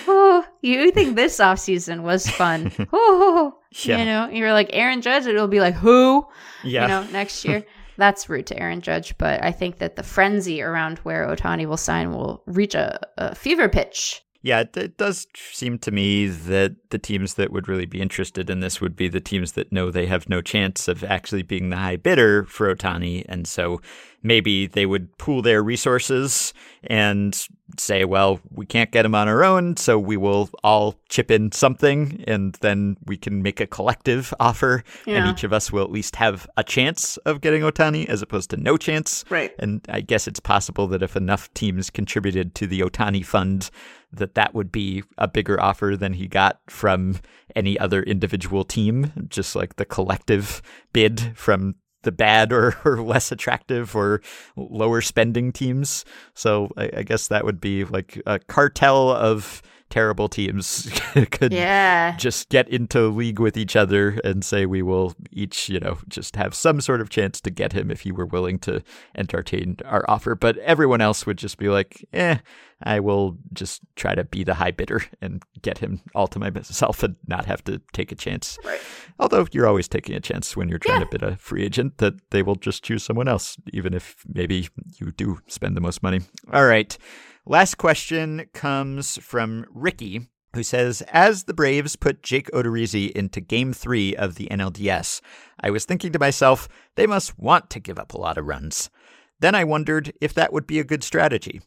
Oh, 0.08 0.46
you 0.62 0.90
think 0.92 1.18
this 1.18 1.40
offseason 1.40 2.04
was 2.04 2.26
fun? 2.30 2.72
Oh, 2.94 3.58
Yeah. 3.72 4.00
you 4.00 4.06
know, 4.06 4.28
you're 4.30 4.54
like 4.54 4.70
Aaron 4.74 5.02
Judge. 5.02 5.26
It'll 5.26 5.48
be 5.48 5.60
like 5.60 5.76
who? 5.76 6.26
yeah. 6.64 6.84
You 6.84 6.88
know, 6.88 7.12
next 7.12 7.46
year. 7.46 7.66
That's 7.98 8.30
rude 8.30 8.48
to 8.48 8.60
Aaron 8.60 8.82
Judge, 8.82 9.16
but 9.18 9.44
I 9.44 9.52
think 9.52 9.78
that 9.78 9.96
the 9.96 10.02
frenzy 10.04 10.62
around 10.62 10.98
where 11.00 11.28
Ohtani 11.28 11.68
will 11.68 11.78
sign 11.78 12.12
will 12.12 12.42
reach 12.48 12.74
a, 12.74 13.00
a 13.18 13.36
fever 13.36 13.70
pitch. 13.70 14.24
Yeah, 14.44 14.62
it, 14.62 14.76
it 14.76 14.98
does 14.98 15.28
seem 15.36 15.78
to 15.80 15.92
me 15.92 16.26
that 16.28 16.76
the 16.90 16.98
teams 16.98 17.36
that 17.36 17.52
would 17.52 17.68
really 17.68 17.86
be 17.86 18.02
interested 18.02 18.50
in 18.50 18.60
this 18.60 18.82
would 18.82 18.96
be 18.96 19.08
the 19.08 19.20
teams 19.20 19.52
that 19.52 19.72
know 19.72 19.92
they 19.92 20.08
have 20.08 20.28
no 20.28 20.42
chance 20.42 20.88
of 20.88 21.04
actually 21.04 21.44
being 21.44 21.70
the 21.70 21.78
high 21.78 21.96
bidder 21.96 22.46
for 22.46 22.74
Ohtani. 22.74 23.24
And 23.30 23.48
so 23.48 23.82
maybe 24.24 24.68
they 24.68 24.86
would 24.86 25.18
pool 25.18 25.42
their 25.42 25.64
resources 25.64 26.54
and 26.84 27.48
say, 27.80 28.06
well, 28.06 28.40
we 28.50 28.66
can't 28.66 28.92
get 28.92 29.06
him 29.06 29.16
on 29.16 29.28
our 29.28 29.44
own, 29.44 29.78
so 29.78 29.98
we 29.98 30.18
will 30.18 30.50
all 30.64 30.96
chip 31.10 31.32
in 31.32 31.52
something 31.52 32.24
and 32.28 32.56
then 32.62 32.98
we 33.06 33.18
can 33.18 33.42
make 33.42 33.60
a 33.60 33.68
collective 33.68 34.34
offer. 34.40 34.84
And 35.08 35.30
each 35.30 35.44
of 35.44 35.54
us 35.54 35.72
will 35.72 35.84
at 35.84 35.92
least 35.92 36.16
have 36.18 36.50
a 36.58 36.64
chance 36.64 37.18
of 37.18 37.42
getting 37.42 37.62
Ohtani 37.62 38.08
as 38.08 38.22
opposed 38.22 38.50
to 38.52 38.58
no 38.58 38.78
chance. 38.78 39.24
Right. 39.30 39.54
And 39.60 39.82
I 39.90 40.02
guess 40.02 40.28
it's 40.28 40.40
possible 40.40 40.88
that 40.88 41.04
if 41.04 41.16
enough 41.16 41.54
teams 41.54 41.90
contributed 41.90 42.56
to 42.56 42.68
the 42.68 42.82
Ohtani 42.82 43.26
fund, 43.26 43.70
that 44.14 44.36
that 44.36 44.54
would 44.54 44.72
be 44.72 45.04
a 45.18 45.28
bigger 45.28 45.62
offer 45.62 45.96
than 45.98 46.14
he 46.14 46.28
got 46.28 46.60
from 46.68 47.20
any 47.56 47.80
other 47.80 48.04
individual 48.04 48.64
team, 48.64 49.12
just 49.30 49.56
like 49.56 49.78
the 49.78 49.86
collective 49.86 50.62
bid 50.92 51.32
from 51.36 51.76
the 52.04 52.12
bad 52.12 52.52
or, 52.52 52.76
or 52.86 53.02
less 53.02 53.32
attractive 53.32 53.96
or 53.96 54.22
lower 54.56 55.02
spending 55.02 55.52
teams. 55.52 56.06
So 56.34 56.72
I, 56.78 56.90
I 56.98 57.04
guess 57.04 57.28
that 57.28 57.46
would 57.46 57.62
be 57.62 57.86
like 57.86 58.22
a 58.26 58.40
cartel 58.40 59.10
of 59.10 59.62
terrible 59.92 60.28
teams 60.28 60.90
could 61.32 61.54
Yeah. 61.54 62.16
just 62.18 62.50
get 62.50 62.68
into 62.70 63.08
league 63.10 63.40
with 63.40 63.56
each 63.58 63.76
other 63.76 64.20
and 64.24 64.44
say 64.44 64.66
we 64.66 64.82
will 64.82 65.14
each, 65.32 65.70
you 65.70 65.80
know, 65.80 66.00
just 66.08 66.36
have 66.36 66.56
some 66.56 66.82
sort 66.82 67.02
of 67.02 67.10
chance 67.10 67.40
to 67.42 67.52
get 67.52 67.74
him 67.74 67.92
if 67.92 68.06
you 68.06 68.16
were 68.16 68.26
willing 68.26 68.58
to 68.60 68.82
entertain 69.16 69.78
our 69.86 70.04
offer. 70.08 70.34
But 70.34 70.58
everyone 70.60 71.02
else 71.02 71.26
would 71.28 71.38
just 71.38 71.58
be 71.58 71.70
like, 71.70 72.04
eh, 72.14 72.38
I 72.84 73.00
will 73.00 73.38
just 73.54 73.82
try 73.96 74.16
to 74.16 74.24
be 74.24 74.44
the 74.44 74.56
high 74.56 74.72
bidder 74.72 75.04
and 75.22 75.44
get 75.62 75.78
him 75.78 76.02
all 76.16 76.28
to 76.30 76.40
myself 76.40 77.04
and 77.04 77.16
not 77.28 77.46
have 77.46 77.64
to 77.66 77.80
take 77.94 78.12
a 78.12 78.16
chance. 78.16 78.58
Right. 78.66 78.80
Although 79.20 79.46
you're 79.52 79.68
always 79.68 79.88
taking 79.88 80.16
a 80.16 80.20
chance 80.20 80.58
when 80.58 80.68
you're 80.68 80.80
trying 80.80 81.02
Yeah. 81.02 81.06
to 81.06 81.12
bid 81.20 81.24
a 81.24 81.36
free 81.36 81.64
agent 81.64 82.00
that 82.00 82.16
they 82.32 82.42
will 82.42 82.56
just 82.56 82.84
choose 82.84 83.04
someone 83.04 83.28
else, 83.28 83.56
even 83.72 83.94
if 83.94 84.16
maybe 84.28 84.68
you 85.00 85.12
do 85.12 85.40
spend 85.48 85.78
the 85.78 85.82
most 85.82 86.02
money. 86.02 86.22
All 86.52 86.66
right. 86.66 86.98
Last 87.46 87.80
question 87.80 88.46
comes 88.54 89.18
from 89.18 89.66
Ricky, 89.74 90.28
who 90.54 90.62
says 90.62 91.02
As 91.12 91.46
the 91.46 91.56
Braves 91.56 91.96
put 91.96 92.22
Jake 92.22 92.52
Odorizzi 92.52 93.10
into 93.12 93.42
game 93.42 93.74
three 93.74 94.16
of 94.16 94.36
the 94.36 94.48
NLDS, 94.52 95.22
I 95.60 95.72
was 95.72 95.86
thinking 95.86 96.12
to 96.12 96.20
myself, 96.20 96.70
they 96.96 97.08
must 97.08 97.40
want 97.40 97.72
to 97.72 97.80
give 97.80 97.98
up 97.98 98.14
a 98.14 98.20
lot 98.20 98.38
of 98.38 98.46
runs. 98.46 98.92
Then 99.40 99.56
I 99.56 99.64
wondered 99.64 100.14
if 100.22 100.36
that 100.36 100.54
would 100.54 100.68
be 100.68 100.80
a 100.80 100.84
good 100.84 101.04
strategy. 101.04 101.62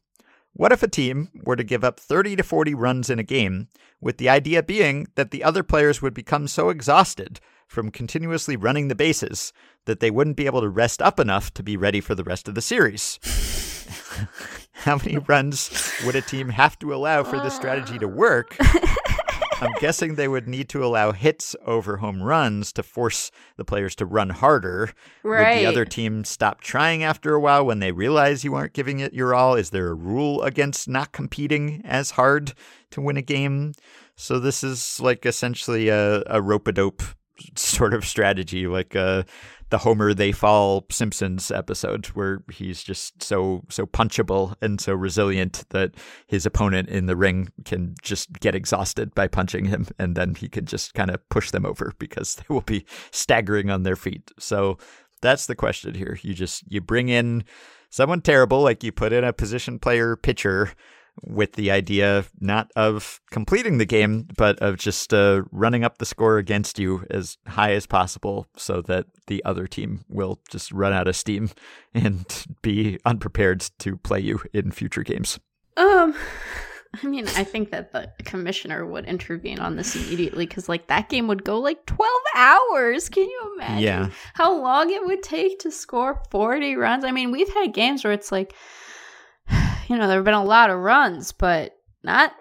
What 0.53 0.71
if 0.71 0.85
a 0.85 0.89
team 0.89 1.31
were 1.45 1.57
to 1.57 1.65
give 1.65 1.83
up 1.83 1.99
30 1.99 2.37
to 2.37 2.45
40 2.45 2.73
runs 2.75 3.11
in 3.11 3.19
a 3.19 3.25
game, 3.25 3.67
with 4.01 4.19
the 4.19 4.29
idea 4.29 4.63
being 4.63 5.09
that 5.17 5.33
the 5.33 5.43
other 5.43 5.65
players 5.65 6.01
would 6.01 6.15
become 6.15 6.47
so 6.47 6.69
exhausted 6.69 7.41
from 7.67 7.91
continuously 7.91 8.55
running 8.55 8.87
the 8.87 8.95
bases 8.95 9.53
that 9.87 9.99
they 9.99 10.13
wouldn't 10.13 10.37
be 10.37 10.47
able 10.47 10.61
to 10.61 10.69
rest 10.69 11.03
up 11.03 11.19
enough 11.19 11.53
to 11.55 11.65
be 11.65 11.77
ready 11.77 12.01
for 12.01 12.15
the 12.15 12.23
rest 12.23 12.47
of 12.47 12.55
the 12.55 12.63
series? 12.63 13.19
How 14.73 14.97
many 14.97 15.19
runs 15.19 15.93
would 16.05 16.17
a 16.17 16.21
team 16.21 16.49
have 16.49 16.79
to 16.81 16.95
allow 16.95 17.23
for 17.23 17.39
this 17.41 17.55
strategy 17.55 17.99
to 17.99 18.09
work? 18.09 18.57
I'm 19.61 19.73
guessing 19.81 20.15
they 20.15 20.29
would 20.29 20.49
need 20.49 20.69
to 20.71 20.85
allow 20.85 21.13
hits 21.13 21.55
over 21.65 21.99
home 21.99 22.23
runs 22.23 22.73
to 22.73 22.83
force 22.83 23.31
the 23.57 23.65
players 23.65 23.95
to 23.97 24.07
run 24.07 24.31
harder. 24.31 24.91
Right. 25.23 25.57
Would 25.57 25.61
the 25.61 25.67
other 25.67 25.85
team 25.85 26.25
stop 26.25 26.61
trying 26.61 27.03
after 27.03 27.35
a 27.35 27.41
while 27.41 27.65
when 27.65 27.79
they 27.79 27.93
realize 27.93 28.45
you 28.45 28.55
aren't 28.55 28.73
giving 28.73 29.01
it 29.01 29.15
your 29.15 29.35
all? 29.35 29.55
Is 29.55 29.71
there 29.71 29.89
a 29.89 29.95
rule 29.95 30.43
against 30.43 30.89
not 30.89 31.13
competing 31.13 31.83
as 31.85 32.13
hard 32.13 32.53
to 32.91 33.01
win 33.01 33.17
a 33.17 33.23
game? 33.23 33.73
So 34.17 34.39
this 34.39 34.63
is 34.63 35.01
like 35.01 35.25
essentially 35.25 35.89
a, 35.89 36.23
a 36.27 36.43
rope 36.43 36.69
a 36.69 36.73
dope 36.73 37.03
sort 37.57 37.95
of 37.95 38.05
strategy, 38.05 38.67
like 38.67 38.95
uh, 38.95 39.25
the 39.71 39.79
Homer 39.79 40.15
They 40.15 40.33
Fall 40.33 40.87
Simpsons 40.91 41.51
episode, 41.51 42.07
where 42.07 42.43
he's 42.53 42.83
just 42.83 43.23
so 43.23 43.63
so 43.69 43.87
punchable 43.87 44.55
and 44.61 44.81
so 44.81 44.95
resilient 44.95 45.65
that 45.71 45.95
his 46.27 46.47
opponent 46.47 46.89
in 46.89 47.07
the 47.07 47.17
ring 47.17 47.49
can 47.65 47.95
just 48.03 48.33
get 48.41 48.55
exhausted 48.55 49.15
by 49.15 49.27
punching 49.27 49.67
him, 49.67 49.87
and 49.99 50.17
then 50.17 50.35
he 50.35 50.49
can 50.49 50.67
just 50.67 50.95
kind 50.95 51.11
of 51.11 51.27
push 51.29 51.51
them 51.51 51.67
over 51.67 51.93
because 51.99 52.35
they 52.37 52.47
will 52.49 52.63
be 52.63 52.85
staggering 53.11 53.71
on 53.71 53.83
their 53.83 53.97
feet. 53.97 54.31
So 54.39 54.79
that's 55.23 55.47
the 55.47 55.57
question 55.57 55.95
here. 55.95 56.19
You 56.23 56.35
just 56.35 56.65
you 56.71 56.81
bring 56.81 57.09
in 57.09 57.45
someone 57.91 58.21
terrible, 58.21 58.63
like 58.63 58.83
you 58.83 58.93
put 58.93 59.13
in 59.13 59.25
a 59.25 59.33
position 59.33 59.79
player 59.79 60.17
pitcher 60.17 60.73
with 61.23 61.53
the 61.53 61.71
idea 61.71 62.25
not 62.41 62.71
of 62.77 63.21
completing 63.31 63.79
the 63.79 63.85
game, 63.87 64.27
but 64.37 64.59
of 64.61 64.77
just 64.77 65.15
uh, 65.15 65.43
running 65.53 65.85
up 65.85 65.99
the 65.99 66.07
score 66.07 66.39
against 66.39 66.79
you 66.79 67.05
as 67.11 67.39
high 67.47 67.73
as 67.73 67.87
possible 67.87 68.47
so 68.57 68.83
that 68.83 69.07
the 69.27 69.43
other 69.45 69.67
team 69.67 70.05
will 70.09 70.41
just 70.51 70.73
run 70.73 70.93
out 70.93 71.09
of 71.09 71.17
steam 71.17 71.51
and 71.95 72.47
be 72.63 72.99
unprepared 73.05 73.61
to 73.79 73.97
play 73.99 74.21
you 74.21 74.41
in 74.53 74.71
future 74.71 75.03
games. 75.03 75.39
Um, 75.77 76.15
I 77.03 77.07
mean, 77.09 77.27
I 77.37 77.43
think 77.43 77.71
that 77.73 77.91
the 77.93 78.09
commissioner 78.25 78.87
would 78.87 79.07
intervene 79.07 79.59
on 79.59 79.75
this 79.75 79.97
immediately 79.97 80.47
because, 80.47 80.69
like, 80.69 80.87
that 80.87 81.09
game 81.09 81.27
would 81.27 81.43
go 81.43 81.59
like 81.59 81.85
12 81.87 82.09
hours. 82.37 83.09
Can 83.09 83.25
you 83.25 83.53
imagine 83.57 83.83
Yeah. 83.83 84.11
how 84.35 84.55
long 84.57 84.91
it 84.93 85.05
would 85.05 85.23
take 85.25 85.59
to 85.61 85.73
score 85.73 86.23
40 86.31 86.77
runs? 86.77 87.05
I 87.05 87.11
mean, 87.11 87.33
we've 87.33 87.53
had 87.53 87.73
games 87.75 88.05
where 88.05 88.13
it's 88.13 88.31
like, 88.31 88.55
you 89.89 89.97
know, 89.97 90.07
there 90.09 90.17
have 90.19 90.25
been 90.25 90.35
a 90.35 90.45
lot 90.45 90.71
of 90.71 90.79
runs, 90.81 91.33
but 91.33 91.73
not, 92.03 92.33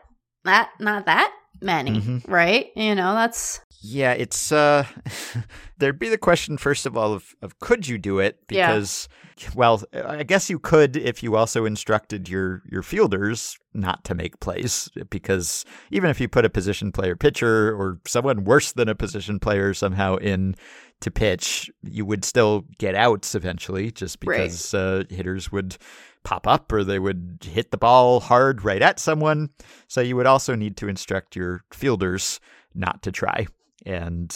not, 0.45 0.69
not 0.79 1.05
that 1.05 1.31
many, 1.61 1.99
Mhm. 2.01 2.29
right? 2.29 2.67
You 2.75 2.95
know, 2.95 3.13
that's, 3.13 3.61
Yeah, 3.85 4.13
it's 4.13 4.51
uh 4.51 4.85
there'd 5.77 5.99
be 5.99 6.09
the 6.09 6.17
question 6.17 6.57
first 6.57 6.85
of 6.85 6.95
all 6.97 7.13
of, 7.13 7.35
of 7.41 7.59
could 7.59 7.87
you 7.87 7.97
do 7.97 8.19
it 8.19 8.37
Yeah. 8.49 8.67
because 8.71 9.09
well, 9.55 9.81
I 9.93 10.23
guess 10.23 10.49
you 10.49 10.57
could 10.59 10.95
if 10.95 11.21
you 11.23 11.35
also 11.35 11.65
instructed 11.65 12.29
your 12.29 12.61
your 12.71 12.81
fielders 12.81 13.57
not 13.73 14.03
to 14.05 14.15
make 14.15 14.39
plays 14.39 14.89
because 15.09 15.65
even 15.91 16.09
if 16.09 16.21
you 16.21 16.29
put 16.29 16.45
a 16.45 16.49
position 16.49 16.91
player 16.93 17.15
pitcher 17.17 17.75
or 17.75 17.99
someone 18.07 18.45
worse 18.45 18.71
than 18.71 18.87
a 18.87 18.95
position 18.95 19.39
player 19.39 19.73
somehow 19.73 20.15
in 20.17 20.55
to 21.01 21.11
pitch, 21.11 21.69
you 21.83 22.05
would 22.05 22.23
still 22.23 22.63
get 22.77 22.95
outs 22.95 23.35
eventually 23.35 23.91
just 23.91 24.17
Right. 24.23 24.43
because 24.43 24.73
uh, 24.73 25.03
hitters 25.09 25.51
would 25.51 25.75
pop 26.23 26.47
up 26.47 26.71
or 26.71 26.83
they 26.83 26.99
would 26.99 27.39
hit 27.43 27.71
the 27.71 27.77
ball 27.77 28.19
hard 28.19 28.63
right 28.63 28.81
at 28.81 28.99
someone. 28.99 29.49
So 29.87 30.01
you 30.01 30.15
would 30.15 30.25
also 30.25 30.55
need 30.55 30.77
to 30.77 30.87
instruct 30.87 31.35
your 31.35 31.63
fielders 31.71 32.39
not 32.73 33.01
to 33.03 33.11
try. 33.11 33.47
And 33.85 34.35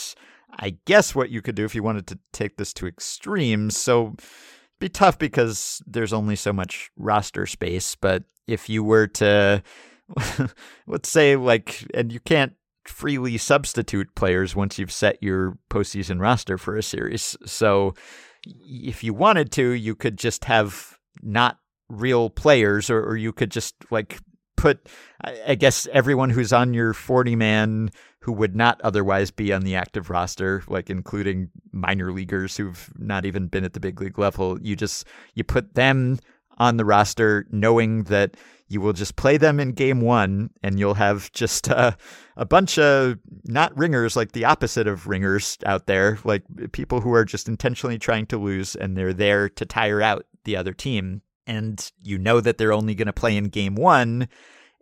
I 0.59 0.77
guess 0.85 1.15
what 1.15 1.29
you 1.29 1.41
could 1.41 1.55
do 1.55 1.65
if 1.65 1.75
you 1.75 1.83
wanted 1.83 2.07
to 2.07 2.19
take 2.33 2.57
this 2.57 2.73
to 2.73 2.87
extremes, 2.87 3.77
so 3.77 4.15
be 4.79 4.89
tough 4.89 5.17
because 5.17 5.81
there's 5.87 6.13
only 6.13 6.35
so 6.35 6.53
much 6.53 6.91
roster 6.97 7.45
space, 7.45 7.95
but 7.95 8.23
if 8.47 8.69
you 8.69 8.83
were 8.83 9.07
to 9.07 9.63
let's 10.87 11.09
say 11.09 11.35
like 11.35 11.85
and 11.93 12.11
you 12.11 12.19
can't 12.21 12.53
freely 12.85 13.37
substitute 13.37 14.15
players 14.15 14.55
once 14.55 14.79
you've 14.79 14.91
set 14.91 15.21
your 15.21 15.57
postseason 15.69 16.21
roster 16.21 16.57
for 16.57 16.77
a 16.77 16.83
series. 16.83 17.35
So 17.45 17.93
if 18.45 19.03
you 19.03 19.13
wanted 19.13 19.51
to, 19.53 19.71
you 19.71 19.95
could 19.95 20.17
just 20.17 20.45
have 20.45 20.97
not 21.21 21.59
real 21.89 22.29
players, 22.29 22.89
or, 22.89 23.03
or 23.03 23.17
you 23.17 23.31
could 23.33 23.51
just 23.51 23.75
like 23.91 24.19
put, 24.55 24.87
I 25.21 25.55
guess, 25.55 25.87
everyone 25.93 26.29
who's 26.29 26.51
on 26.51 26.73
your 26.73 26.93
40 26.93 27.35
man 27.35 27.91
who 28.21 28.33
would 28.33 28.55
not 28.55 28.81
otherwise 28.81 29.31
be 29.31 29.53
on 29.53 29.61
the 29.61 29.75
active 29.75 30.09
roster, 30.09 30.63
like 30.67 30.89
including 30.89 31.49
minor 31.71 32.11
leaguers 32.11 32.57
who've 32.57 32.91
not 32.97 33.25
even 33.25 33.47
been 33.47 33.63
at 33.63 33.73
the 33.73 33.79
big 33.79 34.01
league 34.01 34.19
level. 34.19 34.59
You 34.61 34.75
just, 34.75 35.05
you 35.33 35.43
put 35.43 35.75
them 35.75 36.19
on 36.57 36.77
the 36.77 36.85
roster 36.85 37.45
knowing 37.51 38.03
that 38.03 38.35
you 38.67 38.81
will 38.81 38.93
just 38.93 39.15
play 39.15 39.37
them 39.37 39.59
in 39.59 39.71
game 39.71 40.01
one 40.01 40.49
and 40.61 40.77
you'll 40.77 40.95
have 40.95 41.31
just 41.31 41.69
a 41.69 41.95
bunch 42.49 42.77
of 42.77 43.17
not 43.45 43.77
ringers, 43.77 44.17
like 44.17 44.33
the 44.33 44.43
opposite 44.43 44.87
of 44.87 45.07
ringers 45.07 45.57
out 45.65 45.85
there, 45.85 46.19
like 46.25 46.43
people 46.73 46.99
who 46.99 47.13
are 47.13 47.23
just 47.23 47.47
intentionally 47.47 47.97
trying 47.97 48.25
to 48.25 48.37
lose 48.37 48.75
and 48.75 48.97
they're 48.97 49.13
there 49.13 49.47
to 49.47 49.65
tire 49.65 50.01
out 50.01 50.25
the 50.43 50.57
other 50.57 50.73
team. 50.73 51.21
And 51.47 51.91
you 52.03 52.19
know 52.19 52.41
that 52.41 52.59
they're 52.59 52.73
only 52.73 52.93
going 52.93 53.07
to 53.07 53.13
play 53.13 53.35
in 53.35 53.45
game 53.45 53.73
one. 53.73 54.27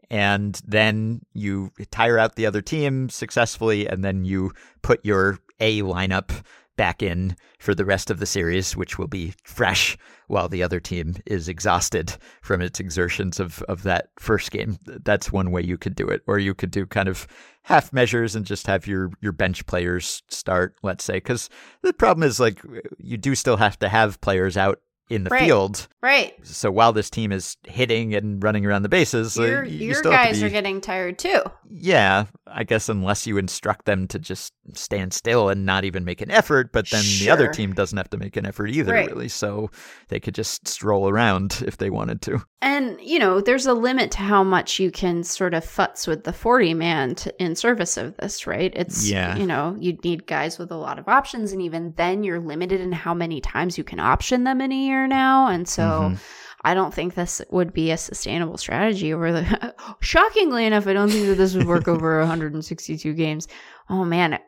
And 0.09 0.59
then 0.67 1.21
you 1.33 1.71
tire 1.89 2.19
out 2.19 2.35
the 2.35 2.45
other 2.45 2.61
team 2.61 3.09
successfully, 3.09 3.87
and 3.87 4.03
then 4.03 4.25
you 4.25 4.51
put 4.81 5.05
your 5.05 5.39
A 5.59 5.81
lineup 5.81 6.43
back 6.75 7.01
in 7.01 7.37
for 7.57 7.73
the 7.73 7.85
rest 7.85 8.11
of 8.11 8.19
the 8.19 8.25
series, 8.25 8.75
which 8.75 8.99
will 8.99 9.07
be 9.07 9.33
fresh 9.43 9.97
while 10.27 10.49
the 10.49 10.61
other 10.61 10.79
team 10.79 11.15
is 11.25 11.47
exhausted 11.47 12.17
from 12.41 12.61
its 12.61 12.79
exertions 12.79 13.39
of, 13.39 13.61
of 13.63 13.83
that 13.83 14.09
first 14.19 14.51
game. 14.51 14.77
That's 14.85 15.31
one 15.31 15.51
way 15.51 15.61
you 15.61 15.77
could 15.77 15.95
do 15.95 16.07
it. 16.09 16.21
Or 16.27 16.37
you 16.37 16.53
could 16.53 16.71
do 16.71 16.85
kind 16.85 17.07
of 17.07 17.27
half 17.63 17.93
measures 17.93 18.35
and 18.35 18.45
just 18.45 18.67
have 18.67 18.87
your, 18.87 19.09
your 19.21 19.31
bench 19.31 19.65
players 19.65 20.21
start, 20.27 20.75
let's 20.83 21.03
say. 21.03 21.13
Because 21.13 21.49
the 21.81 21.93
problem 21.93 22.27
is, 22.27 22.39
like, 22.39 22.61
you 22.97 23.17
do 23.17 23.35
still 23.35 23.57
have 23.57 23.79
to 23.79 23.89
have 23.89 24.21
players 24.21 24.57
out 24.57 24.81
in 25.09 25.23
the 25.23 25.29
Right. 25.29 25.43
field. 25.43 25.87
Right. 26.01 26.33
So 26.43 26.71
while 26.71 26.91
this 26.93 27.09
team 27.11 27.31
is 27.31 27.57
hitting 27.63 28.15
and 28.15 28.41
running 28.43 28.65
around 28.65 28.81
the 28.83 28.89
bases, 28.89 29.37
uh, 29.37 29.43
Your, 29.43 29.63
you 29.63 29.89
your 29.89 30.01
guys 30.01 30.39
be- 30.39 30.45
are 30.45 30.49
getting 30.49 30.81
tired 30.81 31.19
too. 31.19 31.41
yeah, 31.69 32.25
I 32.47 32.63
guess 32.63 32.89
unless 32.89 33.27
you 33.27 33.37
instruct 33.37 33.85
them 33.85 34.07
to 34.07 34.17
just 34.19 34.53
stand 34.73 35.13
still 35.13 35.49
and 35.49 35.65
not 35.65 35.83
even 35.85 36.05
make 36.05 36.21
an 36.21 36.31
effort, 36.31 36.71
but 36.71 36.89
then 36.89 37.03
the 37.19 37.29
other 37.29 37.47
team 37.47 37.73
doesn't 37.73 37.97
have 37.97 38.09
to 38.11 38.17
make 38.17 38.35
an 38.35 38.45
effort 38.47 38.67
either, 38.67 38.93
Right. 38.93 39.07
really. 39.09 39.27
So 39.29 39.69
they 40.09 40.19
could 40.19 40.33
just 40.35 40.67
stroll 40.67 41.07
around 41.07 41.63
if 41.67 41.77
they 41.77 41.89
wanted 41.91 42.21
to. 42.23 42.41
And, 42.65 42.99
you 42.99 43.19
know, 43.19 43.41
there's 43.41 43.67
a 43.67 43.75
limit 43.75 44.09
to 44.11 44.17
how 44.17 44.43
much 44.43 44.79
you 44.79 44.89
can 44.89 45.23
sort 45.23 45.53
of 45.53 45.63
futz 45.63 46.07
with 46.07 46.23
the 46.23 46.33
40 46.33 46.73
man 46.73 47.13
to, 47.15 47.43
in 47.43 47.55
service 47.55 47.95
of 47.95 48.17
this, 48.17 48.47
right? 48.47 48.73
It's, 48.75 49.07
Yeah. 49.07 49.35
you 49.37 49.45
know, 49.45 49.77
you'd 49.79 50.03
need 50.03 50.25
guys 50.25 50.57
with 50.57 50.71
a 50.71 50.75
lot 50.75 50.97
of 50.97 51.07
options. 51.07 51.51
And 51.51 51.61
even 51.61 51.93
then, 51.95 52.23
you're 52.23 52.39
limited 52.39 52.81
in 52.81 52.91
how 52.91 53.13
many 53.13 53.39
times 53.39 53.77
you 53.77 53.83
can 53.83 53.99
option 53.99 54.45
them 54.45 54.61
in 54.61 54.71
a 54.71 54.75
year 54.75 55.05
now. 55.05 55.47
And 55.47 55.67
so 55.67 55.83
Mhm. 55.83 56.17
I 56.63 56.73
don't 56.73 56.91
think 56.91 57.13
this 57.13 57.39
would 57.51 57.71
be 57.71 57.91
a 57.91 57.97
sustainable 57.97 58.57
strategy 58.57 59.13
over 59.13 59.31
the. 59.31 59.75
Shockingly 59.99 60.65
enough, 60.65 60.87
I 60.87 60.93
don't 60.93 61.11
think 61.11 61.27
that 61.27 61.35
this 61.35 61.53
would 61.53 61.67
work 61.67 61.87
over 61.87 62.19
162 62.19 63.13
games. 63.13 63.47
Oh, 63.91 64.03
man. 64.03 64.39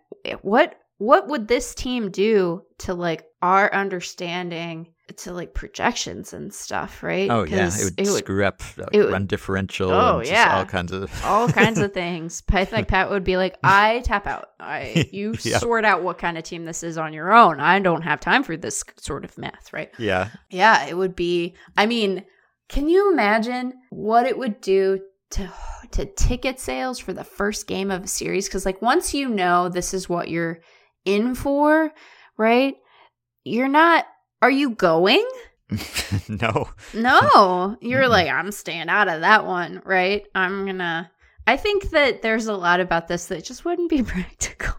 What. 0.41 0.73
What 0.99 1.27
would 1.27 1.47
this 1.47 1.75
team 1.75 2.09
do 2.09 2.63
to 2.79 2.95
like 2.95 3.25
our 3.43 3.71
understanding 3.71 4.87
to 5.15 5.31
like 5.31 5.53
projections 5.53 6.33
and 6.33 6.53
stuff, 6.53 7.01
right? 7.01 7.29
Oh, 7.31 7.43
yeah. 7.43 7.65
'Cause 7.65 7.93
It 7.97 8.07
would 8.09 8.23
screw 8.23 8.43
up 8.43 8.61
uh, 8.77 8.85
it 8.91 8.99
would- 8.99 9.11
run 9.11 9.25
differential 9.25 9.89
Oh, 9.91 10.21
yeah. 10.21 10.57
all 10.57 10.65
kinds 10.65 10.91
of. 10.91 11.09
all 11.25 11.47
kinds 11.47 11.79
of 11.79 11.93
things. 11.93 12.43
I 12.49 12.65
think 12.65 12.89
Pat 12.89 13.09
would 13.09 13.23
be 13.23 13.37
like, 13.37 13.57
I 13.63 14.01
tap 14.03 14.27
out. 14.27 14.49
I 14.59 15.07
you 15.13 15.33
Yeah. 15.43 15.59
sort 15.59 15.85
out 15.85 16.03
what 16.03 16.17
kind 16.17 16.37
of 16.37 16.43
team 16.43 16.65
this 16.65 16.83
is 16.83 16.97
on 16.97 17.13
your 17.13 17.31
own. 17.33 17.59
I 17.61 17.79
don't 17.79 18.01
have 18.01 18.19
time 18.19 18.43
for 18.43 18.57
this 18.57 18.83
sort 18.97 19.23
of 19.23 19.37
math, 19.37 19.71
right? 19.71 19.91
yeah. 19.97 20.29
Yeah, 20.49 20.85
it 20.85 20.97
would 20.97 21.15
be 21.15 21.55
I 21.77 21.85
mean, 21.85 22.25
can 22.67 22.89
you 22.89 23.11
imagine 23.11 23.73
what 23.89 24.25
it 24.25 24.37
would 24.37 24.59
do 24.61 24.99
to 25.31 25.49
to 25.91 26.05
ticket 26.05 26.59
sales 26.59 26.99
for 26.99 27.13
the 27.13 27.23
first 27.23 27.65
game 27.67 27.91
of 27.91 28.03
a 28.03 28.07
series 28.07 28.49
cuz 28.49 28.65
like 28.65 28.81
once 28.81 29.13
you 29.13 29.29
know 29.29 29.69
this 29.69 29.93
is 29.93 30.09
what 30.09 30.27
you're 30.27 30.59
in 31.05 31.33
for, 31.33 31.91
right? 32.37 32.75
You're 33.45 33.69
not 33.69 34.05
are 34.41 34.51
you 34.51 34.71
going? 34.71 35.25
no. 36.29 36.69
No, 36.93 37.77
you're 37.81 38.03
Mm-mm. 38.03 38.09
like, 38.09 38.29
I'm 38.29 38.51
staying 38.51 38.89
out 38.89 39.07
of 39.09 39.21
that 39.21 39.45
one, 39.45 39.81
right? 39.85 40.25
I'm 40.35 40.65
gonna. 40.65 41.11
I 41.45 41.55
think 41.57 41.91
that 41.91 42.21
there's 42.21 42.47
a 42.47 42.55
lot 42.55 42.79
about 42.81 43.07
this 43.07 43.27
that 43.27 43.43
just 43.45 43.63
wouldn't 43.65 43.89
be 43.89 44.03
practical. 44.03 44.75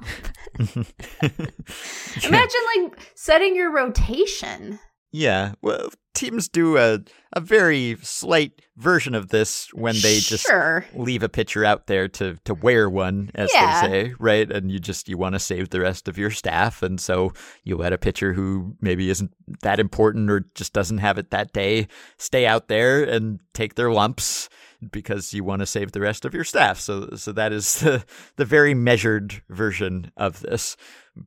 Imagine 0.58 2.60
like 2.76 3.12
setting 3.14 3.56
your 3.56 3.72
rotation. 3.72 4.78
Yeah. 5.10 5.52
Well, 5.62 5.88
teams 6.14 6.48
do 6.48 6.76
a, 6.76 6.98
a 7.32 7.40
very 7.40 7.96
slight 8.02 8.60
version 8.76 9.14
of 9.14 9.28
this 9.28 9.68
when 9.72 9.94
they 9.94 10.18
just 10.18 10.46
sure. 10.46 10.84
leave 10.94 11.22
a 11.22 11.30
pitcher 11.30 11.64
out 11.64 11.86
there 11.86 12.08
to 12.08 12.36
to 12.44 12.52
wear 12.52 12.90
one, 12.90 13.30
as 13.34 13.50
Yeah. 13.54 13.80
they 13.80 13.88
say, 13.88 14.14
right? 14.18 14.50
And 14.50 14.70
you 14.70 14.78
just 14.78 15.08
you 15.08 15.16
want 15.16 15.34
to 15.34 15.38
save 15.38 15.70
the 15.70 15.80
rest 15.80 16.08
of 16.08 16.18
your 16.18 16.30
staff, 16.30 16.82
and 16.82 17.00
so 17.00 17.32
you 17.64 17.76
let 17.76 17.94
a 17.94 17.98
pitcher 17.98 18.34
who 18.34 18.76
maybe 18.82 19.08
isn't 19.08 19.30
that 19.62 19.80
important 19.80 20.30
or 20.30 20.46
just 20.54 20.72
doesn't 20.72 20.98
have 20.98 21.18
it 21.18 21.30
that 21.30 21.52
day 21.52 21.88
stay 22.16 22.46
out 22.46 22.68
there 22.68 23.04
and 23.04 23.40
take 23.54 23.74
their 23.74 23.90
lumps 23.90 24.48
because 24.92 25.34
you 25.34 25.42
want 25.42 25.60
to 25.60 25.66
save 25.66 25.92
the 25.92 26.00
rest 26.00 26.24
of 26.24 26.34
your 26.34 26.44
staff. 26.44 26.78
So 26.78 27.10
so 27.16 27.32
that 27.32 27.52
is 27.52 27.80
the 27.80 28.04
the 28.36 28.44
very 28.44 28.74
measured 28.74 29.42
version 29.48 30.10
of 30.16 30.40
this, 30.40 30.76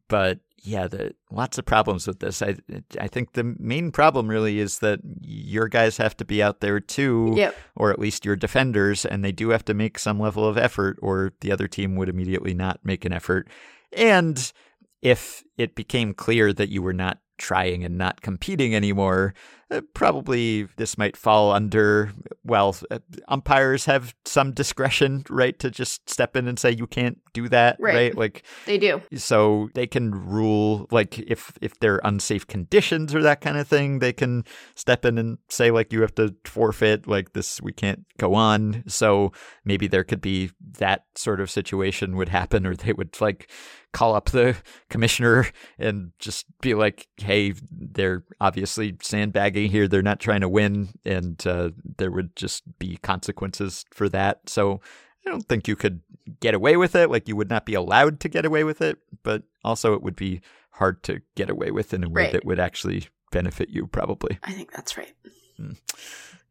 but. 0.08 0.40
Yeah, 0.64 0.86
the, 0.88 1.16
lots 1.32 1.58
of 1.58 1.66
problems 1.66 2.06
with 2.06 2.20
this. 2.20 2.44
I 2.44 2.56
I 3.00 3.08
think 3.08 3.34
the 3.34 3.56
main 3.58 3.92
problem 3.92 4.28
really 4.28 4.60
is 4.60 4.78
that 4.78 5.00
your 5.20 5.68
guys 5.68 5.98
have 5.98 6.16
to 6.18 6.24
be 6.24 6.44
out 6.44 6.60
there 6.60 6.80
too 6.80 7.34
Yep. 7.36 7.56
or 7.76 7.90
at 7.90 7.98
least 7.98 8.26
your 8.26 8.36
defenders, 8.36 9.04
and 9.04 9.26
they 9.26 9.32
do 9.32 9.50
have 9.50 9.66
to 9.66 9.74
make 9.74 9.98
some 9.98 10.20
level 10.20 10.46
of 10.48 10.60
effort, 10.60 11.00
or 11.02 11.34
the 11.42 11.52
other 11.52 11.68
team 11.68 11.96
would 11.96 12.10
immediately 12.10 12.54
not 12.54 12.80
make 12.84 13.06
an 13.06 13.12
effort. 13.12 13.48
And 13.92 14.54
if 15.02 15.44
it 15.58 15.74
became 15.74 16.14
clear 16.14 16.54
that 16.54 16.70
you 16.70 16.84
were 16.84 16.94
not 16.94 17.18
trying 17.42 17.84
and 17.84 17.98
not 17.98 18.22
competing 18.22 18.76
anymore, 18.76 19.34
uh, 19.72 19.82
probably 19.94 20.64
this 20.76 20.98
might 20.98 21.16
fall 21.18 21.52
under, 21.52 22.12
well, 22.44 22.76
uh, 22.92 23.00
umpires 23.30 23.86
have 23.86 24.14
some 24.26 24.52
discretion, 24.52 25.24
right, 25.30 25.58
to 25.60 25.72
just 25.72 26.10
step 26.10 26.36
in 26.36 26.48
and 26.48 26.60
say 26.60 26.72
you 26.72 26.86
can't 26.88 27.18
do 27.34 27.48
that, 27.50 27.78
Right. 27.80 27.96
right? 27.96 28.18
Like, 28.18 28.44
They 28.66 28.78
do. 28.78 29.02
so 29.16 29.70
they 29.74 29.88
can 29.88 30.12
rule 30.12 30.88
like 30.92 31.18
if 31.20 31.58
if 31.62 31.80
there 31.80 31.96
are 31.96 32.02
unsafe 32.04 32.46
conditions 32.48 33.16
or 33.16 33.22
that 33.24 33.40
kind 33.42 33.58
of 33.58 33.68
thing 33.68 34.00
they 34.00 34.12
can 34.14 34.44
step 34.76 35.06
in 35.06 35.18
and 35.18 35.38
say 35.50 35.72
like 35.72 35.94
you 35.94 36.02
have 36.02 36.14
to 36.16 36.36
forfeit 36.46 37.08
like 37.08 37.32
this 37.34 37.62
we 37.62 37.72
can't 37.72 38.06
go 38.18 38.34
on 38.36 38.84
so 38.88 39.32
maybe 39.64 39.88
there 39.88 40.04
could 40.04 40.22
be 40.22 40.52
that 40.80 41.06
sort 41.16 41.40
of 41.40 41.50
situation 41.50 42.16
would 42.18 42.30
happen 42.30 42.66
or 42.66 42.76
they 42.76 42.92
would 42.94 43.20
like 43.22 43.50
call 43.94 44.16
up 44.16 44.30
the 44.32 44.56
commissioner 44.90 45.48
and 45.78 46.12
just 46.20 46.46
be 46.62 46.74
like 46.74 47.08
hey 47.18 47.54
they're 47.72 48.24
obviously 48.40 48.96
sandbagging 49.02 49.70
here 49.70 49.88
they're 49.88 50.02
not 50.02 50.20
trying 50.20 50.42
to 50.42 50.50
win 50.50 50.90
and 51.06 51.46
uh, 51.46 51.70
there 51.98 52.12
would 52.12 52.36
just 52.36 52.64
be 52.80 52.98
consequences 52.98 53.84
for 53.92 54.08
that 54.10 54.48
so 54.50 54.80
I 55.26 55.30
don't 55.30 55.48
think 55.48 55.68
you 55.68 55.76
could 55.76 56.02
get 56.40 56.56
away 56.56 56.78
with 56.78 56.96
it. 56.96 57.12
Like 57.12 57.28
you 57.28 57.36
would 57.36 57.50
not 57.50 57.68
be 57.68 57.76
allowed 57.76 58.20
to 58.22 58.28
get 58.28 58.44
away 58.44 58.64
with 58.64 58.82
it, 58.82 58.98
but 59.22 59.44
also 59.64 59.94
it 59.94 60.02
would 60.02 60.16
be 60.16 60.42
hard 60.72 61.04
to 61.04 61.22
get 61.36 61.48
away 61.52 61.70
with 61.70 61.94
in 61.94 62.04
a 62.04 62.10
way 62.10 62.24
Right. 62.24 62.32
that 62.32 62.44
would 62.44 62.60
actually 62.60 63.06
benefit 63.32 63.70
you, 63.70 63.86
probably. 63.86 64.40
I 64.42 64.52
think 64.54 64.72
that's 64.72 64.98
right. 64.98 65.14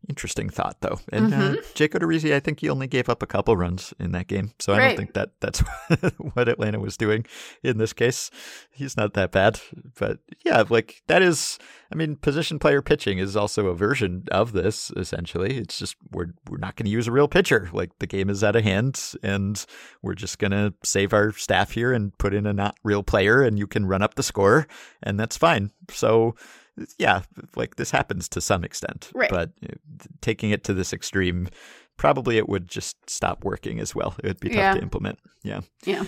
Interesting 0.08 0.48
thought, 0.48 0.76
though. 0.80 0.98
And 1.12 1.32
uh, 1.34 1.36
Mm-hmm. 1.40 1.60
Jake 1.74 1.92
Odorizzi, 1.92 2.34
I 2.34 2.40
think 2.40 2.60
he 2.60 2.68
only 2.68 2.86
gave 2.86 3.08
up 3.08 3.22
a 3.22 3.26
couple 3.26 3.56
runs 3.56 3.94
in 3.98 4.12
that 4.12 4.26
game, 4.26 4.52
so 4.58 4.72
I 4.72 4.78
don't 4.78 4.96
think 4.96 5.14
that 5.14 5.30
that's 5.40 5.60
what 6.34 6.48
Atlanta 6.48 6.80
was 6.80 6.96
doing 6.96 7.24
in 7.62 7.78
this 7.78 7.92
case. 7.92 8.30
He's 8.70 8.96
not 8.96 9.14
that 9.14 9.30
bad, 9.30 9.60
but 9.98 10.18
yeah, 10.44 10.64
like 10.68 11.02
that 11.06 11.22
is. 11.22 11.58
I 11.92 11.96
mean, 11.96 12.16
position 12.16 12.58
player 12.58 12.82
pitching 12.82 13.18
is 13.18 13.36
also 13.36 13.66
a 13.66 13.74
version 13.74 14.24
of 14.30 14.52
this. 14.52 14.90
Essentially, 14.96 15.58
it's 15.58 15.78
just 15.78 15.96
we're 16.12 16.32
we're 16.48 16.58
not 16.58 16.76
going 16.76 16.86
to 16.86 16.90
use 16.90 17.08
a 17.08 17.12
real 17.12 17.28
pitcher. 17.28 17.68
Like 17.72 17.98
the 17.98 18.06
game 18.06 18.30
is 18.30 18.42
out 18.44 18.56
of 18.56 18.64
hand, 18.64 19.00
and 19.22 19.64
we're 20.02 20.14
just 20.14 20.38
going 20.38 20.52
to 20.52 20.72
save 20.84 21.12
our 21.12 21.32
staff 21.32 21.72
here 21.72 21.92
and 21.92 22.16
put 22.18 22.34
in 22.34 22.46
a 22.46 22.52
not 22.52 22.76
real 22.84 23.02
player, 23.02 23.42
and 23.42 23.58
you 23.58 23.66
can 23.66 23.86
run 23.86 24.02
up 24.02 24.14
the 24.14 24.22
score, 24.22 24.66
and 25.02 25.18
that's 25.18 25.36
fine. 25.36 25.72
So 25.90 26.34
yeah, 26.98 27.22
like 27.56 27.76
this 27.76 27.90
happens 27.90 28.28
to 28.30 28.40
some 28.40 28.64
extent, 28.64 29.10
Right. 29.14 29.30
but 29.30 29.50
taking 30.20 30.50
it 30.50 30.64
to 30.64 30.74
this 30.74 30.92
extreme, 30.92 31.48
probably 31.96 32.38
it 32.38 32.48
would 32.48 32.68
just 32.68 32.96
stop 33.08 33.44
working 33.44 33.80
as 33.80 33.94
well. 33.94 34.14
It 34.22 34.26
would 34.26 34.40
be 34.40 34.48
tough 34.48 34.56
Yeah. 34.58 34.74
to 34.74 34.82
implement. 34.82 35.18
Yeah. 35.42 35.60
Yeah. 35.84 36.04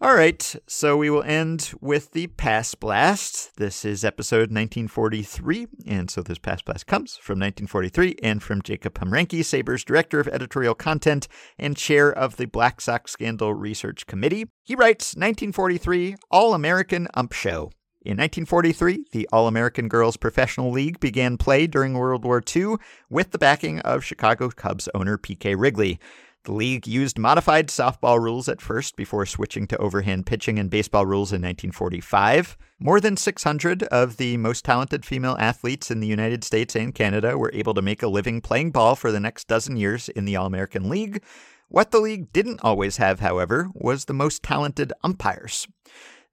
All 0.00 0.14
right, 0.14 0.54
so 0.68 0.96
we 0.96 1.10
will 1.10 1.24
end 1.24 1.72
with 1.80 2.12
the 2.12 2.28
Past 2.28 2.78
Blast. 2.78 3.56
This 3.56 3.84
is 3.84 4.04
episode 4.04 4.52
1943, 4.52 5.66
and 5.88 6.08
so 6.08 6.22
this 6.22 6.38
Past 6.38 6.64
Blast 6.64 6.86
comes 6.86 7.16
from 7.16 7.40
1943 7.40 8.14
and 8.22 8.40
from 8.40 8.62
Jacob 8.62 8.94
Pomrenke, 8.94 9.40
SABR's 9.40 9.82
Director 9.82 10.20
of 10.20 10.28
Editorial 10.28 10.76
Content 10.76 11.26
and 11.58 11.76
Chair 11.76 12.12
of 12.12 12.36
the 12.36 12.44
Black 12.46 12.80
Sox 12.80 13.10
Scandal 13.10 13.54
Research 13.54 14.06
Committee. 14.06 14.46
He 14.62 14.76
writes 14.76 15.16
1943 15.16 16.14
All 16.30 16.54
American 16.54 17.08
Ump 17.14 17.32
Show. 17.32 17.72
In 18.08 18.16
1943, 18.16 19.04
the 19.12 19.28
All 19.30 19.48
American 19.48 19.86
Girls 19.86 20.16
Professional 20.16 20.70
League 20.70 20.98
began 20.98 21.36
play 21.36 21.66
during 21.66 21.92
World 21.92 22.24
War 22.24 22.42
II 22.42 22.76
with 23.10 23.32
the 23.32 23.38
backing 23.38 23.80
of 23.80 24.02
Chicago 24.02 24.48
Cubs 24.48 24.88
owner 24.94 25.18
P.K. 25.18 25.54
Wrigley. 25.56 26.00
The 26.44 26.54
league 26.54 26.86
used 26.86 27.18
modified 27.18 27.68
softball 27.68 28.18
rules 28.18 28.48
at 28.48 28.62
first 28.62 28.96
before 28.96 29.26
switching 29.26 29.66
to 29.66 29.76
overhand 29.76 30.24
pitching 30.24 30.58
and 30.58 30.70
baseball 30.70 31.04
rules 31.04 31.32
in 31.32 31.42
1945. 31.42 32.56
More 32.78 32.98
than 32.98 33.18
600 33.18 33.82
of 33.82 34.16
the 34.16 34.38
most 34.38 34.64
talented 34.64 35.04
female 35.04 35.36
athletes 35.38 35.90
in 35.90 36.00
the 36.00 36.06
United 36.06 36.44
States 36.44 36.74
and 36.74 36.94
Canada 36.94 37.36
were 37.36 37.52
able 37.52 37.74
to 37.74 37.82
make 37.82 38.02
a 38.02 38.08
living 38.08 38.40
playing 38.40 38.70
ball 38.70 38.96
for 38.96 39.12
the 39.12 39.20
next 39.20 39.48
dozen 39.48 39.76
years 39.76 40.08
in 40.08 40.24
the 40.24 40.34
All 40.34 40.46
American 40.46 40.88
League. 40.88 41.22
What 41.68 41.90
the 41.90 42.00
league 42.00 42.32
didn't 42.32 42.60
always 42.62 42.96
have, 42.96 43.20
however, 43.20 43.68
was 43.74 44.06
the 44.06 44.14
most 44.14 44.42
talented 44.42 44.94
umpires. 45.04 45.68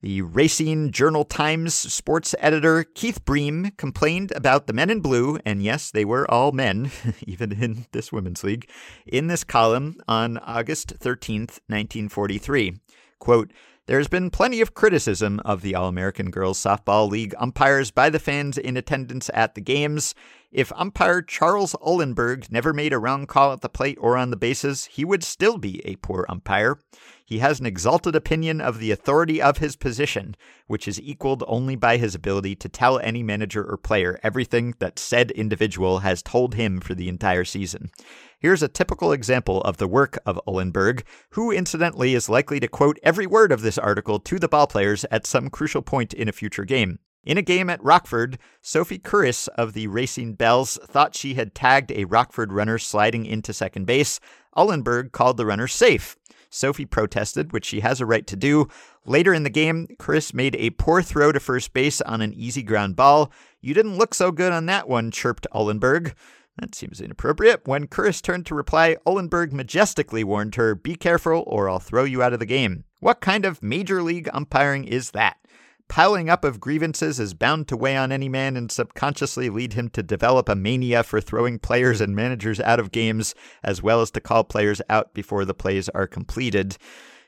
The 0.02 0.20
Racine 0.20 0.92
Journal 0.92 1.24
Times 1.24 1.72
sports 1.72 2.34
editor 2.38 2.84
Keith 2.84 3.24
Bream 3.24 3.70
complained 3.78 4.30
about 4.32 4.66
the 4.66 4.74
men 4.74 4.90
in 4.90 5.00
blue, 5.00 5.38
and 5.46 5.62
yes, 5.62 5.90
they 5.90 6.04
were 6.04 6.30
all 6.30 6.52
men, 6.52 6.90
even 7.26 7.50
in 7.50 7.86
this 7.92 8.12
women's 8.12 8.44
league, 8.44 8.68
in 9.06 9.28
this 9.28 9.42
column 9.42 9.96
on 10.06 10.36
August 10.36 10.98
13th, 10.98 11.60
1943. 11.68 12.74
Quote, 13.18 13.50
there's 13.86 14.08
been 14.08 14.30
plenty 14.30 14.60
of 14.60 14.74
criticism 14.74 15.40
of 15.44 15.62
the 15.62 15.74
All 15.74 15.88
American 15.88 16.30
Girls 16.30 16.62
Softball 16.62 17.08
League 17.08 17.34
umpires 17.38 17.90
by 17.90 18.10
the 18.10 18.18
fans 18.18 18.58
in 18.58 18.76
attendance 18.76 19.30
at 19.32 19.54
the 19.54 19.60
games. 19.60 20.14
If 20.56 20.72
umpire 20.74 21.20
Charles 21.20 21.76
Uhlenberg 21.82 22.50
never 22.50 22.72
made 22.72 22.94
a 22.94 22.98
wrong 22.98 23.26
call 23.26 23.52
at 23.52 23.60
the 23.60 23.68
plate 23.68 23.98
or 24.00 24.16
on 24.16 24.30
the 24.30 24.38
bases, 24.38 24.86
he 24.86 25.04
would 25.04 25.22
still 25.22 25.58
be 25.58 25.84
a 25.84 25.96
poor 25.96 26.24
umpire. 26.30 26.78
He 27.26 27.40
has 27.40 27.60
an 27.60 27.66
exalted 27.66 28.16
opinion 28.16 28.62
of 28.62 28.78
the 28.78 28.90
authority 28.90 29.42
of 29.42 29.58
his 29.58 29.76
position, 29.76 30.34
which 30.66 30.88
is 30.88 30.98
equaled 30.98 31.44
only 31.46 31.76
by 31.76 31.98
his 31.98 32.14
ability 32.14 32.56
to 32.56 32.70
tell 32.70 32.98
any 33.00 33.22
manager 33.22 33.70
or 33.70 33.76
player 33.76 34.18
everything 34.22 34.72
that 34.78 34.98
said 34.98 35.30
individual 35.32 35.98
has 35.98 36.22
told 36.22 36.54
him 36.54 36.80
for 36.80 36.94
the 36.94 37.10
entire 37.10 37.44
season. 37.44 37.90
Here's 38.38 38.62
a 38.62 38.68
typical 38.68 39.12
example 39.12 39.60
of 39.60 39.76
the 39.76 39.86
work 39.86 40.18
of 40.24 40.40
Uhlenberg, 40.48 41.02
who 41.32 41.52
incidentally 41.52 42.14
is 42.14 42.30
likely 42.30 42.60
to 42.60 42.68
quote 42.68 42.98
every 43.02 43.26
word 43.26 43.52
of 43.52 43.60
this 43.60 43.76
article 43.76 44.18
to 44.20 44.38
the 44.38 44.48
ballplayers 44.48 45.04
at 45.10 45.26
some 45.26 45.50
crucial 45.50 45.82
point 45.82 46.14
in 46.14 46.30
a 46.30 46.32
future 46.32 46.64
game. 46.64 46.98
In 47.26 47.36
a 47.36 47.42
game 47.42 47.68
at 47.68 47.82
Rockford, 47.82 48.38
Sophie 48.62 49.00
Kurys 49.00 49.48
of 49.58 49.72
the 49.72 49.88
Racine 49.88 50.34
Belles 50.34 50.78
thought 50.84 51.16
she 51.16 51.34
had 51.34 51.56
tagged 51.56 51.90
a 51.90 52.04
Rockford 52.04 52.52
runner 52.52 52.78
sliding 52.78 53.26
into 53.26 53.52
second 53.52 53.84
base. 53.84 54.20
Uhlenberg 54.56 55.10
called 55.10 55.36
the 55.36 55.44
runner 55.44 55.66
safe. 55.66 56.16
Sophie 56.50 56.86
protested, 56.86 57.52
which 57.52 57.64
she 57.64 57.80
has 57.80 58.00
a 58.00 58.06
right 58.06 58.28
to 58.28 58.36
do. 58.36 58.68
Later 59.04 59.34
in 59.34 59.42
the 59.42 59.50
game, 59.50 59.88
Kurys 59.98 60.32
made 60.32 60.54
a 60.54 60.70
poor 60.70 61.02
throw 61.02 61.32
to 61.32 61.40
first 61.40 61.72
base 61.72 62.00
on 62.00 62.20
an 62.20 62.32
easy 62.32 62.62
ground 62.62 62.94
ball. 62.94 63.32
You 63.60 63.74
didn't 63.74 63.98
look 63.98 64.14
so 64.14 64.30
good 64.30 64.52
on 64.52 64.66
that 64.66 64.88
one, 64.88 65.10
chirped 65.10 65.48
Uhlenberg. 65.52 66.14
That 66.58 66.76
seems 66.76 67.00
inappropriate. 67.00 67.66
When 67.66 67.88
Kurys 67.88 68.22
turned 68.22 68.46
to 68.46 68.54
reply, 68.54 68.98
Uhlenberg 69.04 69.52
majestically 69.52 70.22
warned 70.22 70.54
her, 70.54 70.76
Be 70.76 70.94
careful, 70.94 71.42
or 71.48 71.68
I'll 71.68 71.80
throw 71.80 72.04
you 72.04 72.22
out 72.22 72.32
of 72.32 72.38
the 72.38 72.46
game. 72.46 72.84
What 73.00 73.20
kind 73.20 73.44
of 73.44 73.64
major 73.64 74.00
league 74.00 74.30
umpiring 74.32 74.84
is 74.84 75.10
that? 75.10 75.38
Piling 75.88 76.28
up 76.28 76.44
of 76.44 76.60
grievances 76.60 77.20
is 77.20 77.32
bound 77.32 77.68
to 77.68 77.76
weigh 77.76 77.96
on 77.96 78.10
any 78.10 78.28
man 78.28 78.56
and 78.56 78.70
subconsciously 78.70 79.48
lead 79.48 79.74
him 79.74 79.88
to 79.90 80.02
develop 80.02 80.48
a 80.48 80.56
mania 80.56 81.02
for 81.02 81.20
throwing 81.20 81.58
players 81.58 82.00
and 82.00 82.14
managers 82.14 82.60
out 82.60 82.80
of 82.80 82.92
games, 82.92 83.34
as 83.62 83.82
well 83.82 84.00
as 84.00 84.10
to 84.10 84.20
call 84.20 84.44
players 84.44 84.82
out 84.90 85.14
before 85.14 85.44
the 85.44 85.54
plays 85.54 85.88
are 85.90 86.06
completed. 86.06 86.76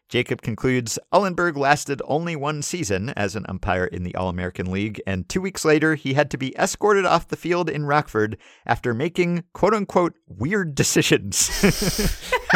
Jacob 0.08 0.40
concludes 0.40 0.98
Uhlenberg 1.12 1.56
lasted 1.56 2.00
only 2.06 2.34
one 2.34 2.62
season 2.62 3.10
as 3.10 3.36
an 3.36 3.44
umpire 3.48 3.84
in 3.84 4.04
the 4.04 4.14
All 4.14 4.28
American 4.28 4.70
League, 4.70 5.02
and 5.06 5.28
two 5.28 5.40
weeks 5.40 5.64
later, 5.64 5.94
he 5.94 6.14
had 6.14 6.30
to 6.30 6.38
be 6.38 6.56
escorted 6.56 7.04
off 7.04 7.28
the 7.28 7.36
field 7.36 7.68
in 7.68 7.84
Rockford 7.84 8.38
after 8.64 8.94
making 8.94 9.44
quote 9.52 9.74
unquote 9.74 10.14
weird 10.26 10.74
decisions. 10.74 11.48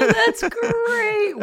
That's 0.00 0.42
great. 0.42 1.34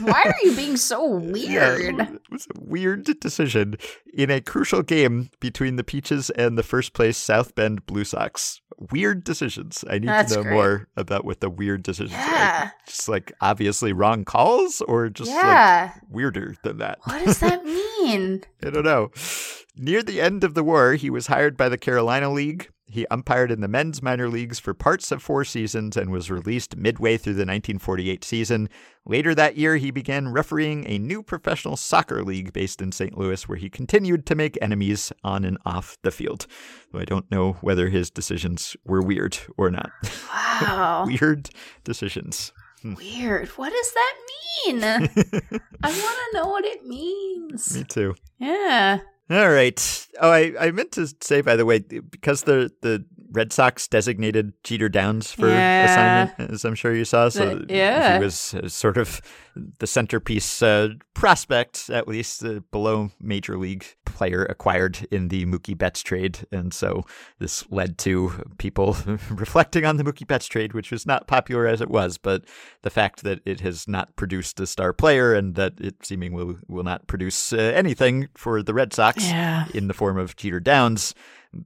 Why 0.00 0.22
are 0.24 0.34
you 0.42 0.56
being 0.56 0.76
so 0.76 1.06
weird? 1.06 1.96
Yeah, 1.96 2.10
it 2.10 2.20
was 2.30 2.46
a 2.56 2.60
weird 2.60 3.04
decision 3.20 3.76
in 4.12 4.30
a 4.30 4.40
crucial 4.40 4.82
game 4.82 5.30
between 5.40 5.76
the 5.76 5.84
Peaches 5.84 6.30
and 6.30 6.56
the 6.56 6.62
first 6.62 6.94
place 6.94 7.16
South 7.16 7.54
Bend 7.54 7.86
Blue 7.86 8.04
Sox. 8.04 8.60
Weird 8.90 9.24
decisions. 9.24 9.84
I 9.88 9.98
need 9.98 10.08
That's 10.08 10.32
to 10.32 10.38
know 10.38 10.42
great. 10.42 10.52
more 10.54 10.88
about 10.96 11.24
what 11.24 11.40
the 11.40 11.48
weird 11.48 11.82
decisions 11.82 12.12
are. 12.14 12.18
Yeah. 12.18 12.70
Just 12.86 13.08
like 13.08 13.32
obviously 13.40 13.92
wrong 13.92 14.24
calls 14.24 14.82
or 14.82 15.08
just 15.08 15.30
Yeah. 15.30 15.92
like 15.94 16.02
weirder 16.10 16.56
than 16.62 16.78
that. 16.78 16.98
What 17.04 17.24
does 17.24 17.38
that 17.40 17.64
mean? 18.00 18.42
I 18.62 18.70
don't 18.70 18.84
know. 18.84 19.10
Near 19.76 20.02
the 20.02 20.20
end 20.20 20.44
of 20.44 20.54
the 20.54 20.62
war, 20.64 20.92
he 20.94 21.08
was 21.10 21.26
hired 21.26 21.56
by 21.56 21.68
the 21.68 21.78
Carolina 21.78 22.30
League. 22.30 22.68
He 22.88 23.04
umpired 23.10 23.50
in 23.50 23.60
the 23.60 23.68
men's 23.68 24.00
minor 24.00 24.28
leagues 24.28 24.60
for 24.60 24.72
parts 24.72 25.10
of 25.10 25.20
four 25.20 25.44
seasons 25.44 25.96
and 25.96 26.10
was 26.10 26.30
released 26.30 26.76
midway 26.76 27.16
through 27.16 27.34
the 27.34 27.40
1948 27.40 28.22
season. 28.22 28.68
Later 29.04 29.34
that 29.34 29.56
year, 29.56 29.76
he 29.76 29.90
began 29.90 30.28
refereeing 30.28 30.88
a 30.88 30.98
new 30.98 31.20
professional 31.22 31.76
soccer 31.76 32.22
league 32.22 32.52
based 32.52 32.80
in 32.80 32.92
St. 32.92 33.18
Louis, 33.18 33.48
where 33.48 33.58
he 33.58 33.68
continued 33.68 34.24
to 34.26 34.36
make 34.36 34.56
enemies 34.62 35.12
on 35.24 35.44
and 35.44 35.58
off 35.66 35.98
the 36.02 36.12
field. 36.12 36.46
Though 36.92 37.00
I 37.00 37.04
don't 37.04 37.28
know 37.28 37.54
whether 37.54 37.88
his 37.88 38.08
decisions 38.08 38.76
were 38.84 39.02
weird 39.02 39.36
or 39.56 39.68
not. 39.70 39.90
Wow. 40.32 41.04
weird 41.08 41.50
decisions. 41.82 42.52
Hmm. 42.82 42.94
Weird. 42.94 43.48
What 43.50 43.72
does 43.72 43.92
that 43.92 44.14
mean? 44.66 44.84
I 45.82 45.88
want 45.90 46.18
to 46.18 46.30
know 46.34 46.46
what 46.46 46.64
it 46.64 46.86
means. 46.86 47.76
Me 47.76 47.82
too. 47.82 48.14
Yeah. 48.38 49.00
All 49.28 49.50
right. 49.50 50.06
Oh, 50.20 50.30
I, 50.30 50.54
I 50.58 50.70
meant 50.70 50.92
to 50.92 51.08
say 51.20 51.40
by 51.40 51.56
the 51.56 51.66
way, 51.66 51.80
because 51.80 52.42
the 52.42 52.70
the 52.82 53.04
Red 53.36 53.52
Sox 53.52 53.86
designated 53.86 54.54
Jeter 54.64 54.88
Downs 54.88 55.30
for 55.30 55.48
Yeah. 55.48 55.84
assignment, 55.84 56.50
as 56.52 56.64
I'm 56.64 56.74
sure 56.74 56.94
you 56.94 57.04
saw. 57.04 57.28
So 57.28 57.56
The- 57.58 57.74
yeah. 57.74 58.18
he 58.18 58.24
was 58.24 58.54
uh, 58.54 58.68
sort 58.68 58.96
of 58.96 59.20
the 59.78 59.86
centerpiece 59.86 60.62
uh, 60.62 60.88
prospect, 61.14 61.88
at 61.90 62.08
least 62.08 62.44
uh, 62.44 62.60
below 62.72 63.10
major 63.20 63.56
league 63.58 63.84
player 64.04 64.44
acquired 64.44 65.06
in 65.10 65.28
the 65.28 65.44
Mookie 65.46 65.76
Betts 65.76 66.02
trade, 66.02 66.46
and 66.50 66.72
so 66.72 67.04
this 67.38 67.64
led 67.70 67.98
to 67.98 68.32
people 68.58 68.96
reflecting 69.30 69.84
on 69.84 69.96
the 69.98 70.04
Mookie 70.04 70.26
Betts 70.26 70.46
trade, 70.46 70.72
which 70.72 70.90
was 70.90 71.04
not 71.06 71.26
popular 71.26 71.66
as 71.66 71.80
it 71.80 71.90
was, 71.90 72.16
but 72.18 72.44
the 72.82 72.90
fact 72.90 73.22
that 73.22 73.40
it 73.44 73.60
has 73.60 73.86
not 73.86 74.16
produced 74.16 74.58
a 74.60 74.66
star 74.66 74.92
player 74.92 75.34
and 75.34 75.54
that 75.56 75.74
it 75.78 76.04
seemingly 76.04 76.42
will, 76.44 76.56
will 76.68 76.84
not 76.84 77.06
produce 77.06 77.52
uh, 77.52 77.56
anything 77.56 78.28
for 78.34 78.62
the 78.62 78.72
Red 78.74 78.92
Sox 78.94 79.24
Yeah. 79.28 79.66
in 79.74 79.88
the 79.88 79.94
form 79.94 80.16
of 80.18 80.36
Jeter 80.36 80.60
Downs, 80.60 81.14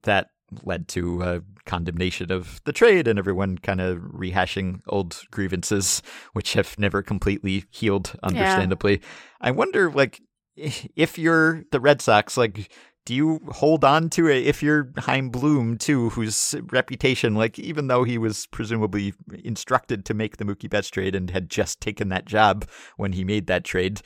that 0.02 0.30
led 0.62 0.89
to 0.89 1.22
uh, 1.22 1.40
condemnation 1.66 2.32
of 2.32 2.60
the 2.64 2.72
trade 2.72 3.06
and 3.06 3.18
everyone 3.18 3.59
kind 3.59 3.81
of 3.81 3.98
rehashing 3.98 4.81
old 4.89 5.22
grievances, 5.31 6.02
which 6.32 6.55
have 6.55 6.78
never 6.78 7.02
completely 7.02 7.64
healed, 7.70 8.12
understandably. 8.22 9.01
I 9.40 9.51
wonder, 9.51 9.90
like, 9.90 10.20
if 10.56 11.18
you're 11.18 11.64
the 11.70 11.81
Red 11.81 12.02
Sox, 12.02 12.36
like, 12.36 12.72
do 13.06 13.14
you 13.14 13.40
hold 13.48 13.85
on 13.85 14.10
to 14.10 14.28
it 14.28 14.47
if 14.47 14.62
you're 14.62 14.93
Chaim 14.98 15.31
Bloom 15.31 15.78
too, 15.78 16.10
whose 16.10 16.55
reputation, 16.70 17.35
like 17.35 17.59
even 17.59 17.89
though 17.89 18.05
he 18.05 18.18
was 18.18 18.47
presumably 18.47 19.14
instructed 19.43 20.05
to 20.05 20.14
make 20.14 20.36
the 20.36 20.44
Mookie 20.44 20.68
Betts 20.68 20.89
trade 20.89 21.14
and 21.14 21.31
had 21.31 21.48
just 21.51 21.81
taken 21.81 22.09
that 22.10 22.27
job 22.27 22.66
when 22.97 23.12
he 23.12 23.24
made 23.24 23.47
that 23.47 23.64
trade, 23.64 24.02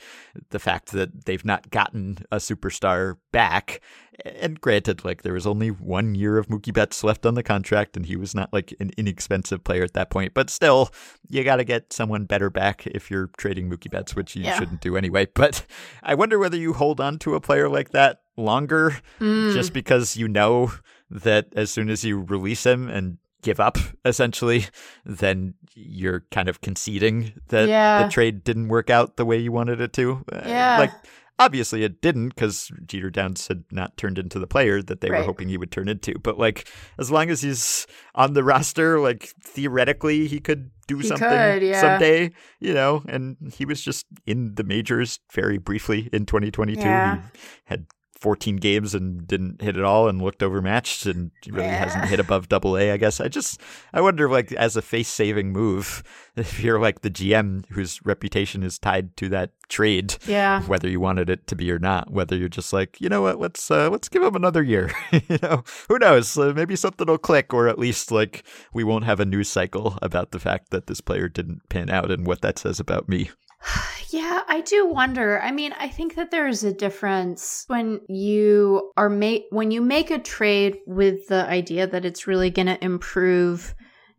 the 0.49 0.59
fact 0.59 0.91
that 0.93 1.25
they've 1.25 1.45
not 1.45 1.69
gotten 1.71 2.19
a 2.31 2.37
superstar 2.37 3.17
back, 3.31 3.81
and 4.23 4.61
granted, 4.61 5.03
like 5.03 5.23
there 5.23 5.33
was 5.33 5.45
only 5.45 5.69
one 5.69 6.15
year 6.15 6.37
of 6.37 6.47
Mookie 6.47 6.73
Betts 6.73 7.03
left 7.03 7.25
on 7.25 7.35
the 7.35 7.43
contract, 7.43 7.97
and 7.97 8.05
he 8.05 8.15
was 8.15 8.33
not 8.33 8.51
like 8.53 8.73
an 8.79 8.91
inexpensive 8.97 9.63
player 9.63 9.83
at 9.83 9.93
that 9.93 10.09
point, 10.09 10.33
but 10.33 10.49
still, 10.49 10.89
you 11.29 11.43
got 11.43 11.57
to 11.57 11.65
get 11.65 11.91
someone 11.91 12.23
better 12.25 12.49
back 12.49 12.87
if 12.87 13.11
you're 13.11 13.29
trading 13.37 13.69
Mookie 13.69 13.91
Betts, 13.91 14.15
which 14.15 14.35
you 14.35 14.43
Yeah. 14.45 14.57
shouldn't 14.57 14.81
do 14.81 14.95
anyway. 14.95 15.27
But 15.35 15.65
I 16.01 16.15
wonder 16.15 16.39
whether 16.39 16.55
you 16.57 16.73
hold 16.73 17.01
on 17.01 17.19
to 17.19 17.35
a 17.35 17.41
player 17.41 17.67
like 17.67 17.89
that 17.89 18.21
longer 18.37 18.97
Mm. 19.19 19.53
just 19.53 19.73
because 19.73 20.17
you 20.17 20.27
know 20.27 20.71
that 21.09 21.47
as 21.55 21.69
soon 21.71 21.89
as 21.89 22.03
you 22.03 22.21
release 22.21 22.65
him 22.65 22.89
and 22.89 23.17
give 23.41 23.59
up 23.59 23.77
essentially 24.03 24.65
then 25.05 25.53
you're 25.75 26.25
kind 26.31 26.49
of 26.49 26.61
conceding 26.61 27.33
that 27.49 27.69
Yeah. 27.69 28.03
the 28.03 28.11
trade 28.11 28.43
didn't 28.43 28.69
work 28.69 28.89
out 28.89 29.17
the 29.17 29.25
way 29.25 29.37
you 29.37 29.51
wanted 29.51 29.79
it 29.81 29.93
to 29.93 30.23
Uh, 30.31 30.41
Yeah. 30.45 30.77
like 30.79 30.91
obviously 31.37 31.83
it 31.83 32.01
didn't 32.01 32.29
because 32.29 32.71
Jeter 32.85 33.09
Downs 33.09 33.47
had 33.49 33.65
not 33.71 33.97
turned 33.97 34.17
into 34.17 34.39
the 34.39 34.47
player 34.47 34.81
that 34.81 35.01
they 35.01 35.09
Right. 35.09 35.19
were 35.19 35.25
hoping 35.25 35.49
he 35.49 35.57
would 35.57 35.69
turn 35.71 35.89
into. 35.89 36.13
But 36.17 36.39
like, 36.39 36.65
as 36.97 37.11
long 37.11 37.29
as 37.29 37.41
he's 37.41 37.85
on 38.15 38.33
the 38.35 38.43
roster, 38.43 38.99
like 39.01 39.33
theoretically 39.43 40.27
he 40.27 40.39
could 40.39 40.71
do 40.87 40.97
He 40.99 41.07
something 41.07 41.27
could, 41.27 41.61
yeah. 41.61 41.81
someday, 41.81 42.31
you 42.61 42.73
know. 42.73 43.03
And 43.09 43.35
he 43.53 43.65
was 43.65 43.81
just 43.81 44.05
in 44.25 44.55
the 44.55 44.63
majors 44.63 45.19
very 45.33 45.57
briefly 45.57 46.09
in 46.13 46.25
2022. 46.25 46.81
Yeah. 46.81 47.17
He 47.17 47.21
had 47.65 47.87
14 48.15 48.55
games 48.57 48.95
and 48.95 49.27
didn't 49.27 49.61
hit 49.61 49.75
at 49.77 49.83
all 49.83 50.07
and 50.07 50.21
looked 50.21 50.41
overmatched 50.41 51.05
and 51.05 51.31
really 51.47 51.67
Yeah. 51.67 51.83
hasn't 51.85 52.05
hit 52.05 52.19
above 52.19 52.47
double 52.49 52.77
A, 52.77 52.91
I 52.91 52.97
guess. 52.97 53.19
I 53.19 53.27
just, 53.27 53.59
I 53.93 54.01
wonder, 54.01 54.29
like, 54.29 54.51
as 54.53 54.75
a 54.75 54.81
face 54.81 55.07
saving 55.09 55.51
move, 55.51 56.01
if 56.35 56.59
you're 56.61 56.79
like 56.79 57.01
the 57.01 57.09
GM 57.09 57.65
whose 57.69 58.03
reputation 58.05 58.63
is 58.63 58.79
tied 58.79 59.15
to 59.17 59.29
that 59.29 59.51
trade, 59.67 60.15
Yeah. 60.25 60.61
whether 60.63 60.89
you 60.89 60.99
wanted 60.99 61.29
it 61.29 61.45
to 61.47 61.55
be 61.55 61.69
or 61.71 61.79
not, 61.79 62.09
whether 62.11 62.35
you're 62.37 62.47
just 62.49 62.71
like, 62.73 62.99
you 63.01 63.09
know 63.09 63.21
what, 63.21 63.39
let's, 63.39 63.69
uh, 63.69 63.89
let's 63.89 64.09
give 64.09 64.23
him 64.23 64.35
another 64.35 64.63
year. 64.63 64.91
you 65.11 65.37
know, 65.43 65.63
who 65.89 65.99
knows? 65.99 66.37
Uh, 66.37 66.53
maybe 66.55 66.75
something 66.75 67.07
will 67.07 67.17
click, 67.17 67.53
or 67.53 67.67
at 67.67 67.77
least 67.79 68.11
like 68.11 68.43
we 68.73 68.83
won't 68.83 69.05
have 69.05 69.19
a 69.19 69.25
news 69.25 69.49
cycle 69.49 69.97
about 70.01 70.31
the 70.31 70.39
fact 70.39 70.69
that 70.71 70.87
this 70.87 71.01
player 71.01 71.27
didn't 71.27 71.67
pan 71.69 71.89
out 71.89 72.11
and 72.11 72.25
what 72.25 72.41
that 72.41 72.57
says 72.59 72.79
about 72.79 73.09
me. 73.09 73.29
Yeah, 74.15 74.43
I 74.47 74.61
do 74.61 74.87
wonder. 74.87 75.41
I 75.41 75.51
mean, 75.51 75.73
I 75.77 75.89
think 75.89 76.15
that 76.15 76.31
there 76.31 76.47
is 76.47 76.63
a 76.63 76.71
difference 76.71 77.65
when 77.67 77.99
you 78.07 78.93
are 78.95 79.09
make 79.09 79.47
when 79.49 79.71
you 79.71 79.81
make 79.81 80.09
a 80.09 80.19
trade 80.19 80.77
with 80.87 81.27
the 81.27 81.45
idea 81.45 81.85
that 81.85 82.05
it's 82.05 82.25
really 82.25 82.49
going 82.49 82.67
to 82.67 82.81
improve 82.81 83.75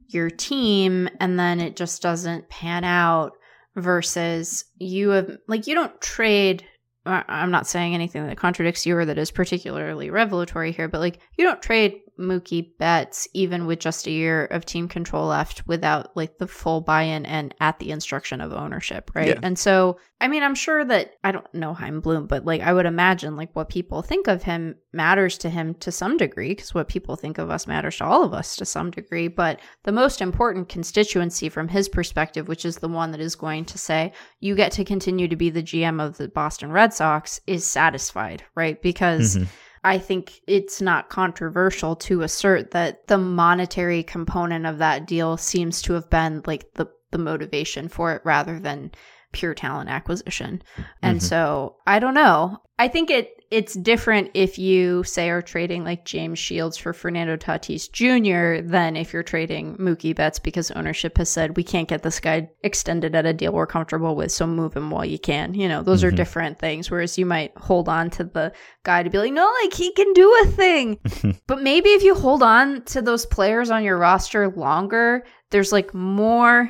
your 0.09 0.29
team 0.29 1.09
and 1.19 1.39
then 1.39 1.61
it 1.61 1.77
just 1.77 2.03
doesn't 2.03 2.51
pan 2.51 2.85
out 2.85 3.33
versus 3.75 4.67
you 4.77 5.09
have 5.09 5.39
like 5.49 5.67
you 5.67 5.75
don't 5.75 5.99
trade 6.03 6.63
I'm 7.07 7.51
not 7.51 7.67
saying 7.67 7.95
anything 7.95 8.27
that 8.27 8.37
contradicts 8.37 8.85
you 8.85 8.99
or 8.99 9.07
that 9.07 9.17
is 9.17 9.31
particularly 9.31 10.11
revelatory 10.11 10.73
here, 10.73 10.89
but 10.89 11.01
like 11.01 11.21
you 11.39 11.45
don't 11.47 11.63
trade 11.63 12.01
Mookie 12.19 12.77
Betts 12.79 13.29
even 13.35 13.67
with 13.67 13.79
just 13.79 14.07
a 14.07 14.11
year 14.11 14.47
of 14.47 14.65
team 14.65 14.89
control 14.89 15.27
left 15.27 15.67
without 15.67 16.17
like 16.17 16.39
the 16.39 16.47
full 16.47 16.81
buy-in 16.81 17.27
and 17.27 17.55
at 17.61 17.79
the 17.79 17.91
instruction 17.91 18.41
of 18.41 18.53
ownership, 18.53 19.11
right? 19.15 19.29
Yeah. 19.29 19.41
And 19.43 19.59
so, 19.59 19.99
I 20.21 20.29
mean, 20.29 20.43
I'm 20.43 20.55
sure 20.55 20.85
that 20.85 21.13
I 21.23 21.33
don't 21.33 21.53
know 21.55 21.75
Chaim 21.75 22.01
Bloom, 22.01 22.27
but 22.27 22.45
like 22.45 22.63
I 22.63 22.73
would 22.73 22.87
imagine 22.87 23.37
like 23.37 23.55
what 23.55 23.69
people 23.69 24.03
think 24.03 24.29
of 24.29 24.43
him 24.43 24.77
matters 24.93 25.37
to 25.39 25.51
him 25.51 25.75
to 25.75 25.93
some 25.93 26.17
degree 26.17 26.49
because 26.51 26.73
what 26.75 26.89
people 26.89 27.17
think 27.17 27.37
of 27.39 27.51
us 27.51 27.67
matters 27.67 27.99
to 27.99 28.05
all 28.05 28.25
of 28.25 28.33
us 28.33 28.57
to 28.57 28.65
some 28.65 28.91
degree. 28.91 29.29
But 29.29 29.61
the 29.85 29.93
most 29.93 30.23
important 30.23 30.69
constituency 30.69 31.49
from 31.51 31.69
his 31.69 31.89
perspective, 31.89 32.49
which 32.49 32.65
is 32.65 32.79
the 32.79 32.89
one 32.89 33.11
that 33.13 33.21
is 33.21 33.35
going 33.37 33.67
to 33.67 33.79
say 33.79 34.13
you 34.41 34.55
get 34.55 34.73
to 34.73 34.85
continue 34.85 35.29
to 35.29 35.37
be 35.37 35.51
the 35.51 35.63
GM 35.63 36.01
of 36.03 36.17
the 36.17 36.29
Boston 36.29 36.73
Red 36.73 36.95
Sox, 36.95 37.41
is 37.47 37.67
satisfied, 37.67 38.43
right? 38.55 38.81
Because 38.81 39.37
Mhm. 39.37 39.47
I 39.87 39.99
think 39.99 40.41
it's 40.49 40.83
not 40.83 41.11
controversial 41.11 41.95
to 41.97 42.23
assert 42.23 42.73
that 42.73 43.07
the 43.07 43.19
monetary 43.19 44.03
component 44.03 44.67
of 44.67 44.79
that 44.79 45.07
deal 45.07 45.37
seems 45.37 45.81
to 45.83 45.93
have 45.93 46.11
been 46.11 46.43
like 46.45 46.73
the 46.75 46.87
the 47.13 47.19
motivation 47.19 47.89
for 47.89 48.13
it 48.13 48.21
rather 48.25 48.59
than 48.59 48.91
pure 49.33 49.55
talent 49.55 49.91
acquisition. 49.91 50.63
And 51.03 51.19
Mhm. 51.19 51.23
so 51.23 51.77
I 51.87 51.99
don't 51.99 52.15
know. 52.15 52.59
I 52.79 52.89
think 52.89 53.11
it 53.11 53.33
it's 53.53 53.75
different 53.75 54.29
if 54.35 54.59
you 54.59 55.05
say 55.05 55.31
are 55.31 55.41
trading 55.41 55.85
like 55.85 56.05
James 56.05 56.37
Shields 56.37 56.77
for 56.77 56.93
Fernando 56.93 57.37
Tatis 57.37 57.89
Jr. 57.93 58.61
than 58.69 58.97
if 58.97 59.13
you're 59.13 59.23
trading 59.23 59.77
Mookie 59.77 60.17
Betts 60.17 60.41
because 60.41 60.73
ownership 60.73 61.17
has 61.17 61.29
said 61.29 61.57
we 61.57 61.63
can't 61.63 61.87
get 61.89 62.03
this 62.03 62.19
guy 62.19 62.51
extended 62.65 63.15
at 63.15 63.25
a 63.25 63.33
deal 63.33 63.53
we're 63.53 63.65
comfortable 63.69 64.17
with, 64.17 64.33
so 64.33 64.49
move 64.49 64.75
him 64.77 64.91
while 64.91 65.05
you 65.05 65.17
can. 65.21 65.55
You 65.55 65.69
know, 65.69 65.85
those 65.85 66.03
are 66.03 66.11
Mhm. 66.11 66.17
different 66.17 66.59
things. 66.59 66.91
Whereas 66.91 67.19
you 67.19 67.25
might 67.25 67.57
hold 67.57 67.89
on 67.89 68.11
to 68.11 68.25
the 68.25 68.53
guy 68.83 69.05
to 69.05 69.11
be 69.11 69.19
like, 69.19 69.33
no, 69.33 69.49
like 69.63 69.73
he 69.75 69.93
can 69.93 70.13
do 70.13 70.29
a 70.43 70.47
thing. 70.49 70.99
but 71.47 71.63
maybe 71.63 71.91
if 71.91 72.03
you 72.03 72.17
hold 72.17 72.43
on 72.43 72.83
to 72.87 73.01
those 73.01 73.27
players 73.27 73.71
on 73.71 73.85
your 73.85 73.97
roster 73.97 74.49
longer, 74.49 75.23
there's 75.53 75.71
like 75.71 75.95
more 75.95 76.69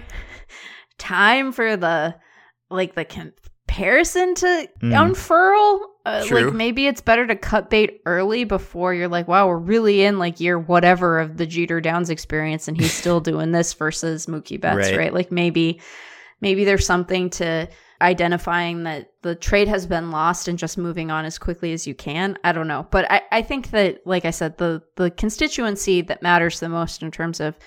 time 0.99 1.53
for 1.53 1.75
the 1.79 2.15
like 2.71 2.95
the 2.95 3.05
comparison 3.05 4.35
to 4.37 4.69
Mm. 4.83 5.03
unfurl. 5.07 5.93
Uh, 6.05 6.25
like 6.31 6.53
maybe 6.53 6.87
it's 6.87 7.01
better 7.01 7.27
to 7.27 7.35
cut 7.35 7.69
bait 7.69 8.01
early 8.07 8.45
before 8.45 8.95
you're 8.95 9.09
like, 9.09 9.27
wow, 9.27 9.49
we're 9.49 9.57
really 9.59 10.03
in 10.05 10.19
like 10.21 10.39
year 10.39 10.57
whatever 10.59 11.19
of 11.19 11.37
the 11.37 11.47
Jeter 11.47 11.81
Downs 11.81 12.11
experience, 12.11 12.69
and 12.69 12.77
he's 12.81 12.93
still 12.93 13.21
doing 13.33 13.51
this 13.53 13.73
versus 13.75 14.27
Mookie 14.27 14.61
Betts, 14.61 14.77
Right. 14.91 14.97
right? 14.99 15.15
Like 15.15 15.33
maybe 15.33 15.81
maybe 16.41 16.65
there's 16.65 16.87
something 16.87 17.31
to 17.31 17.69
identifying 18.01 18.85
that 18.85 19.11
the 19.23 19.35
trade 19.35 19.67
has 19.69 19.87
been 19.87 20.11
lost 20.11 20.49
and 20.49 20.59
just 20.59 20.77
moving 20.79 21.11
on 21.11 21.25
as 21.25 21.39
quickly 21.39 21.73
as 21.73 21.87
you 21.87 21.95
can. 21.95 22.37
I 22.45 22.53
don't 22.53 22.69
know. 22.69 22.87
But 22.91 23.11
I, 23.11 23.23
I 23.33 23.43
think 23.43 23.71
that, 23.71 24.07
like 24.07 24.25
I 24.27 24.31
said, 24.31 24.59
the 24.59 24.83
the 24.97 25.11
constituency 25.11 26.03
that 26.03 26.23
matters 26.23 26.61
the 26.61 26.69
most 26.69 27.03
in 27.03 27.11
terms 27.11 27.41
of 27.41 27.59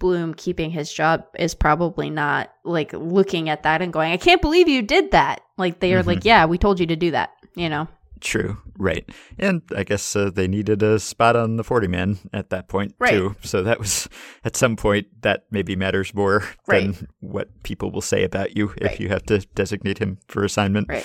Bloom 0.00 0.34
keeping 0.34 0.70
his 0.72 0.92
job 0.92 1.22
is 1.38 1.54
probably 1.54 2.10
not 2.10 2.50
like 2.64 2.92
looking 2.92 3.48
at 3.48 3.62
that 3.62 3.80
and 3.82 3.92
going, 3.92 4.10
I 4.12 4.16
can't 4.16 4.42
believe 4.42 4.66
you 4.68 4.82
did 4.82 5.12
that. 5.12 5.42
Like 5.56 5.78
they 5.78 5.94
are 5.94 6.02
Mhm. 6.02 6.06
like, 6.06 6.24
yeah, 6.24 6.46
we 6.46 6.58
told 6.58 6.80
you 6.80 6.86
to 6.86 6.96
do 6.96 7.12
that, 7.12 7.30
you 7.54 7.68
know? 7.68 7.86
True, 8.20 8.58
right. 8.76 9.08
And 9.38 9.62
I 9.74 9.82
guess 9.84 10.14
uh, 10.16 10.30
they 10.30 10.46
needed 10.48 10.82
a 10.82 10.98
spot 10.98 11.36
on 11.36 11.56
the 11.56 11.64
40 11.64 11.86
man 11.88 12.18
at 12.34 12.50
that 12.50 12.68
point, 12.68 12.94
Right. 12.98 13.10
too. 13.12 13.36
So 13.42 13.62
that 13.62 13.78
was, 13.78 14.08
at 14.44 14.56
some 14.56 14.74
point, 14.76 15.06
that 15.22 15.44
maybe 15.50 15.76
matters 15.76 16.12
more 16.14 16.44
Right. 16.66 16.82
than 16.94 17.08
what 17.20 17.62
people 17.62 17.90
will 17.90 18.02
say 18.02 18.24
about 18.24 18.56
you 18.56 18.72
if 18.76 18.82
Right. 18.92 19.00
you 19.00 19.08
have 19.08 19.24
to 19.26 19.38
designate 19.54 19.98
him 19.98 20.18
for 20.28 20.44
assignment. 20.44 20.88
Right. 20.90 21.04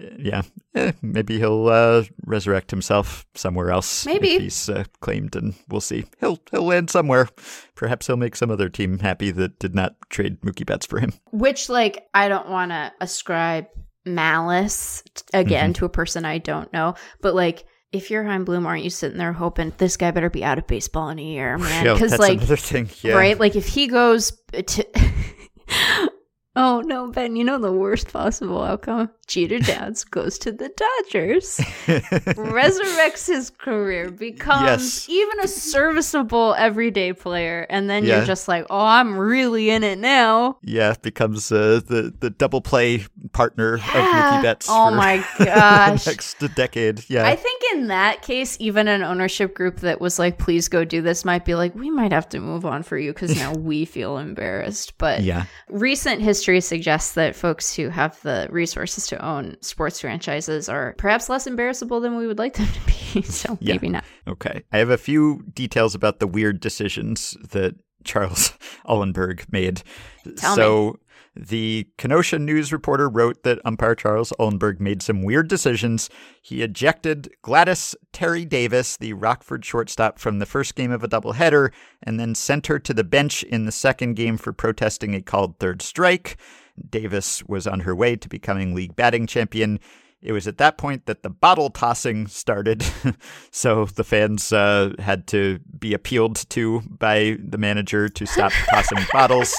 Uh, 0.00 0.16
Yeah. 0.18 0.42
Eh, 0.74 0.92
maybe 1.02 1.38
he'll 1.38 1.68
uh, 1.68 2.04
resurrect 2.26 2.70
himself 2.70 3.26
somewhere 3.34 3.70
else. 3.70 4.06
Maybe. 4.06 4.38
He's 4.38 4.68
uh, 4.68 4.84
claimed, 5.00 5.34
and 5.36 5.54
we'll 5.68 5.80
see. 5.80 6.04
He'll, 6.20 6.38
he'll 6.50 6.64
land 6.64 6.90
somewhere. 6.90 7.28
Perhaps 7.74 8.06
he'll 8.06 8.16
make 8.16 8.36
some 8.36 8.50
other 8.50 8.68
team 8.68 9.00
happy 9.00 9.30
that 9.32 9.58
did 9.58 9.74
not 9.74 9.96
trade 10.10 10.40
Mookie 10.42 10.64
Betts 10.66 10.86
for 10.86 11.00
him. 11.00 11.12
Which, 11.32 11.68
like, 11.68 12.06
I 12.14 12.28
don't 12.28 12.48
want 12.48 12.70
to 12.70 12.92
ascribe 13.00 13.66
malice 14.06 15.02
t- 15.14 15.22
again 15.34 15.72
to 15.74 15.84
a 15.84 15.88
person 15.90 16.24
I 16.24 16.38
don't 16.38 16.72
know, 16.72 16.94
but 17.20 17.34
like, 17.34 17.66
if 17.92 18.08
you're 18.10 18.22
Chaim 18.22 18.44
Bloom, 18.44 18.66
aren't 18.66 18.84
you 18.84 18.90
sitting 18.90 19.18
there 19.18 19.32
hoping 19.32 19.72
this 19.78 19.96
guy 19.96 20.12
better 20.12 20.30
be 20.30 20.44
out 20.44 20.58
of 20.58 20.66
baseball 20.68 21.08
in 21.08 21.18
a 21.18 21.22
year, 21.22 21.58
man? 21.58 21.84
Because 21.92 22.18
like, 22.18 22.38
another 22.38 22.56
thing. 22.56 22.88
Yeah. 23.02 23.14
right, 23.14 23.38
like 23.38 23.56
if 23.56 23.66
he 23.66 23.88
goes 23.88 24.32
to. 24.52 24.86
Oh 26.56 26.80
no, 26.80 27.10
Ben! 27.12 27.36
You 27.36 27.44
know 27.44 27.58
the 27.58 27.72
worst 27.72 28.12
possible 28.12 28.60
outcome. 28.62 29.10
Jeter 29.30 29.60
Downs 29.60 30.02
goes 30.02 30.38
to 30.38 30.50
the 30.50 30.68
Dodgers, 30.76 31.58
resurrects 32.34 33.28
his 33.28 33.50
career, 33.50 34.10
becomes 34.26 35.06
Yes. 35.06 35.08
even 35.08 35.40
a 35.44 35.48
serviceable 35.48 36.54
everyday 36.58 37.12
player, 37.12 37.66
and 37.70 37.88
then 37.88 38.04
Yeah. 38.04 38.16
you're 38.18 38.26
just 38.26 38.48
like, 38.48 38.66
"Oh, 38.70 38.84
I'm 38.84 39.16
really 39.16 39.70
in 39.70 39.84
it 39.84 39.98
now." 39.98 40.58
Yeah, 40.62 40.94
becomes 41.00 41.52
uh, 41.52 41.80
the 41.86 42.12
the 42.18 42.30
double 42.30 42.60
play 42.60 43.04
partner 43.32 43.74
of 43.74 43.80
Yeah. 43.94 44.40
Mookie 44.40 44.42
Betts. 44.42 44.66
Oh 44.68 44.90
for 44.90 44.96
my 44.96 45.24
the 45.38 45.44
gosh. 45.44 46.06
next 46.06 46.38
decade. 46.56 47.04
Yeah, 47.08 47.26
I 47.26 47.36
think 47.36 47.62
in 47.72 47.86
that 47.88 48.22
case, 48.22 48.56
even 48.60 48.88
an 48.88 49.02
ownership 49.02 49.54
group 49.54 49.80
that 49.80 50.00
was 50.00 50.18
like, 50.18 50.38
"Please 50.38 50.68
go 50.68 50.84
do 50.84 51.02
this," 51.02 51.24
might 51.24 51.44
be 51.44 51.54
like, 51.54 51.74
"We 51.74 51.90
might 51.90 52.12
have 52.12 52.28
to 52.30 52.40
move 52.40 52.66
on 52.66 52.82
for 52.82 52.98
you 52.98 53.12
because 53.12 53.36
now 53.36 53.52
we 53.54 53.84
feel 53.84 54.18
embarrassed." 54.18 54.98
But 54.98 55.22
yeah, 55.30 55.44
recent 55.68 56.20
history 56.20 56.60
suggests 56.60 57.12
that 57.14 57.36
folks 57.36 57.74
who 57.76 57.88
have 57.90 58.20
the 58.22 58.48
resources 58.50 59.06
to 59.08 59.19
own 59.22 59.56
sports 59.60 60.00
franchises 60.00 60.68
are 60.68 60.94
perhaps 60.98 61.28
less 61.28 61.46
embarrassable 61.46 62.00
than 62.00 62.16
we 62.16 62.26
would 62.26 62.38
like 62.38 62.54
them 62.54 62.66
to 62.66 62.80
be. 62.86 62.92
So 63.22 63.58
Yeah. 63.60 63.74
maybe 63.74 63.88
not. 63.88 64.04
okay. 64.28 64.62
I 64.72 64.78
have 64.78 64.90
a 64.90 64.96
few 64.98 65.42
details 65.52 65.94
about 65.96 66.20
the 66.20 66.26
weird 66.28 66.60
decisions 66.60 67.36
that 67.50 67.74
Charles 68.04 68.52
Ullenberg 68.86 69.44
made. 69.52 69.82
Tell 70.36 70.54
so. 70.56 70.96
The 71.36 71.86
Kenosha 71.96 72.40
News 72.40 72.72
reporter 72.72 73.08
wrote 73.08 73.44
that 73.44 73.60
umpire 73.64 73.94
Charles 73.94 74.32
Ullenberg 74.40 74.80
made 74.80 75.00
some 75.00 75.22
weird 75.22 75.46
decisions. 75.48 76.10
He 76.42 76.60
ejected 76.62 77.30
Gladys 77.42 77.94
Terry 78.12 78.44
Davis, 78.44 78.96
the 78.96 79.12
Rockford 79.12 79.64
shortstop, 79.64 80.18
from 80.18 80.40
the 80.40 80.46
first 80.46 80.74
game 80.74 80.90
of 80.90 81.04
a 81.04 81.08
doubleheader, 81.08 81.70
and 82.02 82.18
then 82.18 82.34
sent 82.34 82.66
her 82.66 82.80
to 82.80 82.92
the 82.92 83.04
bench 83.04 83.44
in 83.44 83.64
the 83.64 83.72
second 83.72 84.14
game 84.14 84.36
for 84.38 84.52
protesting 84.52 85.14
a 85.14 85.22
called 85.22 85.58
third 85.60 85.82
strike. 85.82 86.36
Davis 86.90 87.42
was 87.44 87.66
on 87.66 87.80
her 87.80 87.94
way 87.94 88.16
to 88.16 88.28
becoming 88.28 88.74
league 88.74 88.96
batting 88.96 89.26
champion. 89.26 89.80
It 90.22 90.32
was 90.32 90.46
at 90.46 90.58
that 90.58 90.76
point 90.76 91.06
that 91.06 91.22
the 91.22 91.30
bottle 91.30 91.70
tossing 91.70 92.26
started. 92.26 92.84
so 93.50 93.86
the 93.86 94.04
fans 94.04 94.52
uh, 94.52 94.92
had 94.98 95.26
to 95.28 95.60
be 95.78 95.94
appealed 95.94 96.36
to 96.50 96.80
by 96.86 97.38
the 97.42 97.56
manager 97.58 98.08
to 98.08 98.26
stop 98.26 98.52
tossing 98.70 98.98
bottles. 99.12 99.58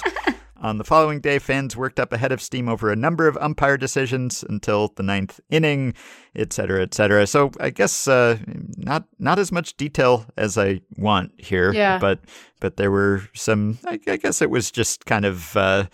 On 0.57 0.77
the 0.77 0.83
following 0.83 1.19
day, 1.19 1.39
fans 1.39 1.75
worked 1.75 1.99
up 1.99 2.13
a 2.13 2.17
head 2.19 2.31
of 2.31 2.39
steam 2.39 2.69
over 2.69 2.91
a 2.91 2.95
number 2.95 3.27
of 3.27 3.35
umpire 3.37 3.77
decisions 3.77 4.43
until 4.47 4.89
the 4.95 5.01
ninth 5.01 5.39
inning, 5.49 5.95
et 6.35 6.53
cetera, 6.53 6.83
et 6.83 6.93
cetera. 6.93 7.25
So 7.25 7.49
I 7.59 7.71
guess 7.71 8.07
uh, 8.07 8.37
not 8.77 9.05
not 9.17 9.39
as 9.39 9.51
much 9.51 9.75
detail 9.75 10.27
as 10.37 10.59
I 10.59 10.81
want 10.95 11.31
here, 11.37 11.73
Yeah. 11.73 11.97
but 11.97 12.19
but 12.59 12.77
there 12.77 12.91
were 12.91 13.23
some. 13.33 13.79
I, 13.87 13.99
I 14.05 14.17
guess 14.17 14.39
it 14.43 14.51
was 14.51 14.69
just 14.69 15.07
kind 15.07 15.25
of 15.25 15.57
uh, 15.57 15.87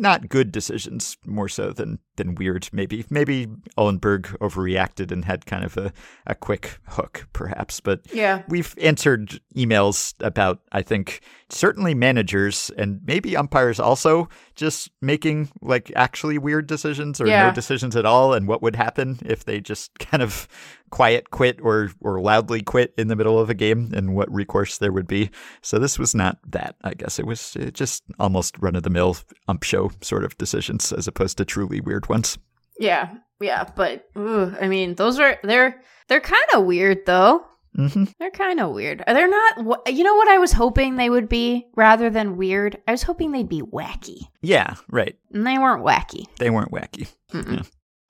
not 0.00 0.28
good 0.28 0.52
decisions 0.52 1.16
more 1.26 1.48
so 1.48 1.72
than 1.72 1.98
than 2.16 2.34
weird. 2.34 2.68
Maybe 2.72 3.04
maybe 3.10 3.46
Ullenberg 3.76 4.26
overreacted 4.38 5.10
and 5.10 5.24
had 5.24 5.44
kind 5.46 5.64
of 5.64 5.76
a, 5.76 5.92
a 6.26 6.34
quick 6.34 6.78
hook, 6.88 7.26
perhaps. 7.32 7.80
But 7.80 8.00
Yeah. 8.12 8.42
we've 8.48 8.74
answered 8.80 9.40
emails 9.54 10.14
about 10.20 10.60
I 10.72 10.82
think 10.82 11.20
certainly 11.50 11.94
managers 11.94 12.70
and 12.78 13.00
maybe 13.04 13.36
umpires 13.36 13.78
also 13.78 14.28
just 14.54 14.90
making 15.02 15.50
like 15.60 15.92
actually 15.94 16.38
weird 16.38 16.66
decisions 16.66 17.20
or 17.20 17.26
Yeah. 17.26 17.48
no 17.48 17.54
decisions 17.54 17.96
at 17.96 18.06
all, 18.06 18.32
and 18.34 18.48
what 18.48 18.62
would 18.62 18.76
happen 18.76 19.18
if 19.24 19.44
they 19.44 19.60
just 19.60 19.98
kind 19.98 20.22
of 20.22 20.48
quiet 20.96 21.30
quit 21.30 21.58
or 21.62 21.90
or 22.00 22.20
loudly 22.20 22.62
quit 22.62 22.94
in 22.96 23.08
the 23.08 23.16
middle 23.16 23.38
of 23.38 23.50
a 23.50 23.54
game, 23.54 23.90
and 23.94 24.14
what 24.16 24.32
recourse 24.32 24.78
there 24.78 24.92
would 24.92 25.06
be. 25.06 25.30
So 25.62 25.78
this 25.78 25.98
was 25.98 26.14
not 26.14 26.38
that. 26.52 26.76
I 26.82 26.94
guess 26.94 27.18
it 27.18 27.26
was 27.26 27.56
uh, 27.56 27.70
just 27.82 28.02
almost 28.18 28.56
run 28.60 28.76
of 28.76 28.82
the 28.82 28.90
mill 28.90 29.16
ump 29.48 29.62
show 29.62 29.90
sort 30.00 30.24
of 30.24 30.38
decisions 30.38 30.92
as 30.92 31.06
opposed 31.08 31.36
to 31.38 31.44
truly 31.44 31.80
weird 31.80 32.08
ones. 32.08 32.38
Yeah. 32.78 33.08
Yeah. 33.40 33.64
But 33.76 34.08
ooh, 34.16 34.54
I 34.60 34.68
mean, 34.68 34.94
those 34.94 35.18
are 35.20 35.36
they're 35.42 35.80
they're 36.08 36.20
kind 36.36 36.50
of 36.54 36.64
weird 36.64 37.04
though. 37.04 37.44
hmm 37.74 38.04
They're 38.18 38.30
kind 38.30 38.58
of 38.60 38.72
weird. 38.72 39.04
They're 39.06 39.28
not. 39.28 39.86
You 39.92 40.02
know 40.04 40.16
what 40.16 40.28
I 40.28 40.38
was 40.38 40.52
hoping 40.52 40.96
they 40.96 41.10
would 41.10 41.28
be 41.28 41.66
rather 41.76 42.08
than 42.10 42.36
weird. 42.38 42.78
I 42.88 42.92
was 42.92 43.02
hoping 43.02 43.32
they'd 43.32 43.48
be 43.58 43.60
wacky, 43.62 44.20
Yeah, 44.40 44.74
right. 44.90 45.14
and 45.34 45.46
they 45.46 45.58
weren't 45.58 45.84
wacky. 45.84 46.24
They 46.38 46.48
weren't 46.50 46.72
wacky. 46.72 47.06
Yeah. 47.34 47.62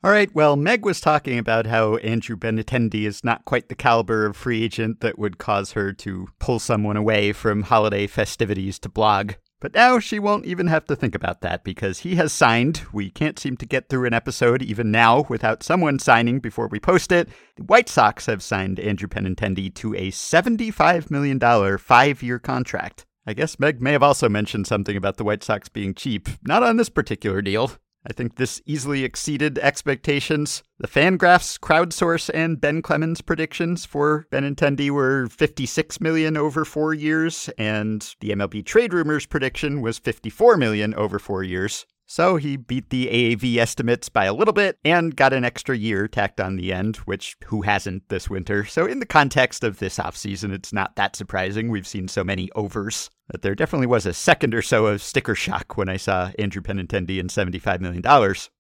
All 0.07 0.13
right. 0.13 0.33
Well, 0.33 0.55
Meg 0.55 0.85
was 0.85 1.01
talking 1.01 1.37
about 1.37 1.67
how 1.67 1.97
Andrew 1.97 2.37
Benintendi 2.37 3.09
is 3.09 3.25
not 3.25 3.45
quite 3.45 3.69
the 3.69 3.75
caliber 3.75 4.25
of 4.25 4.37
free 4.37 4.63
agent 4.63 5.01
that 5.01 5.19
would 5.19 5.39
cause 5.39 5.73
her 5.73 5.93
to 5.95 6.29
pull 6.39 6.61
someone 6.61 6.97
away 6.97 7.33
from 7.33 7.63
holiday 7.63 8.07
festivities 8.07 8.79
to 8.79 8.89
blog. 8.89 9.33
But 9.61 9.75
now 9.75 9.99
she 9.99 10.21
won't 10.21 10.47
even 10.47 10.69
have 10.69 10.85
to 10.85 10.95
think 10.95 11.17
about 11.17 11.41
that 11.41 11.65
because 11.65 11.99
he 11.99 12.15
has 12.15 12.33
signed. 12.33 12.83
We 12.93 13.11
can't 13.11 13.37
seem 13.37 13.57
to 13.57 13.67
get 13.67 13.89
through 13.89 14.05
an 14.05 14.15
episode 14.15 14.63
even 14.63 14.93
now 14.93 15.27
without 15.29 15.65
someone 15.65 15.99
signing 15.99 16.39
before 16.39 16.69
we 16.69 16.79
post 16.79 17.11
it. 17.11 17.29
The 17.57 17.65
White 17.65 17.89
Sox 17.89 18.27
have 18.27 18.45
signed 18.45 18.79
Andrew 18.79 19.09
Benintendi 19.09 19.75
to 19.75 19.93
a 19.97 20.13
$75 20.13 21.11
million 21.11 21.79
five 21.79 22.23
year 22.23 22.39
contract. 22.39 23.07
I 23.27 23.35
guess 23.35 23.59
Meg 23.59 23.83
may 23.83 23.91
have 23.91 24.05
also 24.05 24.29
mentioned 24.29 24.69
something 24.69 24.97
about 24.97 25.17
the 25.17 25.25
White 25.25 25.43
Sox 25.43 25.69
being 25.69 25.95
cheap. 25.95 26.29
Not 26.47 26.63
on 26.63 26.77
this 26.77 26.91
particular 26.91 27.43
deal. 27.43 27.73
I 28.09 28.13
think 28.13 28.37
this 28.37 28.63
easily 28.67 29.03
exceeded 29.03 29.59
expectations. 29.59 30.63
The 30.79 30.87
Fangraphs, 30.87 31.59
Crowdsource, 31.59 32.31
and 32.33 32.61
Ben 32.61 32.81
Clemens 32.81 33.21
predictions 33.21 33.85
for 33.85 34.27
Benintendi 34.31 34.91
were 34.91 35.27
56 35.27 36.01
million 36.01 36.37
over 36.37 36.65
four 36.65 36.95
years, 36.95 37.51
and 37.59 38.15
the 38.21 38.31
MLB 38.31 38.65
Trade 38.65 38.95
Rumors 38.95 39.27
prediction 39.27 39.81
was 39.81 39.99
54 39.99 40.57
million 40.57 40.95
over 40.95 41.19
four 41.19 41.43
years. 41.43 41.85
So 42.09 42.37
he 42.37 42.57
beat 42.57 42.91
the 42.91 43.09
AAV 43.09 43.57
estimates 43.57 44.09
by 44.09 44.27
a 44.27 44.33
little 44.33 44.55
bit 44.55 44.79
and 44.85 45.17
got 45.17 45.33
an 45.33 45.45
extra 45.45 45.77
year 45.77 46.07
tacked 46.07 46.41
on 46.41 46.57
the 46.57 46.73
end, 46.73 46.97
which 46.99 47.37
who 47.47 47.63
hasn't 47.63 48.09
this 48.09 48.31
winter? 48.31 48.65
So 48.65 48.87
in 48.87 49.01
the 49.01 49.07
context 49.07 49.65
of 49.65 49.81
this 49.81 49.99
offseason, 49.99 50.53
it's 50.53 50.73
not 50.73 50.95
that 50.97 51.17
surprising. 51.17 51.69
We've 51.69 51.87
seen 51.87 52.07
so 52.07 52.23
many 52.23 52.49
overs. 52.53 53.11
But 53.29 53.43
there 53.43 53.57
definitely 53.57 53.89
was 53.89 54.07
a 54.07 54.15
second 54.15 54.55
or 54.55 54.63
so 54.63 54.87
of 54.87 55.03
sticker 55.03 55.35
shock 55.35 55.77
when 55.77 55.89
I 55.89 55.97
saw 55.97 56.31
Andrew 56.39 56.63
Benintendi 56.63 57.19
and 57.19 57.29
$75 57.29 57.81
million. 57.81 58.03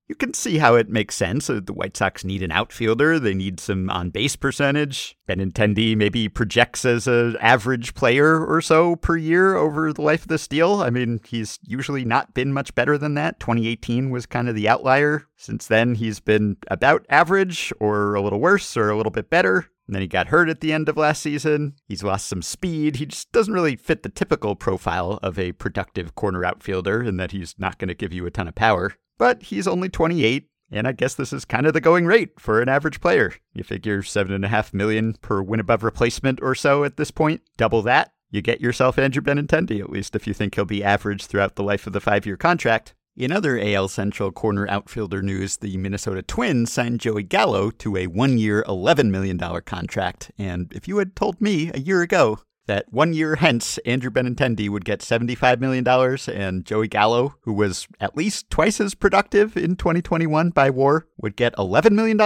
You 0.08 0.14
can 0.14 0.34
see 0.34 0.58
how 0.58 0.76
it 0.76 0.88
makes 0.88 1.16
sense. 1.16 1.50
Uh, 1.50 1.60
The 1.64 1.72
White 1.72 1.96
Sox 1.96 2.24
need 2.24 2.42
an 2.42 2.52
outfielder. 2.52 3.18
They 3.18 3.34
need 3.34 3.58
some 3.58 3.90
on 3.90 4.10
base 4.10 4.36
percentage. 4.36 5.16
Benintendi 5.28 5.96
maybe 5.96 6.28
projects 6.28 6.84
as 6.84 7.08
an 7.08 7.36
average 7.40 7.94
player 7.94 8.44
or 8.46 8.60
so 8.60 8.94
per 8.94 9.16
year 9.16 9.56
over 9.56 9.92
the 9.92 10.02
life 10.02 10.22
of 10.22 10.28
this 10.28 10.46
deal. 10.46 10.74
I 10.80 10.90
mean, 10.90 11.20
he's 11.26 11.58
usually 11.62 12.04
not 12.04 12.34
been 12.34 12.52
much 12.52 12.72
better 12.76 12.96
than 12.96 13.14
that. 13.14 13.40
2018 13.40 14.10
was 14.10 14.26
kind 14.26 14.48
of 14.48 14.54
the 14.54 14.68
outlier. 14.68 15.26
Since 15.36 15.66
then, 15.66 15.96
he's 15.96 16.20
been 16.20 16.56
about 16.68 17.04
average 17.08 17.72
or 17.80 18.14
a 18.14 18.22
little 18.22 18.40
worse 18.40 18.76
or 18.76 18.90
a 18.90 18.96
little 18.96 19.10
bit 19.10 19.28
better. 19.28 19.66
And 19.86 19.94
then 19.94 20.02
he 20.02 20.08
got 20.08 20.28
hurt 20.28 20.48
at 20.48 20.60
the 20.60 20.72
end 20.72 20.88
of 20.88 20.96
last 20.96 21.22
season. 21.22 21.74
He's 21.86 22.02
lost 22.02 22.26
some 22.26 22.42
speed. 22.42 22.96
He 22.96 23.06
just 23.06 23.30
doesn't 23.32 23.54
really 23.54 23.76
fit 23.76 24.02
the 24.02 24.08
typical 24.08 24.56
profile 24.56 25.18
of 25.22 25.38
a 25.38 25.52
productive 25.52 26.14
corner 26.14 26.44
outfielder 26.44 27.02
in 27.02 27.16
that 27.18 27.32
he's 27.32 27.54
not 27.58 27.78
going 27.78 27.88
to 27.88 27.94
give 27.94 28.12
you 28.12 28.26
a 28.26 28.30
ton 28.30 28.48
of 28.48 28.54
power. 28.54 28.94
But 29.18 29.44
he's 29.44 29.66
only 29.66 29.88
28, 29.88 30.48
and 30.70 30.86
I 30.86 30.92
guess 30.92 31.14
this 31.14 31.32
is 31.32 31.44
kind 31.44 31.66
of 31.66 31.72
the 31.72 31.80
going 31.80 32.06
rate 32.06 32.38
for 32.38 32.60
an 32.60 32.68
average 32.68 33.00
player. 33.00 33.34
You 33.54 33.64
figure 33.64 34.02
seven 34.02 34.32
and 34.32 34.44
a 34.44 34.48
half 34.48 34.74
million 34.74 35.14
per 35.14 35.42
win 35.42 35.60
above 35.60 35.82
replacement 35.82 36.40
or 36.42 36.54
so 36.54 36.84
at 36.84 36.96
this 36.96 37.10
point. 37.10 37.42
Double 37.56 37.82
that, 37.82 38.12
you 38.30 38.42
get 38.42 38.60
yourself 38.60 38.98
Andrew 38.98 39.22
Benintendi, 39.22 39.80
at 39.80 39.90
least 39.90 40.14
if 40.14 40.26
you 40.26 40.34
think 40.34 40.54
he'll 40.54 40.64
be 40.64 40.84
average 40.84 41.26
throughout 41.26 41.56
the 41.56 41.62
life 41.62 41.86
of 41.86 41.92
the 41.92 42.00
five 42.00 42.26
year 42.26 42.36
contract. 42.36 42.94
In 43.16 43.32
other 43.32 43.58
AL 43.58 43.88
Central 43.88 44.30
corner 44.30 44.68
outfielder 44.68 45.22
news, 45.22 45.56
the 45.56 45.78
Minnesota 45.78 46.20
Twins 46.20 46.70
signed 46.70 47.00
Joey 47.00 47.22
Gallo 47.22 47.70
to 47.70 47.96
a 47.96 48.08
one 48.08 48.36
year, 48.36 48.62
$11 48.68 49.08
million 49.08 49.38
contract. 49.62 50.30
And 50.36 50.70
if 50.74 50.86
you 50.86 50.98
had 50.98 51.16
told 51.16 51.40
me 51.40 51.70
a 51.72 51.78
year 51.78 52.02
ago 52.02 52.40
that 52.66 52.86
one 52.90 53.12
year 53.12 53.36
hence 53.36 53.78
Andrew 53.78 54.10
Benintendi 54.10 54.68
would 54.68 54.84
get 54.84 55.00
$75 55.00 55.60
million 55.60 55.86
and 56.28 56.64
Joey 56.64 56.88
Gallo, 56.88 57.34
who 57.42 57.52
was 57.52 57.86
at 58.00 58.16
least 58.16 58.50
twice 58.50 58.80
as 58.80 58.94
productive 58.94 59.56
in 59.56 59.76
2021 59.76 60.50
by 60.50 60.70
war, 60.70 61.06
would 61.16 61.36
get 61.36 61.54
$11 61.56 61.92
million, 61.92 62.16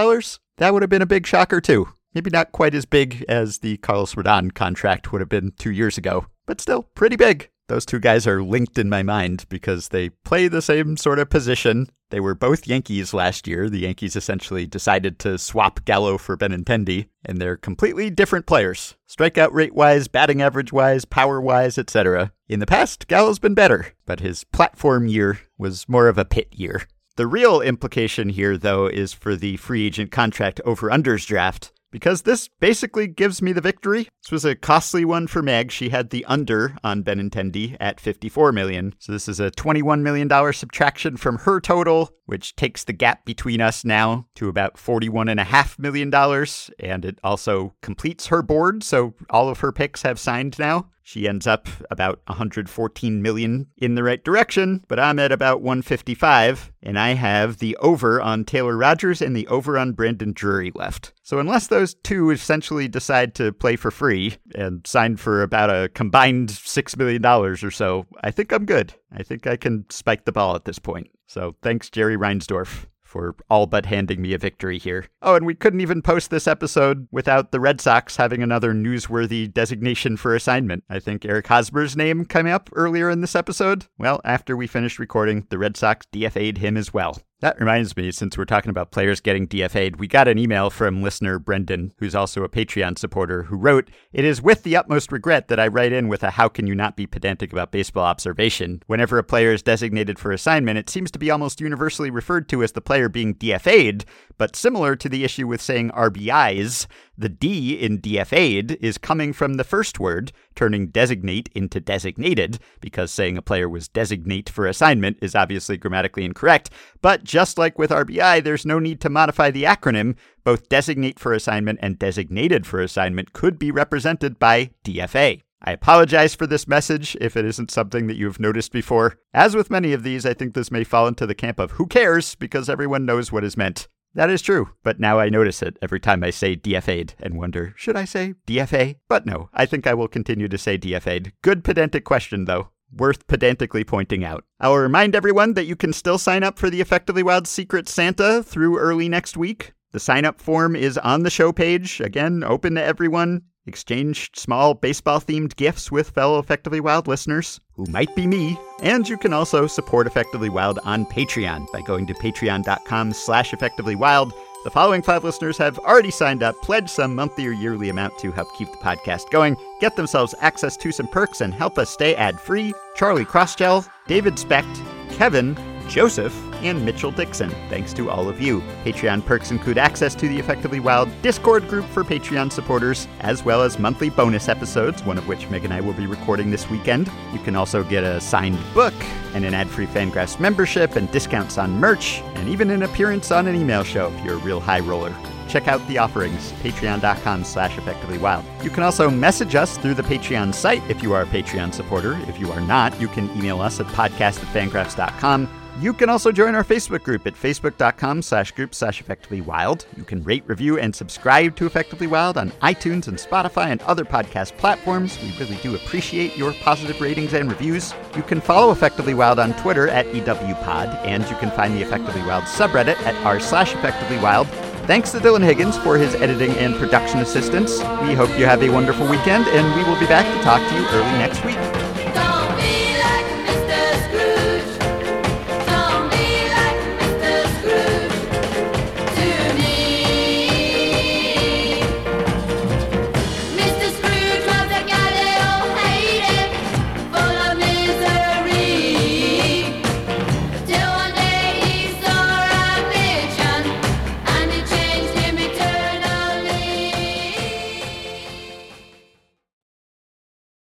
that 0.57 0.73
would 0.73 0.83
have 0.83 0.89
been 0.89 1.01
a 1.01 1.07
big 1.07 1.25
shocker 1.25 1.61
too. 1.61 1.87
Maybe 2.13 2.29
not 2.29 2.51
quite 2.51 2.75
as 2.75 2.85
big 2.85 3.23
as 3.29 3.59
the 3.59 3.77
Carlos 3.77 4.15
Rodon 4.15 4.53
contract 4.53 5.11
would 5.11 5.21
have 5.21 5.29
been 5.29 5.53
two 5.57 5.71
years 5.71 5.97
ago, 5.97 6.25
but 6.45 6.59
still 6.59 6.83
pretty 6.83 7.15
big. 7.15 7.49
Those 7.67 7.85
two 7.85 7.99
guys 7.99 8.27
are 8.27 8.43
linked 8.43 8.77
in 8.77 8.89
my 8.89 9.01
mind 9.01 9.45
because 9.47 9.89
they 9.89 10.09
play 10.09 10.49
the 10.49 10.61
same 10.61 10.97
sort 10.97 11.19
of 11.19 11.29
position. 11.29 11.87
They 12.11 12.19
were 12.19 12.35
both 12.35 12.67
Yankees 12.67 13.13
last 13.13 13.47
year. 13.47 13.69
The 13.69 13.79
Yankees 13.79 14.17
essentially 14.17 14.65
decided 14.67 15.17
to 15.19 15.37
swap 15.37 15.85
Gallo 15.85 16.17
for 16.17 16.37
Benintendi, 16.37 17.07
and 17.25 17.39
they're 17.39 17.55
completely 17.55 18.09
different 18.09 18.45
players. 18.45 18.95
Strikeout 19.09 19.53
rate 19.53 19.73
wise, 19.73 20.09
batting 20.09 20.41
average 20.41 20.73
wise, 20.73 21.05
power 21.05 21.39
wise, 21.39 21.77
etc. 21.77 22.33
In 22.49 22.59
the 22.59 22.65
past, 22.65 23.07
Gallo's 23.07 23.39
been 23.39 23.53
better, 23.53 23.93
but 24.05 24.19
his 24.19 24.43
platform 24.43 25.07
year 25.07 25.39
was 25.57 25.87
more 25.87 26.09
of 26.09 26.17
a 26.17 26.25
pit 26.25 26.49
year. 26.51 26.83
The 27.15 27.27
real 27.27 27.61
implication 27.61 28.29
here, 28.29 28.57
though, 28.57 28.87
is 28.87 29.13
for 29.13 29.37
the 29.37 29.55
free 29.57 29.85
agent 29.85 30.11
contract 30.11 30.59
over 30.65 30.89
unders 30.89 31.25
draft. 31.25 31.71
Because 31.91 32.21
this 32.21 32.47
basically 32.47 33.07
gives 33.07 33.41
me 33.41 33.51
the 33.51 33.61
victory. 33.61 34.09
This 34.23 34.31
was 34.31 34.45
a 34.45 34.55
costly 34.55 35.03
one 35.03 35.27
for 35.27 35.41
Meg. 35.41 35.71
She 35.71 35.89
had 35.89 36.09
the 36.09 36.25
under 36.25 36.77
on 36.83 37.03
Benintendi 37.03 37.75
at 37.79 37.99
54 37.99 38.51
million. 38.51 38.95
So 38.97 39.11
this 39.11 39.27
is 39.27 39.39
a 39.39 39.51
21 39.51 40.01
million 40.01 40.27
dollar 40.27 40.53
subtraction 40.53 41.17
from 41.17 41.39
her 41.39 41.59
total, 41.59 42.11
which 42.25 42.55
takes 42.55 42.83
the 42.83 42.93
gap 42.93 43.25
between 43.25 43.59
us 43.59 43.83
now 43.83 44.27
to 44.35 44.47
about 44.47 44.77
41 44.77 45.27
and 45.27 45.39
a 45.39 45.43
half 45.43 45.77
million 45.77 46.09
dollars. 46.09 46.71
And 46.79 47.03
it 47.03 47.19
also 47.23 47.75
completes 47.81 48.27
her 48.27 48.41
board. 48.41 48.83
So 48.83 49.13
all 49.29 49.49
of 49.49 49.59
her 49.59 49.71
picks 49.71 50.03
have 50.03 50.19
signed 50.19 50.57
now. 50.57 50.87
She 51.11 51.27
ends 51.27 51.45
up 51.45 51.67
about 51.89 52.21
114 52.27 53.21
million 53.21 53.67
in 53.75 53.95
the 53.95 54.03
right 54.03 54.23
direction, 54.23 54.85
but 54.87 54.97
I'm 54.97 55.19
at 55.19 55.33
about 55.33 55.61
155, 55.61 56.71
and 56.81 56.97
I 56.97 57.15
have 57.15 57.57
the 57.57 57.75
over 57.81 58.21
on 58.21 58.45
Taylor 58.45 58.77
Rogers 58.77 59.21
and 59.21 59.35
the 59.35 59.45
over 59.47 59.77
on 59.77 59.91
Brandon 59.91 60.31
Drury 60.31 60.71
left. 60.73 61.11
So 61.21 61.39
unless 61.39 61.67
those 61.67 61.95
two 61.95 62.29
essentially 62.29 62.87
decide 62.87 63.35
to 63.35 63.51
play 63.51 63.75
for 63.75 63.91
free 63.91 64.37
and 64.55 64.87
sign 64.87 65.17
for 65.17 65.43
about 65.43 65.69
a 65.69 65.89
combined 65.89 66.47
$6 66.47 66.95
million 66.95 67.25
or 67.25 67.71
so, 67.71 68.05
I 68.23 68.31
think 68.31 68.53
I'm 68.53 68.63
good. 68.63 68.93
I 69.11 69.23
think 69.23 69.45
I 69.45 69.57
can 69.57 69.87
spike 69.89 70.23
the 70.23 70.31
ball 70.31 70.55
at 70.55 70.63
this 70.63 70.79
point. 70.79 71.09
So 71.27 71.57
thanks, 71.61 71.89
Jerry 71.89 72.15
Reinsdorf 72.15 72.85
for 73.11 73.35
all 73.49 73.67
but 73.67 73.85
handing 73.85 74.21
me 74.21 74.33
a 74.33 74.37
victory 74.37 74.77
here. 74.77 75.05
Oh, 75.21 75.35
and 75.35 75.45
we 75.45 75.53
couldn't 75.53 75.81
even 75.81 76.01
post 76.01 76.29
this 76.29 76.47
episode 76.47 77.09
without 77.11 77.51
the 77.51 77.59
Red 77.59 77.81
Sox 77.81 78.15
having 78.15 78.41
another 78.41 78.73
newsworthy 78.73 79.53
designation 79.53 80.15
for 80.15 80.33
assignment. 80.33 80.85
I 80.89 80.99
think 80.99 81.25
Eric 81.25 81.47
Hosmer's 81.47 81.97
name 81.97 82.23
came 82.23 82.47
up 82.47 82.69
earlier 82.73 83.09
in 83.09 83.19
this 83.19 83.35
episode. 83.35 83.85
Well, 83.97 84.21
after 84.23 84.55
we 84.55 84.65
finished 84.65 84.97
recording, 84.97 85.45
the 85.49 85.57
Red 85.57 85.75
Sox 85.75 86.07
DFA'd 86.13 86.59
him 86.59 86.77
as 86.77 86.93
well. 86.93 87.21
That 87.41 87.59
reminds 87.59 87.97
me, 87.97 88.11
since 88.11 88.37
we're 88.37 88.45
talking 88.45 88.69
about 88.69 88.91
players 88.91 89.19
getting 89.19 89.47
DFA'd, 89.47 89.95
we 89.95 90.07
got 90.07 90.27
an 90.27 90.37
email 90.37 90.69
from 90.69 91.01
listener 91.01 91.39
Brendan, 91.39 91.91
who's 91.97 92.13
also 92.13 92.43
a 92.43 92.49
Patreon 92.49 92.99
supporter, 92.99 93.43
who 93.43 93.57
wrote, 93.57 93.89
It 94.13 94.23
is 94.23 94.43
with 94.43 94.61
the 94.61 94.77
utmost 94.77 95.11
regret 95.11 95.47
that 95.47 95.59
I 95.59 95.65
write 95.65 95.91
in 95.91 96.07
with 96.07 96.21
a 96.21 96.29
how 96.29 96.47
can 96.49 96.67
you 96.67 96.75
not 96.75 96.95
be 96.95 97.07
pedantic 97.07 97.51
about 97.51 97.71
baseball 97.71 98.05
observation. 98.05 98.83
Whenever 98.85 99.17
a 99.17 99.23
player 99.23 99.51
is 99.51 99.63
designated 99.63 100.19
for 100.19 100.31
assignment, 100.31 100.77
it 100.77 100.87
seems 100.87 101.09
to 101.09 101.17
be 101.17 101.31
almost 101.31 101.59
universally 101.59 102.11
referred 102.11 102.47
to 102.49 102.61
as 102.61 102.73
the 102.73 102.79
player 102.79 103.09
being 103.09 103.33
DFA'd, 103.33 104.05
but 104.37 104.55
similar 104.55 104.95
to 104.95 105.09
the 105.09 105.23
issue 105.23 105.47
with 105.47 105.63
saying 105.63 105.89
RBIs, 105.89 106.85
the 107.21 107.29
D 107.29 107.73
in 107.73 107.99
DFA'd 107.99 108.71
is 108.81 108.97
coming 108.97 109.31
from 109.31 109.53
the 109.53 109.63
first 109.63 109.99
word, 109.99 110.31
turning 110.55 110.87
designate 110.87 111.49
into 111.55 111.79
designated, 111.79 112.59
because 112.81 113.11
saying 113.11 113.37
a 113.37 113.41
player 113.41 113.69
was 113.69 113.87
designate 113.87 114.49
for 114.49 114.67
assignment 114.67 115.17
is 115.21 115.35
obviously 115.35 115.77
grammatically 115.77 116.25
incorrect. 116.25 116.69
But 117.01 117.23
just 117.23 117.57
like 117.57 117.79
with 117.79 117.91
RBI, 117.91 118.43
there's 118.43 118.65
no 118.65 118.79
need 118.79 118.99
to 119.01 119.09
modify 119.09 119.51
the 119.51 119.63
acronym. 119.63 120.15
Both 120.43 120.69
designate 120.69 121.19
for 121.19 121.33
assignment 121.33 121.79
and 121.81 121.99
designated 121.99 122.65
for 122.65 122.81
assignment 122.81 123.33
could 123.33 123.57
be 123.57 123.71
represented 123.71 124.39
by 124.39 124.71
DFA. 124.83 125.41
I 125.63 125.71
apologize 125.73 126.33
for 126.33 126.47
this 126.47 126.67
message 126.67 127.15
if 127.21 127.37
it 127.37 127.45
isn't 127.45 127.69
something 127.69 128.07
that 128.07 128.17
you 128.17 128.25
have 128.25 128.39
noticed 128.39 128.71
before. 128.71 129.17
As 129.31 129.55
with 129.55 129.69
many 129.69 129.93
of 129.93 130.01
these, 130.01 130.25
I 130.25 130.33
think 130.33 130.55
this 130.55 130.71
may 130.71 130.83
fall 130.83 131.07
into 131.07 131.27
the 131.27 131.35
camp 131.35 131.59
of 131.59 131.71
who 131.71 131.85
cares 131.85 132.33
because 132.33 132.67
everyone 132.67 133.05
knows 133.05 133.31
what 133.31 133.43
is 133.43 133.55
meant. 133.55 133.87
That 134.13 134.29
is 134.29 134.41
true, 134.41 134.69
but 134.83 134.99
now 134.99 135.19
I 135.19 135.29
notice 135.29 135.61
it 135.61 135.77
every 135.81 135.99
time 135.99 136.23
I 136.23 136.31
say 136.31 136.55
DFA'd 136.55 137.15
and 137.19 137.37
wonder, 137.37 137.73
should 137.77 137.95
I 137.95 138.03
say 138.03 138.33
DFA? 138.45 138.97
But 139.07 139.25
no, 139.25 139.49
I 139.53 139.65
think 139.65 139.87
I 139.87 139.93
will 139.93 140.09
continue 140.09 140.49
to 140.49 140.57
say 140.57 140.77
DFA'd. 140.77 141.31
Good 141.41 141.63
pedantic 141.63 142.03
question, 142.03 142.45
though. 142.45 142.69
Worth 142.93 143.25
pedantically 143.27 143.85
pointing 143.85 144.25
out. 144.25 144.43
I'll 144.59 144.75
remind 144.75 145.15
everyone 145.15 145.53
that 145.53 145.65
you 145.65 145.77
can 145.77 145.93
still 145.93 146.17
sign 146.17 146.43
up 146.43 146.59
for 146.59 146.69
the 146.69 146.81
Effectively 146.81 147.23
Wild 147.23 147.47
Secret 147.47 147.87
Santa 147.87 148.43
through 148.43 148.77
early 148.77 149.07
next 149.07 149.37
week. 149.37 149.71
The 149.93 149.99
sign 149.99 150.25
up 150.25 150.41
form 150.41 150.75
is 150.75 150.97
on 150.97 151.23
the 151.23 151.29
show 151.29 151.53
page, 151.53 152.01
again, 152.01 152.43
open 152.43 152.75
to 152.75 152.83
everyone. 152.83 153.43
Exchange 153.67 154.31
small 154.35 154.73
baseball 154.73 155.19
themed 155.19 155.55
gifts 155.55 155.91
with 155.91 156.09
fellow 156.09 156.39
Effectively 156.39 156.79
Wild 156.79 157.07
listeners, 157.07 157.59
who 157.75 157.85
might 157.85 158.15
be 158.15 158.25
me. 158.25 158.59
And 158.81 159.07
you 159.07 159.17
can 159.17 159.33
also 159.33 159.67
support 159.67 160.07
Effectively 160.07 160.49
Wild 160.49 160.79
on 160.83 161.05
Patreon 161.05 161.71
by 161.71 161.81
going 161.81 162.07
to 162.07 162.13
patreon.com 162.15 163.13
slash 163.13 163.51
effectivelywild. 163.51 164.33
The 164.63 164.71
following 164.71 165.01
five 165.01 165.23
listeners 165.23 165.57
have 165.57 165.79
already 165.79 166.11
signed 166.11 166.43
up, 166.43 166.59
pledged 166.61 166.89
some 166.89 167.15
monthly 167.15 167.47
or 167.47 167.51
yearly 167.51 167.89
amount 167.89 168.17
to 168.19 168.31
help 168.31 168.55
keep 168.55 168.71
the 168.71 168.77
podcast 168.77 169.29
going, 169.31 169.57
get 169.79 169.95
themselves 169.95 170.35
access 170.39 170.77
to 170.77 170.91
some 170.91 171.07
perks, 171.07 171.41
and 171.41 171.53
help 171.53 171.77
us 171.77 171.89
stay 171.89 172.15
ad 172.15 172.39
free. 172.39 172.73
Charlie 172.95 173.25
Crossgel, 173.25 173.87
David 174.07 174.37
Specht, 174.37 174.81
Kevin, 175.09 175.55
Joseph, 175.91 176.33
and 176.63 176.83
Mitchell 176.85 177.11
Dixon. 177.11 177.49
Thanks 177.69 177.91
to 177.93 178.09
all 178.09 178.29
of 178.29 178.39
you. 178.39 178.61
Patreon 178.85 179.25
perks 179.25 179.51
include 179.51 179.77
access 179.77 180.15
to 180.15 180.27
the 180.27 180.39
Effectively 180.39 180.79
Wild 180.79 181.09
Discord 181.21 181.67
group 181.67 181.85
for 181.85 182.05
Patreon 182.05 182.51
supporters, 182.51 183.09
as 183.19 183.43
well 183.43 183.61
as 183.61 183.77
monthly 183.77 184.09
bonus 184.09 184.47
episodes, 184.47 185.03
one 185.03 185.17
of 185.17 185.27
which 185.27 185.49
Meg 185.49 185.65
and 185.65 185.73
I 185.73 185.81
will 185.81 185.93
be 185.93 186.07
recording 186.07 186.49
this 186.49 186.69
weekend. 186.69 187.11
You 187.33 187.39
can 187.39 187.57
also 187.57 187.83
get 187.83 188.05
a 188.05 188.21
signed 188.21 188.59
book 188.73 188.93
and 189.33 189.43
an 189.43 189.53
ad-free 189.53 189.87
Fangraphs 189.87 190.39
membership 190.39 190.95
and 190.95 191.11
discounts 191.11 191.57
on 191.57 191.71
merch, 191.71 192.21
and 192.35 192.47
even 192.47 192.69
an 192.69 192.83
appearance 192.83 193.29
on 193.29 193.47
an 193.47 193.55
email 193.55 193.83
show 193.83 194.07
if 194.13 194.25
you're 194.25 194.35
a 194.35 194.37
real 194.37 194.61
high 194.61 194.79
roller 194.79 195.13
check 195.49 195.67
out 195.67 195.85
the 195.89 195.97
offerings 195.97 196.53
patreon.com 196.63 197.43
slash 197.43 197.75
effectivelywild 197.75 198.63
you 198.63 198.69
can 198.69 198.83
also 198.83 199.09
message 199.09 199.53
us 199.53 199.77
through 199.77 199.93
the 199.93 200.03
patreon 200.03 200.53
site 200.53 200.81
if 200.89 201.03
you 201.03 201.11
are 201.11 201.23
a 201.23 201.25
patreon 201.25 201.73
supporter 201.73 202.17
if 202.29 202.39
you 202.39 202.49
are 202.53 202.61
not 202.61 202.97
you 203.01 203.09
can 203.09 203.29
email 203.37 203.59
us 203.59 203.81
at 203.81 203.85
podcast 203.87 204.41
at 204.41 205.60
you 205.79 205.93
can 205.93 206.09
also 206.09 206.31
join 206.31 206.55
our 206.55 206.63
Facebook 206.63 207.03
group 207.03 207.25
at 207.25 207.33
facebook.com 207.33 208.21
slash 208.21 208.51
group 208.51 208.75
slash 208.75 208.99
effectively 208.99 209.41
wild. 209.41 209.85
You 209.95 210.03
can 210.03 210.23
rate, 210.23 210.43
review, 210.45 210.77
and 210.77 210.95
subscribe 210.95 211.55
to 211.55 211.65
Effectively 211.65 212.07
Wild 212.07 212.37
on 212.37 212.51
iTunes 212.61 213.07
and 213.07 213.17
Spotify 213.17 213.67
and 213.67 213.81
other 213.83 214.05
podcast 214.05 214.57
platforms. 214.57 215.17
We 215.21 215.35
really 215.39 215.57
do 215.63 215.75
appreciate 215.75 216.37
your 216.37 216.53
positive 216.53 216.99
ratings 217.01 217.33
and 217.33 217.49
reviews. 217.49 217.93
You 218.15 218.23
can 218.23 218.41
follow 218.41 218.71
Effectively 218.71 219.13
Wild 219.13 219.39
on 219.39 219.53
Twitter 219.53 219.87
at 219.87 220.05
EWPod, 220.07 221.05
and 221.05 221.23
you 221.29 221.35
can 221.37 221.51
find 221.51 221.75
the 221.75 221.81
Effectively 221.81 222.21
Wild 222.23 222.43
subreddit 222.43 222.97
at 223.03 223.15
r 223.25 223.39
slash 223.39 223.73
effectively 223.73 224.17
wild. 224.17 224.47
Thanks 224.87 225.11
to 225.11 225.19
Dylan 225.19 225.43
Higgins 225.43 225.77
for 225.77 225.97
his 225.97 226.15
editing 226.15 226.51
and 226.57 226.75
production 226.75 227.19
assistance. 227.19 227.79
We 228.01 228.13
hope 228.13 228.29
you 228.37 228.45
have 228.45 228.61
a 228.63 228.69
wonderful 228.69 229.07
weekend, 229.07 229.47
and 229.47 229.75
we 229.75 229.89
will 229.89 229.99
be 229.99 230.07
back 230.07 230.25
to 230.25 230.43
talk 230.43 230.67
to 230.67 230.75
you 230.75 230.85
early 230.89 231.17
next 231.17 231.45
week. 231.45 231.80